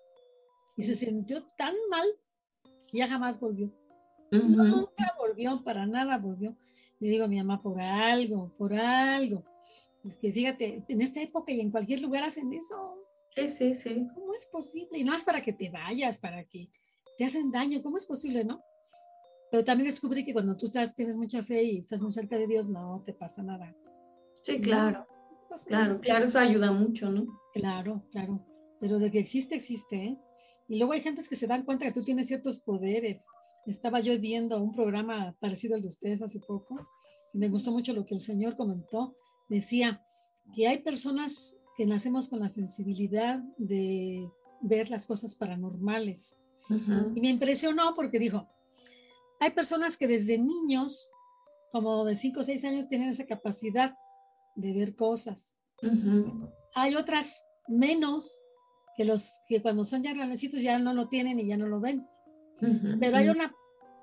y 0.77 0.83
se 0.83 0.95
sintió 0.95 1.45
tan 1.57 1.75
mal 1.89 2.07
que 2.91 2.99
ya 2.99 3.09
jamás 3.09 3.41
volvió. 3.41 3.73
Nunca 4.31 5.15
volvió, 5.19 5.63
para 5.65 5.87
nada 5.87 6.19
volvió. 6.19 6.57
Le 6.99 7.09
digo 7.09 7.25
a 7.25 7.29
mi 7.29 7.39
mamá, 7.39 7.63
por 7.63 7.81
algo, 7.81 8.55
por 8.59 8.75
algo. 8.75 9.45
Es 10.05 10.17
que 10.17 10.33
fíjate, 10.33 10.85
en 10.87 11.01
esta 11.01 11.23
época 11.23 11.53
y 11.53 11.61
en 11.61 11.71
cualquier 11.71 12.01
lugar 12.03 12.25
hacen 12.25 12.53
eso. 12.53 12.97
Sí, 13.41 13.49
sí, 13.49 13.75
sí. 13.75 14.09
¿Cómo 14.15 14.35
es 14.35 14.47
posible? 14.47 14.99
Y 14.99 15.05
no 15.05 15.15
es 15.15 15.25
para 15.25 15.43
que 15.43 15.53
te 15.53 15.71
vayas, 15.71 16.19
para 16.19 16.45
que 16.45 16.69
te 17.17 17.25
hacen 17.25 17.51
daño. 17.51 17.83
¿Cómo 17.83 17.97
es 17.97 18.05
posible, 18.05 18.45
no? 18.45 18.63
Pero 19.51 19.65
también 19.65 19.89
descubrí 19.89 20.25
que 20.25 20.33
cuando 20.33 20.57
tú 20.57 20.67
estás, 20.67 20.95
tienes 20.95 21.17
mucha 21.17 21.43
fe 21.43 21.63
y 21.63 21.79
estás 21.79 22.03
muy 22.03 22.13
cerca 22.13 22.37
de 22.37 22.47
Dios, 22.47 22.69
no 22.69 23.03
te 23.05 23.13
pasa 23.13 23.43
nada. 23.43 23.75
Sí, 24.45 24.61
claro. 24.61 25.07
claro, 25.67 26.01
claro, 26.01 26.27
eso 26.27 26.39
ayuda 26.39 26.71
mucho, 26.71 27.11
¿no? 27.11 27.27
Claro, 27.55 28.05
claro. 28.13 28.47
Pero 28.79 28.99
de 28.99 29.11
que 29.11 29.19
existe, 29.19 29.57
existe, 29.57 29.97
¿eh? 29.97 30.19
Y 30.69 30.79
luego 30.79 30.93
hay 30.93 31.01
gentes 31.01 31.29
que 31.29 31.35
se 31.35 31.49
dan 31.49 31.65
cuenta 31.65 31.85
que 31.87 31.93
tú 31.93 32.05
tienes 32.05 32.29
ciertos 32.29 32.61
poderes. 32.61 33.27
Estaba 33.67 34.01
yo 34.01 34.19
viendo 34.21 34.63
un 34.63 34.73
programa 34.73 35.35
parecido 35.41 35.75
al 35.75 35.83
de 35.83 35.89
ustedes 35.89 36.23
hace 36.23 36.39
poco 36.39 36.77
y 37.35 37.39
me 37.39 37.49
gustó 37.49 37.73
mucho 37.73 37.93
lo 37.93 38.07
que 38.07 38.15
el 38.15 38.21
Señor 38.21 38.57
comentó. 38.57 39.17
Decía 39.49 40.05
que 40.55 40.69
hay 40.69 40.83
personas 40.83 41.60
que 41.81 41.87
nacemos 41.87 42.29
con 42.29 42.41
la 42.41 42.51
sensibilidad 42.51 43.39
de 43.57 44.31
ver 44.61 44.91
las 44.91 45.07
cosas 45.07 45.35
paranormales. 45.35 46.37
Y 46.69 47.23
me 47.23 47.31
impresionó 47.31 47.95
porque 47.95 48.19
dijo, 48.19 48.47
hay 49.41 49.53
personas 49.53 49.97
que 49.97 50.07
desde 50.07 50.37
niños, 50.37 51.11
como 51.73 52.05
de 52.05 52.17
5 52.17 52.41
o 52.41 52.45
6 52.45 52.65
años, 52.67 52.87
tienen 52.87 53.09
esa 53.09 53.25
capacidad 53.25 53.95
de 54.57 54.75
ver 54.75 54.95
cosas. 54.95 55.57
Hay 56.75 56.97
otras 56.97 57.47
menos 57.67 58.43
que 58.95 59.07
los 59.07 59.41
que 59.49 59.63
cuando 59.63 59.83
son 59.85 60.03
ya 60.03 60.13
grandecitos 60.13 60.61
ya 60.61 60.79
no 60.79 60.93
lo 60.93 61.09
tienen 61.09 61.41
y 61.41 61.47
ya 61.47 61.57
no 61.57 61.67
lo 61.67 61.81
ven. 61.81 62.07
Pero 63.01 63.17
hay 63.17 63.31
una 63.31 63.55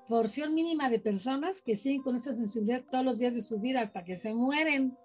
porción 0.08 0.52
mínima 0.52 0.90
de 0.90 0.98
personas 0.98 1.62
que 1.62 1.76
siguen 1.76 2.02
con 2.02 2.16
esa 2.16 2.32
sensibilidad 2.32 2.82
todos 2.90 3.04
los 3.04 3.20
días 3.20 3.36
de 3.36 3.42
su 3.42 3.60
vida 3.60 3.82
hasta 3.82 4.02
que 4.02 4.16
se 4.16 4.34
mueren. 4.34 4.98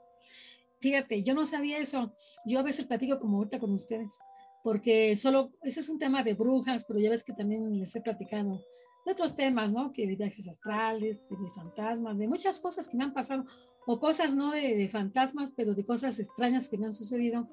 Fíjate, 0.84 1.24
yo 1.24 1.34
no 1.34 1.46
sabía 1.46 1.78
eso. 1.78 2.14
Yo 2.46 2.60
a 2.60 2.62
veces 2.62 2.86
platico 2.86 3.18
como 3.18 3.38
ahorita 3.38 3.58
con 3.58 3.72
ustedes, 3.72 4.20
porque 4.64 5.16
solo, 5.16 5.54
ese 5.62 5.80
es 5.80 5.88
un 5.88 5.98
tema 5.98 6.24
de 6.24 6.34
brujas, 6.34 6.84
pero 6.84 7.00
ya 7.00 7.10
ves 7.10 7.24
que 7.24 7.32
también 7.32 7.80
les 7.80 7.96
he 7.96 8.02
platicado 8.02 8.62
de 9.06 9.12
otros 9.14 9.34
temas, 9.34 9.72
¿no? 9.72 9.94
Que 9.94 10.06
de 10.06 10.18
viajes 10.18 10.46
astrales, 10.50 11.26
de 11.30 11.52
fantasmas, 11.56 12.18
de 12.18 12.28
muchas 12.28 12.60
cosas 12.60 12.90
que 12.90 12.98
me 12.98 13.06
han 13.06 13.14
pasado, 13.14 13.46
o 13.88 13.98
cosas 13.98 14.36
no 14.36 14.52
de, 14.52 14.90
fantasmas, 14.90 15.54
pero 15.56 15.74
de 15.74 15.86
cosas 15.86 16.20
extrañas 16.20 16.68
que 16.68 16.78
me 16.78 16.88
han 16.88 16.94
sucedido, 16.94 17.48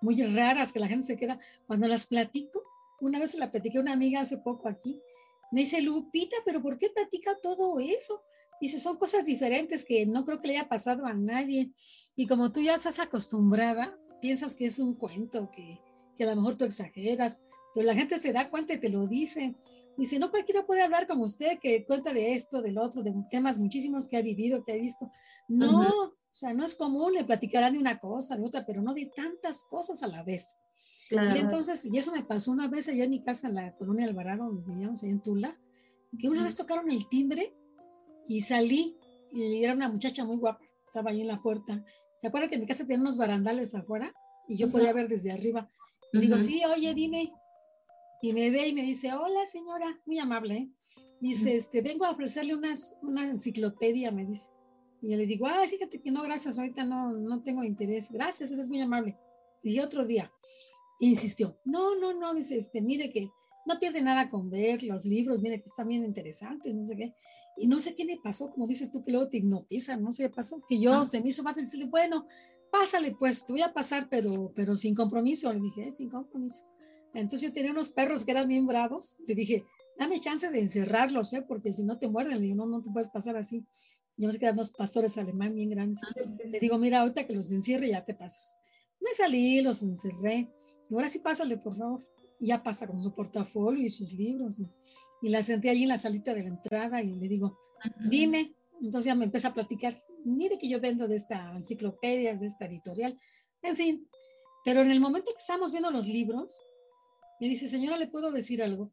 muy 0.00 0.22
raras, 0.22 0.72
que 0.72 0.78
la 0.78 0.86
gente 0.86 1.08
se 1.08 1.16
queda, 1.16 1.40
cuando 1.66 1.88
las 1.88 2.06
platico, 2.06 2.62
una 3.00 3.18
vez 3.18 3.32
se 3.32 3.38
la 3.38 3.50
platiqué 3.50 3.78
a 3.78 3.80
una 3.80 3.94
amiga 3.94 4.20
hace 4.20 4.38
poco 4.38 4.68
aquí, 4.68 5.02
me 5.50 5.62
dice, 5.62 5.80
Lupita, 5.80 6.36
pero 6.44 6.62
¿por 6.62 6.78
qué 6.78 6.88
platica 6.90 7.36
todo 7.42 7.80
eso? 7.80 8.22
Dice, 8.60 8.78
son 8.78 8.96
cosas 8.96 9.26
diferentes 9.26 9.84
que 9.84 10.04
no 10.06 10.24
creo 10.24 10.38
que 10.38 10.48
le 10.48 10.58
haya 10.58 10.68
pasado 10.68 11.06
a 11.06 11.14
nadie. 11.14 11.72
Y 12.14 12.26
como 12.26 12.52
tú 12.52 12.60
ya 12.60 12.74
estás 12.74 12.98
acostumbrada, 12.98 13.96
piensas 14.20 14.54
que 14.54 14.66
es 14.66 14.78
un 14.78 14.94
cuento, 14.94 15.50
que, 15.50 15.80
que 16.16 16.24
a 16.24 16.26
lo 16.28 16.36
mejor 16.36 16.56
tú 16.56 16.64
exageras, 16.64 17.42
pero 17.74 17.86
la 17.86 17.94
gente 17.94 18.18
se 18.18 18.32
da 18.32 18.50
cuenta 18.50 18.74
y 18.74 18.80
te 18.80 18.88
lo 18.88 19.06
dice. 19.06 19.54
Dice, 19.96 20.18
no 20.18 20.30
cualquiera 20.30 20.66
puede 20.66 20.82
hablar 20.82 21.06
como 21.06 21.24
usted, 21.24 21.58
que 21.58 21.84
cuenta 21.84 22.12
de 22.12 22.34
esto, 22.34 22.62
del 22.62 22.78
otro, 22.78 23.02
de 23.02 23.14
temas 23.30 23.58
muchísimos 23.58 24.08
que 24.08 24.16
ha 24.16 24.22
vivido, 24.22 24.64
que 24.64 24.72
ha 24.72 24.76
visto. 24.76 25.10
No, 25.48 25.88
o 25.88 26.34
sea, 26.34 26.52
no 26.52 26.64
es 26.64 26.74
común, 26.74 27.14
le 27.14 27.24
platicarán 27.24 27.72
de 27.72 27.78
una 27.78 27.98
cosa, 27.98 28.36
de 28.36 28.44
otra, 28.44 28.64
pero 28.66 28.82
no 28.82 28.94
de 28.94 29.06
tantas 29.06 29.64
cosas 29.64 30.02
a 30.02 30.06
la 30.06 30.22
vez. 30.22 30.58
Y 31.10 31.38
entonces, 31.38 31.84
y 31.84 31.98
eso 31.98 32.12
me 32.12 32.22
pasó 32.22 32.52
una 32.52 32.68
vez 32.68 32.88
allá 32.88 33.04
en 33.04 33.10
mi 33.10 33.22
casa, 33.22 33.48
en 33.48 33.56
la 33.56 33.74
colonia 33.76 34.06
Alvarado, 34.06 34.44
donde 34.44 34.64
vivíamos 34.64 35.02
ahí 35.02 35.10
en 35.10 35.20
Tula, 35.20 35.58
que 36.18 36.28
una 36.28 36.44
vez 36.44 36.56
tocaron 36.56 36.90
el 36.90 37.08
timbre 37.08 37.52
y 38.30 38.42
salí, 38.42 38.96
y 39.32 39.64
era 39.64 39.72
una 39.74 39.88
muchacha 39.88 40.24
muy 40.24 40.36
guapa, 40.36 40.64
estaba 40.86 41.10
ahí 41.10 41.20
en 41.20 41.26
la 41.26 41.42
puerta. 41.42 41.84
¿Se 42.18 42.28
acuerda 42.28 42.48
que 42.48 42.58
mi 42.58 42.66
casa 42.66 42.86
tenía 42.86 43.00
unos 43.00 43.18
barandales 43.18 43.74
afuera? 43.74 44.14
Y 44.46 44.56
yo 44.56 44.70
podía 44.70 44.92
ver 44.92 45.08
desde 45.08 45.32
arriba. 45.32 45.68
Y 46.12 46.18
digo, 46.18 46.38
sí, 46.38 46.62
oye, 46.64 46.94
dime, 46.94 47.32
y 48.22 48.32
me 48.32 48.50
ve 48.50 48.68
y 48.68 48.72
me 48.72 48.82
dice, 48.82 49.12
hola 49.12 49.44
señora, 49.46 49.98
muy 50.06 50.20
amable. 50.20 50.56
¿eh? 50.56 50.70
Dice, 51.20 51.56
este, 51.56 51.82
vengo 51.82 52.04
a 52.04 52.12
ofrecerle 52.12 52.54
unas, 52.54 52.96
una 53.02 53.28
enciclopedia, 53.28 54.12
me 54.12 54.24
dice. 54.24 54.52
Y 55.02 55.10
yo 55.10 55.16
le 55.16 55.26
digo, 55.26 55.48
ah, 55.48 55.66
fíjate 55.68 56.00
que 56.00 56.12
no, 56.12 56.22
gracias, 56.22 56.56
ahorita 56.56 56.84
no, 56.84 57.10
no 57.10 57.42
tengo 57.42 57.64
interés. 57.64 58.12
Gracias, 58.12 58.52
eres 58.52 58.68
muy 58.68 58.80
amable. 58.80 59.18
Y 59.64 59.80
otro 59.80 60.06
día, 60.06 60.30
insistió, 61.00 61.58
no, 61.64 61.96
no, 61.96 62.14
no, 62.14 62.32
dice, 62.32 62.56
este, 62.56 62.80
mire 62.80 63.10
que 63.10 63.32
no 63.66 63.78
pierde 63.78 64.02
nada 64.02 64.28
con 64.28 64.50
ver 64.50 64.82
los 64.82 65.04
libros, 65.04 65.40
mire 65.40 65.60
que 65.60 65.68
están 65.68 65.88
bien 65.88 66.04
interesantes, 66.04 66.74
no 66.74 66.84
sé 66.84 66.96
qué. 66.96 67.14
Y 67.56 67.66
no 67.66 67.78
sé 67.78 67.94
qué 67.94 68.04
le 68.04 68.18
pasó, 68.18 68.50
como 68.50 68.66
dices 68.66 68.90
tú, 68.90 69.02
que 69.02 69.10
luego 69.10 69.28
te 69.28 69.38
hipnotizan, 69.38 70.02
no 70.02 70.12
sé 70.12 70.24
qué 70.24 70.30
pasó, 70.30 70.62
que 70.68 70.80
yo 70.80 71.04
se 71.04 71.20
me 71.20 71.28
hizo 71.28 71.42
más 71.42 71.56
decirle, 71.56 71.86
bueno, 71.86 72.26
pásale 72.70 73.14
pues, 73.18 73.44
te 73.44 73.52
voy 73.52 73.62
a 73.62 73.72
pasar, 73.72 74.08
pero, 74.08 74.52
pero 74.54 74.76
sin 74.76 74.94
compromiso. 74.94 75.52
Le 75.52 75.60
dije, 75.60 75.88
eh, 75.88 75.92
sin 75.92 76.08
compromiso. 76.08 76.64
Entonces 77.12 77.48
yo 77.48 77.52
tenía 77.52 77.72
unos 77.72 77.90
perros 77.90 78.24
que 78.24 78.30
eran 78.30 78.48
bien 78.48 78.66
bravos. 78.66 79.18
Le 79.26 79.34
dije, 79.34 79.64
dame 79.98 80.20
chance 80.20 80.48
de 80.48 80.60
encerrarlos, 80.60 81.32
¿eh? 81.34 81.42
porque 81.46 81.72
si 81.72 81.84
no 81.84 81.98
te 81.98 82.08
muerden. 82.08 82.36
Le 82.36 82.44
digo, 82.44 82.56
no, 82.56 82.66
no 82.66 82.80
te 82.80 82.90
puedes 82.90 83.08
pasar 83.08 83.36
así. 83.36 83.64
Yo 84.16 84.26
me 84.26 84.32
sé 84.32 84.38
que 84.38 84.44
eran 84.46 84.56
unos 84.56 84.72
pastores 84.72 85.18
alemán 85.18 85.54
bien 85.54 85.70
grandes. 85.70 86.00
Le 86.44 86.60
digo, 86.60 86.78
mira, 86.78 87.00
ahorita 87.00 87.26
que 87.26 87.34
los 87.34 87.50
encierre 87.50 87.88
ya 87.88 88.04
te 88.04 88.14
pasas. 88.14 88.58
Me 89.00 89.14
salí, 89.14 89.60
los 89.62 89.82
encerré. 89.82 90.48
Y 90.88 90.94
ahora 90.94 91.08
sí 91.08 91.20
pásale, 91.20 91.56
por 91.56 91.76
favor. 91.76 92.06
Y 92.40 92.48
ya 92.48 92.62
pasa 92.62 92.86
con 92.86 93.00
su 93.00 93.14
portafolio 93.14 93.84
y 93.84 93.90
sus 93.90 94.12
libros. 94.12 94.58
Y, 95.22 95.28
la 95.28 95.42
senté 95.42 95.68
allí 95.68 95.82
en 95.82 95.90
la 95.90 95.98
salita 95.98 96.32
de 96.32 96.42
la 96.42 96.48
entrada 96.48 97.02
y 97.02 97.14
le 97.14 97.28
digo, 97.28 97.58
dime. 98.08 98.54
Entonces 98.80 99.06
ya 99.06 99.14
me 99.14 99.26
empieza 99.26 99.48
a 99.48 99.54
platicar. 99.54 99.94
Mire 100.24 100.58
que 100.58 100.68
yo 100.68 100.80
vendo 100.80 101.06
de 101.06 101.16
esta 101.16 101.54
enciclopedia, 101.54 102.34
de 102.34 102.46
esta 102.46 102.64
editorial. 102.64 103.18
En 103.60 103.76
fin. 103.76 104.08
Pero 104.64 104.80
en 104.80 104.90
el 104.90 105.00
momento 105.00 105.30
que 105.32 105.38
estamos 105.38 105.70
viendo 105.70 105.90
los 105.90 106.06
libros, 106.06 106.62
me 107.40 107.48
dice, 107.48 107.68
señora, 107.68 107.98
¿le 107.98 108.08
puedo 108.08 108.32
decir 108.32 108.62
algo? 108.62 108.90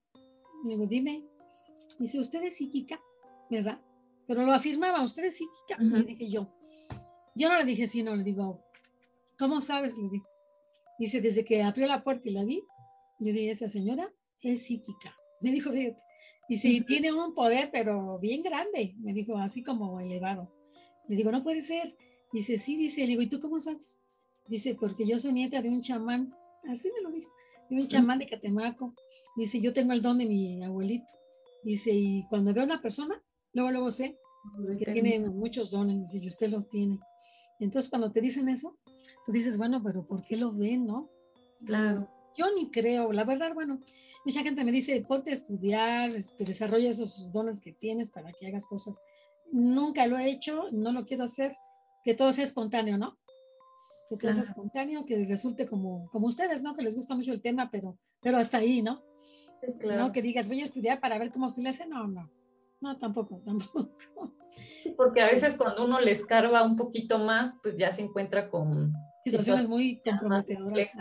Le 0.65 0.71
digo, 0.71 0.85
dime. 0.85 1.25
Me 1.99 2.05
dice, 2.05 2.19
usted 2.19 2.43
es 2.43 2.57
psíquica, 2.57 2.99
¿verdad? 3.49 3.79
Pero 4.27 4.43
lo 4.43 4.51
afirmaba, 4.51 5.03
usted 5.03 5.23
es 5.25 5.37
psíquica. 5.37 5.81
Le 5.81 6.03
dije 6.03 6.29
yo. 6.29 6.53
Yo 7.35 7.49
no 7.49 7.57
le 7.57 7.65
dije 7.65 7.87
sí, 7.87 8.03
no, 8.03 8.15
le 8.15 8.23
digo, 8.23 8.65
¿cómo 9.37 9.61
sabes? 9.61 9.97
Le 9.97 10.09
dije. 10.09 10.25
Dice, 10.99 11.21
desde 11.21 11.45
que 11.45 11.61
abrió 11.61 11.85
la 11.87 12.03
puerta 12.03 12.27
y 12.27 12.31
la 12.31 12.43
vi, 12.43 12.63
yo 13.19 13.34
dije, 13.34 13.52
esa 13.52 13.69
señora 13.69 14.11
es 14.41 14.64
psíquica. 14.64 15.15
Me 15.41 15.52
dijo, 15.52 15.72
dice, 15.72 16.69
y 16.69 16.81
tiene 16.81 17.11
un 17.11 17.34
poder, 17.34 17.69
pero 17.72 18.19
bien 18.19 18.44
grande. 18.44 18.95
Me 18.99 19.14
dijo, 19.14 19.38
así 19.38 19.64
como 19.64 19.99
elevado. 19.99 20.53
Le 21.07 21.15
digo, 21.15 21.31
no 21.31 21.44
puede 21.44 21.61
ser. 21.61 21.95
Dice, 22.34 22.57
sí, 22.57 22.76
dice, 22.76 23.02
le 23.02 23.07
digo, 23.07 23.22
¿y 23.22 23.30
tú 23.30 23.39
cómo 23.39 23.60
sabes? 23.60 23.99
Dice, 24.48 24.76
porque 24.76 25.07
yo 25.07 25.18
soy 25.19 25.34
nieta 25.34 25.61
de 25.61 25.69
un 25.69 25.81
chamán. 25.81 26.34
Así 26.68 26.91
me 26.94 27.02
lo 27.02 27.11
dijo 27.11 27.31
un 27.69 27.88
chamán 27.88 28.19
de 28.19 28.27
Catemaco. 28.27 28.94
Dice, 29.35 29.60
yo 29.60 29.73
tengo 29.73 29.94
el 29.94 30.02
don 30.02 30.18
de 30.18 30.26
mi 30.26 30.64
abuelito. 30.64 31.11
Dice, 31.64 31.91
y 31.94 32.26
cuando 32.30 32.53
veo 32.53 32.64
a 32.64 32.65
una 32.65 32.81
persona, 32.81 33.22
luego, 33.53 33.72
luego 33.72 33.91
sé 33.91 34.18
que 34.80 34.94
tiene 34.94 35.30
muchos 35.30 35.72
dones, 35.72 35.99
dice, 35.99 36.23
y 36.23 36.27
usted 36.27 36.49
los 36.49 36.69
tiene. 36.69 36.99
Entonces, 37.60 37.89
cuando 37.89 38.11
te 38.11 38.22
dicen 38.22 38.48
eso, 38.48 38.77
tú 39.26 39.31
dices, 39.31 39.57
bueno, 39.57 39.81
pero 39.84 40.06
¿por 40.06 40.23
qué 40.23 40.38
lo 40.38 40.53
ven, 40.53 40.85
no? 40.85 41.10
Claro. 41.65 42.10
Yo 42.38 42.53
ni 42.55 42.69
creo, 42.69 43.11
la 43.11 43.23
verdad, 43.23 43.53
bueno, 43.53 43.80
mucha 44.26 44.41
gente 44.41 44.64
me 44.64 44.72
dice, 44.72 45.03
ponte 45.07 45.31
a 45.31 45.34
estudiar, 45.34 46.11
este, 46.11 46.43
desarrolla 46.43 46.89
esos 46.89 47.31
dones 47.31 47.59
que 47.59 47.73
tienes 47.73 48.11
para 48.11 48.31
que 48.31 48.47
hagas 48.47 48.65
cosas. 48.65 49.03
Nunca 49.51 50.05
lo 50.07 50.18
he 50.18 50.30
hecho, 50.30 50.69
no 50.72 50.91
lo 50.91 51.05
quiero 51.05 51.23
hacer, 51.23 51.55
que 52.03 52.14
todo 52.14 52.31
sea 52.31 52.43
espontáneo, 52.43 52.97
¿no? 52.97 53.18
que 54.09 54.18
claro. 54.18 54.41
espontáneo, 54.41 55.05
que 55.05 55.26
resulte 55.26 55.65
como, 55.65 56.07
como 56.11 56.27
ustedes, 56.27 56.64
¿no? 56.64 56.73
Que 56.73 56.81
les 56.81 56.95
gusta 56.95 57.15
mucho 57.15 57.34
el 57.34 57.41
tema, 57.41 57.69
pero, 57.69 57.97
pero 58.22 58.38
hasta 58.38 58.57
ahí, 58.57 58.81
¿no? 58.81 59.03
No 59.84 60.11
que 60.11 60.22
digas, 60.22 60.47
voy 60.47 60.61
a 60.61 60.64
estudiar 60.64 60.99
para 60.99 61.18
ver 61.18 61.31
cómo 61.31 61.49
se 61.49 61.61
le 61.61 61.69
hace, 61.69 61.88
no, 61.88 62.07
no. 62.07 62.31
No, 62.80 62.97
tampoco, 62.97 63.41
tampoco. 63.45 63.89
porque 64.95 65.22
a 65.22 65.26
veces 65.26 65.55
cuando 65.55 65.85
uno 65.85 65.99
le 65.99 66.11
escarba 66.11 66.64
un 66.64 66.76
poquito 66.76 67.19
más, 67.19 67.53
pues 67.61 67.77
ya 67.77 67.91
se 67.91 68.01
encuentra 68.01 68.49
con 68.49 68.93
situaciones 69.26 69.68
muy 69.68 70.01
comprometedoras. 70.03 70.91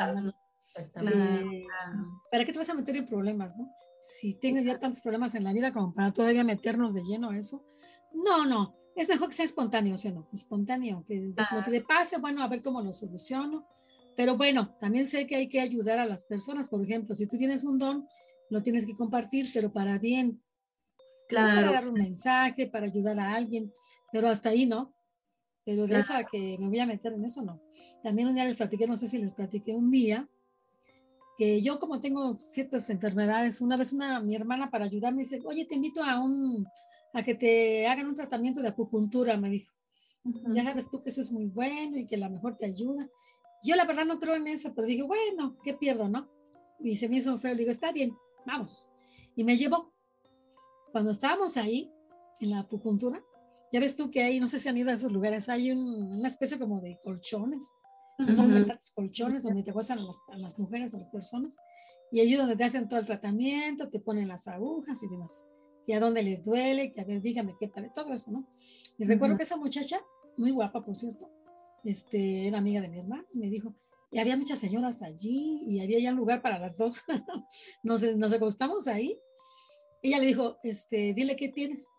¿Para 2.30 2.44
qué 2.44 2.52
te 2.52 2.58
vas 2.58 2.70
a 2.70 2.74
meter 2.74 2.96
en 2.96 3.06
problemas, 3.06 3.56
no? 3.56 3.70
Si 3.98 4.34
tienes 4.34 4.64
ya 4.64 4.78
tantos 4.78 5.00
problemas 5.00 5.34
en 5.34 5.44
la 5.44 5.52
vida 5.52 5.72
como 5.72 5.94
para 5.94 6.12
todavía 6.12 6.44
meternos 6.44 6.94
de 6.94 7.02
lleno 7.02 7.30
a 7.30 7.38
eso. 7.38 7.64
No, 8.12 8.44
no 8.44 8.76
es 8.96 9.08
mejor 9.08 9.28
que 9.28 9.34
sea 9.34 9.44
espontáneo, 9.44 9.94
o 9.94 9.98
sea, 9.98 10.10
no, 10.10 10.26
espontáneo, 10.32 11.04
que 11.06 11.34
lo 11.36 11.64
que 11.64 11.70
le 11.70 11.82
pase, 11.82 12.18
bueno, 12.18 12.42
a 12.42 12.48
ver 12.48 12.62
cómo 12.62 12.80
lo 12.80 12.94
soluciono. 12.94 13.68
Pero 14.16 14.38
bueno, 14.38 14.74
también 14.80 15.04
sé 15.04 15.26
que 15.26 15.36
hay 15.36 15.48
que 15.48 15.60
ayudar 15.60 15.98
a 15.98 16.06
las 16.06 16.24
personas, 16.24 16.68
por 16.68 16.82
ejemplo, 16.82 17.14
si 17.14 17.26
tú 17.26 17.36
tienes 17.36 17.62
un 17.64 17.78
don, 17.78 18.08
lo 18.48 18.62
tienes 18.62 18.86
que 18.86 18.96
compartir, 18.96 19.50
pero 19.52 19.70
para 19.70 19.98
bien. 19.98 20.42
Claro. 21.28 21.56
Para 21.56 21.72
dar 21.72 21.88
un 21.88 21.94
mensaje, 21.94 22.68
para 22.68 22.86
ayudar 22.86 23.20
a 23.20 23.34
alguien, 23.34 23.70
pero 24.10 24.28
hasta 24.28 24.48
ahí 24.48 24.64
no. 24.64 24.94
Pero 25.66 25.86
de 25.86 25.98
eso 25.98 26.14
a 26.14 26.24
que 26.24 26.56
me 26.58 26.68
voy 26.68 26.78
a 26.78 26.86
meter 26.86 27.12
en 27.12 27.24
eso, 27.24 27.42
no. 27.42 27.60
También 28.02 28.28
un 28.28 28.34
día 28.34 28.44
les 28.44 28.56
platiqué, 28.56 28.86
no 28.86 28.96
sé 28.96 29.08
si 29.08 29.18
les 29.18 29.34
platiqué 29.34 29.74
un 29.74 29.90
día, 29.90 30.26
que 31.36 31.62
yo 31.62 31.78
como 31.78 32.00
tengo 32.00 32.34
ciertas 32.34 32.88
enfermedades, 32.88 33.60
una 33.60 33.76
vez 33.76 33.92
una, 33.92 34.20
mi 34.20 34.34
hermana 34.34 34.70
para 34.70 34.86
ayudarme 34.86 35.22
dice, 35.22 35.42
oye, 35.44 35.66
te 35.66 35.74
invito 35.74 36.02
a 36.02 36.18
un, 36.18 36.66
a 37.12 37.22
que 37.22 37.34
te 37.34 37.86
hagan 37.86 38.06
un 38.06 38.14
tratamiento 38.14 38.62
de 38.62 38.68
acupuntura, 38.68 39.36
me 39.36 39.50
dijo. 39.50 39.72
Ya 40.54 40.64
sabes 40.64 40.90
tú 40.90 41.00
que 41.00 41.10
eso 41.10 41.20
es 41.20 41.30
muy 41.30 41.46
bueno 41.46 41.98
y 41.98 42.06
que 42.06 42.16
a 42.16 42.18
lo 42.18 42.30
mejor 42.30 42.56
te 42.56 42.66
ayuda. 42.66 43.08
Yo 43.62 43.76
la 43.76 43.84
verdad 43.84 44.04
no 44.04 44.18
creo 44.18 44.34
en 44.34 44.48
eso, 44.48 44.72
pero 44.74 44.86
dije, 44.86 45.02
bueno, 45.02 45.56
¿qué 45.62 45.74
pierdo, 45.74 46.08
no? 46.08 46.28
Y 46.80 46.96
se 46.96 47.08
me 47.08 47.16
hizo 47.16 47.38
feo, 47.38 47.54
digo, 47.54 47.70
está 47.70 47.92
bien, 47.92 48.16
vamos. 48.44 48.86
Y 49.36 49.44
me 49.44 49.56
llevó. 49.56 49.92
Cuando 50.90 51.10
estábamos 51.10 51.56
ahí, 51.56 51.92
en 52.40 52.50
la 52.50 52.60
acupuntura, 52.60 53.22
ya 53.72 53.80
ves 53.80 53.96
tú 53.96 54.10
que 54.10 54.22
ahí, 54.22 54.40
no 54.40 54.48
sé 54.48 54.58
si 54.58 54.68
han 54.68 54.76
ido 54.76 54.90
a 54.90 54.94
esos 54.94 55.12
lugares, 55.12 55.48
hay 55.48 55.70
una 55.70 56.28
especie 56.28 56.58
como 56.58 56.80
de 56.80 56.98
colchones 57.02 57.74
colchones 58.94 59.42
donde 59.42 59.62
te 59.62 59.72
gozan 59.72 59.98
a 59.98 60.02
las, 60.02 60.20
a 60.28 60.36
las, 60.36 60.58
mujeres, 60.58 60.94
a 60.94 60.98
las 60.98 61.08
personas, 61.08 61.56
y 62.10 62.20
allí 62.20 62.34
donde 62.34 62.56
te 62.56 62.64
hacen 62.64 62.88
todo 62.88 63.00
el 63.00 63.06
tratamiento, 63.06 63.88
te 63.88 64.00
ponen 64.00 64.28
las 64.28 64.48
agujas 64.48 65.02
y 65.02 65.08
demás, 65.08 65.46
y 65.86 65.92
a 65.92 66.00
dónde 66.00 66.22
le 66.22 66.38
duele, 66.38 66.92
que 66.92 67.00
a 67.00 67.04
ver, 67.04 67.20
dígame 67.20 67.56
qué 67.58 67.68
tal, 67.68 67.92
todo 67.92 68.12
eso, 68.12 68.30
¿no? 68.30 68.46
Y 68.98 69.04
recuerdo 69.04 69.36
que 69.36 69.42
esa 69.42 69.56
muchacha, 69.56 70.00
muy 70.36 70.50
guapa, 70.50 70.82
por 70.82 70.96
cierto, 70.96 71.30
este, 71.84 72.48
era 72.48 72.58
amiga 72.58 72.80
de 72.80 72.88
mi 72.88 72.98
hermana, 72.98 73.24
y 73.32 73.38
me 73.38 73.48
dijo, 73.48 73.74
y 74.10 74.18
había 74.18 74.36
muchas 74.36 74.58
señoras 74.58 75.02
allí, 75.02 75.62
y 75.66 75.80
había 75.80 75.98
ya 76.00 76.10
un 76.10 76.16
lugar 76.16 76.42
para 76.42 76.58
las 76.58 76.78
dos, 76.78 77.02
nos, 77.82 78.02
nos 78.16 78.32
acostamos 78.32 78.88
ahí, 78.88 79.18
ella 80.02 80.18
le 80.18 80.26
dijo, 80.26 80.58
este, 80.62 81.14
dile 81.14 81.36
qué 81.36 81.48
tienes. 81.48 81.92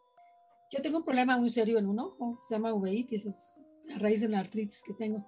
Yo 0.72 0.82
tengo 0.82 0.98
un 0.98 1.04
problema 1.04 1.38
muy 1.38 1.50
serio 1.50 1.78
en 1.78 1.88
un 1.88 2.00
ojo, 2.00 2.38
se 2.42 2.56
llama 2.56 2.74
uveitis, 2.74 3.26
es 3.26 3.62
a 3.94 4.00
raíz 4.00 4.22
de 4.22 4.30
la 4.30 4.40
artritis 4.40 4.82
que 4.82 4.94
tengo 4.94 5.26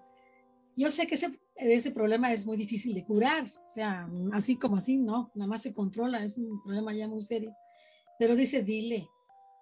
yo 0.76 0.90
sé 0.92 1.08
que 1.08 1.16
ese, 1.16 1.40
ese 1.56 1.92
problema 1.92 2.32
es 2.32 2.46
muy 2.46 2.58
difícil 2.58 2.94
de 2.94 3.04
curar, 3.04 3.46
o 3.46 3.70
sea, 3.70 4.10
así 4.34 4.58
como 4.58 4.78
así, 4.78 4.98
no, 4.98 5.32
nada 5.36 5.50
más 5.50 5.62
se 5.62 5.74
controla, 5.74 6.24
es 6.24 6.38
un 6.38 6.62
problema 6.64 6.94
ya 6.94 7.08
muy 7.08 7.22
serio. 7.22 7.54
Pero 8.18 8.36
dice, 8.36 8.64
dile. 8.64 9.08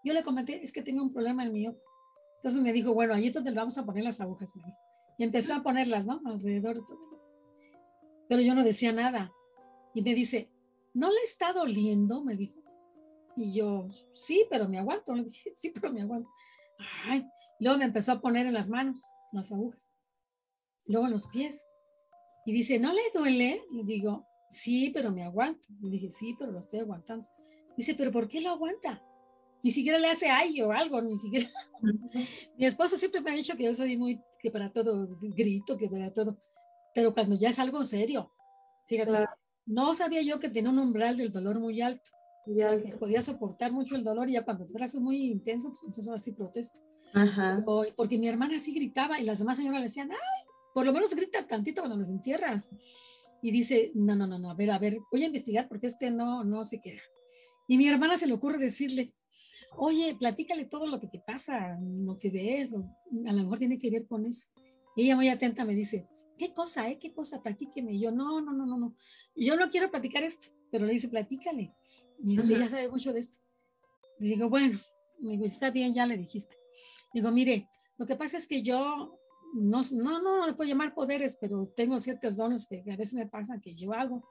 Yo 0.04 0.14
le 0.14 0.24
comenté, 0.24 0.62
es 0.64 0.72
que 0.72 0.82
tengo 0.82 1.04
un 1.04 1.12
problema 1.12 1.44
en 1.44 1.52
mi 1.52 1.68
ojo. 1.68 1.80
Entonces 2.38 2.62
me 2.62 2.74
dijo, 2.74 2.94
bueno, 2.94 3.14
allí 3.14 3.28
es 3.28 3.34
donde 3.34 3.52
le 3.52 3.58
vamos 3.58 3.78
a 3.78 3.86
poner 3.86 4.04
las 4.04 4.22
agujas. 4.22 4.54
Y 5.18 5.24
empezó 5.24 5.56
a 5.56 5.64
ponerlas, 5.64 6.06
¿no? 6.06 6.22
Alrededor 6.26 6.76
de 6.76 6.82
todo. 6.82 7.22
Pero 8.30 8.42
yo 8.42 8.54
no 8.54 8.64
decía 8.64 8.92
nada. 8.92 9.32
Y 9.94 10.02
me 10.02 10.14
dice, 10.14 10.50
¿no 10.94 11.10
le 11.10 11.22
está 11.24 11.54
doliendo? 11.54 12.24
Me 12.24 12.36
dijo. 12.36 12.62
Y 13.36 13.54
yo, 13.54 13.88
sí, 14.14 14.46
pero 14.50 14.68
me 14.68 14.80
aguanto. 14.80 15.14
Le 15.14 15.26
dije, 15.26 15.52
sí, 15.54 15.72
pero 15.72 15.92
me 15.92 16.02
aguanto. 16.02 16.30
Ay, 17.06 17.28
luego 17.60 17.80
me 17.80 17.86
empezó 17.86 18.14
a 18.14 18.22
poner 18.22 18.46
en 18.46 18.54
las 18.54 18.70
manos 18.70 19.04
las 19.32 19.52
agujas 19.52 19.87
luego 20.88 21.08
los 21.08 21.28
pies. 21.28 21.70
Y 22.46 22.54
dice, 22.54 22.80
¿no 22.80 22.94
le 22.94 23.02
duele? 23.14 23.64
Le 23.72 23.84
digo, 23.84 24.26
sí, 24.50 24.92
pero 24.94 25.12
me 25.12 25.24
aguanto. 25.24 25.68
Le 25.82 25.92
dije, 25.92 26.10
sí, 26.10 26.36
pero 26.38 26.52
lo 26.52 26.60
estoy 26.60 26.80
aguantando. 26.80 27.28
Dice, 27.76 27.96
¿pero 27.96 28.12
por 28.12 28.28
qué 28.28 28.42
lo 28.42 28.52
aguanta? 28.52 29.04
Ni 29.64 29.72
siquiera 29.72 30.00
le 30.00 30.08
hace 30.08 30.30
ay 30.30 30.62
o 30.62 30.72
algo, 30.72 31.02
ni 31.02 31.18
siquiera. 31.18 31.50
Mi 32.58 32.66
esposo 32.66 32.96
siempre 32.96 33.22
me 33.22 33.32
ha 33.32 33.36
dicho 33.36 33.56
que 33.56 33.64
yo 33.64 33.74
soy 33.74 33.98
muy, 33.98 34.22
que 34.40 34.50
para 34.50 34.72
todo 34.72 35.18
grito, 35.22 35.78
que 35.78 35.90
para 35.90 36.12
todo. 36.14 36.38
Pero 36.94 37.14
cuando 37.14 37.36
ya 37.36 37.50
es 37.50 37.60
algo 37.60 37.84
serio, 37.84 38.32
fíjate, 38.88 39.26
no 39.66 39.94
sabía 39.94 40.22
yo 40.22 40.40
que 40.40 40.50
tenía 40.50 40.72
un 40.72 40.80
umbral 40.80 41.18
del 41.18 41.32
dolor 41.32 41.60
muy 41.60 41.82
alto. 41.82 42.12
Ya 42.46 42.78
que 42.78 42.96
podía 42.96 43.22
soportar 43.22 43.74
mucho 43.74 43.96
el 43.96 44.06
dolor 44.06 44.30
y 44.30 44.34
ya 44.34 44.46
cuando 44.46 44.64
el 44.64 44.72
brazo 44.72 45.02
muy 45.02 45.32
intenso, 45.32 45.70
pues 45.70 45.84
entonces 45.84 46.14
así 46.14 46.32
protesto. 46.32 46.80
Ajá. 47.14 47.64
porque 47.96 48.18
mi 48.18 48.28
hermana 48.28 48.58
así 48.58 48.74
gritaba 48.74 49.18
y 49.20 49.24
las 49.24 49.40
demás 49.40 49.58
señoras 49.58 49.80
le 49.80 49.88
decían, 49.88 50.12
¡ay! 50.12 50.48
Por 50.78 50.86
lo 50.86 50.94
menos 50.94 51.16
grita 51.16 51.48
tantito 51.48 51.82
cuando 51.82 51.98
los 51.98 52.08
entierras. 52.08 52.70
Y 53.42 53.50
dice, 53.50 53.92
no, 53.96 54.16
no, 54.16 54.28
no, 54.28 54.38
no, 54.38 54.52
a 54.52 54.54
ver, 54.54 54.70
a 54.70 54.78
ver, 54.78 55.00
voy 55.12 55.24
a 55.24 55.26
investigar 55.26 55.68
porque 55.68 55.88
este 55.88 56.12
no, 56.12 56.44
no 56.44 56.64
se 56.64 56.80
queda. 56.82 57.02
Y 57.68 57.80
mi 57.80 57.88
hermana 57.88 58.16
se 58.16 58.28
le 58.28 58.34
ocurre 58.34 58.60
decirle, 58.60 59.12
oye, 59.76 60.16
platícale 60.20 60.66
todo 60.66 60.86
lo 60.86 61.00
que 61.00 61.08
te 61.08 61.18
pasa, 61.18 61.80
lo 61.82 62.20
que 62.20 62.30
ves, 62.30 62.70
a 62.72 63.34
lo 63.34 63.42
mejor 63.42 63.58
tiene 63.58 63.80
que 63.80 63.90
ver 63.90 64.06
con 64.06 64.28
eso. 64.28 64.50
Y 64.96 65.06
ella 65.06 65.16
muy 65.16 65.30
atenta 65.30 65.66
me 65.66 65.74
dice, 65.74 66.08
¿qué 66.38 66.54
cosa, 66.54 66.88
eh? 66.88 67.00
¿Qué 67.00 67.12
cosa? 67.12 67.42
Platíqueme. 67.42 67.94
Y 67.94 68.02
yo, 68.02 68.12
no, 68.12 68.40
no, 68.40 68.54
no, 68.54 68.68
no, 68.68 68.78
no. 68.78 68.96
Yo 69.36 69.56
no 69.56 69.72
quiero 69.72 69.90
platicar 69.90 70.22
esto, 70.22 70.50
pero 70.70 70.86
le 70.86 70.94
dice, 70.94 71.10
platícale. 71.10 71.74
Y 72.24 72.38
este, 72.38 72.54
ella 72.54 72.70
sabe 72.70 72.88
mucho 72.90 73.14
de 73.14 73.22
esto. 73.22 73.40
Le 74.20 74.28
digo, 74.28 74.48
bueno, 74.48 74.80
me 75.22 75.32
digo, 75.32 75.46
está 75.46 75.72
bien, 75.72 75.96
ya 75.96 76.06
le 76.06 76.18
dijiste. 76.18 76.56
Digo, 77.16 77.32
mire, 77.32 77.68
lo 77.98 78.06
que 78.06 78.16
pasa 78.16 78.38
es 78.38 78.46
que 78.46 78.62
yo 78.62 79.17
no, 79.54 79.82
no, 79.94 80.22
no, 80.22 80.38
no 80.38 80.48
le 80.48 80.54
puedo 80.54 80.70
llamar 80.70 80.94
poderes, 80.94 81.38
pero 81.40 81.72
tengo 81.76 82.00
ciertos 82.00 82.38
dones 82.38 82.68
que 82.68 82.84
a 82.92 82.96
veces 82.96 83.14
me 83.14 83.28
pasan 83.28 83.62
que 83.62 83.76
yo 83.76 83.94
hago. 83.94 84.24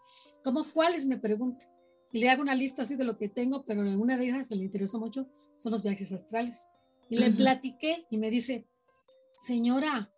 ¿Cómo 0.44 0.64
cuáles? 0.72 1.06
Me 1.06 1.18
pregunta. 1.18 1.64
Y 2.12 2.20
le 2.20 2.30
hago 2.30 2.42
una 2.42 2.54
lista 2.54 2.82
así 2.82 2.96
de 2.96 3.04
lo 3.04 3.16
que 3.16 3.28
tengo, 3.28 3.64
pero 3.64 3.86
en 3.86 4.00
una 4.00 4.16
de 4.16 4.26
ellas 4.26 4.48
que 4.48 4.56
le 4.56 4.64
interesó 4.64 4.98
mucho 4.98 5.28
son 5.58 5.72
los 5.72 5.82
viajes 5.82 6.12
astrales. 6.12 6.66
Y 7.08 7.18
le 7.18 7.30
platiqué 7.30 8.06
y 8.10 8.18
me 8.18 8.30
dice, 8.30 8.66
señora, 9.44 10.12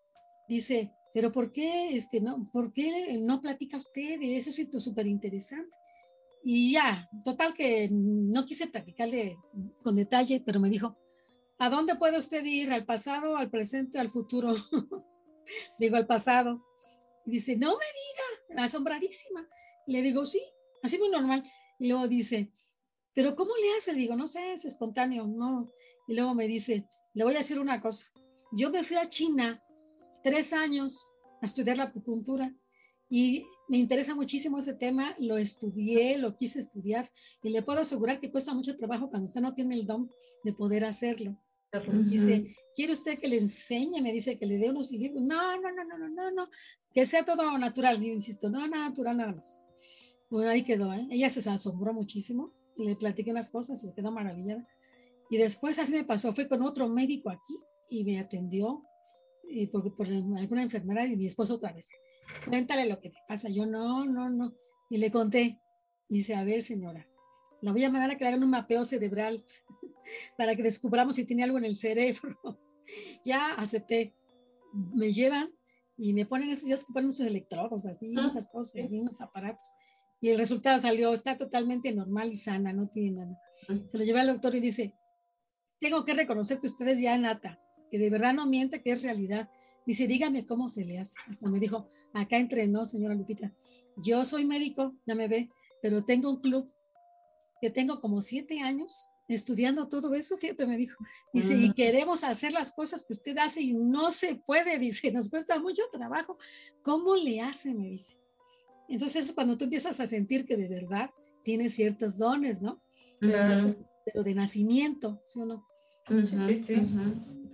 dice, 0.48 0.92
pero 1.12 1.32
¿por 1.32 1.52
qué, 1.52 1.96
este, 1.96 2.20
no, 2.20 2.48
¿por 2.52 2.72
qué 2.72 3.18
no 3.20 3.40
platica 3.40 3.76
usted 3.76 4.20
eso? 4.22 4.50
Es 4.50 4.84
súper 4.84 5.06
interesante. 5.06 5.70
Y 6.44 6.72
ya, 6.72 7.08
total 7.24 7.54
que 7.54 7.88
no 7.90 8.46
quise 8.46 8.68
platicarle 8.68 9.36
con 9.82 9.96
detalle, 9.96 10.42
pero 10.44 10.60
me 10.60 10.70
dijo, 10.70 10.96
¿A 11.58 11.68
dónde 11.70 11.96
puede 11.96 12.18
usted 12.18 12.44
ir? 12.44 12.72
¿Al 12.72 12.84
pasado, 12.84 13.36
al 13.36 13.50
presente, 13.50 13.98
al 13.98 14.10
futuro? 14.10 14.54
digo, 15.78 15.96
al 15.96 16.06
pasado. 16.06 16.64
Dice, 17.24 17.56
no 17.56 17.70
me 17.70 18.54
diga, 18.54 18.62
asombradísima. 18.64 19.46
Le 19.86 20.02
digo, 20.02 20.24
sí, 20.24 20.42
así 20.82 20.98
muy 20.98 21.10
normal. 21.10 21.42
Y 21.78 21.88
luego 21.88 22.06
dice, 22.06 22.52
¿pero 23.12 23.34
cómo 23.34 23.56
le 23.56 23.76
hace? 23.76 23.92
Digo, 23.94 24.14
no 24.14 24.26
sé, 24.26 24.52
es 24.52 24.64
espontáneo, 24.64 25.26
no. 25.26 25.68
Y 26.06 26.14
luego 26.14 26.34
me 26.34 26.46
dice, 26.46 26.88
le 27.14 27.24
voy 27.24 27.34
a 27.34 27.38
decir 27.38 27.58
una 27.58 27.80
cosa. 27.80 28.06
Yo 28.52 28.70
me 28.70 28.84
fui 28.84 28.96
a 28.96 29.10
China 29.10 29.62
tres 30.22 30.52
años 30.52 31.10
a 31.42 31.46
estudiar 31.46 31.76
la 31.76 31.84
acupuntura 31.84 32.54
y 33.10 33.46
me 33.68 33.78
interesa 33.78 34.14
muchísimo 34.14 34.58
ese 34.58 34.74
tema, 34.74 35.14
lo 35.18 35.36
estudié, 35.36 36.18
lo 36.18 36.36
quise 36.36 36.60
estudiar 36.60 37.10
y 37.42 37.50
le 37.50 37.62
puedo 37.62 37.80
asegurar 37.80 38.20
que 38.20 38.30
cuesta 38.30 38.54
mucho 38.54 38.76
trabajo 38.76 39.10
cuando 39.10 39.28
usted 39.28 39.40
no 39.40 39.54
tiene 39.54 39.74
el 39.74 39.86
don 39.86 40.10
de 40.44 40.52
poder 40.52 40.84
hacerlo. 40.84 41.36
Dice, 42.08 42.56
¿quiere 42.74 42.92
usted 42.92 43.18
que 43.18 43.28
le 43.28 43.38
enseñe? 43.38 44.00
Me 44.00 44.12
dice 44.12 44.38
que 44.38 44.46
le 44.46 44.58
dé 44.58 44.70
unos 44.70 44.90
libros. 44.90 45.22
No, 45.22 45.60
no, 45.60 45.70
no, 45.70 45.84
no, 45.84 45.98
no, 45.98 46.08
no, 46.08 46.30
no. 46.30 46.48
Que 46.94 47.04
sea 47.04 47.24
todo 47.24 47.56
natural. 47.58 48.00
Yo 48.00 48.12
insisto, 48.12 48.48
no, 48.48 48.66
natural 48.66 49.16
nada 49.18 49.32
más. 49.32 49.60
Bueno, 50.30 50.50
ahí 50.50 50.64
quedó, 50.64 50.92
¿eh? 50.92 51.06
Ella 51.10 51.28
se 51.28 51.48
asombró 51.48 51.92
muchísimo. 51.92 52.52
Le 52.76 52.96
platiqué 52.96 53.32
las 53.32 53.50
cosas, 53.50 53.80
se 53.80 53.92
quedó 53.94 54.10
maravillada. 54.10 54.66
Y 55.30 55.36
después 55.36 55.78
así 55.78 55.92
me 55.92 56.04
pasó, 56.04 56.32
fue 56.32 56.48
con 56.48 56.62
otro 56.62 56.88
médico 56.88 57.28
aquí 57.30 57.58
y 57.90 58.04
me 58.04 58.18
atendió 58.18 58.82
y 59.50 59.66
por, 59.66 59.94
por 59.94 60.06
alguna 60.06 60.62
enfermedad 60.62 61.06
y 61.06 61.16
mi 61.16 61.26
esposo 61.26 61.56
otra 61.56 61.72
vez. 61.72 61.90
Cuéntale 62.46 62.88
lo 62.88 63.00
que 63.00 63.10
te 63.10 63.18
pasa. 63.26 63.48
Yo 63.48 63.66
no, 63.66 64.06
no, 64.06 64.30
no. 64.30 64.54
Y 64.88 64.98
le 64.98 65.10
conté. 65.10 65.60
Dice, 66.08 66.34
a 66.34 66.44
ver, 66.44 66.62
señora, 66.62 67.06
la 67.60 67.72
voy 67.72 67.84
a 67.84 67.90
mandar 67.90 68.12
a 68.12 68.16
que 68.16 68.24
le 68.24 68.28
hagan 68.28 68.42
un 68.42 68.50
mapeo 68.50 68.84
cerebral 68.84 69.44
para 70.36 70.56
que 70.56 70.62
descubramos 70.62 71.16
si 71.16 71.24
tiene 71.24 71.44
algo 71.44 71.58
en 71.58 71.64
el 71.64 71.76
cerebro. 71.76 72.38
ya 73.24 73.54
acepté. 73.54 74.14
Me 74.72 75.12
llevan 75.12 75.50
y 75.96 76.12
me 76.12 76.26
ponen 76.26 76.50
esos 76.50 76.66
días 76.66 76.84
que 76.84 76.92
ponen 76.92 77.08
muchos 77.08 77.26
electrodos, 77.26 77.86
así, 77.86 78.10
muchas 78.10 78.48
cosas, 78.48 78.92
y 78.92 78.98
unos 78.98 79.20
aparatos. 79.20 79.72
Y 80.20 80.30
el 80.30 80.38
resultado 80.38 80.78
salió, 80.78 81.12
está 81.12 81.36
totalmente 81.36 81.92
normal 81.92 82.30
y 82.30 82.36
sana, 82.36 82.72
no 82.72 82.88
tiene 82.88 83.12
nada. 83.12 83.40
Se 83.86 83.98
lo 83.98 84.04
llevé 84.04 84.20
al 84.20 84.28
doctor 84.28 84.54
y 84.54 84.60
dice, 84.60 84.94
tengo 85.80 86.04
que 86.04 86.14
reconocer 86.14 86.60
que 86.60 86.66
usted 86.66 86.88
es 86.88 87.00
ya 87.00 87.16
nata, 87.18 87.60
que 87.90 87.98
de 87.98 88.10
verdad 88.10 88.34
no 88.34 88.46
miente, 88.46 88.82
que 88.82 88.92
es 88.92 89.02
realidad. 89.02 89.48
Dice, 89.86 90.06
dígame 90.06 90.44
cómo 90.44 90.68
se 90.68 90.84
le 90.84 90.98
hace. 90.98 91.16
Hasta 91.28 91.48
me 91.48 91.58
dijo, 91.58 91.88
acá 92.12 92.36
entrenó, 92.36 92.84
señora 92.84 93.14
Lupita. 93.14 93.52
Yo 93.96 94.24
soy 94.24 94.44
médico, 94.44 94.94
ya 95.06 95.14
me 95.14 95.28
ve, 95.28 95.48
pero 95.80 96.04
tengo 96.04 96.30
un 96.30 96.40
club 96.40 96.70
que 97.60 97.70
tengo 97.70 98.00
como 98.00 98.20
siete 98.20 98.60
años 98.60 99.10
estudiando 99.34 99.88
todo 99.88 100.14
eso, 100.14 100.38
fíjate, 100.38 100.66
me 100.66 100.76
dijo, 100.76 101.04
dice, 101.32 101.54
y 101.54 101.72
queremos 101.72 102.24
hacer 102.24 102.52
las 102.52 102.72
cosas 102.72 103.04
que 103.04 103.12
usted 103.12 103.36
hace 103.38 103.60
y 103.60 103.74
no 103.74 104.10
se 104.10 104.36
puede, 104.36 104.78
dice, 104.78 105.12
nos 105.12 105.28
cuesta 105.30 105.60
mucho 105.60 105.82
trabajo. 105.90 106.38
¿Cómo 106.82 107.16
le 107.16 107.40
hace? 107.40 107.74
Me 107.74 107.88
dice. 107.88 108.18
Entonces, 108.88 109.32
cuando 109.32 109.58
tú 109.58 109.64
empiezas 109.64 110.00
a 110.00 110.06
sentir 110.06 110.46
que 110.46 110.56
de 110.56 110.68
verdad 110.68 111.10
tienes 111.44 111.74
ciertos 111.74 112.18
dones, 112.18 112.62
¿no? 112.62 112.82
Pero 113.20 114.22
de 114.22 114.34
nacimiento, 114.34 115.22
¿sí 115.26 115.40
o 115.40 115.44
no? 115.44 115.66
Sí, 116.08 116.56
sí. 116.56 116.74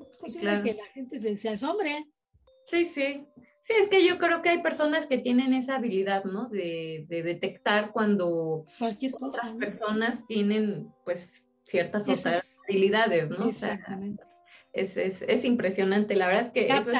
Es 0.08 0.18
posible 0.18 0.62
que 0.62 0.74
la 0.74 0.86
gente 0.94 1.36
se 1.36 1.48
asombre. 1.48 2.06
Sí, 2.66 2.84
sí. 2.84 3.26
Sí, 3.64 3.72
es 3.80 3.88
que 3.88 4.06
yo 4.06 4.18
creo 4.18 4.42
que 4.42 4.50
hay 4.50 4.62
personas 4.62 5.06
que 5.06 5.16
tienen 5.16 5.54
esa 5.54 5.76
habilidad, 5.76 6.24
¿no? 6.24 6.50
De, 6.50 7.06
de 7.08 7.22
detectar 7.22 7.92
cuando 7.92 8.66
Cualquier 8.78 9.12
cosa, 9.12 9.38
otras 9.38 9.56
personas 9.56 10.26
tienen, 10.26 10.92
pues, 11.04 11.48
ciertas 11.74 12.08
otras 12.08 12.60
habilidades, 12.68 13.28
¿no? 13.28 13.48
Exactamente. 13.48 14.22
es, 14.72 14.96
es, 14.96 15.22
es, 15.22 15.44
impresionante, 15.44 16.14
la 16.14 16.28
verdad 16.28 16.46
es 16.46 16.52
que... 16.52 16.68
Eso 16.68 16.92
es, 16.92 16.98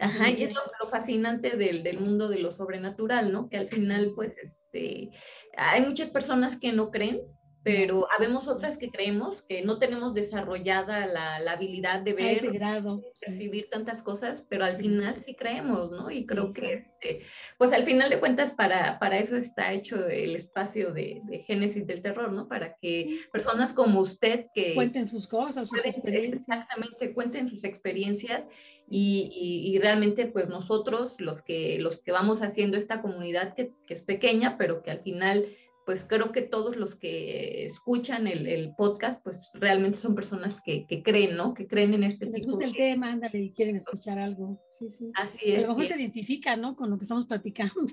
Ajá, 0.00 0.28
y 0.28 0.42
es 0.42 0.52
lo, 0.52 0.90
fascinante 0.90 1.56
del, 1.56 1.84
del, 1.84 2.00
mundo 2.00 2.28
de 2.28 2.40
lo 2.40 2.50
sobrenatural, 2.50 3.32
¿no? 3.32 3.48
Que 3.48 3.58
al 3.58 3.68
final, 3.68 4.12
pues, 4.16 4.36
este, 4.38 5.12
hay 5.56 5.86
muchas 5.86 6.10
personas 6.10 6.58
que 6.58 6.72
no 6.72 6.90
creen, 6.90 7.20
pero 7.64 8.06
habemos 8.14 8.46
otras 8.46 8.76
que 8.76 8.90
creemos 8.90 9.42
que 9.42 9.62
no 9.62 9.78
tenemos 9.78 10.12
desarrollada 10.12 11.06
la, 11.06 11.40
la 11.40 11.52
habilidad 11.52 12.00
de 12.00 12.12
ver, 12.12 12.32
ese 12.32 12.50
grado, 12.50 13.02
recibir 13.26 13.70
tantas 13.70 14.02
cosas, 14.02 14.46
pero 14.50 14.66
al 14.66 14.72
final 14.72 15.22
sí 15.24 15.34
creemos, 15.34 15.90
¿no? 15.90 16.10
Y 16.10 16.26
creo 16.26 16.50
que, 16.50 16.74
este, 16.74 17.24
pues 17.56 17.72
al 17.72 17.82
final 17.84 18.10
de 18.10 18.20
cuentas, 18.20 18.50
para, 18.50 18.98
para 18.98 19.18
eso 19.18 19.38
está 19.38 19.72
hecho 19.72 20.06
el 20.06 20.36
espacio 20.36 20.92
de, 20.92 21.22
de 21.24 21.38
Génesis 21.38 21.86
del 21.86 22.02
Terror, 22.02 22.30
¿no? 22.32 22.48
Para 22.48 22.74
que 22.74 23.20
personas 23.32 23.72
como 23.72 24.00
usted 24.00 24.46
que... 24.54 24.74
Cuenten 24.74 25.06
sus 25.06 25.26
cosas, 25.26 25.66
sus 25.66 25.86
experiencias. 25.86 26.42
Exactamente, 26.42 27.14
cuenten 27.14 27.48
sus 27.48 27.64
experiencias 27.64 28.42
y, 28.90 29.72
y, 29.72 29.78
realmente 29.78 30.26
pues 30.26 30.48
nosotros, 30.48 31.18
los 31.18 31.40
que, 31.40 31.78
los 31.78 32.02
que 32.02 32.12
vamos 32.12 32.42
haciendo 32.42 32.76
esta 32.76 33.00
comunidad 33.00 33.54
que, 33.54 33.72
que 33.86 33.94
es 33.94 34.02
pequeña, 34.02 34.58
pero 34.58 34.82
que 34.82 34.90
al 34.90 35.00
final 35.00 35.46
pues 35.84 36.06
creo 36.08 36.32
que 36.32 36.42
todos 36.42 36.76
los 36.76 36.94
que 36.94 37.64
escuchan 37.64 38.26
el, 38.26 38.74
podcast, 38.76 39.22
pues 39.22 39.50
realmente 39.54 39.98
son 39.98 40.14
personas 40.14 40.60
que, 40.60 40.86
creen, 41.04 41.36
¿no? 41.36 41.54
Que 41.54 41.66
creen 41.66 41.94
en 41.94 42.04
este 42.04 42.26
Les 42.26 42.34
tipo. 42.34 42.46
Les 42.46 42.46
gusta 42.46 42.64
el 42.64 42.74
tema, 42.74 43.12
ándale, 43.12 43.38
y 43.38 43.52
quieren 43.52 43.76
escuchar 43.76 44.18
algo. 44.18 44.60
Sí, 44.70 44.90
sí. 44.90 45.12
Así 45.14 45.52
es. 45.52 45.64
A 45.64 45.66
lo 45.66 45.74
mejor 45.74 45.86
se 45.86 46.00
identifica, 46.00 46.56
¿no? 46.56 46.74
Con 46.74 46.90
lo 46.90 46.96
que 46.96 47.04
estamos 47.04 47.26
platicando. 47.26 47.84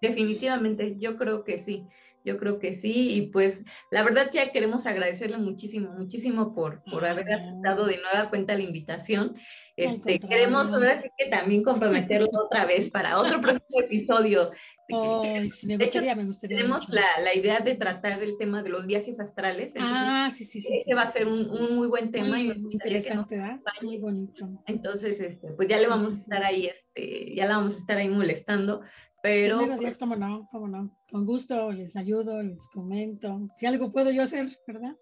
Definitivamente, 0.00 0.96
yo 0.98 1.16
creo 1.16 1.44
que 1.44 1.58
sí. 1.58 1.86
Yo 2.24 2.38
creo 2.38 2.58
que 2.58 2.72
sí, 2.72 3.10
y 3.10 3.22
pues 3.26 3.64
la 3.90 4.02
verdad 4.02 4.30
ya 4.32 4.50
queremos 4.50 4.86
agradecerle 4.86 5.36
muchísimo, 5.36 5.92
muchísimo 5.92 6.54
por, 6.54 6.82
por 6.84 7.04
haber 7.04 7.30
aceptado 7.30 7.84
de 7.86 7.98
nueva 7.98 8.30
cuenta 8.30 8.54
la 8.54 8.62
invitación. 8.62 9.36
Este, 9.76 10.20
queremos 10.20 10.72
ahora 10.72 11.02
sí 11.02 11.08
que 11.18 11.26
también 11.26 11.62
comprometerlo 11.62 12.28
otra 12.46 12.64
vez 12.64 12.90
para 12.90 13.18
otro 13.18 13.40
próximo 13.40 13.80
episodio. 13.80 14.52
me 14.88 15.76
gustaría, 15.76 16.14
me 16.14 16.24
gustaría. 16.24 16.56
Tenemos 16.56 16.88
la, 16.88 17.04
la, 17.20 17.34
idea 17.34 17.60
de 17.60 17.74
tratar 17.74 18.22
el 18.22 18.38
tema 18.38 18.62
de 18.62 18.70
los 18.70 18.86
viajes 18.86 19.20
astrales. 19.20 19.74
ah, 19.78 20.30
sí, 20.32 20.46
sí, 20.46 20.60
sí. 20.60 20.78
Ese 20.78 20.94
va 20.94 21.02
a 21.02 21.08
ser 21.08 21.26
un, 21.26 21.50
un, 21.50 21.74
muy 21.74 21.88
buen 21.88 22.10
tema. 22.10 22.28
Muy, 22.28 22.54
muy 22.54 22.72
interesante, 22.72 23.36
¿verdad? 23.36 23.60
Muy 23.82 23.98
bonito. 23.98 24.48
Entonces, 24.66 25.20
este, 25.20 25.52
pues 25.52 25.68
ya 25.68 25.76
le 25.76 25.88
vamos 25.88 26.12
a 26.12 26.16
estar 26.16 26.42
ahí, 26.44 26.66
este, 26.68 27.34
ya 27.34 27.46
la 27.46 27.56
vamos 27.56 27.74
a 27.74 27.78
estar 27.78 27.98
ahí 27.98 28.08
molestando 28.08 28.80
pero... 29.24 29.56
Primero 29.56 29.80
Dios, 29.80 29.96
cómo 29.96 30.16
no, 30.16 30.46
cómo 30.50 30.68
no. 30.68 30.94
Con 31.10 31.24
gusto 31.24 31.72
les 31.72 31.96
ayudo, 31.96 32.42
les 32.42 32.68
comento. 32.68 33.48
Si 33.56 33.64
algo 33.64 33.90
puedo 33.90 34.10
yo 34.10 34.22
hacer, 34.22 34.48
¿verdad? 34.66 34.94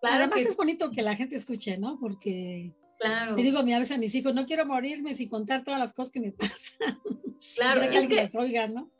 Además 0.00 0.40
es 0.40 0.56
bonito 0.56 0.90
que 0.90 1.02
la 1.02 1.14
gente 1.14 1.36
escuche, 1.36 1.76
¿no? 1.76 1.98
Porque 2.00 2.74
Claro. 2.98 3.34
Te 3.34 3.42
digo 3.42 3.58
a, 3.58 3.62
mí, 3.62 3.74
a 3.74 3.78
veces 3.78 3.96
a 3.96 4.00
mis 4.00 4.14
hijos, 4.14 4.34
no 4.34 4.46
quiero 4.46 4.64
morirme 4.66 5.14
sin 5.14 5.28
contar 5.28 5.62
todas 5.62 5.78
las 5.78 5.94
cosas 5.94 6.12
que 6.12 6.20
me 6.20 6.32
pasan. 6.32 6.98
Claro, 7.56 7.80
que 7.90 7.98
alguien 7.98 8.16
las 8.16 8.34
oiga, 8.34 8.66
¿no? 8.66 8.90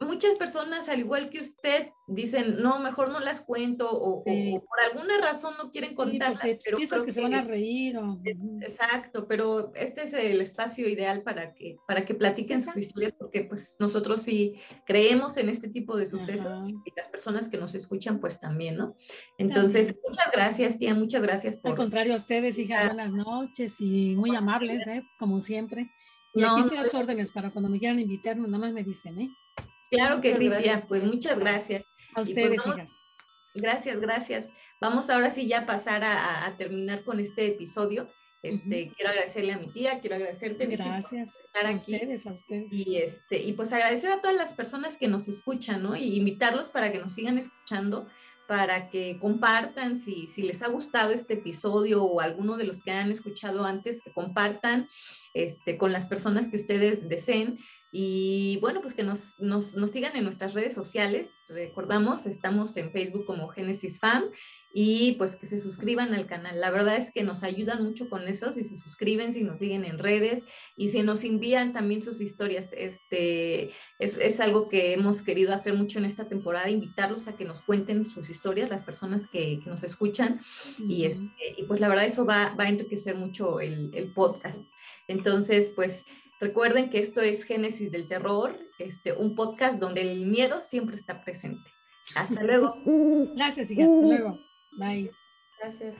Muchas 0.00 0.36
personas, 0.36 0.88
al 0.88 1.00
igual 1.00 1.30
que 1.30 1.40
usted, 1.40 1.88
dicen, 2.06 2.60
no, 2.60 2.78
mejor 2.80 3.10
no 3.10 3.20
las 3.20 3.40
cuento 3.40 3.88
o, 3.90 4.22
por 4.22 4.80
alguna 4.90 5.18
razón 5.20 5.54
no 5.56 5.70
quieren 5.70 5.94
contarlas. 5.94 6.42
Sí, 6.42 6.58
pero 6.64 6.76
piensas 6.76 7.02
que, 7.02 7.12
se 7.12 7.22
van 7.22 7.34
a 7.34 7.44
reír. 7.44 7.96
O... 7.96 8.20
Exacto, 8.60 9.26
pero 9.26 9.72
este 9.74 10.04
es 10.04 10.12
el 10.12 10.40
espacio 10.40 10.88
ideal 10.88 11.22
para 11.22 11.54
que, 11.54 11.76
para 11.86 12.04
que 12.04 12.14
platiquen 12.14 12.60
sus 12.60 12.76
historias 12.76 13.14
porque 13.18 13.44
pues 13.44 13.76
nosotros 13.78 14.22
sí 14.22 14.56
creemos 14.84 15.36
en 15.36 15.48
este 15.48 15.68
tipo 15.68 15.96
de 15.96 16.06
sucesos 16.06 16.60
y 16.68 16.92
las 16.96 17.08
personas 17.08 17.48
que 17.48 17.56
nos 17.56 17.74
escuchan 17.74 18.20
pues 18.20 18.40
también, 18.40 18.76
¿no? 18.76 18.96
Entonces, 19.38 19.94
muchas 20.06 20.30
gracias, 20.32 20.78
tía, 20.78 20.94
muchas 20.94 21.22
gracias 21.22 21.56
por... 21.56 21.70
Al 21.70 21.76
contrario, 21.76 22.14
a 22.14 22.16
ustedes, 22.16 22.58
hijas, 22.58 22.86
buenas 22.86 23.12
noches 23.12 23.76
y 23.80 24.16
muy 24.16 24.34
amables, 24.34 24.86
¿eh? 24.86 25.02
Como 25.18 25.40
siempre. 25.40 25.90
Y 26.34 26.42
aquí 26.42 26.60
estoy 26.60 26.78
a 26.78 26.98
órdenes 26.98 27.30
para 27.30 27.50
cuando 27.50 27.70
me 27.70 27.78
quieran 27.78 27.98
invitar, 27.98 28.36
nada 28.36 28.58
más 28.58 28.72
me 28.72 28.82
dicen, 28.82 29.20
¿eh? 29.20 29.30
Claro 29.94 30.20
que 30.20 30.36
sí, 30.36 30.50
tía, 30.62 30.84
pues 30.86 31.02
muchas 31.02 31.38
gracias. 31.38 31.82
A 31.82 32.14
pues, 32.16 32.28
ustedes, 32.28 32.62
Gracias, 33.54 34.00
gracias. 34.00 34.48
Vamos 34.80 35.08
ahora 35.10 35.30
sí 35.30 35.46
ya 35.46 35.60
a 35.60 35.66
pasar 35.66 36.02
a, 36.04 36.52
terminar 36.58 37.04
con 37.04 37.20
este 37.20 37.46
episodio. 37.46 38.08
Este, 38.42 38.92
Quiero 38.94 39.10
agradecerle 39.10 39.52
a 39.52 39.58
mi 39.58 39.72
tía, 39.72 39.98
quiero 39.98 40.16
agradecerte. 40.16 40.66
Gracias 40.66 41.46
a 41.54 41.70
ustedes, 41.70 42.26
a 42.26 42.32
ustedes. 42.32 42.66
Y, 42.70 42.98
este, 42.98 43.42
y 43.42 43.52
pues 43.52 43.72
agradecer 43.72 44.10
a 44.10 44.20
todas 44.20 44.36
las 44.36 44.52
personas 44.54 44.96
que 44.96 45.08
nos 45.08 45.28
escuchan, 45.28 45.82
¿no? 45.82 45.96
Y 45.96 46.16
invitarlos 46.16 46.70
para 46.70 46.92
que 46.92 46.98
nos 46.98 47.14
sigan 47.14 47.38
escuchando, 47.38 48.08
para 48.46 48.90
que 48.90 49.18
compartan 49.20 49.98
si, 49.98 50.26
si 50.26 50.42
les 50.42 50.62
ha 50.62 50.68
gustado 50.68 51.12
este 51.12 51.34
episodio 51.34 52.02
o 52.04 52.20
alguno 52.20 52.56
de 52.56 52.64
los 52.64 52.82
que 52.82 52.90
han 52.90 53.10
escuchado 53.10 53.64
antes, 53.64 54.02
que 54.02 54.12
compartan 54.12 54.88
este, 55.32 55.78
con 55.78 55.92
las 55.92 56.06
personas 56.06 56.48
que 56.48 56.56
ustedes 56.56 57.08
deseen. 57.08 57.58
Y 57.96 58.56
bueno, 58.56 58.80
pues 58.80 58.92
que 58.92 59.04
nos, 59.04 59.38
nos, 59.38 59.76
nos, 59.76 59.92
sigan 59.92 60.16
en 60.16 60.24
nuestras 60.24 60.52
redes 60.52 60.74
sociales. 60.74 61.44
Recordamos, 61.48 62.26
estamos 62.26 62.76
en 62.76 62.90
Facebook 62.90 63.24
como 63.24 63.46
Genesis 63.46 64.00
Fam 64.00 64.24
y 64.72 65.12
pues 65.12 65.36
que 65.36 65.46
se 65.46 65.58
suscriban 65.58 66.12
al 66.12 66.26
canal. 66.26 66.60
La 66.60 66.72
verdad 66.72 66.96
es 66.96 67.12
que 67.12 67.22
nos 67.22 67.44
ayudan 67.44 67.84
mucho 67.84 68.10
con 68.10 68.26
eso, 68.26 68.50
si 68.50 68.64
se 68.64 68.76
suscriben, 68.76 69.32
si 69.32 69.44
nos 69.44 69.60
siguen 69.60 69.84
en 69.84 70.00
redes 70.00 70.42
y 70.76 70.88
si 70.88 71.04
nos 71.04 71.22
envían 71.22 71.72
también 71.72 72.02
sus 72.02 72.20
historias. 72.20 72.72
Este, 72.76 73.70
es, 74.00 74.18
es 74.18 74.40
algo 74.40 74.68
que 74.68 74.92
hemos 74.92 75.22
querido 75.22 75.54
hacer 75.54 75.74
mucho 75.74 76.00
en 76.00 76.06
esta 76.06 76.26
temporada, 76.26 76.68
invitarlos 76.68 77.28
a 77.28 77.36
que 77.36 77.44
nos 77.44 77.62
cuenten 77.62 78.04
sus 78.04 78.28
historias, 78.28 78.70
las 78.70 78.82
personas 78.82 79.28
que, 79.28 79.60
que 79.62 79.70
nos 79.70 79.84
escuchan. 79.84 80.40
y, 80.78 81.04
este, 81.04 81.54
y 81.58 81.62
pues 81.62 81.78
la 81.78 81.86
verdad 81.86 82.06
eso 82.06 82.26
va, 82.26 82.56
va 82.58 82.64
a 82.64 82.70
enriquecer 82.70 83.14
mucho 83.14 83.60
el, 83.60 83.92
el 83.94 84.12
podcast. 84.12 84.66
Entonces, 85.06 85.72
pues 85.76 86.04
Recuerden 86.40 86.90
que 86.90 86.98
esto 86.98 87.20
es 87.20 87.44
Génesis 87.44 87.90
del 87.90 88.08
Terror, 88.08 88.58
este, 88.78 89.12
un 89.12 89.34
podcast 89.34 89.80
donde 89.80 90.02
el 90.02 90.26
miedo 90.26 90.60
siempre 90.60 90.96
está 90.96 91.22
presente. 91.22 91.70
Hasta 92.16 92.42
luego. 92.42 92.76
Gracias 93.34 93.70
y 93.70 93.80
hasta 93.80 94.00
luego. 94.00 94.38
Bye. 94.78 95.10
Gracias. 95.60 95.94